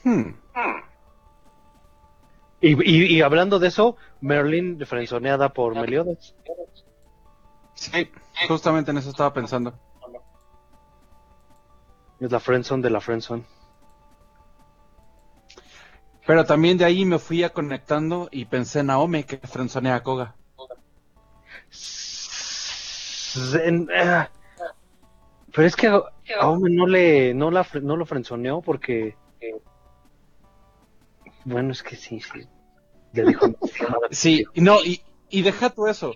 Hmm. 0.03 0.35
y, 2.63 2.91
y, 2.91 3.17
y 3.17 3.23
hablando 3.23 3.59
de 3.59 3.69
eso, 3.69 3.97
Merlin 4.21 4.79
frenzoneada 4.87 5.51
por 5.51 5.75
Meliodas. 5.75 6.35
Sí, 7.75 8.11
justamente 8.49 8.91
en 8.91 8.99
eso 8.99 9.11
estaba 9.11 9.33
pensando. 9.33 9.75
Es 12.19 12.31
la 12.31 12.41
friendzone 12.41 12.83
de 12.83 12.91
la 12.91 13.01
friendzone. 13.01 13.45
Pero 16.27 16.45
también 16.45 16.79
de 16.79 16.85
ahí 16.85 17.05
me 17.05 17.19
fui 17.19 17.43
a 17.43 17.51
conectando 17.51 18.29
y 18.31 18.45
pensé 18.45 18.81
en 18.81 18.91
Aome 18.91 19.25
que 19.25 19.39
frenzonea 19.39 19.97
a 19.97 20.03
Koga. 20.03 20.37
Ah. 23.97 24.29
pero 25.55 25.67
es 25.67 25.77
que 25.77 25.87
a, 25.87 26.03
a 26.41 26.49
Ome 26.49 26.71
no 26.71 26.87
le 26.87 27.35
no 27.35 27.51
la 27.51 27.67
no 27.83 27.97
lo 27.97 28.05
frenzoneó 28.07 28.61
porque 28.61 29.17
bueno 31.45 31.73
es 31.73 31.83
que 31.83 31.97
sí 31.97 32.21
sí 32.21 32.47
le 33.13 33.25
dijo 33.25 33.47
Sí, 34.11 34.45
no, 34.55 34.83
y, 34.85 35.03
y 35.29 35.43
deja 35.43 35.71
tú 35.71 35.87
eso. 35.87 36.15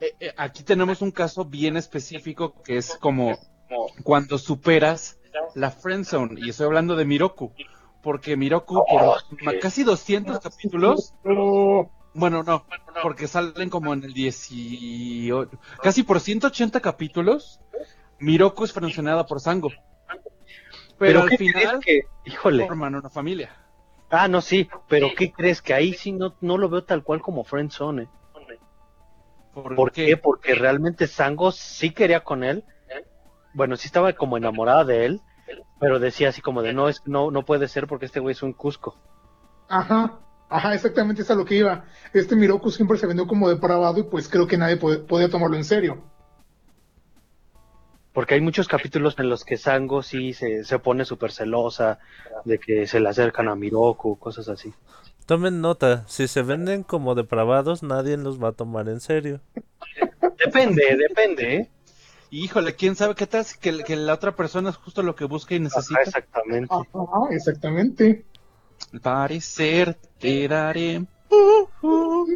Eh, 0.00 0.14
eh, 0.20 0.34
aquí 0.36 0.62
tenemos 0.62 1.00
un 1.02 1.10
caso 1.10 1.44
bien 1.44 1.76
específico 1.76 2.54
que 2.62 2.76
es 2.78 2.94
como 2.96 3.38
cuando 4.02 4.38
superas 4.38 5.18
la 5.54 5.70
friendzone. 5.70 6.40
Y 6.40 6.50
estoy 6.50 6.66
hablando 6.66 6.96
de 6.96 7.04
Miroku. 7.04 7.52
Porque 8.02 8.36
Miroku, 8.36 8.84
por 8.84 9.58
casi 9.60 9.84
200 9.84 10.40
capítulos, 10.40 11.14
bueno, 12.14 12.42
no, 12.42 12.66
porque 13.02 13.28
salen 13.28 13.70
como 13.70 13.92
en 13.92 14.02
el 14.04 14.12
18, 14.12 15.50
casi 15.82 16.02
por 16.02 16.20
180 16.20 16.80
capítulos, 16.80 17.60
Miroku 18.18 18.64
es 18.64 18.72
frenzoneada 18.72 19.24
por 19.26 19.40
Sango. 19.40 19.70
Pero, 20.98 21.22
al 21.22 21.30
¿qué 21.30 21.36
crees 21.36 21.52
final 21.52 21.80
que 21.80 22.02
híjole 22.24 22.66
forman 22.66 22.94
una 22.94 23.10
familia. 23.10 23.50
ah 24.10 24.28
no 24.28 24.40
sí 24.40 24.68
pero 24.88 25.08
qué 25.16 25.32
crees 25.32 25.60
que 25.60 25.74
ahí 25.74 25.94
sí 25.94 26.12
no 26.12 26.36
no 26.40 26.58
lo 26.58 26.68
veo 26.68 26.84
tal 26.84 27.02
cual 27.02 27.20
como 27.20 27.42
friendzone 27.42 28.02
eh? 28.02 28.08
¿Por, 29.52 29.74
¿Por 29.74 29.92
qué? 29.92 30.16
Porque 30.16 30.54
realmente 30.54 31.06
Sango 31.06 31.52
sí 31.52 31.90
quería 31.90 32.20
con 32.20 32.42
él. 32.42 32.64
Bueno, 33.54 33.76
sí 33.76 33.86
estaba 33.86 34.12
como 34.14 34.38
enamorada 34.38 34.84
de 34.84 35.04
él, 35.04 35.20
pero 35.80 35.98
decía 35.98 36.28
así 36.30 36.40
como 36.40 36.62
de 36.62 36.72
no 36.72 36.88
es 36.88 37.02
no 37.06 37.30
no 37.30 37.44
puede 37.44 37.68
ser 37.68 37.86
porque 37.86 38.06
este 38.06 38.20
güey 38.20 38.32
es 38.32 38.42
un 38.42 38.52
Cusco. 38.52 38.96
Ajá, 39.68 40.18
ajá, 40.48 40.74
exactamente 40.74 41.22
es 41.22 41.30
a 41.30 41.34
lo 41.34 41.44
que 41.44 41.56
iba. 41.56 41.84
Este 42.12 42.36
Miroku 42.36 42.70
siempre 42.70 42.98
se 42.98 43.06
vendió 43.06 43.26
como 43.26 43.48
depravado 43.48 43.98
y 44.00 44.04
pues 44.04 44.28
creo 44.28 44.46
que 44.46 44.58
nadie 44.58 44.78
pod- 44.78 45.06
podía 45.06 45.30
tomarlo 45.30 45.56
en 45.56 45.64
serio. 45.64 46.02
Porque 48.12 48.34
hay 48.34 48.40
muchos 48.42 48.68
capítulos 48.68 49.18
en 49.18 49.30
los 49.30 49.44
que 49.44 49.56
Sango 49.56 50.02
sí 50.02 50.34
se, 50.34 50.64
se 50.64 50.78
pone 50.78 51.04
súper 51.06 51.32
celosa 51.32 51.98
de 52.44 52.58
que 52.58 52.86
se 52.86 53.00
le 53.00 53.08
acercan 53.08 53.48
a 53.48 53.54
Miroku, 53.54 54.18
cosas 54.18 54.48
así. 54.50 54.74
Tomen 55.24 55.60
nota, 55.62 56.04
si 56.08 56.28
se 56.28 56.42
venden 56.42 56.82
como 56.82 57.14
depravados, 57.14 57.82
nadie 57.82 58.16
los 58.18 58.42
va 58.42 58.48
a 58.48 58.52
tomar 58.52 58.88
en 58.88 59.00
serio. 59.00 59.40
Depende, 60.44 60.82
depende, 61.08 61.54
¿eh? 61.56 61.70
Híjole, 62.34 62.74
quién 62.74 62.96
sabe 62.96 63.14
qué 63.14 63.26
tal 63.26 63.44
si 63.44 63.58
que, 63.58 63.84
que 63.84 63.94
la 63.94 64.14
otra 64.14 64.34
persona 64.34 64.70
es 64.70 64.76
justo 64.76 65.02
lo 65.02 65.14
que 65.14 65.26
busca 65.26 65.54
y 65.54 65.60
necesita. 65.60 66.00
Ajá, 66.00 66.02
exactamente. 66.08 66.74
Ajá, 66.74 67.20
exactamente. 67.30 68.24
Al 68.90 69.00
parecer 69.00 69.98
te 70.18 70.48
daré 70.48 71.04
uh, 71.28 71.86
uh, 71.86 72.26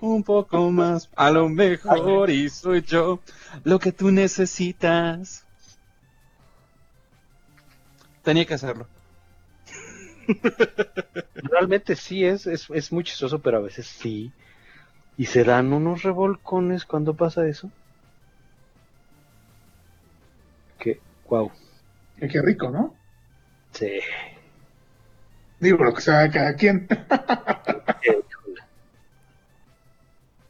un 0.00 0.24
poco 0.24 0.68
más. 0.72 1.08
A 1.14 1.30
lo 1.30 1.48
mejor 1.48 2.30
y 2.30 2.48
soy 2.50 2.82
yo 2.82 3.20
lo 3.62 3.78
que 3.78 3.92
tú 3.92 4.10
necesitas. 4.10 5.46
Tenía 8.24 8.46
que 8.46 8.54
hacerlo. 8.54 8.88
Realmente 11.36 11.94
sí 11.94 12.24
es, 12.24 12.48
es, 12.48 12.66
es 12.68 12.90
muy 12.90 13.04
chistoso, 13.04 13.38
pero 13.38 13.58
a 13.58 13.60
veces 13.60 13.86
sí. 13.86 14.32
Y 15.16 15.26
se 15.26 15.44
dan 15.44 15.72
unos 15.72 16.02
revolcones 16.02 16.84
cuando 16.84 17.14
pasa 17.14 17.46
eso. 17.46 17.70
Wow. 21.28 21.50
Eh, 22.18 22.28
Qué 22.28 22.40
rico, 22.42 22.70
¿no? 22.70 22.94
Sí. 23.72 24.00
Digo, 25.60 25.84
lo 25.84 25.94
que 25.94 26.00
sea 26.00 26.30
cada 26.30 26.54
quien. 26.54 26.86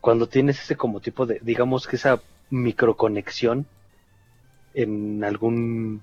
Cuando 0.01 0.29
tienes 0.29 0.61
ese 0.61 0.77
como 0.77 1.01
tipo 1.01 1.27
de, 1.27 1.41
digamos 1.43 1.87
que 1.87 1.97
esa 1.97 2.21
microconexión 2.51 3.67
en 4.75 5.25
algún 5.25 6.03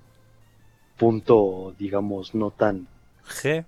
punto, 0.98 1.74
digamos, 1.78 2.36
no 2.36 2.52
tan... 2.52 2.88
G. 3.26 3.66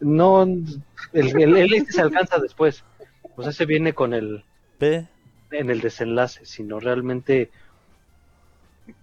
No, 0.00 0.42
el, 0.42 0.82
el, 1.12 1.56
el 1.56 1.72
este 1.72 1.92
se 1.92 2.02
alcanza 2.02 2.38
después. 2.38 2.84
O 3.36 3.42
sea, 3.42 3.52
se 3.52 3.64
viene 3.64 3.94
con 3.94 4.12
el, 4.12 4.44
P. 4.78 5.06
en 5.50 5.70
el 5.70 5.80
desenlace, 5.80 6.44
sino 6.44 6.80
realmente, 6.80 7.50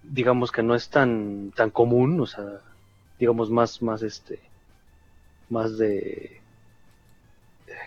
digamos 0.03 0.51
que 0.51 0.63
no 0.63 0.75
es 0.75 0.89
tan, 0.89 1.51
tan 1.55 1.69
común, 1.69 2.19
o 2.19 2.25
sea, 2.25 2.59
digamos 3.19 3.49
más, 3.49 3.81
más 3.81 4.01
este, 4.03 4.39
más 5.49 5.77
de... 5.77 6.41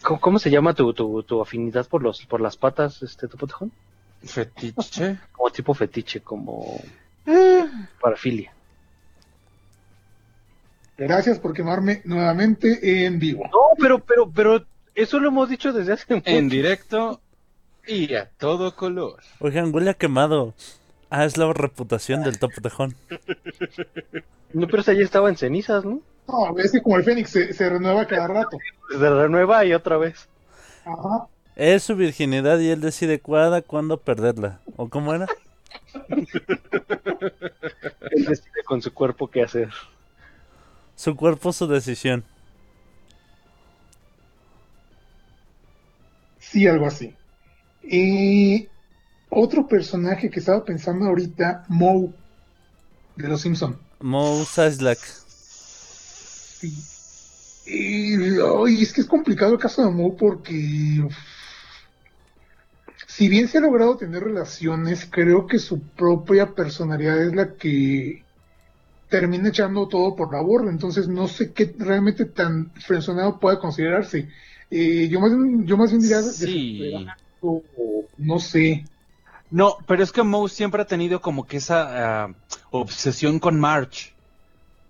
¿Cómo, 0.02 0.20
cómo 0.20 0.38
se 0.38 0.50
llama 0.50 0.74
tu, 0.74 0.92
tu, 0.92 1.22
tu 1.22 1.40
afinidad 1.40 1.86
por 1.86 2.02
los 2.02 2.24
por 2.26 2.40
las 2.40 2.56
patas, 2.56 3.02
este, 3.02 3.28
tu 3.28 3.36
potejón? 3.36 3.72
Fetiche. 4.22 5.18
Como 5.32 5.50
tipo 5.50 5.74
fetiche, 5.74 6.20
como 6.20 6.80
Eh, 7.26 7.64
parafilia. 8.00 8.52
Gracias 10.98 11.38
por 11.38 11.52
quemarme 11.52 12.00
nuevamente 12.04 13.04
en 13.04 13.18
vivo. 13.18 13.44
No, 13.44 13.76
pero, 13.78 13.98
pero, 13.98 14.30
pero, 14.30 14.64
eso 14.94 15.18
lo 15.20 15.28
hemos 15.28 15.50
dicho 15.50 15.72
desde 15.72 15.92
hace 15.92 16.14
mucho. 16.14 16.30
en 16.30 16.48
directo 16.48 17.20
y 17.86 18.14
a 18.14 18.30
todo 18.38 18.74
color. 18.74 19.20
Oigan, 19.40 19.74
huele 19.74 19.90
a 19.90 19.94
quemado. 19.94 20.54
Ah, 21.10 21.24
es 21.24 21.36
la 21.36 21.52
reputación 21.52 22.22
del 22.22 22.38
Topo 22.38 22.60
Tejón. 22.60 22.96
No, 24.52 24.66
pero 24.66 24.80
esa 24.80 24.92
ya 24.92 25.02
estaba 25.02 25.28
en 25.28 25.36
cenizas, 25.36 25.84
¿no? 25.84 26.00
No, 26.28 26.58
es 26.58 26.72
que 26.72 26.82
como 26.82 26.96
el 26.96 27.04
Fénix 27.04 27.30
se, 27.30 27.52
se 27.52 27.68
renueva 27.68 28.06
cada 28.06 28.26
rato. 28.26 28.58
Se 28.90 29.10
renueva 29.10 29.64
y 29.64 29.72
otra 29.74 29.96
vez. 29.96 30.28
Ajá. 30.84 31.28
Es 31.56 31.84
su 31.84 31.96
virginidad 31.96 32.58
y 32.58 32.70
él 32.70 32.80
decide 32.80 33.20
cuándo, 33.20 33.62
cuándo 33.62 33.98
perderla. 33.98 34.60
¿O 34.76 34.88
cómo 34.88 35.14
era? 35.14 35.26
Él 38.10 38.24
decide 38.24 38.62
con 38.64 38.82
su 38.82 38.92
cuerpo 38.92 39.28
qué 39.28 39.42
hacer. 39.42 39.70
Su 40.96 41.16
cuerpo, 41.16 41.52
su 41.52 41.66
decisión. 41.66 42.24
Sí, 46.38 46.66
algo 46.66 46.86
así. 46.86 47.14
Y 47.82 48.68
otro 49.30 49.66
personaje 49.66 50.30
que 50.30 50.40
estaba 50.40 50.64
pensando 50.64 51.06
ahorita, 51.06 51.64
Moe, 51.68 52.10
de 53.16 53.28
los 53.28 53.40
Simpson. 53.40 53.76
Mo 54.00 54.44
Sislak. 54.44 54.98
Sí. 56.58 56.72
Y, 57.66 58.14
es 58.82 58.92
que 58.92 59.00
es 59.00 59.06
complicado 59.06 59.54
el 59.54 59.58
caso 59.58 59.84
de 59.84 59.90
Moe 59.90 60.12
porque 60.18 61.02
uf, 61.04 61.16
si 63.06 63.28
bien 63.28 63.48
se 63.48 63.58
ha 63.58 63.62
logrado 63.62 63.96
tener 63.96 64.22
relaciones, 64.22 65.08
creo 65.10 65.46
que 65.46 65.58
su 65.58 65.80
propia 65.80 66.54
personalidad 66.54 67.22
es 67.22 67.34
la 67.34 67.54
que 67.54 68.22
termina 69.08 69.48
echando 69.48 69.88
todo 69.88 70.14
por 70.14 70.32
la 70.32 70.40
borda. 70.42 70.70
Entonces 70.70 71.08
no 71.08 71.26
sé 71.28 71.52
qué 71.52 71.74
realmente 71.78 72.26
tan 72.26 72.70
frenzoneado 72.74 73.38
puede 73.40 73.58
considerarse. 73.58 74.28
Eh, 74.70 75.08
yo 75.08 75.20
más 75.20 75.30
bien- 75.30 75.66
yo 75.66 75.76
más 75.76 75.90
bien 75.90 76.02
diría 76.02 76.22
Sí. 76.22 76.78
desesperado, 76.78 77.16
o 77.40 77.62
no 78.18 78.38
sé. 78.38 78.84
No, 79.50 79.76
pero 79.86 80.02
es 80.02 80.12
que 80.12 80.22
Moe 80.22 80.48
siempre 80.48 80.82
ha 80.82 80.86
tenido 80.86 81.20
como 81.20 81.46
que 81.46 81.58
esa 81.58 82.24
ah, 82.24 82.34
obsesión 82.70 83.38
con 83.38 83.58
March. 83.60 84.12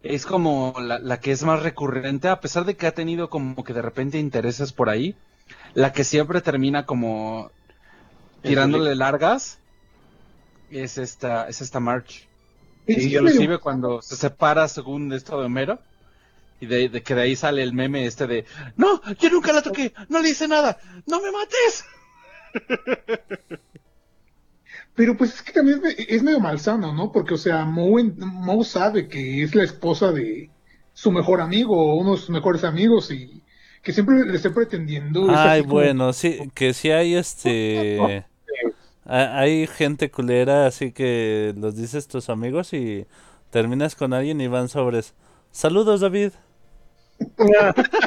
Es 0.03 0.25
como 0.25 0.75
la, 0.81 0.99
la 0.99 1.21
que 1.21 1.33
es 1.33 1.43
más 1.43 1.63
recurrente, 1.63 2.29
a 2.29 2.41
pesar 2.41 2.65
de 2.65 2.77
que 2.77 2.87
ha 2.87 2.95
tenido 2.95 3.29
como 3.29 3.65
que 3.65 3.73
de 3.75 3.83
repente 3.83 4.19
intereses 4.19 4.73
por 4.73 4.89
ahí. 4.89 5.15
La 5.75 5.93
que 5.93 6.05
siempre 6.05 6.41
termina 6.41 6.87
como 6.87 7.51
tirándole 8.43 8.95
largas 8.95 9.59
es 10.71 10.99
esta, 10.99 11.49
es 11.49 11.61
esta 11.61 11.81
March. 11.81 12.27
Sí, 12.87 13.15
inclusive 13.15 13.47
medio- 13.47 13.61
cuando 13.61 14.01
se 14.01 14.17
separa 14.17 14.69
según 14.69 15.13
esto 15.13 15.39
de 15.41 15.47
Homero. 15.47 15.79
Y 16.61 16.67
de, 16.67 16.89
de 16.89 17.03
que 17.03 17.15
de 17.15 17.21
ahí 17.23 17.37
sale 17.37 17.63
el 17.63 17.75
meme 17.75 18.07
este 18.07 18.27
de 18.27 18.47
No, 18.77 19.03
yo 19.19 19.29
nunca 19.29 19.53
la 19.53 19.61
toqué, 19.61 19.93
no 20.09 20.21
le 20.23 20.31
hice 20.31 20.49
nada, 20.49 20.79
no 21.07 21.21
me 21.21 21.31
mates. 21.31 21.85
Pero 24.97 25.17
pues 25.17 25.35
es 25.35 25.43
que 25.43 25.53
también 25.53 25.81
es, 25.85 25.97
es 26.09 26.23
medio 26.23 26.41
malsano, 26.41 26.93
¿no? 26.93 27.13
Porque, 27.13 27.35
o 27.35 27.39
sea, 27.39 27.65
Moe, 27.65 28.03
Moe 28.17 28.65
sabe 28.65 29.09
que 29.09 29.43
es 29.43 29.55
la 29.55 29.65
esposa 29.65 30.11
de 30.13 30.51
su 30.95 31.13
mejor 31.13 31.41
amigo 31.41 31.77
o 31.77 31.97
uno 31.97 32.13
de 32.13 32.17
sus 32.19 32.31
mejores 32.31 32.65
amigos 32.65 33.11
y 33.11 33.43
que 33.83 33.93
siempre 33.93 34.25
le 34.25 34.35
esté 34.37 34.51
pretendiendo. 34.51 35.31
es 35.31 35.37
Ay, 35.37 35.61
como- 35.63 35.75
bueno, 35.75 36.13
sí, 36.13 36.51
que 36.55 36.73
sí 36.75 36.91
hay 36.91 37.15
este... 37.15 38.25
ha- 39.05 39.39
Hay 39.39 39.67
gente 39.67 40.11
culera, 40.11 40.67
así 40.67 40.93
que 40.93 41.55
los 41.57 41.77
dices 41.77 42.09
tus 42.09 42.29
amigos 42.31 42.73
y 42.73 43.07
terminas 43.51 43.95
con 43.95 44.13
alguien 44.15 44.41
y 44.41 44.49
van 44.49 44.69
sobres. 44.69 45.15
Saludos, 45.53 46.01
David. 46.01 46.33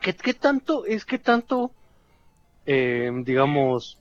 ¿Qué, 0.00 0.14
qué 0.14 0.34
tanto 0.34 0.86
es 0.86 1.04
que 1.04 1.18
tanto, 1.18 1.72
eh, 2.68 3.10
digamos, 3.24 3.98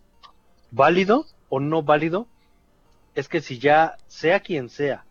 válido 0.71 1.25
o 1.49 1.59
no 1.61 1.81
válido? 1.83 2.27
Es 3.15 3.29
que 3.29 3.41
si 3.41 3.59
ya, 3.59 3.97
sea 4.07 4.41
quien 4.41 4.69
sea, 4.69 5.05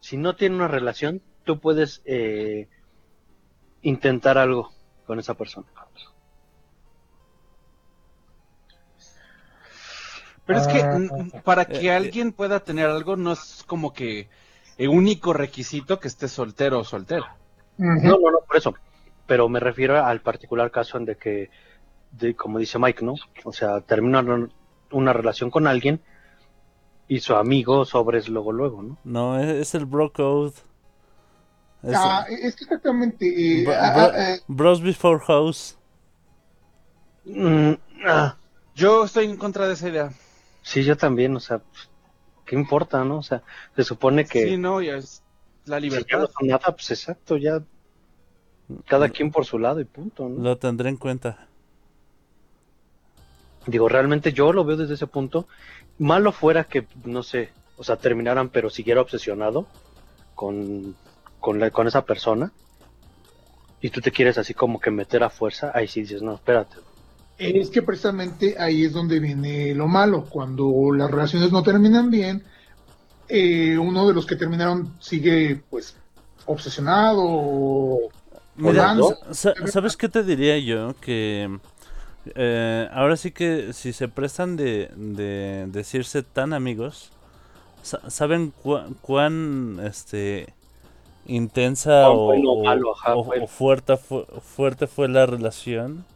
si 0.00 0.16
no 0.16 0.34
tiene 0.34 0.56
una 0.56 0.68
relación, 0.68 1.22
tú 1.44 1.60
puedes 1.60 2.02
eh, 2.04 2.68
intentar 3.82 4.36
algo 4.36 4.70
con 5.06 5.18
esa 5.20 5.34
persona. 5.34 5.66
Pero 10.44 10.60
es 10.60 10.66
que 10.66 10.80
Ah. 10.80 10.98
para 11.44 11.66
que 11.66 11.86
Eh, 11.86 11.92
alguien 11.92 12.32
pueda 12.32 12.60
tener 12.60 12.86
algo 12.86 13.16
no 13.16 13.32
es 13.32 13.62
como 13.66 13.92
que 13.92 14.28
el 14.78 14.88
único 14.88 15.32
requisito 15.34 16.00
que 16.00 16.08
esté 16.08 16.26
soltero 16.26 16.80
o 16.80 16.84
soltera. 16.84 17.36
No, 17.76 18.18
no, 18.18 18.30
no, 18.30 18.38
por 18.46 18.56
eso. 18.56 18.74
Pero 19.26 19.48
me 19.48 19.60
refiero 19.60 20.02
al 20.02 20.20
particular 20.22 20.70
caso 20.70 20.96
en 20.96 21.04
de 21.04 21.16
que, 21.16 21.50
de, 22.12 22.34
como 22.34 22.58
dice 22.58 22.78
Mike, 22.78 23.04
¿no? 23.04 23.14
O 23.44 23.52
sea, 23.52 23.80
termina 23.80 24.24
una, 24.90 25.12
relación 25.12 25.50
con 25.50 25.66
alguien 25.66 26.00
y 27.08 27.20
su 27.20 27.34
amigo 27.34 27.84
sobres 27.84 28.28
luego, 28.28 28.52
luego, 28.52 28.82
¿no? 28.82 28.98
No, 29.04 29.38
es, 29.38 29.48
es 29.48 29.74
el 29.74 29.86
bro 29.86 30.12
code. 30.12 30.52
Es- 31.82 31.94
Ah, 31.96 32.24
es 32.28 32.56
que 32.56 32.64
exactamente. 32.64 33.26
eh, 33.26 33.64
bro- 33.64 33.74
ah, 33.78 33.92
bro- 33.94 34.12
ah, 34.14 34.30
eh, 34.34 34.40
bros 34.48 34.80
before 34.82 35.20
house. 35.26 35.76
Mm, 37.24 37.74
ah, 38.06 38.36
Yo 38.74 39.04
estoy 39.04 39.26
en 39.26 39.36
contra 39.36 39.66
de 39.66 39.74
esa 39.74 39.88
idea. 39.88 40.10
sí, 40.62 40.84
yo 40.84 40.96
también, 40.96 41.34
o 41.36 41.40
sea, 41.40 41.62
¿qué 42.46 42.56
importa, 42.56 43.04
no? 43.04 43.18
O 43.18 43.22
sea, 43.22 43.42
se 43.76 43.84
supone 43.84 44.26
que 44.26 44.48
Sí, 44.48 44.56
no, 44.56 44.80
ya 44.82 44.96
es 44.96 45.22
la 45.66 45.80
si 45.80 45.88
ya 45.90 45.96
no 46.18 46.26
libertad. 46.26 46.30
son 46.38 46.46
nada, 46.48 46.66
pues 46.74 46.90
exacto, 46.90 47.36
ya 47.36 47.62
cada 48.86 49.08
quien 49.08 49.30
por 49.30 49.44
su 49.44 49.58
lado 49.58 49.80
y 49.80 49.84
punto, 49.84 50.28
¿no? 50.28 50.42
Lo 50.42 50.58
tendré 50.58 50.88
en 50.88 50.96
cuenta. 50.96 51.47
Digo, 53.68 53.88
realmente 53.88 54.32
yo 54.32 54.52
lo 54.52 54.64
veo 54.64 54.76
desde 54.78 54.94
ese 54.94 55.06
punto. 55.06 55.46
Malo 55.98 56.32
fuera 56.32 56.64
que, 56.64 56.86
no 57.04 57.22
sé, 57.22 57.50
o 57.76 57.84
sea, 57.84 57.96
terminaran, 57.96 58.48
pero 58.48 58.70
siguiera 58.70 59.00
obsesionado 59.02 59.66
con, 60.34 60.96
con, 61.38 61.60
la- 61.60 61.70
con 61.70 61.86
esa 61.86 62.04
persona. 62.04 62.50
Y 63.80 63.90
tú 63.90 64.00
te 64.00 64.10
quieres 64.10 64.38
así 64.38 64.54
como 64.54 64.80
que 64.80 64.90
meter 64.90 65.22
a 65.22 65.30
fuerza. 65.30 65.70
Ahí 65.74 65.86
sí 65.86 66.00
dices, 66.00 66.22
no, 66.22 66.34
espérate. 66.34 66.76
Es 67.36 67.68
que 67.70 67.82
precisamente 67.82 68.56
ahí 68.58 68.84
es 68.84 68.92
donde 68.92 69.20
viene 69.20 69.74
lo 69.74 69.86
malo. 69.86 70.24
Cuando 70.28 70.72
las 70.92 71.10
relaciones 71.10 71.52
no 71.52 71.62
terminan 71.62 72.10
bien, 72.10 72.42
eh, 73.28 73.76
uno 73.78 74.08
de 74.08 74.14
los 74.14 74.26
que 74.26 74.34
terminaron 74.36 74.94
sigue, 74.98 75.60
pues, 75.70 75.94
obsesionado 76.46 77.22
o 77.22 78.08
Mira, 78.56 78.96
¿sabes 79.30 79.96
qué 79.96 80.08
te 80.08 80.24
diría 80.24 80.58
yo? 80.58 80.96
Que 81.00 81.48
eh, 82.36 82.88
ahora 82.92 83.16
sí 83.16 83.32
que 83.32 83.72
si 83.72 83.92
se 83.92 84.08
prestan 84.08 84.56
de, 84.56 84.90
de 84.96 85.66
decirse 85.68 86.22
tan 86.22 86.52
amigos, 86.52 87.12
sa- 87.82 88.10
¿saben 88.10 88.52
cuán 89.02 89.80
este 89.84 90.54
intensa 91.26 92.10
Cuán 92.10 92.12
o, 92.12 92.20
bueno 92.24 92.50
o 92.54 92.56
o- 92.62 92.64
malo, 92.64 92.92
ajá, 92.92 93.16
o- 93.20 93.20
fue. 93.24 93.44
o 93.44 93.46
fuerte, 93.48 93.96
fu- 93.98 94.26
fuerte 94.42 94.86
fue 94.88 95.08
la 95.08 95.26
relación? 95.26 96.06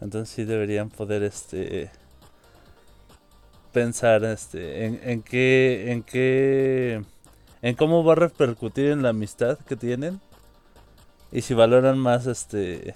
Entonces 0.00 0.34
sí 0.34 0.44
deberían 0.44 0.90
poder 0.90 1.22
este 1.24 1.90
pensar 3.72 4.24
este 4.24 4.86
en, 4.86 5.00
en 5.02 5.22
qué 5.22 5.90
en 5.92 6.02
qué 6.02 7.02
en 7.62 7.74
cómo 7.76 8.04
va 8.04 8.12
a 8.12 8.16
repercutir 8.16 8.90
en 8.90 9.02
la 9.02 9.10
amistad 9.10 9.58
que 9.60 9.76
tienen 9.76 10.20
y 11.32 11.42
si 11.42 11.54
valoran 11.54 11.98
más 11.98 12.26
este 12.26 12.94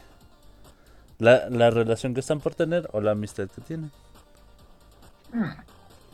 la, 1.18 1.48
la 1.50 1.70
relación 1.70 2.14
que 2.14 2.20
están 2.20 2.40
por 2.40 2.54
tener 2.54 2.88
o 2.92 3.00
la 3.00 3.12
amistad 3.12 3.48
que 3.48 3.60
tienen. 3.60 3.90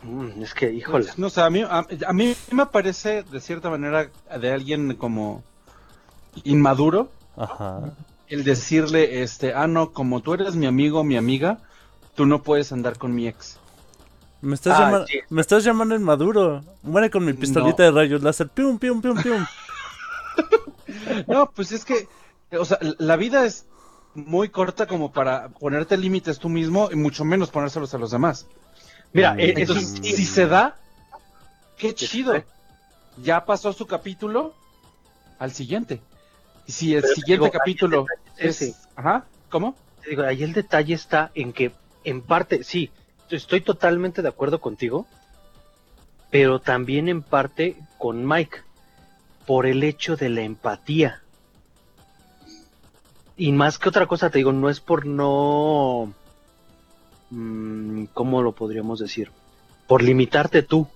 Mm, 0.03 0.43
es 0.43 0.53
que, 0.55 0.73
híjole. 0.73 1.05
Pues, 1.05 1.19
no 1.19 1.31
sé, 1.31 1.41
a 1.41 1.51
mí, 1.51 1.63
a, 1.63 1.87
a 2.07 2.13
mí 2.13 2.35
me 2.51 2.67
parece 2.67 3.23
de 3.23 3.41
cierta 3.41 3.71
manera 3.71 4.11
de 4.41 4.53
alguien 4.53 4.95
como 4.97 5.43
inmaduro 6.43 7.11
Ajá. 7.37 7.81
el 8.29 8.45
decirle, 8.45 9.23
este, 9.23 9.55
ah, 9.55 9.67
no, 9.67 9.93
como 9.93 10.21
tú 10.21 10.35
eres 10.35 10.57
mi 10.57 10.67
amigo, 10.67 11.05
mi 11.05 11.17
amiga, 11.17 11.59
tú 12.15 12.27
no 12.27 12.43
puedes 12.43 12.73
andar 12.73 12.99
con 12.99 13.15
mi 13.15 13.29
ex. 13.29 13.59
Me 14.43 14.55
estás, 14.55 14.79
Ah, 14.79 14.91
llama- 14.91 15.07
sí. 15.07 15.21
me 15.31 15.41
estás 15.41 15.65
llamando 15.65 15.95
inmaduro. 15.95 16.63
Muere 16.83 17.09
con 17.11 17.25
mi 17.25 17.33
pistolita 17.33 17.83
de 17.83 17.91
rayos 17.91 18.23
láser. 18.23 18.49
Pium, 18.49 18.79
pium, 18.79 19.01
pium, 19.01 19.23
pium. 19.23 19.45
No, 21.29 21.51
pues 21.51 21.73
es 21.73 21.85
que, 21.85 22.09
o 22.59 22.65
sea, 22.65 22.79
la 22.99 23.17
vida 23.17 23.47
es 23.47 23.67
muy 24.15 24.49
corta 24.49 24.87
como 24.87 25.13
para 25.13 25.49
ponerte 25.49 25.97
límites 25.97 26.39
tú 26.39 26.49
mismo 26.49 26.89
y 26.93 26.97
mucho 26.97 27.25
menos 27.25 27.51
ponérselos 27.51 27.93
a 27.95 27.99
los 27.99 28.11
demás. 28.11 28.47
Mira, 29.13 29.35
Mm. 29.35 29.41
eh, 29.41 29.55
Entonces, 29.59 29.95
si 30.03 30.25
se 30.25 30.47
da, 30.47 30.77
qué 31.79 31.95
chido. 31.95 32.43
Ya 33.23 33.45
pasó 33.45 33.73
su 33.73 33.87
capítulo 33.87 34.55
al 35.39 35.53
siguiente. 35.53 36.01
Y 36.67 36.73
si 36.73 36.95
el 36.95 37.03
Pero 37.03 37.15
te 37.15 37.21
siguiente 37.21 37.45
digo, 37.47 37.53
capítulo 37.59 38.07
el 38.09 38.09
es... 38.09 38.25
detalle 38.25 38.49
es 38.49 38.63
ese. 38.63 38.75
Ajá, 38.97 39.25
¿cómo? 39.51 39.77
Te 40.03 40.11
digo, 40.11 40.23
ahí 40.23 40.43
el 40.43 40.53
detalle 40.53 40.95
está 40.95 41.31
en 41.35 41.53
que, 41.53 41.73
en 42.05 42.23
parte, 42.23 42.65
sí, 42.65 42.91
estoy 43.31 43.61
totalmente 43.61 44.23
de 44.23 44.29
acuerdo 44.29 44.61
contigo, 44.61 45.07
pero 46.31 46.61
también 46.61 47.09
en 47.09 47.23
parte 47.23 47.77
con 47.99 48.27
Mike, 48.27 48.59
por 49.47 49.67
el 49.67 49.83
hecho 49.85 50.17
de 50.17 50.29
la 50.31 50.43
empatía. 50.43 51.23
Y 53.37 53.53
más 53.53 53.79
que 53.79 53.89
otra 53.89 54.07
cosa, 54.07 54.31
te 54.31 54.39
digo, 54.39 54.53
no 54.53 54.71
es 54.71 54.81
por 54.81 55.07
no... 55.07 56.13
mm, 57.31 58.05
¿Cómo 58.13 58.43
lo 58.43 58.53
podríamos 58.53 59.01
decir? 59.01 59.31
Por 59.89 60.03
limitarte 60.03 60.63
tú, 60.63 60.87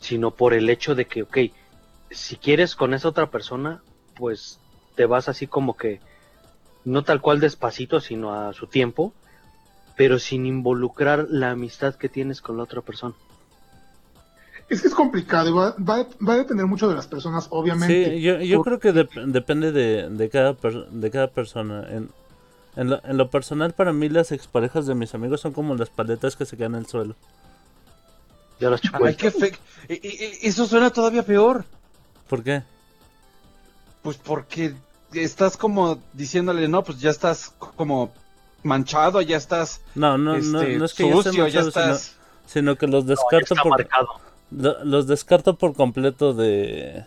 sino 0.00 0.32
por 0.32 0.54
el 0.54 0.68
hecho 0.68 0.94
de 0.94 1.06
que, 1.06 1.22
ok, 1.22 1.38
si 2.10 2.36
quieres 2.36 2.74
con 2.74 2.94
esa 2.94 3.08
otra 3.08 3.30
persona, 3.30 3.82
pues 4.14 4.60
te 4.96 5.06
vas 5.06 5.28
así 5.28 5.46
como 5.46 5.76
que 5.76 6.00
no 6.84 7.02
tal 7.02 7.20
cual 7.20 7.40
despacito, 7.40 8.00
sino 8.00 8.32
a 8.32 8.52
su 8.52 8.66
tiempo, 8.66 9.12
pero 9.96 10.18
sin 10.18 10.46
involucrar 10.46 11.26
la 11.28 11.50
amistad 11.50 11.94
que 11.94 12.08
tienes 12.08 12.40
con 12.40 12.56
la 12.56 12.62
otra 12.64 12.80
persona. 12.80 13.14
Es 14.68 14.80
que 14.82 14.88
es 14.88 14.94
complicado, 14.94 15.48
y 15.48 15.52
va, 15.52 15.74
va, 15.78 16.06
va 16.26 16.32
a 16.32 16.36
depender 16.36 16.66
mucho 16.66 16.88
de 16.88 16.96
las 16.96 17.06
personas, 17.06 17.46
obviamente. 17.50 18.16
Sí, 18.16 18.20
yo, 18.20 18.38
yo 18.40 18.58
Por- 18.58 18.78
creo 18.78 18.80
que 18.80 18.92
dep- 19.00 19.26
depende 19.26 19.70
de, 19.70 20.08
de, 20.08 20.28
cada 20.28 20.54
per- 20.54 20.88
de 20.88 21.10
cada 21.10 21.28
persona. 21.28 21.86
En, 21.88 22.10
en, 22.74 22.90
lo, 22.90 23.00
en 23.04 23.16
lo 23.16 23.30
personal, 23.30 23.72
para 23.74 23.92
mí, 23.92 24.08
las 24.08 24.32
exparejas 24.32 24.86
de 24.86 24.94
mis 24.96 25.14
amigos 25.14 25.40
son 25.40 25.52
como 25.52 25.74
las 25.76 25.88
paletas 25.90 26.34
que 26.34 26.46
se 26.46 26.56
quedan 26.56 26.74
en 26.74 26.80
el 26.80 26.86
suelo. 26.86 27.14
Ya 28.58 28.70
las 28.70 28.80
chupé. 28.80 28.98
Ay, 29.06 29.14
qué 29.14 29.30
fe... 29.30 29.52
Eso 30.42 30.66
suena 30.66 30.90
todavía 30.90 31.22
peor. 31.22 31.64
¿Por 32.28 32.42
qué? 32.42 32.62
Pues 34.02 34.16
porque 34.16 34.74
estás 35.12 35.56
como 35.56 36.00
diciéndole, 36.12 36.66
no, 36.66 36.82
pues 36.82 36.98
ya 37.00 37.10
estás 37.10 37.52
como 37.76 38.12
manchado, 38.62 39.20
ya 39.20 39.36
estás 39.36 39.80
No, 39.94 40.18
no, 40.18 40.36
no, 40.38 40.60
este, 40.60 40.76
no 40.78 40.84
es 40.84 40.94
que 40.94 41.08
ya 41.08 41.14
sucio, 41.14 41.32
ya 41.32 41.42
manchados, 41.62 41.74
sino, 41.74 41.84
estás... 41.84 42.14
sino 42.46 42.76
que 42.76 42.86
los 42.88 43.04
No, 43.04 43.10
ya 43.10 43.14
descarto 43.14 43.54
está 43.54 43.62
por 43.62 43.70
marcado. 43.70 44.08
Lo- 44.50 44.84
los 44.84 45.06
descarto 45.06 45.56
por 45.56 45.74
completo 45.74 46.34
de 46.34 47.04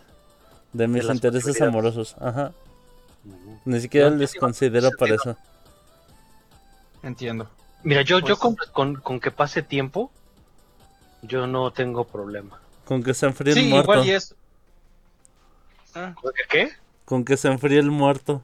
de 0.74 0.88
mis 0.88 1.06
intereses 1.06 1.60
amorosos. 1.62 2.16
Ajá. 2.20 2.52
Ni 3.66 3.80
siquiera 3.82 4.10
No, 4.10 4.18
les 4.18 4.36
considero 4.36 4.90
para 4.98 5.16
eso. 5.16 5.36
Entiendo. 7.04 7.50
Mira, 7.84 8.02
yo, 8.02 8.20
yo 8.20 8.38
Pues- 8.38 8.40
con, 8.40 8.56
con, 8.72 8.96
con 8.96 9.20
que 9.20 9.32
pase 9.32 9.64
tiempo, 9.64 10.12
yo 11.22 11.48
no 11.48 11.72
tengo 11.72 12.06
problema. 12.06 12.60
Con 12.86 13.04
que 13.04 13.14
se 13.14 13.26
enfríe 13.26 13.54
Sí, 13.54 13.62
el 13.62 13.70
muerto. 13.70 13.94
igual 13.94 14.08
y 14.08 14.12
es... 14.12 14.36
Ah, 15.96 16.14
¿Con 16.22 16.34
que 16.34 16.44
qué? 16.50 16.72
Con 17.06 17.26
que 17.26 17.38
se 17.38 17.48
enfríe 17.48 17.80
el 17.80 17.90
muerto. 17.92 18.44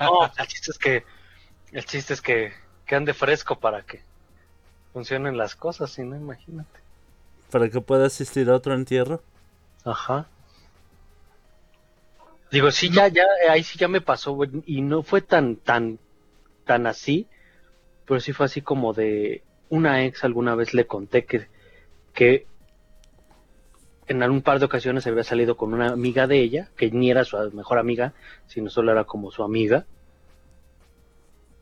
No, 0.00 0.24
el 0.38 0.46
chiste 0.48 0.70
es 0.72 0.78
que, 0.78 1.04
el 1.72 1.84
chiste 1.84 2.14
es 2.14 2.20
que, 2.22 2.52
que 2.86 2.94
ande 2.96 3.14
fresco 3.14 3.58
para 3.58 3.82
que 3.82 4.02
funcionen 4.92 5.36
las 5.36 5.54
cosas, 5.54 5.90
si 5.92 6.02
no, 6.02 6.16
imagínate. 6.16 6.80
Para 7.52 7.68
que 7.68 7.80
pueda 7.82 8.06
asistir 8.06 8.48
a 8.48 8.56
otro 8.56 8.74
entierro. 8.74 9.22
Ajá. 9.84 10.26
Digo, 12.50 12.70
sí, 12.70 12.90
ya, 12.90 13.08
ya, 13.08 13.24
ahí 13.50 13.62
sí 13.62 13.78
ya 13.78 13.88
me 13.88 14.00
pasó, 14.00 14.36
y 14.66 14.82
no 14.82 15.02
fue 15.02 15.20
tan, 15.20 15.56
tan, 15.56 15.98
tan 16.64 16.86
así, 16.86 17.28
pero 18.06 18.20
sí 18.20 18.32
fue 18.32 18.46
así 18.46 18.62
como 18.62 18.92
de 18.94 19.42
una 19.68 20.04
ex 20.04 20.24
alguna 20.24 20.54
vez 20.54 20.74
le 20.74 20.86
conté 20.86 21.24
que, 21.24 21.46
que 22.12 22.46
en 24.06 24.22
algún 24.22 24.42
par 24.42 24.58
de 24.58 24.66
ocasiones 24.66 25.06
había 25.06 25.24
salido 25.24 25.56
con 25.56 25.72
una 25.72 25.88
amiga 25.88 26.26
de 26.26 26.40
ella, 26.40 26.70
que 26.76 26.90
ni 26.90 27.10
era 27.10 27.24
su 27.24 27.36
mejor 27.52 27.78
amiga, 27.78 28.14
sino 28.46 28.70
solo 28.70 28.92
era 28.92 29.04
como 29.04 29.30
su 29.30 29.42
amiga. 29.42 29.86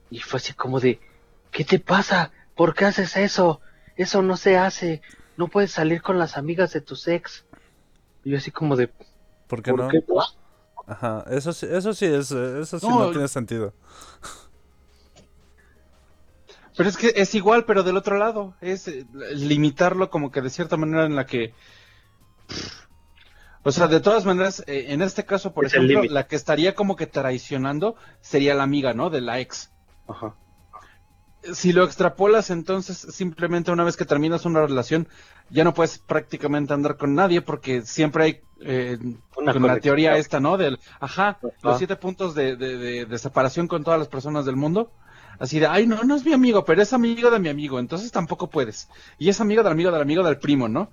Y 0.09 0.21
fue 0.21 0.39
así 0.39 0.55
como 0.55 0.81
de, 0.81 0.99
¿qué 1.51 1.65
te 1.65 1.79
pasa? 1.79 2.33
¿Por 2.55 2.75
qué 2.75 2.87
haces 2.87 3.17
eso? 3.17 3.61
eso 4.03 4.23
no 4.23 4.37
se 4.37 4.57
hace, 4.57 5.03
no 5.41 5.49
puedes 5.49 5.71
salir 5.71 6.03
con 6.03 6.19
las 6.19 6.37
amigas 6.37 6.75
de 6.75 6.83
tus 6.83 7.09
ex. 7.09 7.47
Y 8.25 8.31
yo 8.31 8.37
así 8.37 8.51
como 8.51 8.77
de, 8.77 8.91
¿Por 9.49 9.62
qué 9.62 9.71
¿por 9.71 9.81
no? 9.81 9.89
qué? 9.89 10.05
Ajá, 10.87 11.25
eso 11.31 11.55
sí, 11.55 11.67
eso 11.71 11.95
sí 11.95 12.05
es, 12.05 12.31
eso 12.31 12.79
sí 12.79 12.87
No, 12.87 12.99
no, 13.07 13.11
tiene 13.11 13.27
sentido. 13.27 13.73
Pero 16.77 16.89
es 16.91 16.97
que 16.99 17.15
es 17.17 17.35
igual, 17.35 17.65
pero 17.65 17.83
del 17.83 17.97
otro 17.97 18.19
lado. 18.19 18.55
Es 18.61 18.87
eh, 18.89 19.07
limitarlo 19.35 20.11
como 20.11 20.31
que 20.31 20.43
de 20.43 20.51
cierta 20.51 20.77
manera 20.77 21.07
en 21.07 21.17
la 21.17 21.25
que... 21.25 21.55
O 23.62 23.73
sea, 23.73 23.89
de 23.89 24.01
todas 24.01 24.27
maneras, 24.27 24.62
eh, 24.67 24.87
en 24.89 25.01
este 25.01 25.25
caso, 25.25 25.55
por 25.55 25.65
Es 25.65 25.73
ejemplo, 25.75 26.03
la 26.05 26.27
que 26.27 26.37
estaría 26.37 26.75
como 26.75 26.97
que 26.97 27.07
traicionando 27.07 27.97
sería 28.21 28.55
la 28.55 28.62
amiga, 28.62 28.93
¿no? 28.93 29.09
De 29.09 29.23
la 29.23 29.41
ex. 29.41 29.71
Ajá. 30.07 30.35
Si 31.55 31.73
lo 31.73 31.85
extrapolas, 31.85 32.51
entonces 32.51 32.99
simplemente 32.99 33.71
una 33.71 33.83
vez 33.85 33.97
que 33.97 34.05
terminas 34.05 34.45
una 34.45 34.61
relación, 34.67 35.09
ya 35.49 35.65
no 35.65 35.73
puedes 35.73 35.99
prácticamente 35.99 36.75
andar 36.75 36.97
con 36.99 37.15
nadie 37.15 37.41
porque 37.41 37.83
siempre 37.83 38.25
hay 38.25 38.41
eh, 38.61 38.99
Una 39.37 39.53
con 39.55 39.62
la 39.67 39.81
teoría 39.81 40.17
esta, 40.19 40.39
¿no? 40.39 40.59
Del, 40.59 40.79
ajá, 41.01 41.29
Ajá. 41.29 41.39
los 41.62 41.79
siete 41.79 41.97
puntos 41.97 42.35
de, 42.35 42.57
de- 42.57 42.77
de- 42.77 43.07
de 43.07 43.19
separación 43.19 43.69
con 43.69 43.83
todas 43.85 43.99
las 43.99 44.09
personas 44.09 44.45
del 44.45 44.57
mundo. 44.57 44.93
Así 45.39 45.59
de, 45.59 45.67
ay, 45.67 45.87
no, 45.87 46.03
no 46.05 46.15
es 46.15 46.27
mi 46.27 46.35
amigo, 46.35 46.67
pero 46.67 46.83
es 46.83 46.93
amigo 46.93 47.31
de 47.31 47.39
mi 47.39 47.49
amigo, 47.49 47.79
entonces 47.79 48.12
tampoco 48.12 48.51
puedes. 48.51 48.91
Y 49.19 49.31
es 49.31 49.41
amigo 49.41 49.62
del 49.62 49.73
amigo 49.73 49.91
del 49.91 50.03
amigo 50.03 50.23
del 50.23 50.39
primo, 50.39 50.69
¿no? 50.69 50.91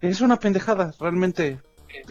Es 0.00 0.22
una 0.22 0.38
pendejada, 0.38 0.94
realmente, 0.98 1.60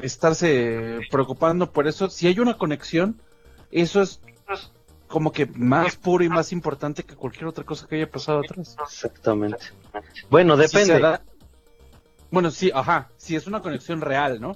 estarse 0.04 1.00
preocupando 1.10 1.72
por 1.72 1.88
eso. 1.88 2.10
Si 2.12 2.28
hay 2.28 2.40
una 2.40 2.58
conexión, 2.58 3.20
eso 3.72 4.04
es 4.04 4.22
como 5.10 5.32
que 5.34 5.46
más 5.48 5.96
puro 5.98 6.24
y 6.24 6.30
más 6.30 6.52
importante 6.54 7.04
que 7.04 7.16
cualquier 7.16 7.48
otra 7.48 7.66
cosa 7.66 7.88
que 7.88 7.96
haya 7.96 8.10
pasado 8.10 8.40
atrás. 8.40 8.78
Exactamente. 8.82 9.58
Bueno, 10.30 10.56
depende. 10.56 11.00
da- 11.00 11.22
Bueno, 12.32 12.52
sí, 12.52 12.72
ajá, 12.74 13.10
si 13.18 13.36
es 13.36 13.48
una 13.48 13.62
conexión 13.62 14.00
real, 14.02 14.40
¿no? 14.40 14.56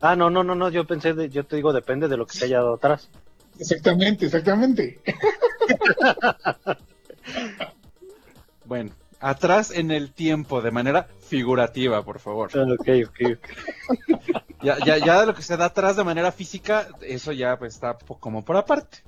Ah, 0.00 0.14
no, 0.14 0.28
no, 0.28 0.44
no, 0.44 0.54
no, 0.54 0.68
yo 0.68 0.86
pensé, 0.86 1.14
de- 1.14 1.30
yo 1.30 1.44
te 1.44 1.56
digo, 1.56 1.72
depende 1.72 2.06
de 2.06 2.18
lo 2.18 2.26
que 2.26 2.36
se 2.36 2.44
haya 2.44 2.58
dado 2.58 2.74
atrás. 2.74 3.08
Exactamente, 3.58 4.26
exactamente. 4.26 5.00
Bueno, 8.66 8.92
atrás 9.20 9.70
en 9.70 9.90
el 9.90 10.12
tiempo, 10.12 10.62
de 10.62 10.70
manera 10.70 11.08
figurativa, 11.28 12.02
por 12.02 12.18
favor. 12.18 12.50
Ah, 12.54 12.64
Ok, 12.72 12.88
ok, 13.08 13.20
ok. 13.36 13.48
Ya, 14.62 14.78
ya, 14.82 14.96
ya 14.96 15.20
de 15.20 15.26
lo 15.26 15.34
que 15.34 15.42
se 15.42 15.58
da 15.58 15.66
atrás 15.66 15.96
de 15.96 16.04
manera 16.04 16.32
física, 16.32 16.88
eso 17.02 17.32
ya 17.32 17.58
pues, 17.58 17.74
está 17.74 17.98
como 18.20 18.42
por 18.42 18.56
aparte. 18.56 18.98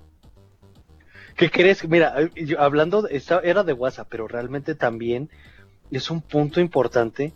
¿Qué 1.37 1.51
crees? 1.51 1.87
Mira, 1.89 2.17
yo, 2.35 2.61
hablando, 2.61 3.03
de- 3.03 3.17
esta- 3.17 3.41
era 3.41 3.63
de 3.63 3.73
WhatsApp, 3.73 4.09
pero 4.11 4.27
realmente 4.27 4.75
también 4.75 5.29
es 5.91 6.11
un 6.11 6.23
punto 6.23 6.61
importante 6.61 7.33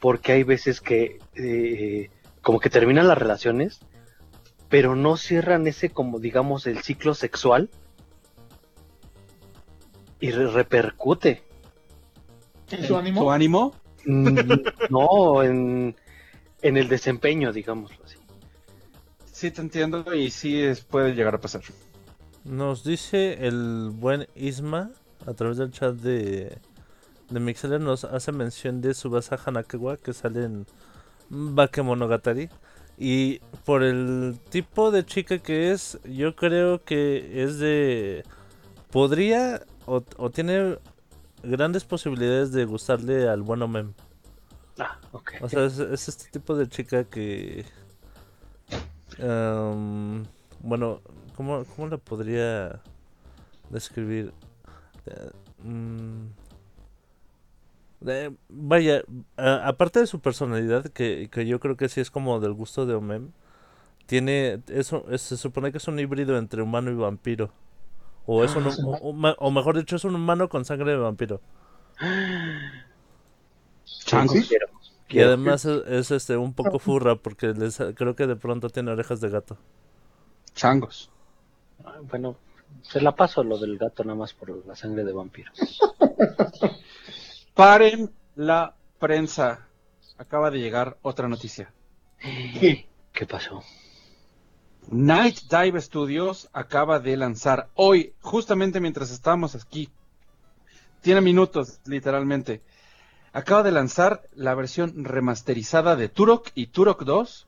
porque 0.00 0.32
hay 0.32 0.42
veces 0.42 0.80
que 0.80 1.18
eh, 1.34 2.10
como 2.42 2.60
que 2.60 2.70
terminan 2.70 3.08
las 3.08 3.18
relaciones, 3.18 3.80
pero 4.68 4.96
no 4.96 5.16
cierran 5.16 5.66
ese 5.66 5.90
como 5.90 6.18
digamos 6.18 6.66
el 6.66 6.82
ciclo 6.82 7.14
sexual 7.14 7.70
y 10.20 10.30
re- 10.30 10.50
repercute. 10.50 11.42
¿En 12.70 12.84
su 12.84 12.96
ánimo? 12.96 13.20
¿Tu 13.22 13.30
ánimo? 13.30 13.74
Mm, 14.06 14.38
no, 14.90 15.42
en, 15.42 15.96
en 16.62 16.76
el 16.76 16.88
desempeño, 16.88 17.52
digámoslo 17.52 18.04
así. 18.04 18.16
Sí, 19.32 19.50
te 19.50 19.60
entiendo 19.60 20.14
y 20.14 20.30
sí 20.30 20.60
es- 20.62 20.80
puede 20.80 21.14
llegar 21.14 21.34
a 21.34 21.40
pasar. 21.40 21.62
Nos 22.46 22.84
dice 22.84 23.46
el 23.46 23.90
buen 23.92 24.28
Isma 24.36 24.90
a 25.26 25.34
través 25.34 25.56
del 25.56 25.72
chat 25.72 25.94
de, 25.96 26.58
de 27.28 27.40
Mixler, 27.40 27.80
nos 27.80 28.04
hace 28.04 28.30
mención 28.30 28.80
de 28.80 28.94
Subasa 28.94 29.36
Hanakewa 29.36 29.96
que 29.96 30.12
sale 30.12 30.44
en 30.44 30.66
Bakemonogatari. 31.28 32.48
Y 32.98 33.40
por 33.64 33.82
el 33.82 34.38
tipo 34.48 34.90
de 34.90 35.04
chica 35.04 35.38
que 35.38 35.72
es, 35.72 35.98
yo 36.04 36.36
creo 36.36 36.84
que 36.84 37.42
es 37.42 37.58
de. 37.58 38.24
Podría 38.90 39.62
o, 39.84 40.02
o 40.16 40.30
tiene 40.30 40.78
grandes 41.42 41.84
posibilidades 41.84 42.52
de 42.52 42.64
gustarle 42.64 43.28
al 43.28 43.42
bueno 43.42 43.66
mem. 43.68 43.92
Ah, 44.78 44.98
ok. 45.12 45.32
O 45.40 45.48
sea, 45.48 45.64
es, 45.64 45.78
es 45.78 46.08
este 46.08 46.30
tipo 46.30 46.54
de 46.54 46.68
chica 46.68 47.04
que... 47.04 47.64
em, 49.18 50.24
bueno, 50.60 51.00
¿cómo, 51.36 51.64
¿cómo 51.76 51.88
la 51.88 51.98
podría 51.98 52.82
describir? 53.70 54.32
Eh, 55.06 55.30
mm, 55.64 56.26
eh, 58.06 58.30
vaya, 58.48 59.02
a- 59.36 59.68
aparte 59.68 60.00
de 60.00 60.06
su 60.06 60.20
personalidad, 60.20 60.84
que, 60.86 61.28
que 61.30 61.46
yo 61.46 61.60
creo 61.60 61.76
que 61.76 61.88
sí 61.88 62.00
es 62.00 62.10
como 62.10 62.40
del 62.40 62.52
gusto 62.52 62.86
de 62.86 62.94
Omem, 62.94 63.30
tiene, 64.06 64.62
eso, 64.68 65.06
es- 65.10 65.22
se 65.22 65.36
supone 65.38 65.72
que 65.72 65.78
es 65.78 65.88
un 65.88 65.98
híbrido 66.00 66.38
entre 66.38 66.62
humano 66.62 66.90
y 66.92 66.96
vampiro. 66.96 67.52
O 68.26 68.44
es 68.44 68.56
un, 68.56 68.66
Ah, 68.66 68.70
sí. 68.70 68.82
o, 68.82 68.92
o 69.10 69.14
ma- 69.14 69.36
o 69.38 69.50
mejor 69.52 69.78
dicho, 69.78 69.96
es 69.96 70.04
un 70.04 70.14
humano 70.16 70.48
con 70.48 70.64
sangre 70.64 70.92
de 70.92 70.98
vampiro. 70.98 71.40
Quiero, 74.46 74.66
Y 75.08 75.22
además 75.22 75.64
es, 75.64 75.82
es, 75.86 76.10
este 76.10 76.36
un 76.36 76.52
poco 76.54 76.78
furra 76.78 77.16
porque 77.16 77.48
les, 77.54 77.78
creo 77.96 78.14
que 78.16 78.26
de 78.26 78.36
pronto 78.36 78.70
tiene 78.70 78.90
orejas 78.92 79.20
de 79.20 79.30
gato. 79.30 79.58
Changos. 80.54 81.08
Bueno, 82.10 82.36
se 82.82 83.00
la 83.00 83.14
paso 83.14 83.42
lo 83.42 83.58
del 83.58 83.78
gato 83.78 84.04
nada 84.04 84.18
más 84.18 84.32
por 84.34 84.66
la 84.66 84.76
sangre 84.76 85.04
de 85.04 85.12
vampiro. 85.12 85.52
Paren 87.54 88.10
la 88.34 88.74
prensa. 88.98 89.66
Acaba 90.18 90.50
de 90.50 90.58
llegar 90.58 90.96
otra 91.02 91.28
noticia. 91.28 91.72
¿Qué 92.20 93.26
pasó? 93.28 93.62
Night 94.88 95.38
Dive 95.50 95.80
Studios 95.80 96.48
acaba 96.52 97.00
de 97.00 97.16
lanzar 97.16 97.70
hoy, 97.74 98.14
justamente 98.20 98.80
mientras 98.80 99.10
estábamos 99.10 99.54
aquí. 99.54 99.90
Tiene 101.02 101.20
minutos, 101.20 101.80
literalmente. 101.86 102.62
Acaba 103.32 103.62
de 103.62 103.72
lanzar 103.72 104.22
la 104.34 104.54
versión 104.54 105.04
remasterizada 105.04 105.96
de 105.96 106.08
Turok 106.08 106.50
y 106.54 106.68
Turok 106.68 107.02
2 107.02 107.46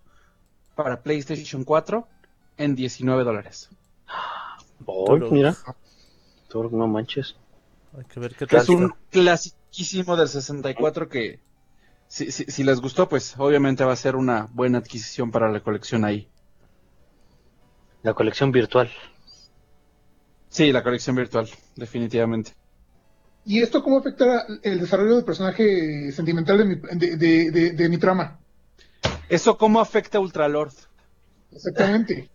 para 0.74 1.02
PlayStation 1.02 1.64
4 1.64 2.06
en 2.56 2.74
19 2.74 3.24
dólares. 3.24 3.70
Oh, 4.86 5.04
Turok. 5.06 5.32
mira. 5.32 5.54
Turok, 6.48 6.72
no 6.72 6.86
manches. 6.86 7.36
Hay 7.96 8.04
que 8.04 8.20
ver 8.20 8.34
qué 8.34 8.46
tal. 8.46 8.60
Es 8.62 8.68
un 8.68 8.94
clasiquísimo 9.10 10.16
del 10.16 10.28
64 10.28 11.08
que, 11.08 11.40
si, 12.06 12.30
si- 12.32 12.44
si 12.44 12.64
les 12.64 12.80
gustó, 12.80 13.08
pues 13.08 13.34
obviamente 13.38 13.84
va 13.84 13.92
a 13.92 13.96
ser 13.96 14.16
una 14.16 14.48
buena 14.52 14.78
adquisición 14.78 15.30
para 15.30 15.50
la 15.50 15.60
colección 15.60 16.04
ahí. 16.04 16.28
La 18.02 18.14
colección 18.14 18.52
virtual. 18.52 18.90
Sí, 20.48 20.72
la 20.72 20.82
colección 20.82 21.16
virtual, 21.16 21.48
definitivamente. 21.76 22.52
¿Y 23.44 23.60
esto 23.62 23.82
cómo 23.82 23.98
afecta 23.98 24.46
el 24.62 24.80
desarrollo 24.80 25.16
del 25.16 25.24
personaje 25.24 26.12
sentimental 26.12 26.58
de 26.58 26.64
mi, 26.64 26.74
de, 26.76 27.16
de- 27.16 27.50
de- 27.50 27.70
de 27.72 27.88
mi 27.88 27.98
trama? 27.98 28.38
¿Eso 29.28 29.56
cómo 29.58 29.80
afecta 29.80 30.18
a 30.18 30.20
Ultralord? 30.20 30.72
Exactamente. 31.52 32.30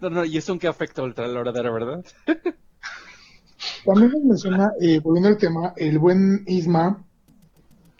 No, 0.00 0.10
no, 0.10 0.24
y 0.24 0.36
eso 0.38 0.52
en 0.52 0.58
qué 0.58 0.68
afecta 0.68 1.02
a 1.02 1.04
Ultralord, 1.04 1.56
¿era 1.56 1.70
verdad? 1.70 2.04
También 3.84 4.10
nos 4.12 4.24
menciona, 4.24 4.72
eh, 4.80 4.98
volviendo 5.00 5.28
al 5.28 5.36
tema, 5.36 5.72
el 5.76 5.98
buen 5.98 6.44
Isma, 6.46 7.04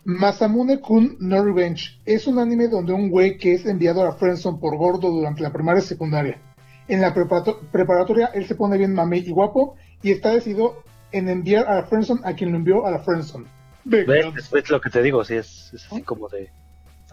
Masamune 0.05 0.79
Kun 0.79 1.17
No 1.19 1.43
Revenge. 1.43 1.99
Es 2.05 2.27
un 2.27 2.39
anime 2.39 2.67
donde 2.67 2.93
un 2.93 3.09
güey 3.09 3.37
que 3.37 3.53
es 3.53 3.65
enviado 3.65 4.01
a 4.01 4.05
la 4.05 4.11
Friendzone 4.13 4.57
por 4.59 4.75
gordo 4.77 5.09
durante 5.11 5.41
la 5.41 5.51
primaria 5.53 5.79
y 5.81 5.85
secundaria. 5.85 6.41
En 6.87 6.99
la 7.01 7.13
preparato- 7.13 7.59
preparatoria 7.71 8.27
él 8.33 8.45
se 8.45 8.55
pone 8.55 8.77
bien 8.77 8.93
mamey 8.93 9.21
y 9.25 9.31
guapo 9.31 9.75
y 10.01 10.11
está 10.11 10.31
decidido 10.31 10.83
en 11.11 11.29
enviar 11.29 11.67
a 11.67 11.75
la 11.75 11.83
Friendzone 11.83 12.21
a 12.25 12.33
quien 12.33 12.51
lo 12.51 12.57
envió 12.57 12.85
a 12.85 12.91
la 12.91 12.99
Friendzone. 12.99 13.45
¿Ves? 13.85 14.05
Venganza. 14.07 14.39
Es, 14.39 14.53
es 14.65 14.69
lo 14.69 14.81
que 14.81 14.89
te 14.89 15.01
digo, 15.01 15.23
sí, 15.23 15.35
es, 15.35 15.71
es 15.73 15.85
así 15.91 16.01
como 16.01 16.27
de... 16.29 16.49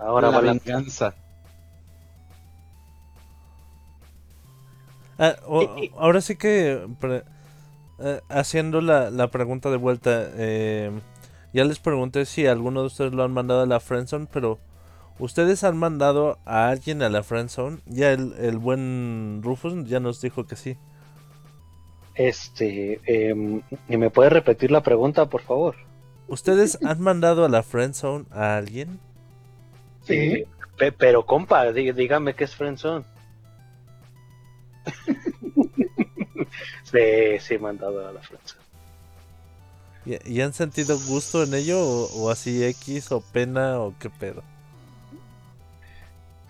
Ahora 0.00 0.30
la 0.30 0.36
va 0.36 0.42
la... 0.42 0.52
venganza. 0.52 1.14
Ah, 5.18 5.36
o- 5.46 5.76
ahora 5.98 6.20
sí 6.22 6.36
que 6.36 6.86
pre- 6.98 7.24
eh, 7.98 8.20
haciendo 8.30 8.80
la, 8.80 9.10
la 9.10 9.28
pregunta 9.28 9.70
de 9.70 9.76
vuelta, 9.76 10.30
eh, 10.34 10.90
ya 11.52 11.64
les 11.64 11.78
pregunté 11.78 12.24
si 12.24 12.46
alguno 12.46 12.80
de 12.80 12.86
ustedes 12.86 13.12
lo 13.12 13.22
han 13.24 13.32
mandado 13.32 13.62
a 13.62 13.66
la 13.66 13.80
friendzone, 13.80 14.26
pero 14.32 14.58
ustedes 15.18 15.62
han 15.64 15.76
mandado 15.76 16.38
a 16.46 16.68
alguien 16.70 17.02
a 17.02 17.10
la 17.10 17.22
friendzone. 17.22 17.80
Ya 17.86 18.12
el, 18.12 18.32
el 18.38 18.56
buen 18.58 19.40
Rufus 19.42 19.86
ya 19.86 20.00
nos 20.00 20.20
dijo 20.22 20.46
que 20.46 20.56
sí. 20.56 20.76
Este... 22.14 23.00
em, 23.06 23.60
¿Y 23.88 23.96
me 23.98 24.10
puedes 24.10 24.32
repetir 24.32 24.70
la 24.70 24.82
pregunta, 24.82 25.26
por 25.26 25.42
favor? 25.42 25.76
¿Ustedes 26.28 26.78
han 26.84 27.00
mandado 27.00 27.44
a 27.44 27.48
la 27.50 27.62
friendzone 27.62 28.24
a 28.30 28.56
alguien? 28.56 28.98
Sí. 30.14 30.44
Pe- 30.76 30.92
pero, 30.92 31.24
compa, 31.26 31.66
dí- 31.72 31.92
dígame 31.92 32.34
qué 32.34 32.44
es 32.44 32.54
friendzone. 32.54 33.04
Sí, 36.84 37.38
sí, 37.38 37.58
me 37.58 37.68
han 37.68 37.78
dado 37.78 38.08
a 38.08 38.12
la 38.12 38.20
frente. 38.20 38.52
¿Y, 40.04 40.38
y 40.38 40.40
han 40.40 40.52
sentido 40.52 40.98
gusto 40.98 41.44
en 41.44 41.54
ello 41.54 41.78
o, 41.80 42.06
o 42.22 42.30
así 42.30 42.64
X 42.64 43.12
o 43.12 43.20
pena 43.20 43.78
o 43.78 43.94
qué 43.98 44.10
pedo? 44.10 44.42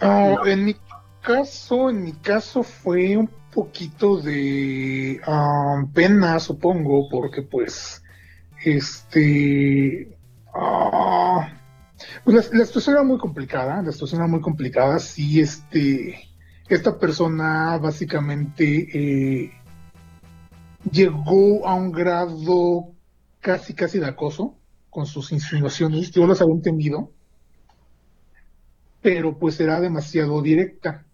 Ah, 0.01 0.37
en 0.47 0.65
mi 0.65 0.77
caso, 1.21 1.91
en 1.91 2.05
mi 2.05 2.13
caso 2.13 2.63
fue 2.63 3.17
un 3.17 3.29
poquito 3.53 4.17
de 4.19 5.21
ah, 5.27 5.83
pena, 5.93 6.39
supongo, 6.41 7.09
porque 7.11 7.43
pues, 7.43 8.03
este, 8.65 10.17
ah, 10.55 11.53
pues 12.25 12.51
la, 12.53 12.59
la 12.59 12.65
situación 12.65 12.97
era 12.97 13.05
muy 13.05 13.19
complicada, 13.19 13.83
la 13.83 13.93
situación 13.93 14.21
era 14.21 14.29
muy 14.29 14.41
complicada, 14.41 14.99
sí, 14.99 15.41
este, 15.41 16.31
esta 16.69 16.99
persona 16.99 17.79
básicamente 17.79 18.89
eh, 18.93 19.53
llegó 20.91 21.67
a 21.67 21.75
un 21.75 21.91
grado 21.93 22.93
casi, 23.41 23.75
casi 23.75 23.99
de 23.99 24.07
acoso 24.07 24.57
con 24.89 25.07
sus 25.07 25.33
insinuaciones, 25.33 26.11
yo 26.11 26.27
las 26.27 26.41
había 26.41 26.55
entendido, 26.55 27.13
pero 29.01 29.39
pues 29.39 29.59
era 29.61 29.81
demasiado 29.81 30.43
directa. 30.43 31.07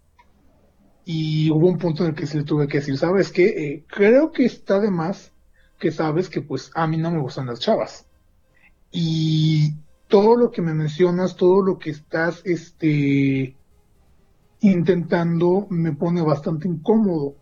Y 1.08 1.50
hubo 1.52 1.68
un 1.68 1.78
punto 1.78 2.02
en 2.02 2.10
el 2.10 2.16
que 2.16 2.26
se 2.26 2.38
le 2.38 2.44
tuve 2.44 2.66
que 2.66 2.78
decir, 2.78 2.98
¿sabes 2.98 3.30
qué? 3.30 3.44
Eh, 3.46 3.84
creo 3.86 4.32
que 4.32 4.44
está 4.44 4.80
de 4.80 4.90
más 4.90 5.30
que 5.78 5.92
sabes 5.92 6.28
que 6.28 6.40
pues 6.40 6.70
a 6.74 6.86
mí 6.86 6.96
no 6.96 7.10
me 7.10 7.20
gustan 7.20 7.46
las 7.46 7.60
chavas. 7.60 8.06
Y 8.90 9.74
todo 10.08 10.36
lo 10.36 10.50
que 10.50 10.62
me 10.62 10.74
mencionas, 10.74 11.36
todo 11.36 11.62
lo 11.62 11.78
que 11.78 11.90
estás 11.90 12.42
este, 12.44 13.56
intentando 14.60 15.66
me 15.70 15.92
pone 15.92 16.22
bastante 16.22 16.68
incómodo. 16.68 17.36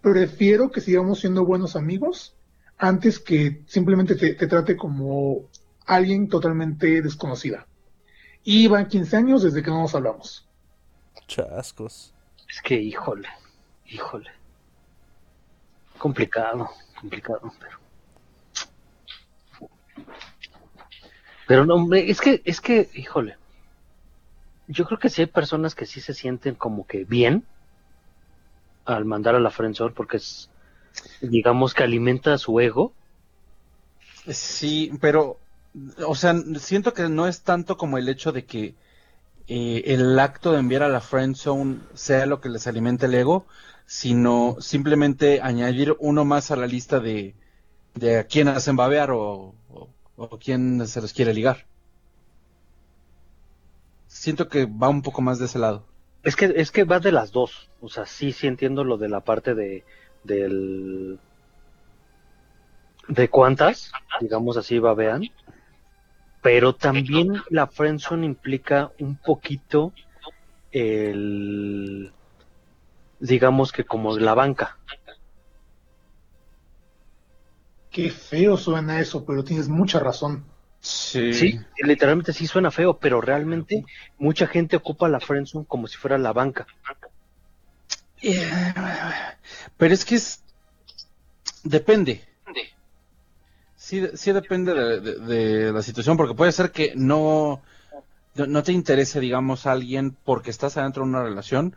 Prefiero 0.00 0.70
que 0.70 0.80
sigamos 0.80 1.20
siendo 1.20 1.44
buenos 1.44 1.76
amigos 1.76 2.34
antes 2.78 3.18
que 3.18 3.62
simplemente 3.66 4.16
te, 4.16 4.34
te 4.34 4.46
trate 4.46 4.76
como 4.76 5.48
alguien 5.86 6.28
totalmente 6.28 7.00
desconocida. 7.02 7.66
Y 8.44 8.66
van 8.66 8.88
15 8.88 9.16
años 9.16 9.42
desde 9.42 9.62
que 9.62 9.70
no 9.70 9.82
nos 9.82 9.94
hablamos. 9.94 10.48
Chascos. 11.28 12.12
Es 12.48 12.60
que, 12.60 12.74
híjole, 12.74 13.28
híjole. 13.86 14.30
Complicado, 15.98 16.68
complicado, 17.00 17.52
pero. 17.60 17.81
Pero 21.52 21.66
no, 21.66 21.74
hombre, 21.74 22.10
es 22.10 22.22
que, 22.22 22.40
es 22.46 22.62
que, 22.62 22.88
híjole. 22.94 23.36
Yo 24.68 24.86
creo 24.86 24.98
que 24.98 25.10
sí 25.10 25.20
hay 25.20 25.26
personas 25.26 25.74
que 25.74 25.84
sí 25.84 26.00
se 26.00 26.14
sienten 26.14 26.54
como 26.54 26.86
que 26.86 27.04
bien 27.04 27.44
al 28.86 29.04
mandar 29.04 29.34
a 29.34 29.38
la 29.38 29.50
friendzone 29.50 29.92
porque 29.92 30.16
es, 30.16 30.48
digamos 31.20 31.74
que 31.74 31.82
alimenta 31.82 32.38
su 32.38 32.58
ego. 32.58 32.94
Sí, 34.30 34.92
pero, 34.98 35.40
o 36.06 36.14
sea, 36.14 36.34
siento 36.58 36.94
que 36.94 37.10
no 37.10 37.28
es 37.28 37.42
tanto 37.42 37.76
como 37.76 37.98
el 37.98 38.08
hecho 38.08 38.32
de 38.32 38.46
que 38.46 38.74
eh, 39.46 39.82
el 39.88 40.18
acto 40.18 40.52
de 40.52 40.60
enviar 40.60 40.82
a 40.82 40.88
la 40.88 41.02
friend 41.02 41.36
zone 41.36 41.80
sea 41.92 42.24
lo 42.24 42.40
que 42.40 42.48
les 42.48 42.66
alimente 42.66 43.04
el 43.04 43.14
ego, 43.14 43.44
sino 43.84 44.56
simplemente 44.58 45.42
añadir 45.42 45.96
uno 45.98 46.24
más 46.24 46.50
a 46.50 46.56
la 46.56 46.66
lista 46.66 46.98
de, 46.98 47.34
de 47.94 48.20
a 48.20 48.24
quién 48.24 48.48
hacen 48.48 48.74
babear 48.76 49.10
o, 49.10 49.54
o, 50.30 50.38
quién 50.38 50.86
se 50.86 51.00
les 51.00 51.12
quiere 51.12 51.34
ligar. 51.34 51.66
Siento 54.06 54.48
que 54.48 54.66
va 54.66 54.88
un 54.88 55.02
poco 55.02 55.22
más 55.22 55.38
de 55.38 55.46
ese 55.46 55.58
lado. 55.58 55.84
Es 56.22 56.36
que, 56.36 56.52
es 56.56 56.70
que 56.70 56.84
va 56.84 57.00
de 57.00 57.12
las 57.12 57.32
dos. 57.32 57.70
O 57.80 57.88
sea, 57.88 58.06
sí, 58.06 58.32
sí 58.32 58.46
entiendo 58.46 58.84
lo 58.84 58.96
de 58.96 59.08
la 59.08 59.20
parte 59.20 59.54
de, 59.54 59.84
del, 60.22 61.18
de 63.08 63.28
cuántas, 63.28 63.90
digamos 64.20 64.56
así, 64.56 64.78
babean. 64.78 65.24
Pero 66.42 66.74
también 66.74 67.42
la 67.50 67.66
friendzone 67.66 68.26
implica 68.26 68.92
un 68.98 69.16
poquito 69.16 69.92
el, 70.72 72.12
digamos 73.20 73.72
que 73.72 73.84
como 73.84 74.16
la 74.18 74.34
banca. 74.34 74.78
Qué 77.92 78.10
feo 78.10 78.56
suena 78.56 79.00
eso, 79.00 79.24
pero 79.24 79.44
tienes 79.44 79.68
mucha 79.68 80.00
razón. 80.00 80.44
Sí. 80.80 81.32
Sí, 81.32 81.60
literalmente 81.84 82.32
sí 82.32 82.46
suena 82.46 82.70
feo, 82.72 82.98
pero 82.98 83.20
realmente 83.20 83.84
mucha 84.18 84.46
gente 84.48 84.76
ocupa 84.76 85.08
la 85.08 85.20
friendzone 85.20 85.66
como 85.66 85.86
si 85.86 85.96
fuera 85.96 86.18
la 86.18 86.32
banca. 86.32 86.66
Eh, 88.22 88.50
Pero 89.76 89.94
es 89.94 90.04
que 90.04 90.16
es... 90.16 90.42
Depende. 91.64 92.20
Sí, 93.76 94.06
sí 94.14 94.32
depende 94.32 94.74
de, 94.74 95.00
de- 95.00 95.18
de 95.18 95.72
la 95.72 95.82
situación, 95.82 96.16
porque 96.16 96.34
puede 96.34 96.52
ser 96.52 96.70
que 96.70 96.92
no, 96.94 97.62
no 98.36 98.46
no 98.46 98.62
te 98.62 98.72
interese, 98.72 99.20
digamos, 99.20 99.66
a 99.66 99.72
alguien 99.72 100.16
porque 100.24 100.50
estás 100.50 100.76
adentro 100.76 101.04
de 101.04 101.10
una 101.10 101.24
relación. 101.24 101.76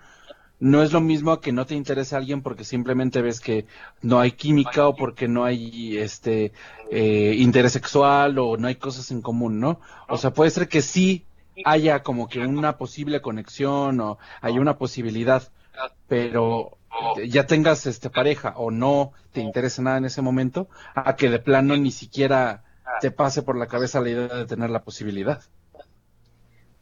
No 0.59 0.81
es 0.81 0.93
lo 0.93 1.01
mismo 1.01 1.39
que 1.41 1.51
no 1.51 1.65
te 1.65 1.75
interese 1.75 2.15
a 2.15 2.19
alguien 2.19 2.41
porque 2.41 2.63
simplemente 2.63 3.21
ves 3.21 3.39
que 3.39 3.65
no 4.01 4.19
hay 4.19 4.31
química 4.31 4.87
o 4.87 4.95
porque 4.95 5.27
no 5.27 5.43
hay 5.43 5.97
este 5.97 6.53
eh, 6.89 7.35
interés 7.37 7.73
sexual 7.73 8.39
o 8.39 8.57
no 8.57 8.67
hay 8.67 8.75
cosas 8.75 9.11
en 9.11 9.21
común, 9.21 9.59
¿no? 9.59 9.81
O 10.07 10.17
sea, 10.17 10.31
puede 10.31 10.51
ser 10.51 10.69
que 10.69 10.81
sí 10.81 11.25
haya 11.63 12.03
como 12.03 12.27
que 12.27 12.39
una 12.39 12.77
posible 12.77 13.21
conexión 13.21 13.99
o 13.99 14.17
hay 14.41 14.57
una 14.59 14.77
posibilidad, 14.77 15.43
pero 16.07 16.77
ya 17.27 17.45
tengas 17.45 17.85
este 17.85 18.09
pareja 18.09 18.53
o 18.57 18.71
no 18.71 19.11
te 19.31 19.41
interesa 19.41 19.81
nada 19.81 19.97
en 19.97 20.05
ese 20.05 20.21
momento, 20.21 20.69
a 20.93 21.15
que 21.15 21.29
de 21.29 21.39
plano 21.39 21.75
ni 21.75 21.91
siquiera 21.91 22.63
te 23.01 23.11
pase 23.11 23.41
por 23.41 23.57
la 23.57 23.67
cabeza 23.67 24.01
la 24.01 24.09
idea 24.09 24.27
de 24.27 24.45
tener 24.45 24.69
la 24.69 24.83
posibilidad. 24.83 25.41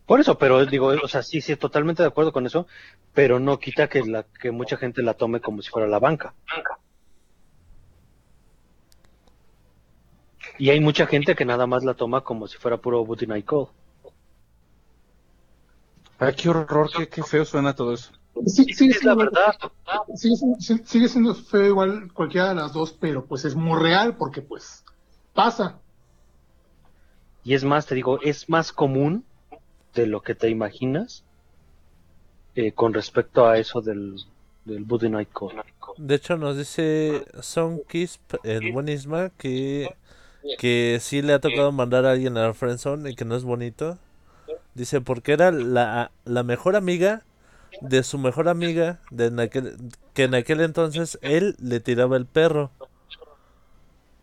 Por 0.05 0.19
eso, 0.19 0.37
pero 0.37 0.65
digo, 0.65 0.87
o 0.87 1.07
sea, 1.07 1.23
sí, 1.23 1.39
sí, 1.41 1.55
totalmente 1.55 2.03
de 2.03 2.09
acuerdo 2.09 2.33
con 2.33 2.45
eso, 2.45 2.67
pero 3.13 3.39
no 3.39 3.59
quita 3.59 3.87
que 3.87 4.01
la 4.03 4.23
que 4.23 4.51
mucha 4.51 4.77
gente 4.77 5.01
la 5.01 5.13
tome 5.13 5.39
como 5.39 5.61
si 5.61 5.69
fuera 5.69 5.87
la 5.87 5.99
banca. 5.99 6.33
Y 10.59 10.69
hay 10.69 10.79
mucha 10.79 11.07
gente 11.07 11.35
que 11.35 11.45
nada 11.45 11.67
más 11.67 11.83
la 11.83 11.93
toma 11.93 12.21
como 12.21 12.47
si 12.47 12.57
fuera 12.57 12.77
puro 12.77 13.05
booty 13.05 13.27
night 13.27 13.45
call. 13.45 13.67
Ay, 16.19 16.33
qué 16.35 16.49
horror, 16.49 16.89
qué, 16.95 17.07
qué 17.07 17.23
feo 17.23 17.45
suena 17.45 17.75
todo 17.75 17.93
eso. 17.93 18.11
Sí, 18.45 18.65
Sí, 18.65 18.73
sigue, 18.73 18.91
es 18.91 19.03
la 19.03 19.15
verdad. 19.15 19.55
sigue 20.15 20.35
sigue 20.83 21.07
siendo 21.07 21.35
feo 21.35 21.65
igual 21.67 22.11
cualquiera 22.13 22.49
de 22.49 22.55
las 22.55 22.73
dos, 22.73 22.93
pero 22.93 23.25
pues 23.25 23.45
es 23.45 23.55
muy 23.55 23.79
real 23.81 24.15
porque 24.17 24.41
pues 24.41 24.83
pasa. 25.33 25.79
Y 27.43 27.53
es 27.53 27.63
más, 27.63 27.85
te 27.85 27.95
digo, 27.95 28.19
es 28.21 28.49
más 28.49 28.71
común 28.71 29.25
de 29.93 30.07
lo 30.07 30.21
que 30.21 30.35
te 30.35 30.49
imaginas 30.49 31.23
eh, 32.55 32.71
con 32.71 32.93
respecto 32.93 33.47
a 33.47 33.57
eso 33.57 33.81
del, 33.81 34.15
del 34.65 34.83
booty 34.83 35.09
night 35.09 35.29
call. 35.33 35.63
De 35.97 36.15
hecho, 36.15 36.37
nos 36.37 36.57
dice 36.57 37.25
Sonkisp 37.41 38.35
en 38.43 38.73
Buenisma 38.73 39.29
que, 39.37 39.95
que 40.57 40.97
sí 41.01 41.21
le 41.21 41.33
ha 41.33 41.39
tocado 41.39 41.71
mandar 41.71 42.05
a 42.05 42.11
alguien 42.11 42.37
a 42.37 42.47
la 42.47 42.53
friendzone 42.53 43.11
y 43.11 43.15
que 43.15 43.25
no 43.25 43.35
es 43.35 43.43
bonito. 43.43 43.97
Dice, 44.73 45.01
porque 45.01 45.33
era 45.33 45.51
la, 45.51 46.11
la 46.25 46.43
mejor 46.43 46.75
amiga 46.75 47.23
de 47.81 48.03
su 48.03 48.17
mejor 48.17 48.49
amiga, 48.49 48.99
de 49.11 49.27
en 49.27 49.39
aquel, 49.39 49.77
que 50.13 50.23
en 50.23 50.35
aquel 50.35 50.61
entonces 50.61 51.17
él 51.21 51.55
le 51.59 51.79
tiraba 51.79 52.17
el 52.17 52.25
perro. 52.25 52.71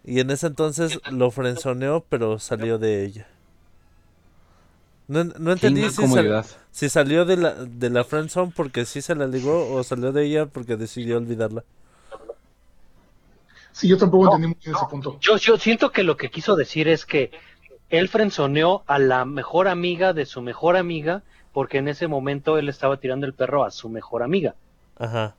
Y 0.05 0.21
en 0.21 0.31
ese 0.31 0.47
entonces 0.47 0.99
lo 1.11 1.31
frenzoneó, 1.31 2.05
pero 2.09 2.39
salió 2.39 2.79
de 2.79 3.05
ella. 3.05 3.29
No, 5.11 5.25
no 5.25 5.53
entendí 5.53 5.83
si, 5.83 5.91
sal- 5.91 6.05
incomodidad. 6.05 6.47
si 6.71 6.89
salió 6.89 7.25
de 7.25 7.37
la, 7.37 7.55
de 7.55 7.91
la 7.91 8.05
friendzone 8.05 8.53
porque 8.55 8.85
sí 8.85 9.03
se 9.03 9.17
la 9.17 9.27
ligó 9.27 9.75
o 9.75 9.83
salió 9.83 10.13
de 10.13 10.25
ella 10.25 10.47
porque 10.47 10.77
decidió 10.77 11.17
olvidarla. 11.17 11.65
Sí, 13.73 13.89
yo 13.89 13.97
tampoco 13.99 14.27
entendí 14.27 14.47
muy 14.49 14.57
bien 14.65 14.77
ese 14.77 14.87
punto. 14.89 15.19
Yo, 15.21 15.37
yo 15.37 15.57
siento 15.57 15.91
que 15.91 16.03
lo 16.05 16.17
que 16.17 16.31
quiso 16.31 16.55
decir 16.55 16.87
es 16.87 17.07
que 17.07 17.31
él 17.89 18.09
frenzoneó 18.09 18.85
a 18.87 18.99
la 19.01 19.25
mejor 19.25 19.67
amiga 19.67 20.13
de 20.13 20.27
su 20.27 20.43
mejor 20.43 20.77
amiga 20.77 21.23
porque 21.53 21.79
en 21.79 21.89
ese 21.89 22.07
momento 22.07 22.59
él 22.59 22.69
estaba 22.69 22.99
tirando 22.99 23.27
el 23.27 23.33
perro 23.35 23.65
a 23.65 23.71
su 23.73 23.89
mejor 23.89 24.23
amiga. 24.23 24.55
Ajá. 24.97 25.35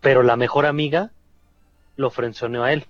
Pero 0.00 0.22
la 0.22 0.36
mejor 0.36 0.66
amiga 0.66 1.10
lo 1.96 2.10
frenzoneó 2.10 2.62
a 2.62 2.72
él. 2.72 2.86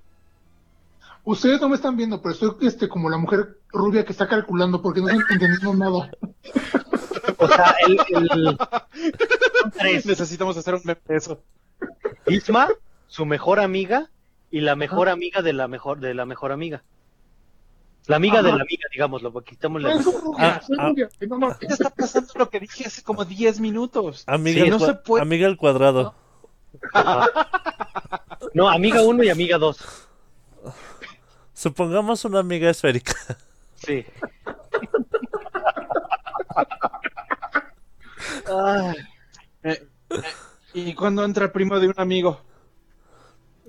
Ustedes 1.25 1.61
no 1.61 1.69
me 1.69 1.77
están 1.77 1.97
viendo, 1.97 2.21
pero 2.23 2.33
estoy 2.35 2.51
este, 2.63 2.89
como 2.89 3.11
la 3.11 3.19
mujer 3.19 3.59
rubia 3.69 4.05
que 4.05 4.13
está 4.13 4.27
calculando 4.27 4.81
porque 4.83 5.01
no 5.01 5.09
estoy 5.09 5.25
entendiendo 5.35 5.75
nada. 5.75 6.11
O 7.39 7.47
sea, 7.49 7.75
el, 7.87 7.99
el- 8.09 8.57
son 9.61 9.71
tres. 9.79 10.07
Necesitamos 10.07 10.57
hacer 10.57 10.75
un 10.75 10.81
meme 10.85 11.01
de 11.07 11.17
eso. 11.17 11.43
Isma, 12.27 12.69
su 13.07 13.27
mejor 13.27 13.61
amiga 13.61 14.11
y 14.51 14.61
la 14.61 14.77
mejor 14.77 15.09
amiga 15.09 15.43
de 15.43 15.53
la 15.53 15.69
mejor 15.69 16.01
de 16.01 16.15
la 16.15 16.25
mejor 16.27 16.53
amiga. 16.53 16.83
La 18.07 18.17
amiga 18.17 18.43
de 18.43 18.49
la 18.49 18.63
amiga, 18.63 18.85
digámoslo, 18.91 19.31
porque 19.33 19.51
quitamos 19.51 19.83
No, 19.83 19.89
la 19.89 20.03
soy 20.03 20.15
rubia, 20.21 20.55
Ah, 20.57 20.63
soy 20.67 20.77
ah. 20.81 20.89
rubia. 20.89 21.09
No, 21.29 21.39
no, 21.39 21.59
¿Qué 21.59 21.67
está 21.67 21.91
pasando 21.91 22.33
lo 22.37 22.49
que 22.51 22.59
dije 22.61 22.87
hace 22.87 23.03
como 23.03 23.25
10 23.27 23.61
minutos? 23.61 24.25
Amiga, 24.27 24.65
Sí, 24.65 24.71
no 24.71 24.79
se 24.81 24.95
puede. 24.95 25.23
amiga 25.23 25.47
al 25.47 25.57
cuadrado. 25.59 26.15
No, 28.55 28.69
amiga 28.69 29.03
1 29.03 29.23
y 29.25 29.29
amiga 29.29 29.59
2. 29.59 30.09
Supongamos 31.61 32.25
una 32.25 32.39
amiga 32.39 32.71
esférica. 32.71 33.13
Sí. 33.75 34.05
Ay, 38.47 38.95
Eh, 39.63 39.87
¿Y 40.73 40.95
cuando 40.95 41.23
entra 41.23 41.45
el 41.45 41.51
primo 41.51 41.79
de 41.79 41.89
un 41.89 41.95
amigo? 41.99 42.41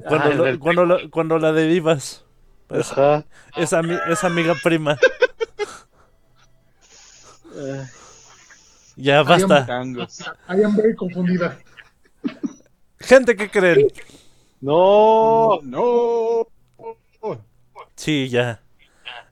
Cuando, 0.08 0.26
Ah, 0.32 0.34
lo- 0.34 0.46
el- 0.48 0.60
cuando, 0.60 0.86
lo- 0.86 1.10
cuando 1.12 1.38
la 1.38 1.52
derivas. 1.52 2.24
Es, 2.70 2.92
ajá. 2.94 3.26
es, 3.58 3.74
ami- 3.74 4.00
es 4.10 4.24
amiga 4.24 4.54
prima. 4.64 4.98
Ya, 8.96 9.24
basta. 9.24 9.68
Am 10.48 10.76
very 10.78 10.96
confundida. 10.96 11.58
Gente, 13.00 13.36
¿qué 13.36 13.50
creen? 13.50 13.88
No. 14.62 15.60
No. 15.64 16.48
Sí, 17.96 18.30
ya. 18.30 18.62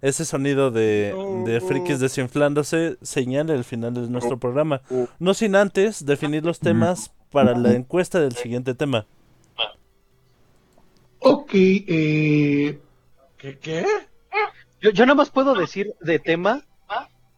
Ese 0.02 0.24
sonido 0.24 0.72
de, 0.72 1.14
de 1.46 1.62
frikis 1.62 2.00
desinflándose 2.00 2.98
señala 3.02 3.54
el 3.54 3.64
final 3.64 3.94
de 3.94 4.10
nuestro 4.10 4.40
programa. 4.40 4.82
No 5.20 5.34
sin 5.34 5.56
antes 5.56 6.06
definir 6.06 6.46
los 6.46 6.60
temas 6.60 7.12
para 7.32 7.56
la 7.56 7.74
encuesta 7.74 8.20
del 8.20 8.34
siguiente 8.34 8.74
tema. 8.76 9.06
Ok, 11.20 11.52
eh, 11.54 12.80
¿Qué? 13.38 13.58
¿Qué? 13.60 13.86
Yo, 14.82 14.92
yo 14.92 15.06
nada 15.06 15.16
más 15.16 15.30
puedo 15.30 15.54
decir 15.54 15.94
de 16.00 16.20
tema 16.20 16.64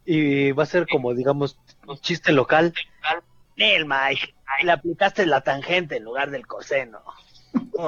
y 0.05 0.51
va 0.51 0.63
a 0.63 0.67
ser 0.67 0.87
como, 0.87 1.13
digamos, 1.13 1.57
un 1.87 1.97
chiste 1.99 2.31
local. 2.31 2.73
Nel, 3.57 3.85
Mike, 3.85 4.33
le 4.63 4.71
aplicaste 4.71 5.25
la 5.25 5.41
tangente 5.41 5.97
en 5.97 6.03
lugar 6.03 6.31
del 6.31 6.45
coseno. 6.45 6.99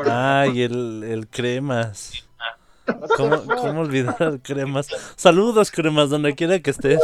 Ay, 0.09 0.63
el, 0.63 1.03
el 1.03 1.27
cremas. 1.27 2.27
¿Cómo, 3.17 3.43
¿Cómo 3.61 3.81
olvidar 3.81 4.21
al 4.21 4.41
cremas? 4.41 4.87
Saludos, 5.15 5.71
cremas, 5.71 6.09
donde 6.09 6.35
quiera 6.35 6.59
que 6.59 6.71
estés. 6.71 6.99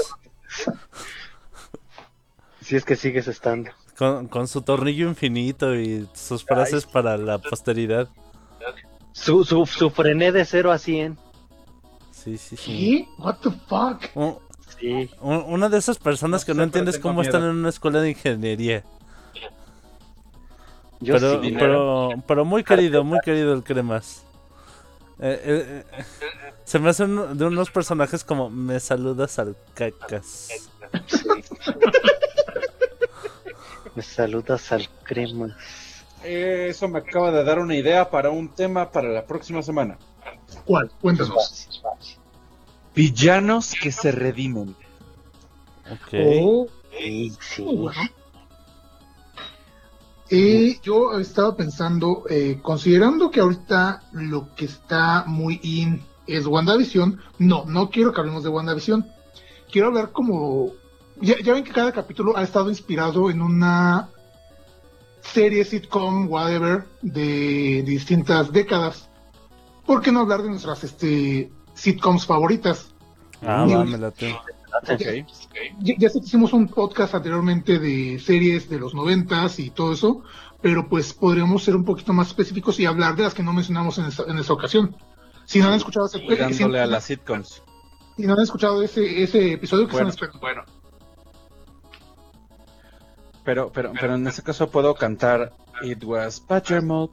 Si 2.61 2.76
es 2.76 2.85
que 2.85 2.95
sigues 2.95 3.27
estando. 3.27 3.72
Con, 3.97 4.27
con 4.27 4.47
su 4.47 4.61
tornillo 4.61 5.07
infinito 5.07 5.76
y 5.76 6.07
sus 6.14 6.43
frases 6.45 6.85
para 6.85 7.18
la 7.18 7.38
posteridad. 7.39 8.07
Su, 9.11 9.43
su, 9.43 9.65
su 9.65 9.89
frené 9.89 10.31
de 10.31 10.45
0 10.45 10.72
a 10.72 10.77
100. 10.77 11.18
Sí, 12.11 12.38
sí, 12.38 12.56
sí. 12.57 13.06
¿qué? 13.18 13.22
What 13.23 13.38
the 13.41 13.51
fuck? 13.68 14.01
Un- 14.15 14.38
Sí. 14.80 15.10
un- 15.19 15.43
una 15.47 15.68
de 15.68 15.77
esas 15.77 15.97
personas 15.97 16.45
que 16.45 16.53
no 16.53 16.64
entiendes 16.64 16.99
cómo 16.99 17.15
miedo. 17.15 17.23
están 17.23 17.43
en 17.43 17.56
una 17.57 17.68
escuela 17.68 17.99
de 17.99 18.11
ingeniería. 18.11 18.85
Yo 21.01 21.15
pero, 21.15 21.43
sí. 21.43 21.51
pero, 21.60 22.10
pero 22.26 22.45
muy 22.45 22.64
querido, 22.64 23.03
muy 23.03 23.19
querido 23.19 23.51
el 23.53 23.64
cremas. 23.64 24.23
Eh, 25.21 25.41
eh, 25.43 25.83
eh, 25.91 26.03
se 26.63 26.79
me 26.79 26.89
hacen 26.89 27.37
de 27.37 27.45
unos 27.45 27.69
personajes 27.71 28.23
como 28.23 28.49
me 28.49 28.79
saludas 28.79 29.37
al 29.39 29.55
cacas. 29.73 30.69
Me 33.95 34.03
saludas 34.03 34.71
al 34.71 34.87
crema. 35.03 35.57
Eso 36.23 36.87
me 36.87 36.99
acaba 36.99 37.31
de 37.31 37.43
dar 37.43 37.59
una 37.59 37.75
idea 37.75 38.09
para 38.09 38.29
un 38.29 38.47
tema 38.47 38.91
para 38.91 39.09
la 39.09 39.25
próxima 39.25 39.61
semana. 39.61 39.97
¿Cuál? 40.63 40.91
Cuéntanos. 41.01 41.81
Villanos 42.95 43.73
que 43.73 43.91
se 43.91 44.11
redimen. 44.11 44.75
Ok. 45.91 46.13
Oh, 46.41 46.67
Sí, 46.99 47.31
sí. 47.39 47.65
Eh, 50.31 50.80
yo 50.84 51.19
estaba 51.19 51.56
pensando, 51.56 52.23
eh, 52.30 52.60
considerando 52.61 53.31
que 53.31 53.39
ahorita 53.39 54.03
lo 54.11 54.53
que 54.56 54.65
está 54.65 55.23
muy 55.26 55.60
in 55.64 56.03
es 56.27 56.45
WandaVision, 56.45 57.19
no, 57.39 57.65
no 57.65 57.89
quiero 57.89 58.14
que 58.14 58.22
hablemos 58.22 58.43
de 58.43 58.49
WandaVision. 58.49 59.07
Quiero 59.72 59.88
hablar 59.88 60.11
como... 60.11 60.73
Ya, 61.22 61.35
ya 61.41 61.53
ven 61.53 61.64
que 61.64 61.72
cada 61.72 61.91
capítulo 61.91 62.38
ha 62.38 62.43
estado 62.43 62.69
inspirado 62.69 63.30
en 63.30 63.41
una 63.41 64.10
serie, 65.22 65.65
sitcom, 65.65 66.30
whatever, 66.30 66.85
de 67.01 67.84
distintas 67.85 68.51
décadas. 68.51 69.10
¿Por 69.85 70.01
qué 70.01 70.11
no 70.11 70.22
hablar 70.22 70.43
de 70.43 70.49
nuestras 70.49 70.84
este, 70.84 71.51
sitcoms 71.73 72.26
favoritas? 72.26 72.93
Ah, 73.41 73.65
va, 73.65 73.84
me 73.84 73.97
late. 73.97 74.35
Ok. 74.73 75.01
Ya, 75.79 75.95
ya 75.97 76.09
sé 76.09 76.19
que 76.19 76.25
hicimos 76.25 76.53
un 76.53 76.67
podcast 76.67 77.15
anteriormente 77.15 77.79
de 77.79 78.19
series 78.19 78.69
de 78.69 78.79
los 78.79 78.93
noventas 78.93 79.59
y 79.59 79.69
todo 79.71 79.93
eso, 79.93 80.23
pero 80.61 80.87
pues 80.87 81.13
podríamos 81.13 81.63
ser 81.63 81.75
un 81.75 81.85
poquito 81.85 82.13
más 82.13 82.27
específicos 82.27 82.79
y 82.79 82.85
hablar 82.85 83.15
de 83.15 83.23
las 83.23 83.33
que 83.33 83.43
no 83.43 83.53
mencionamos 83.53 83.97
en 83.97 84.05
esta, 84.05 84.23
en 84.23 84.37
esta 84.37 84.53
ocasión. 84.53 84.95
Si 85.45 85.59
no 85.59 85.69
han 85.69 85.73
escuchado 85.75 86.05
ese, 86.05 86.19
si, 86.19 86.35
Dándole 86.35 86.79
a 86.81 86.85
las 86.85 87.05
sitcoms. 87.05 87.63
si 88.15 88.27
no 88.27 88.33
han 88.33 88.41
escuchado 88.41 88.83
ese, 88.83 89.23
ese 89.23 89.53
episodio 89.53 89.87
que 89.87 89.93
Bueno, 89.93 90.09
están 90.09 90.29
esperando. 90.29 90.39
bueno. 90.39 90.79
Pero, 93.43 93.71
pero, 93.71 93.93
pero 93.99 94.15
en 94.15 94.27
ese 94.27 94.43
caso 94.43 94.69
puedo 94.69 94.93
cantar 94.93 95.53
It 95.81 96.03
was 96.03 96.43
Mole, 96.83 97.09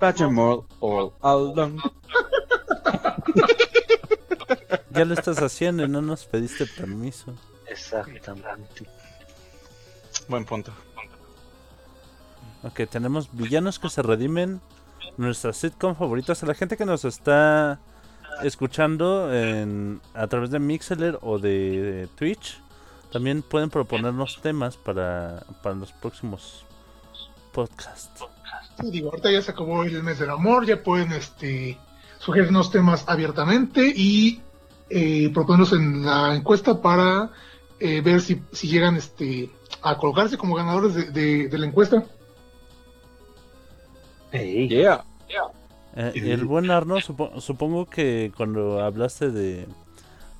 Badger 0.00 0.30
Mole, 0.30 0.64
all 0.80 1.12
along. 1.20 1.80
Ya 4.92 5.04
lo 5.04 5.14
estás 5.14 5.38
haciendo 5.38 5.84
y 5.84 5.88
no 5.88 6.02
nos 6.02 6.24
pediste 6.26 6.66
permiso. 6.66 7.34
Exactamente. 7.66 8.86
Buen 10.28 10.44
punto. 10.44 10.72
Ok, 12.62 12.82
tenemos 12.90 13.28
villanos 13.32 13.78
que 13.78 13.88
se 13.88 14.02
redimen. 14.02 14.60
Nuestras 15.16 15.56
sitcom 15.56 15.96
favoritas. 15.96 16.42
A 16.42 16.46
la 16.46 16.54
gente 16.54 16.76
que 16.76 16.84
nos 16.84 17.04
está 17.04 17.80
escuchando 18.42 19.32
en, 19.32 20.00
a 20.14 20.26
través 20.26 20.50
de 20.50 20.58
Mixler 20.58 21.18
o 21.22 21.38
de, 21.38 22.08
Twitch, 22.16 22.60
también 23.10 23.42
pueden 23.42 23.70
proponernos 23.70 24.40
temas 24.40 24.76
para, 24.76 25.44
para 25.62 25.74
los 25.74 25.92
próximos 25.92 26.64
podcasts. 27.52 28.24
Sí, 28.80 28.90
digo, 28.90 29.10
ahorita 29.10 29.30
ya 29.30 29.42
se 29.42 29.50
acabó 29.50 29.82
el 29.84 30.02
mes 30.02 30.18
del 30.18 30.30
amor, 30.30 30.64
ya 30.64 30.82
pueden 30.82 31.12
este, 31.12 31.78
sugerirnos 32.18 32.70
temas 32.70 33.04
abiertamente 33.06 33.92
y 33.94 34.40
eh, 34.92 35.30
proponernos 35.32 35.72
en 35.72 36.04
la 36.04 36.34
encuesta 36.34 36.80
para 36.80 37.30
eh, 37.80 38.00
ver 38.00 38.20
si, 38.20 38.42
si 38.52 38.68
llegan 38.68 38.96
este, 38.96 39.50
a 39.82 39.96
colocarse 39.96 40.36
como 40.38 40.54
ganadores 40.54 40.94
de, 40.94 41.10
de- 41.10 41.48
de 41.48 41.58
la 41.58 41.66
encuesta. 41.66 42.04
Yeah. 44.68 45.04
Eh, 45.96 46.12
el 46.14 46.44
buen 46.46 46.70
Arno, 46.70 46.96
supo- 47.00 47.38
supongo 47.40 47.86
que 47.86 48.32
cuando 48.36 48.80
hablaste 48.82 49.30
de, 49.30 49.68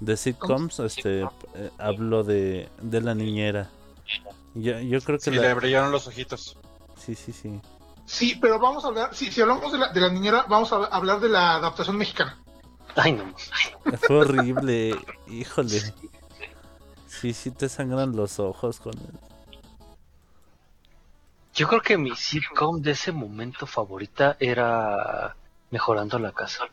de 0.01 0.17
sitcoms, 0.17 0.81
este, 0.81 1.23
eh, 1.55 1.71
habló 1.79 2.25
de, 2.25 2.69
de 2.81 3.01
la 3.03 3.15
niñera. 3.15 3.69
Yo, 4.55 4.79
yo 4.81 5.01
creo 5.01 5.19
que 5.19 5.25
Sí, 5.25 5.31
la- 5.37 5.43
le 5.43 5.55
brillaron 5.55 5.93
los 5.93 6.07
ojitos. 6.07 6.57
Sí, 6.97 7.15
sí, 7.15 7.33
sí. 7.33 7.61
Sí, 8.07 8.39
pero 8.41 8.59
vamos 8.59 8.85
a 8.85 8.89
hablar, 8.89 9.15
sí, 9.15 9.31
si 9.31 9.41
hablamos 9.41 9.73
de 9.73 9.79
la, 9.79 9.89
de 9.93 10.01
la 10.01 10.09
niñera, 10.11 10.45
vamos 10.49 10.73
a 10.73 10.77
hablar 10.87 11.21
de 11.21 11.29
la 11.29 11.57
adaptación 11.57 11.97
mexicana. 11.97 12.42
Ay, 12.97 13.13
no. 13.13 13.25
Fue 13.99 14.17
horrible, 14.19 14.95
híjole. 15.29 15.81
Sí, 17.07 17.33
sí 17.33 17.51
te 17.51 17.69
sangran 17.69 18.15
los 18.17 18.39
ojos 18.41 18.81
con 18.81 18.93
él. 18.99 19.19
Yo 21.55 21.69
creo 21.69 21.81
que 21.83 21.99
mi 21.99 22.15
sitcom 22.17 22.81
de 22.81 22.93
ese 22.93 23.13
momento 23.13 23.67
favorita 23.67 24.37
era 24.41 25.37
Mejorando 25.71 26.19
la 26.19 26.33
Casa. 26.33 26.65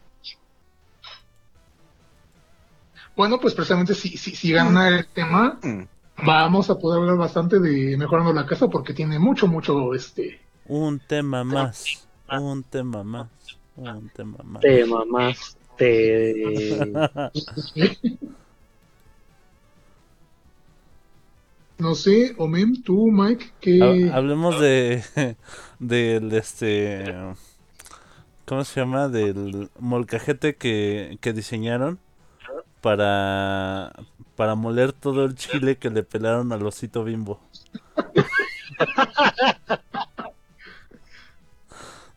Bueno, 3.16 3.40
pues 3.40 3.54
precisamente 3.54 3.94
si, 3.94 4.16
si, 4.18 4.36
si 4.36 4.52
gana 4.54 4.88
el 4.88 5.08
tema, 5.08 5.60
Mm. 5.62 5.84
vamos 6.26 6.70
a 6.70 6.78
poder 6.80 7.02
hablar 7.02 7.18
bastante 7.18 7.60
de 7.60 7.98
Mejorando 7.98 8.32
la 8.34 8.46
Casa 8.46 8.68
porque 8.70 8.94
tiene 8.94 9.20
mucho, 9.20 9.48
mucho, 9.48 9.94
este... 9.94 10.40
Un 10.66 11.00
tema 11.00 11.44
más, 11.44 12.08
un 12.32 12.64
tema 12.64 13.04
más, 13.04 13.28
un 13.76 14.10
tema 14.10 14.38
más. 14.44 14.62
Te 14.62 14.86
mamás, 14.86 15.58
te... 15.80 16.36
No 21.80 21.96
sé, 21.96 22.36
Omem, 22.38 22.84
tú, 22.84 23.10
Mike, 23.12 23.54
que... 23.62 23.82
Ha- 23.82 24.18
Hablemos 24.18 24.60
de 24.60 25.04
del 25.80 26.32
este 26.34 27.04
¿cómo 28.46 28.64
se 28.64 28.80
llama? 28.80 29.08
del 29.10 29.70
molcajete 29.80 30.56
que, 30.56 31.18
que 31.22 31.34
diseñaron 31.34 32.00
para 32.82 33.94
para 34.36 34.56
moler 34.56 34.94
todo 34.94 35.26
el 35.26 35.36
chile 35.36 35.78
que 35.78 35.92
le 35.92 36.04
pelaron 36.04 36.54
al 36.54 36.66
osito 36.66 37.04
bimbo. 37.06 37.42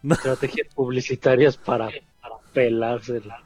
Estrategias 0.08 0.68
publicitarias 0.74 1.56
para, 1.56 1.86
para 2.20 2.36
pelársela. 2.52 3.42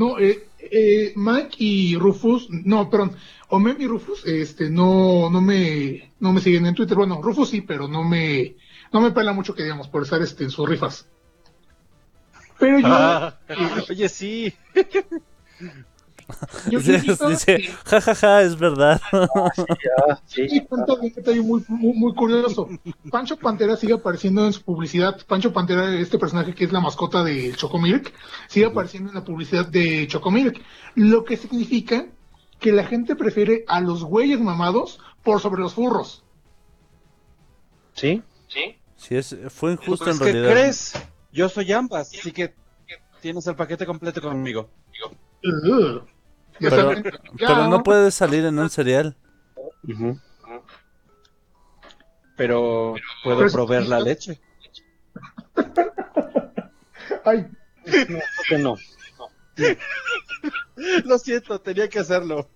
No, 0.00 0.18
eh, 0.18 0.48
eh, 0.58 1.12
Mike 1.14 1.56
y 1.58 1.94
Rufus, 1.96 2.48
no, 2.48 2.88
perdón, 2.88 3.12
Omem 3.50 3.76
y 3.78 3.86
Rufus, 3.86 4.24
este, 4.24 4.70
no, 4.70 5.28
no 5.28 5.42
me, 5.42 6.10
no 6.20 6.32
me 6.32 6.40
siguen 6.40 6.64
en 6.64 6.74
Twitter. 6.74 6.96
Bueno, 6.96 7.20
Rufus 7.20 7.50
sí, 7.50 7.60
pero 7.60 7.86
no 7.86 8.02
me 8.02 8.56
no 8.94 9.02
me 9.02 9.10
pela 9.10 9.34
mucho 9.34 9.54
que 9.54 9.62
digamos 9.62 9.88
por 9.88 10.02
estar 10.02 10.22
este, 10.22 10.44
en 10.44 10.50
sus 10.50 10.66
rifas. 10.66 11.06
Pero 12.58 12.78
yo, 12.78 12.86
Ah, 12.88 13.38
eh, 13.48 13.56
oye, 13.90 14.08
sí. 14.08 14.54
yo 16.70 16.78
Dice, 16.80 16.94
insisto 16.94 17.28
dice, 17.28 17.56
que- 17.56 17.68
ja, 17.84 18.00
ja, 18.00 18.14
ja, 18.14 18.42
es 18.42 18.58
verdad. 18.58 19.00
Ya, 19.56 20.20
Sí, 20.26 20.48
sí. 20.48 20.60
cuenta 20.66 20.94
de 20.94 21.00
un 21.00 21.12
detalle 21.12 21.40
muy, 21.42 21.64
muy, 21.68 21.92
muy 21.94 22.14
curioso. 22.14 22.68
Pancho 23.10 23.36
Pantera 23.36 23.76
sigue 23.76 23.94
apareciendo 23.94 24.44
en 24.46 24.52
su 24.52 24.62
publicidad. 24.62 25.18
Pancho 25.26 25.52
Pantera, 25.52 25.94
este 25.98 26.18
personaje 26.18 26.54
que 26.54 26.64
es 26.64 26.72
la 26.72 26.80
mascota 26.80 27.22
de 27.24 27.52
Chocomilk, 27.54 28.12
sigue 28.48 28.66
apareciendo 28.66 29.10
en 29.10 29.14
la 29.16 29.24
publicidad 29.24 29.66
de 29.66 30.06
Chocomilk. 30.06 30.60
Lo 30.94 31.24
que 31.24 31.36
significa 31.36 32.06
que 32.58 32.72
la 32.72 32.84
gente 32.84 33.16
prefiere 33.16 33.64
a 33.68 33.80
los 33.80 34.04
güeyes 34.04 34.40
mamados 34.40 35.00
por 35.22 35.40
sobre 35.40 35.62
los 35.62 35.74
furros. 35.74 36.24
¿Sí? 37.94 38.22
Sí, 38.96 39.16
es, 39.16 39.36
fue 39.48 39.72
injusto 39.72 40.04
Pues, 40.04 40.16
en 40.16 40.26
¿Qué 40.26 40.32
realidad. 40.32 40.52
crees? 40.52 40.92
Yo 41.32 41.48
soy 41.48 41.72
ambas, 41.72 42.08
así 42.12 42.32
que 42.32 42.54
tienes 43.22 43.46
el 43.46 43.54
paquete 43.54 43.86
completo 43.86 44.20
conmigo. 44.20 44.68
Ya 44.92 45.10
Pero, 46.60 46.92
pero 47.38 47.68
no 47.68 47.82
puedes 47.82 48.14
salir 48.14 48.44
en 48.44 48.58
un 48.58 48.68
cereal. 48.70 49.16
Pero 52.36 52.94
puedo 53.24 53.38
Pero- 53.38 53.50
proveer 53.52 53.86
la 53.88 54.00
leche. 54.00 54.40
Ay, 57.24 57.46
No, 58.08 58.20
que 58.48 58.58
no. 58.58 58.76
Lo 61.04 61.18
siento, 61.18 61.60
tenía 61.60 61.88
que 61.88 61.98
hacerlo. 61.98 62.48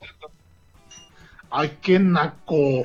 ay, 1.51 1.77
qué 1.83 1.99
naco. 1.99 2.85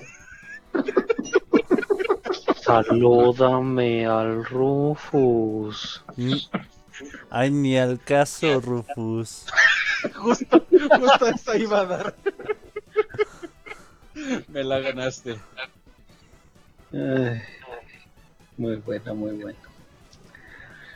Salúdame 2.61 4.05
al 4.05 4.43
Rufus. 4.45 6.03
Ni- 6.17 6.49
Ay, 7.29 7.49
ni 7.51 7.77
al 7.77 7.99
caso, 8.03 8.59
Rufus. 8.59 9.45
Justo, 10.15 10.65
justo 10.99 11.27
esa 11.27 11.57
iba 11.57 11.81
a 11.81 11.85
dar. 11.85 12.15
Me 14.47 14.63
la 14.63 14.79
ganaste. 14.79 15.39
Ay, 16.91 17.41
muy 18.57 18.75
buena, 18.77 19.13
muy 19.13 19.31
buena. 19.31 19.59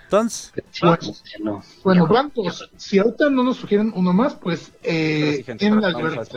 Entonces, 0.04 0.54
Bueno, 0.82 0.98
no. 1.40 1.64
Bueno, 1.84 2.08
¿cuántos? 2.08 2.70
Si 2.78 3.00
ahorita 3.00 3.30
no 3.30 3.44
nos 3.44 3.58
sugieren 3.58 3.92
uno 3.96 4.14
más, 4.14 4.36
pues 4.36 4.72
eh, 4.84 5.38
sí, 5.38 5.44
gente, 5.44 5.60
tienen, 5.66 5.82
la 5.82 5.90
libertad, 5.90 6.28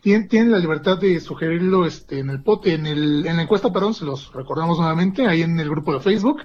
tienen, 0.00 0.28
tienen 0.28 0.52
la 0.52 0.58
libertad 0.58 0.98
de 0.98 1.20
sugerirlo 1.20 1.84
este, 1.84 2.20
en 2.20 2.30
el 2.30 2.42
pote, 2.42 2.72
en, 2.72 2.86
el, 2.86 3.26
en 3.26 3.36
la 3.36 3.42
encuesta, 3.42 3.70
perdón, 3.70 3.92
se 3.92 4.06
los 4.06 4.32
recordamos 4.32 4.78
nuevamente, 4.78 5.26
ahí 5.26 5.42
en 5.42 5.60
el 5.60 5.68
grupo 5.68 5.92
de 5.92 6.00
Facebook. 6.00 6.42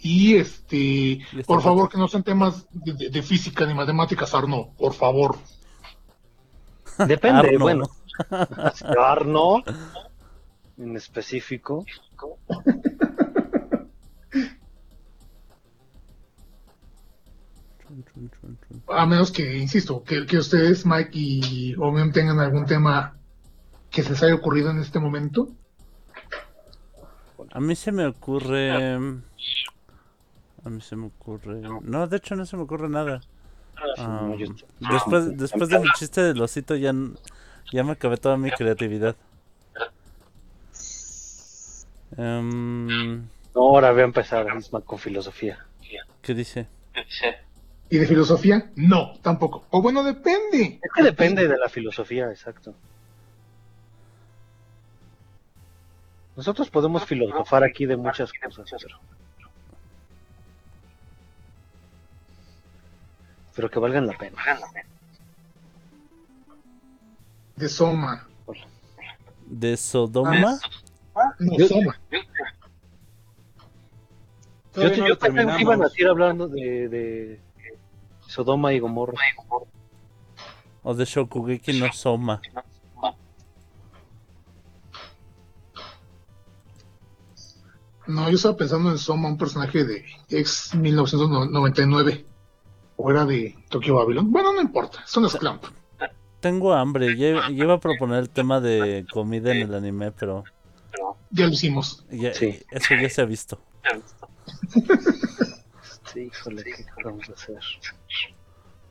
Y 0.00 0.36
este, 0.36 1.20
por 1.46 1.60
favor, 1.62 1.88
que 1.88 1.98
no 1.98 2.06
sean 2.08 2.22
temas 2.22 2.66
de, 2.70 2.92
de- 2.92 3.10
de 3.10 3.22
física 3.22 3.66
ni 3.66 3.74
matemáticas, 3.74 4.32
Arno, 4.34 4.70
por 4.78 4.94
favor. 4.94 5.36
Depende, 7.06 7.48
Arno. 7.48 7.58
bueno. 7.60 7.84
Arno, 8.98 9.62
en 10.76 10.96
específico. 10.96 11.84
A 18.88 19.06
menos 19.06 19.30
que, 19.30 19.56
insisto, 19.56 20.02
que, 20.02 20.26
que 20.26 20.38
ustedes, 20.38 20.84
Mike 20.84 21.10
y 21.14 21.74
Omen, 21.76 22.12
tengan 22.12 22.38
algún 22.40 22.66
tema 22.66 23.16
que 23.90 24.02
se 24.02 24.10
les 24.10 24.22
haya 24.22 24.34
ocurrido 24.34 24.70
en 24.70 24.78
este 24.78 24.98
momento. 24.98 25.48
a 27.52 27.60
mí 27.60 27.74
se 27.74 27.92
me 27.92 28.06
ocurre. 28.06 28.98
A 30.68 30.70
mí 30.70 30.82
se 30.82 30.96
me 30.96 31.06
ocurre. 31.06 31.62
No, 31.80 32.06
de 32.06 32.18
hecho, 32.18 32.36
no 32.36 32.44
se 32.44 32.54
me 32.54 32.64
ocurre 32.64 32.90
nada. 32.90 33.22
Ah, 33.96 34.26
no, 34.28 34.36
yo- 34.36 34.54
después, 34.80 35.34
después 35.38 35.70
de 35.70 35.78
mi 35.78 35.88
chiste 35.94 36.20
del 36.20 36.42
osito, 36.42 36.76
ya, 36.76 36.92
ya 37.72 37.84
me 37.84 37.92
acabé 37.92 38.18
toda 38.18 38.36
mi 38.36 38.50
creatividad. 38.50 39.16
Em, 42.18 43.26
Ahora 43.54 43.92
voy 43.92 44.02
a 44.02 44.04
empezar 44.04 44.46
Isma, 44.58 44.82
con 44.82 44.98
filosofía. 44.98 45.58
¿Qué 46.20 46.34
dice? 46.34 46.66
¿Y 47.88 47.96
de 47.96 48.06
filosofía? 48.06 48.70
No, 48.76 49.14
tampoco. 49.22 49.64
O 49.70 49.80
bueno, 49.80 50.04
depende. 50.04 50.80
Es 50.82 50.92
que 50.94 51.02
depende 51.02 51.48
de 51.48 51.56
la 51.56 51.70
filosofía, 51.70 52.28
exacto. 52.28 52.74
Nosotros 56.36 56.68
podemos 56.68 57.06
filosofar 57.06 57.64
aquí 57.64 57.86
de 57.86 57.96
muchas 57.96 58.30
cosas, 58.34 58.70
pero... 58.82 58.98
Pero 63.58 63.68
que 63.72 63.80
valgan 63.80 64.06
la 64.06 64.16
pena. 64.16 64.38
De 67.56 67.68
Soma. 67.68 68.24
¿De 69.46 69.76
Sodoma? 69.76 70.60
No, 71.40 71.58
Yo- 71.58 71.66
Soma. 71.66 72.00
Yo, 74.76 74.88
no 74.90 75.08
yo 75.08 75.18
pensé 75.18 75.44
que 75.56 75.60
iban 75.62 75.82
a 75.82 75.88
seguir 75.88 76.06
hablando 76.06 76.46
de, 76.46 76.88
de 76.88 77.40
Sodoma 78.28 78.72
y 78.74 78.78
Gomorra. 78.78 79.14
¿O 80.84 80.94
de 80.94 81.04
Shokugeki 81.04 81.80
no 81.80 81.92
Soma? 81.92 82.40
No, 88.06 88.30
yo 88.30 88.36
estaba 88.36 88.56
pensando 88.56 88.92
en 88.92 88.98
Soma, 88.98 89.30
un 89.30 89.36
personaje 89.36 89.84
de 89.84 90.04
ex 90.28 90.76
1999. 90.76 92.27
O 93.00 93.10
era 93.10 93.24
de 93.24 93.56
Tokyo 93.70 93.94
Babylon. 93.94 94.30
Bueno, 94.30 94.52
no 94.52 94.60
importa, 94.60 94.98
son 95.06 95.22
los 95.22 95.34
Clamp. 95.36 95.64
Tengo 96.40 96.72
hambre. 96.74 97.16
Ya, 97.16 97.48
ya 97.48 97.64
iba 97.64 97.74
a 97.74 97.80
proponer 97.80 98.18
el 98.18 98.28
tema 98.30 98.60
de 98.60 99.06
comida 99.12 99.52
en 99.52 99.62
el 99.62 99.74
anime, 99.74 100.12
pero 100.12 100.44
Ya 101.30 101.46
lo 101.46 101.52
hicimos. 101.52 102.04
ya- 102.10 102.34
Sí. 102.34 102.60
eso 102.70 102.94
ya 103.00 103.08
se 103.08 103.22
ha 103.22 103.24
visto. 103.24 103.60
Sí, 106.12 106.20
híjole, 106.20 106.62
¿qué 106.64 106.86
vamos 107.04 107.28
a 107.28 107.32
hacer? 107.34 107.58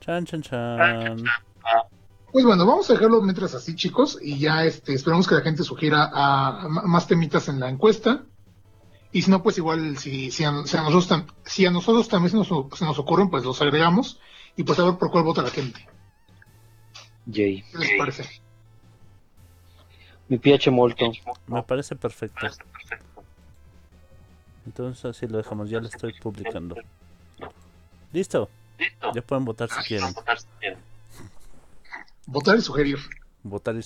Chan, 0.02 0.24
chan, 0.26 0.42
chan. 0.44 1.24
Pues 2.32 2.46
bueno, 2.46 2.64
vamos 2.66 2.88
a 2.90 2.94
dejarlo 2.94 3.22
mientras 3.24 3.56
así, 3.56 3.76
chicos, 3.76 4.20
y 4.22 4.38
ya 4.38 4.64
este, 4.66 4.94
esperamos 4.94 5.28
que 5.28 5.34
la 5.34 5.42
gente 5.42 5.64
sugiera 5.64 6.12
a, 6.14 6.62
a 6.62 6.68
más 6.70 7.08
temitas 7.08 7.48
en 7.50 7.60
la 7.60 7.70
encuesta. 7.70 8.24
Y 9.18 9.24
si 9.24 9.32
no, 9.32 9.42
pues 9.42 9.58
igual, 9.58 9.98
si, 9.98 10.30
si, 10.30 10.44
a, 10.44 10.52
si 10.68 10.78
a 10.78 10.84
nosotros, 10.84 11.10
tam- 11.10 11.26
si 11.44 11.66
a 11.66 11.72
nosotros 11.72 12.08
también 12.08 12.30
se 12.30 12.38
nos, 12.38 12.48
se 12.78 12.86
nos 12.86 13.00
ocurren, 13.00 13.32
pues 13.32 13.44
los 13.44 13.60
agregamos 13.64 14.20
y 14.56 14.62
pues 14.62 14.78
a 14.78 14.84
ver 14.86 14.98
por 15.00 15.10
cuál 15.10 15.24
vota 15.24 15.42
la 15.42 15.50
gente. 15.50 15.88
Jay. 17.26 17.64
¿Qué 17.72 17.78
les 17.80 17.90
parece? 17.98 18.30
Mi 20.28 20.38
piace 20.38 20.70
molto. 20.70 21.12
Me 21.48 21.64
parece 21.64 21.96
perfecto. 21.96 22.46
Entonces 24.68 25.04
así 25.06 25.26
lo 25.26 25.38
dejamos, 25.40 25.68
ya 25.72 25.80
lo 25.80 25.88
estoy 25.88 26.14
publicando. 26.22 26.76
Listo. 28.14 28.52
Ya 29.16 29.24
pueden 29.24 29.46
votar 29.46 29.68
si 29.72 29.82
quieren. 29.88 30.14
Votar 32.28 32.56
y 32.58 32.62
sugerir. 32.62 33.00
Votar 33.42 33.76
y, 33.78 33.82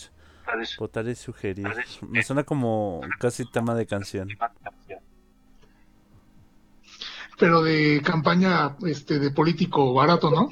votar 0.78 1.08
y 1.08 1.16
sugerir. 1.16 1.74
Me 2.02 2.22
suena 2.22 2.44
como 2.44 2.99
casi 3.18 3.45
tema 3.45 3.76
de 3.76 3.86
canción. 3.86 4.28
Pero 7.41 7.63
de 7.63 8.01
campaña 8.05 8.77
este, 8.85 9.18
de 9.18 9.31
político 9.31 9.95
barato, 9.95 10.30
¿no? 10.30 10.49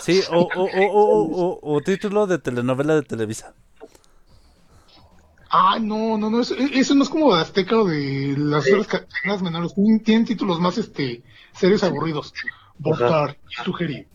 Sí, 0.00 0.20
o, 0.30 0.42
o, 0.42 0.62
o, 0.64 0.84
o, 0.86 1.58
o- 1.60 1.74
o 1.76 1.80
título 1.80 2.28
de 2.28 2.38
telenovela 2.38 2.94
de 2.94 3.02
Televisa. 3.02 3.54
Ah, 5.50 5.78
no, 5.80 6.16
no, 6.16 6.30
no, 6.30 6.40
eso, 6.40 6.54
eso 6.56 6.94
no 6.94 7.02
es 7.02 7.08
como 7.08 7.34
de 7.34 7.40
Azteca 7.42 7.76
o 7.76 7.84
de 7.88 8.36
las 8.38 8.64
otras 8.68 8.86
cadenas 8.86 9.42
menores. 9.42 9.72
Tienen, 10.04 10.24
títulos 10.24 10.60
más, 10.60 10.78
este, 10.78 11.24
series 11.54 11.82
aburridos. 11.82 12.32
Votar 12.78 13.36
y 13.50 13.64
sugerir 13.64 14.06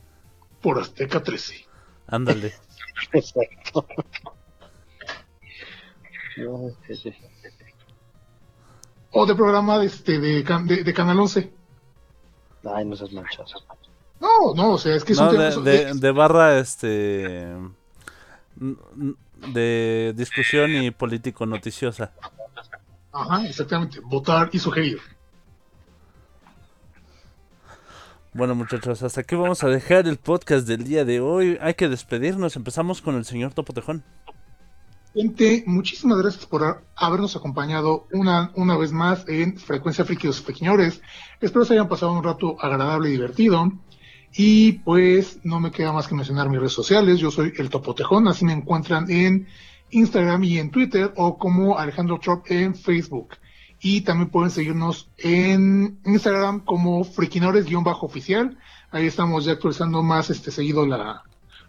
por 0.62 0.80
Azteca 0.80 1.22
13. 1.22 1.66
Ándale. 2.08 2.54
Exacto. 3.12 3.86
Sí, 6.88 6.96
sí. 6.96 7.14
O 9.12 9.26
de 9.26 9.36
programa 9.36 9.78
de, 9.80 9.88
este, 9.88 10.20
de, 10.20 10.44
de 10.44 10.94
Canal 10.94 11.20
11. 11.20 11.52
Ay, 12.64 12.86
no 12.86 12.96
seas 12.96 13.12
manchado. 13.12 13.46
No, 14.20 14.54
no, 14.56 14.72
o 14.74 14.78
sea, 14.78 14.96
es 14.96 15.04
que 15.04 15.14
son 15.16 15.28
No, 15.28 15.34
de, 15.34 15.50
temas- 15.50 15.64
de, 15.64 15.94
de 15.96 16.12
barra, 16.12 16.58
este. 16.60 17.48
De 19.48 20.14
discusión 20.16 20.72
y 20.72 20.92
político 20.92 21.46
noticiosa. 21.46 22.12
Ajá, 23.12 23.46
exactamente. 23.46 24.00
Votar 24.00 24.50
y 24.54 24.60
sugerir. 24.60 25.00
Bueno, 28.34 28.56
muchachos, 28.56 29.04
hasta 29.04 29.22
aquí 29.22 29.36
vamos 29.36 29.64
a 29.64 29.68
dejar 29.68 30.08
el 30.08 30.18
podcast 30.18 30.68
del 30.68 30.84
día 30.86 31.06
de 31.06 31.20
hoy. 31.20 31.58
Hay 31.62 31.76
que 31.76 31.88
despedirnos. 31.90 32.56
Empezamos 32.56 33.02
con 33.02 33.16
el 33.16 33.26
señor 33.26 33.54
Topotejón. 33.54 34.04
Gente, 35.14 35.64
muchísimas 35.68 36.18
gracias 36.18 36.46
por 36.48 36.64
ha- 36.64 36.82
habernos 36.96 37.36
acompañado 37.36 38.08
una, 38.14 38.52
una 38.56 38.76
vez 38.78 38.92
más 38.92 39.26
en 39.28 39.58
Frecuencia 39.58 40.06
Friki 40.06 40.26
los 40.28 40.42
Pequeñores. 40.42 41.02
Espero 41.40 41.66
se 41.66 41.74
hayan 41.74 41.88
pasado 41.88 42.14
un 42.14 42.24
rato 42.24 42.56
agradable 42.60 43.10
y 43.10 43.14
divertido. 43.14 43.72
Y 44.36 44.72
pues 44.80 45.40
no 45.44 45.60
me 45.60 45.70
queda 45.70 45.92
más 45.94 46.08
que 46.08 46.16
mencionar 46.16 46.50
mis 46.50 46.58
redes 46.60 46.74
sociales. 46.74 47.20
Yo 47.20 47.30
soy 47.30 47.54
el 47.58 47.70
Topotejón, 47.70 48.28
así 48.28 48.44
me 48.46 48.54
encuentran 48.54 49.10
en 49.12 49.48
Instagram 49.92 50.44
y 50.44 50.58
en 50.58 50.72
Twitter 50.72 51.14
o 51.16 51.38
como 51.38 51.78
Alejandro 51.78 52.20
Trop 52.20 52.50
en 52.50 52.74
Facebook. 52.74 53.36
Y 53.80 54.02
también 54.02 54.32
pueden 54.32 54.50
seguirnos 54.50 55.12
en 55.18 56.00
Instagram 56.06 56.62
como 56.62 57.04
friquinores-oficial. 57.04 58.58
Ahí 58.90 59.06
estamos 59.06 59.46
ya 59.46 59.52
actualizando 59.52 60.02
más 60.02 60.32
este 60.32 60.50
seguido 60.50 60.88
la, 60.88 61.22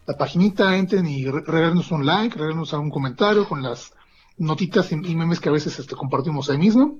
la 0.07 0.17
paginita, 0.17 0.77
entren 0.77 1.07
y 1.07 1.25
re- 1.27 1.43
regálenos 1.47 1.91
un 1.91 2.05
like, 2.07 2.37
regálenos 2.37 2.73
algún 2.75 2.91
comentario 2.91 3.49
con 3.49 3.63
las 3.63 3.93
notitas 4.37 4.91
y, 4.93 4.95
y 4.97 5.17
memes 5.17 5.41
que 5.41 5.49
a 5.49 5.53
veces 5.53 5.79
este, 5.79 5.95
compartimos 5.95 6.51
ahí 6.51 6.59
mismo. 6.59 6.99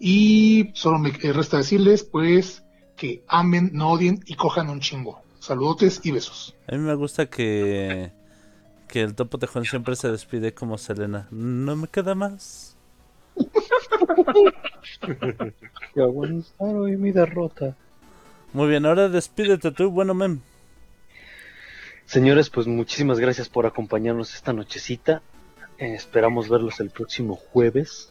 Y 0.00 0.70
solo 0.74 0.98
me 0.98 1.10
eh, 1.22 1.32
resta 1.32 1.58
decirles, 1.58 2.02
pues, 2.04 2.64
que 2.96 3.22
amen, 3.28 3.70
no 3.72 3.90
odien 3.90 4.20
y 4.26 4.34
cojan 4.34 4.68
un 4.68 4.80
chingo. 4.80 5.22
Saludotes 5.38 6.00
y 6.04 6.10
besos. 6.10 6.54
A 6.66 6.72
mí 6.72 6.78
me 6.78 6.94
gusta 6.94 7.26
que, 7.26 8.12
que 8.88 9.02
el 9.02 9.14
topo 9.14 9.38
tejón 9.38 9.64
siempre 9.64 9.94
se 9.94 10.10
despide 10.10 10.54
como 10.54 10.78
Selena. 10.78 11.28
No 11.30 11.76
me 11.76 11.86
queda 11.88 12.14
más. 12.14 12.76
Y 15.96 16.00
aguantar 16.00 16.74
hoy 16.74 16.96
mi 16.96 17.12
derrota. 17.12 17.76
Muy 18.52 18.68
bien, 18.68 18.86
ahora 18.86 19.08
despídete 19.08 19.70
tú, 19.70 19.90
bueno, 19.90 20.14
mem. 20.14 20.40
Señores, 22.06 22.50
pues 22.50 22.66
muchísimas 22.66 23.18
gracias 23.18 23.48
por 23.48 23.66
acompañarnos 23.66 24.34
esta 24.34 24.52
nochecita. 24.52 25.22
Eh, 25.78 25.94
esperamos 25.94 26.48
verlos 26.48 26.80
el 26.80 26.90
próximo 26.90 27.34
jueves. 27.36 28.10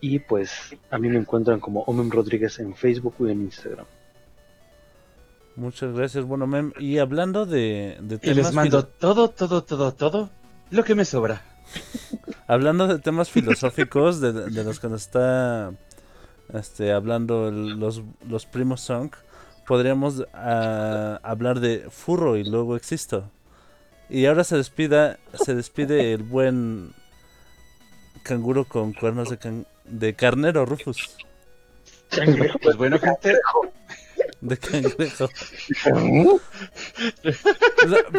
Y 0.00 0.20
pues 0.20 0.76
a 0.90 0.98
mí 0.98 1.08
me 1.08 1.16
encuentran 1.18 1.58
como 1.58 1.82
Omen 1.82 2.10
Rodríguez 2.10 2.58
en 2.60 2.74
Facebook 2.76 3.14
y 3.20 3.30
en 3.30 3.42
Instagram. 3.42 3.86
Muchas 5.56 5.92
gracias, 5.92 6.24
bueno, 6.24 6.46
mem. 6.46 6.72
Y 6.78 6.98
hablando 6.98 7.44
de, 7.44 7.96
de 8.00 8.14
Y 8.16 8.18
temas 8.18 8.36
les 8.36 8.52
mando 8.52 8.84
todo, 8.86 9.28
todo, 9.30 9.64
todo, 9.64 9.92
todo 9.92 10.30
lo 10.70 10.84
que 10.84 10.94
me 10.94 11.04
sobra. 11.04 11.42
hablando 12.46 12.86
de 12.86 12.98
temas 13.00 13.28
filosóficos 13.30 14.20
de, 14.20 14.32
de 14.32 14.64
los 14.64 14.78
que 14.78 14.88
nos 14.88 15.02
está 15.02 15.72
este, 16.54 16.92
hablando 16.92 17.48
el- 17.48 17.70
los, 17.80 18.02
los 18.26 18.46
primos 18.46 18.80
Song, 18.82 19.10
podríamos 19.68 20.24
ah, 20.32 21.20
hablar 21.22 21.60
de 21.60 21.86
Furro 21.90 22.36
y 22.36 22.42
luego 22.44 22.74
Existo. 22.74 23.30
Y 24.10 24.24
ahora 24.24 24.42
se 24.42 24.56
despida, 24.56 25.18
se 25.34 25.54
despide 25.54 26.14
el 26.14 26.22
buen 26.22 26.92
canguro 28.22 28.64
con 28.64 28.94
cuernos 28.94 29.28
de, 29.28 29.36
can- 29.36 29.66
de 29.84 30.14
carnero, 30.14 30.64
Rufus. 30.64 31.14
Pues 32.62 32.76
bueno, 32.76 32.98
gente, 32.98 33.34
De 34.40 34.56
cangrejo. 34.56 35.28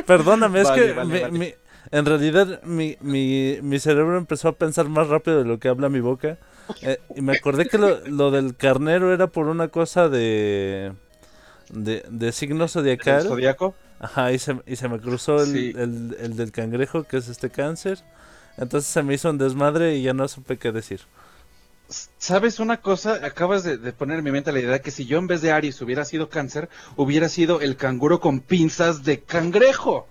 Perdóname, 0.05 0.61
es 0.61 0.69
que 0.69 0.93
vale, 0.93 1.11
mi- 1.13 1.19
vale. 1.21 1.39
mi- 1.39 1.53
en 1.91 2.05
realidad 2.05 2.61
mi, 2.63 2.97
mi, 3.01 3.57
mi 3.63 3.80
cerebro 3.80 4.17
empezó 4.17 4.49
a 4.49 4.51
pensar 4.51 4.88
más 4.89 5.07
rápido 5.07 5.39
de 5.39 5.45
lo 5.45 5.59
que 5.59 5.69
habla 5.69 5.89
mi 5.89 6.01
boca. 6.01 6.38
Eh, 6.84 6.99
y 7.15 7.21
me 7.21 7.35
acordé 7.35 7.65
que 7.67 7.80
lo, 7.80 7.99
lo 8.07 8.30
del 8.30 8.55
carnero 8.55 9.11
era 9.11 9.26
por 9.26 9.47
una 9.47 9.69
cosa 9.69 10.07
de, 10.07 10.91
de, 11.69 12.05
de 12.09 12.31
signo 12.31 12.65
el 12.65 12.69
zodiacal. 12.69 13.23
zodiaco. 13.27 13.75
Ajá, 13.99 14.31
y 14.31 14.39
se, 14.39 14.57
y 14.65 14.75
se 14.77 14.87
me 14.87 14.99
cruzó 14.99 15.41
el, 15.43 15.47
Sí. 15.47 15.73
el, 15.75 16.15
el 16.19 16.35
del 16.37 16.51
cangrejo, 16.51 17.03
que 17.03 17.17
es 17.17 17.27
este 17.27 17.49
cáncer. 17.49 17.99
Entonces 18.57 18.89
se 18.91 19.03
me 19.03 19.13
hizo 19.13 19.29
un 19.29 19.37
desmadre 19.37 19.95
y 19.95 20.03
ya 20.03 20.13
no 20.13 20.27
supe 20.27 20.57
qué 20.57 20.71
decir. 20.71 21.01
¿Sabes 22.19 22.59
una 22.59 22.77
cosa? 22.81 23.25
Acabas 23.25 23.63
de, 23.63 23.77
de 23.77 23.93
poner 23.93 24.19
en 24.19 24.23
mi 24.23 24.31
mente 24.31 24.51
la 24.51 24.59
idea 24.59 24.79
que 24.81 24.91
si 24.91 25.05
yo 25.05 25.17
en 25.17 25.27
vez 25.27 25.41
de 25.41 25.51
Aries 25.51 25.81
hubiera 25.81 26.05
sido 26.05 26.29
cáncer, 26.29 26.69
hubiera 26.95 27.29
sido 27.29 27.61
el 27.61 27.77
canguro 27.77 28.19
con 28.19 28.41
pinzas 28.41 29.03
de 29.03 29.21
cangrejo. 29.21 30.07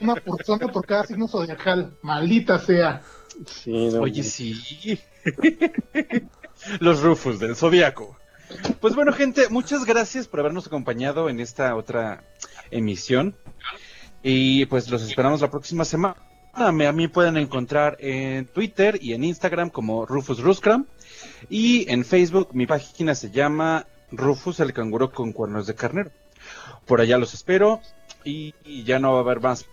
Una 0.00 0.14
persona 0.24 0.68
por 0.68 0.86
cada 0.86 1.04
signo 1.06 1.26
zodiacal. 1.28 1.96
Maldita 2.02 2.58
sea. 2.58 3.02
Sí, 3.46 3.88
no, 3.92 4.02
Oye, 4.02 4.22
sí. 4.22 5.00
Los 6.80 7.00
Rufus 7.00 7.38
del 7.38 7.56
Zodiaco. 7.56 8.16
Pues 8.80 8.94
bueno, 8.94 9.12
gente, 9.12 9.48
muchas 9.48 9.84
gracias 9.84 10.26
por 10.26 10.40
habernos 10.40 10.66
acompañado 10.66 11.28
en 11.28 11.40
esta 11.40 11.74
otra 11.76 12.24
emisión. 12.70 13.34
Y 14.22 14.66
pues 14.66 14.90
los 14.90 15.02
esperamos 15.02 15.40
la 15.40 15.50
próxima 15.50 15.84
semana. 15.84 16.16
A 16.52 16.72
mí 16.72 17.08
pueden 17.08 17.36
encontrar 17.36 17.96
en 18.00 18.46
Twitter 18.46 18.98
y 19.00 19.14
en 19.14 19.24
Instagram 19.24 19.70
como 19.70 20.04
Rufus 20.04 20.40
Ruscram. 20.40 20.86
Y 21.48 21.90
en 21.90 22.04
Facebook 22.04 22.48
mi 22.52 22.66
página 22.66 23.14
se 23.14 23.30
llama 23.30 23.86
Rufus 24.10 24.60
el 24.60 24.72
canguro 24.72 25.12
con 25.12 25.32
cuernos 25.32 25.66
de 25.66 25.74
carnero. 25.74 26.10
Por 26.86 27.00
allá 27.00 27.18
los 27.18 27.34
espero 27.34 27.80
y, 28.24 28.54
y 28.64 28.82
ya 28.84 28.98
no 28.98 29.12
va 29.12 29.18
a 29.18 29.22
haber 29.22 29.40
más 29.40 29.64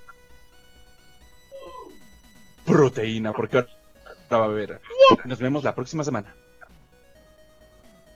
proteína 2.65 3.33
porque 3.33 3.57
ahora 3.57 3.69
va 4.31 4.43
a 4.43 4.45
haber. 4.45 4.81
Nos 5.25 5.39
vemos 5.39 5.63
la 5.63 5.73
próxima 5.73 6.03
semana. 6.03 6.35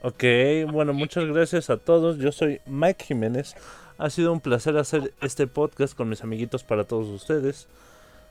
Ok, 0.04 0.24
bueno, 0.72 0.92
muchas 0.92 1.26
gracias 1.26 1.70
a 1.70 1.76
todos. 1.76 2.18
Yo 2.18 2.32
soy 2.32 2.60
Mike 2.66 3.04
Jiménez. 3.04 3.54
Ha 3.98 4.10
sido 4.10 4.32
un 4.32 4.40
placer 4.40 4.76
hacer 4.76 5.14
este 5.20 5.46
podcast 5.46 5.94
con 5.96 6.08
mis 6.08 6.24
amiguitos 6.24 6.64
para 6.64 6.82
todos 6.82 7.06
ustedes. 7.06 7.68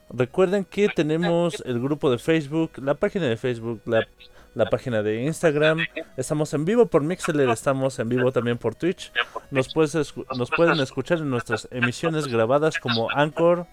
Recuerden 0.10 0.66
que 0.66 0.90
tenemos 0.90 1.64
el 1.66 1.80
grupo 1.80 2.12
de 2.12 2.18
Facebook, 2.18 2.72
la 2.76 2.96
página 2.96 3.28
de 3.28 3.38
Facebook, 3.38 3.82
la, 3.86 4.06
la 4.54 4.66
página 4.66 5.02
de 5.02 5.24
Instagram. 5.24 5.80
Estamos 6.18 6.54
en 6.54 6.66
vivo 6.66 6.88
por 6.88 7.04
Mixler, 7.04 7.50
estamos 7.50 7.98
en 8.00 8.10
vivo 8.10 8.34
también 8.34 8.58
por 8.58 8.76
Twitch. 8.76 9.14
Nos, 9.50 9.74
puedes 9.74 9.96
nos 10.36 10.52
pueden 10.52 10.78
escuchar 10.82 11.20
en 11.20 11.30
nuestras 11.30 11.70
emisiones 11.72 12.28
grabadas 12.28 12.80
como 12.80 13.10
Anchor, 13.12 13.66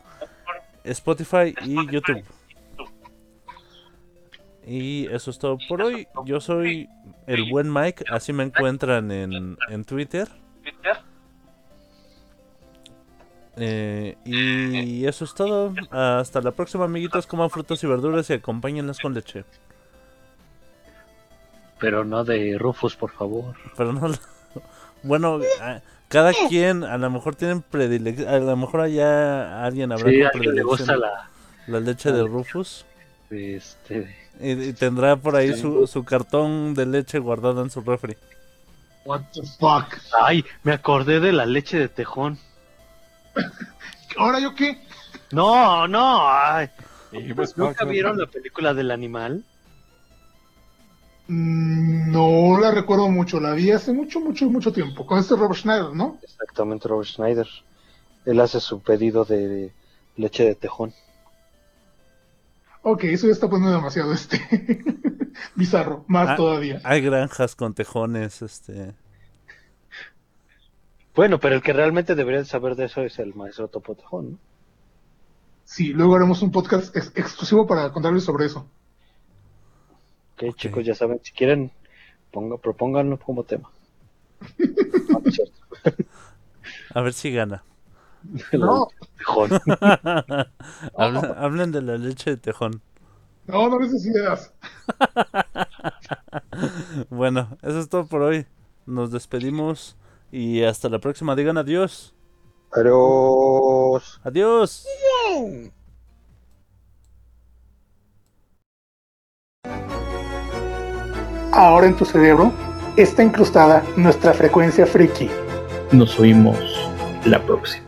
Spotify 0.85 1.53
y 1.65 1.75
YouTube. 1.91 2.23
Y 4.71 5.07
eso 5.07 5.31
es 5.31 5.39
todo 5.39 5.57
por 5.67 5.81
hoy. 5.81 6.07
Yo 6.27 6.41
soy 6.41 6.89
el 7.27 7.51
buen 7.51 7.73
Mike, 7.73 8.05
así 8.11 8.33
me 8.35 8.43
encuentran 8.45 9.11
en, 9.11 9.57
en 9.71 9.85
Twitter. 9.85 10.29
Eh, 13.57 14.17
y 14.25 15.07
eso 15.07 15.25
es 15.25 15.35
todo. 15.35 15.75
Hasta 15.91 16.41
la 16.41 16.53
próxima, 16.53 16.85
amiguitos. 16.85 17.27
Coman 17.27 17.51
frutas 17.51 17.83
y 17.83 17.87
verduras 17.87 18.29
y 18.31 18.35
acompáñenlas 18.35 18.99
con 19.01 19.15
leche. 19.15 19.45
Pero 21.81 22.05
no 22.05 22.25
de 22.25 22.57
Rufus, 22.59 22.95
por 22.97 23.11
favor. 23.11 23.55
Pero 23.77 23.93
no. 23.93 24.11
Bueno, 25.03 25.41
a- 25.61 25.81
cada 26.09 26.33
quien 26.49 26.85
a 26.85 26.99
lo 26.99 27.11
mejor 27.11 27.37
tienen 27.37 27.63
predilección. 27.63 28.29
A 28.29 28.39
lo 28.39 28.57
mejor 28.57 28.81
allá 28.83 29.65
alguien 29.65 29.93
habrá 29.93 30.11
Sí, 30.11 30.23
alguien 30.23 30.55
le 30.55 30.63
gusta 30.63 30.97
la. 30.97 31.31
la 31.67 31.81
leche 31.81 32.13
de 32.13 32.25
Rufus. 32.25 32.85
Este. 33.31 34.28
Y, 34.41 34.53
y 34.69 34.73
tendrá 34.73 35.17
por 35.17 35.35
ahí 35.37 35.55
su, 35.57 35.87
su 35.87 36.05
cartón 36.05 36.75
de 36.75 36.87
leche 36.87 37.19
guardado 37.19 37.63
en 37.63 37.71
su 37.71 37.81
refri. 37.81 38.17
What 39.05 39.23
the 39.33 39.43
fuck. 39.59 39.99
Ay, 40.21 40.45
me 40.63 40.73
acordé 40.73 41.19
de 41.21 41.33
la 41.33 41.47
leche 41.47 41.79
de 41.79 41.89
tejón. 41.89 42.39
¿Ahora 44.17 44.39
yo 44.41 44.55
qué? 44.55 44.81
No, 45.33 45.87
no. 45.89 46.29
Ay. 46.29 46.69
Pues, 47.35 47.57
¿Nunca 47.57 47.85
vieron 47.85 48.19
la 48.19 48.27
película 48.27 48.75
del 48.75 48.91
animal? 48.91 49.45
Mm, 51.29 52.11
No 52.13 52.59
la 52.61 52.71
recuerdo 52.71 53.09
mucho. 53.09 53.41
La 53.41 53.53
vi 53.53 53.71
hace 53.71 53.93
mucho, 53.93 54.21
mucho, 54.21 54.49
mucho 54.51 54.73
tiempo. 54.73 55.07
Con 55.07 55.19
este 55.19 55.37
Robert 55.37 55.61
Schneider, 55.61 55.93
¿no? 55.95 56.19
Exactamente, 56.23 56.89
Robert 56.89 57.09
Schneider. 57.09 57.49
Él 58.25 58.41
hace 58.41 58.61
su 58.61 58.81
pedido 58.81 59.25
de 59.25 59.73
leche 60.17 60.45
de 60.45 60.55
tejón. 60.55 60.93
Ok, 62.91 63.05
eso 63.05 63.27
ya 63.27 63.33
está 63.33 63.49
poniendo 63.51 63.77
demasiado 63.77 64.13
este. 64.15 64.41
bizarro. 65.55 66.05
Más 66.09 66.31
Ah. 66.31 66.37
todavía. 66.37 66.81
Hay 66.85 67.03
granjas 67.03 67.55
con 67.55 67.75
tejones, 67.75 68.41
este. 68.43 68.95
Bueno, 71.15 71.39
pero 71.39 71.55
el 71.57 71.63
que 71.63 71.73
realmente 71.73 72.15
debería 72.15 72.45
saber 72.45 72.77
de 72.77 72.87
eso 72.87 73.03
es 73.03 73.19
el 73.19 73.35
maestro 73.35 73.69
Topo 73.69 73.95
Tejón, 73.95 74.33
¿no? 74.33 74.39
Sí, 75.65 75.89
luego 75.93 76.17
haremos 76.17 76.41
un 76.41 76.51
podcast 76.51 76.97
ex- 76.97 77.13
exclusivo 77.15 77.67
para 77.67 77.93
contarles 77.93 78.25
sobre 78.25 78.47
eso. 78.47 78.67
Ok, 80.35 80.55
chicos, 80.57 80.87
ya 80.87 80.95
saben, 80.95 81.21
si 81.23 81.33
quieren, 81.33 81.71
ponga, 82.31 82.57
propónganlo 82.57 83.19
como 83.19 83.45
tema. 83.45 83.71
No, 84.59 85.19
no. 85.25 85.95
A 86.95 87.03
ver 87.03 87.13
si 87.13 87.33
gana. 87.33 87.63
No, 88.53 88.89
tejón. 89.19 89.51
hablan, 90.97 91.35
hablan 91.37 91.73
de 91.73 91.83
la 91.83 91.99
leche 91.99 92.31
de 92.31 92.37
tejón. 92.37 92.83
No, 93.47 93.69
no 93.69 93.79
les 93.79 94.05
ideas. 94.05 94.53
bueno, 97.11 97.57
eso 97.63 97.81
es 97.81 97.89
todo 97.89 98.07
por 98.07 98.23
hoy. 98.23 98.47
Nos 98.87 99.11
despedimos 99.11 99.97
y 100.31 100.63
hasta 100.63 100.89
la 100.89 100.99
próxima. 100.99 101.35
Digan 101.35 101.57
adiós. 101.57 102.15
Adiós. 102.73 104.21
Adiós. 104.23 104.87
Ahora 111.53 111.87
en 111.87 111.97
tu 111.97 112.05
cerebro 112.05 112.53
está 112.97 113.23
incrustada 113.23 113.83
nuestra 113.97 114.33
frecuencia 114.33 114.87
friki. 114.87 115.29
Nos 115.91 116.19
oímos 116.21 116.59
la 117.25 117.43
próxima. 117.43 117.88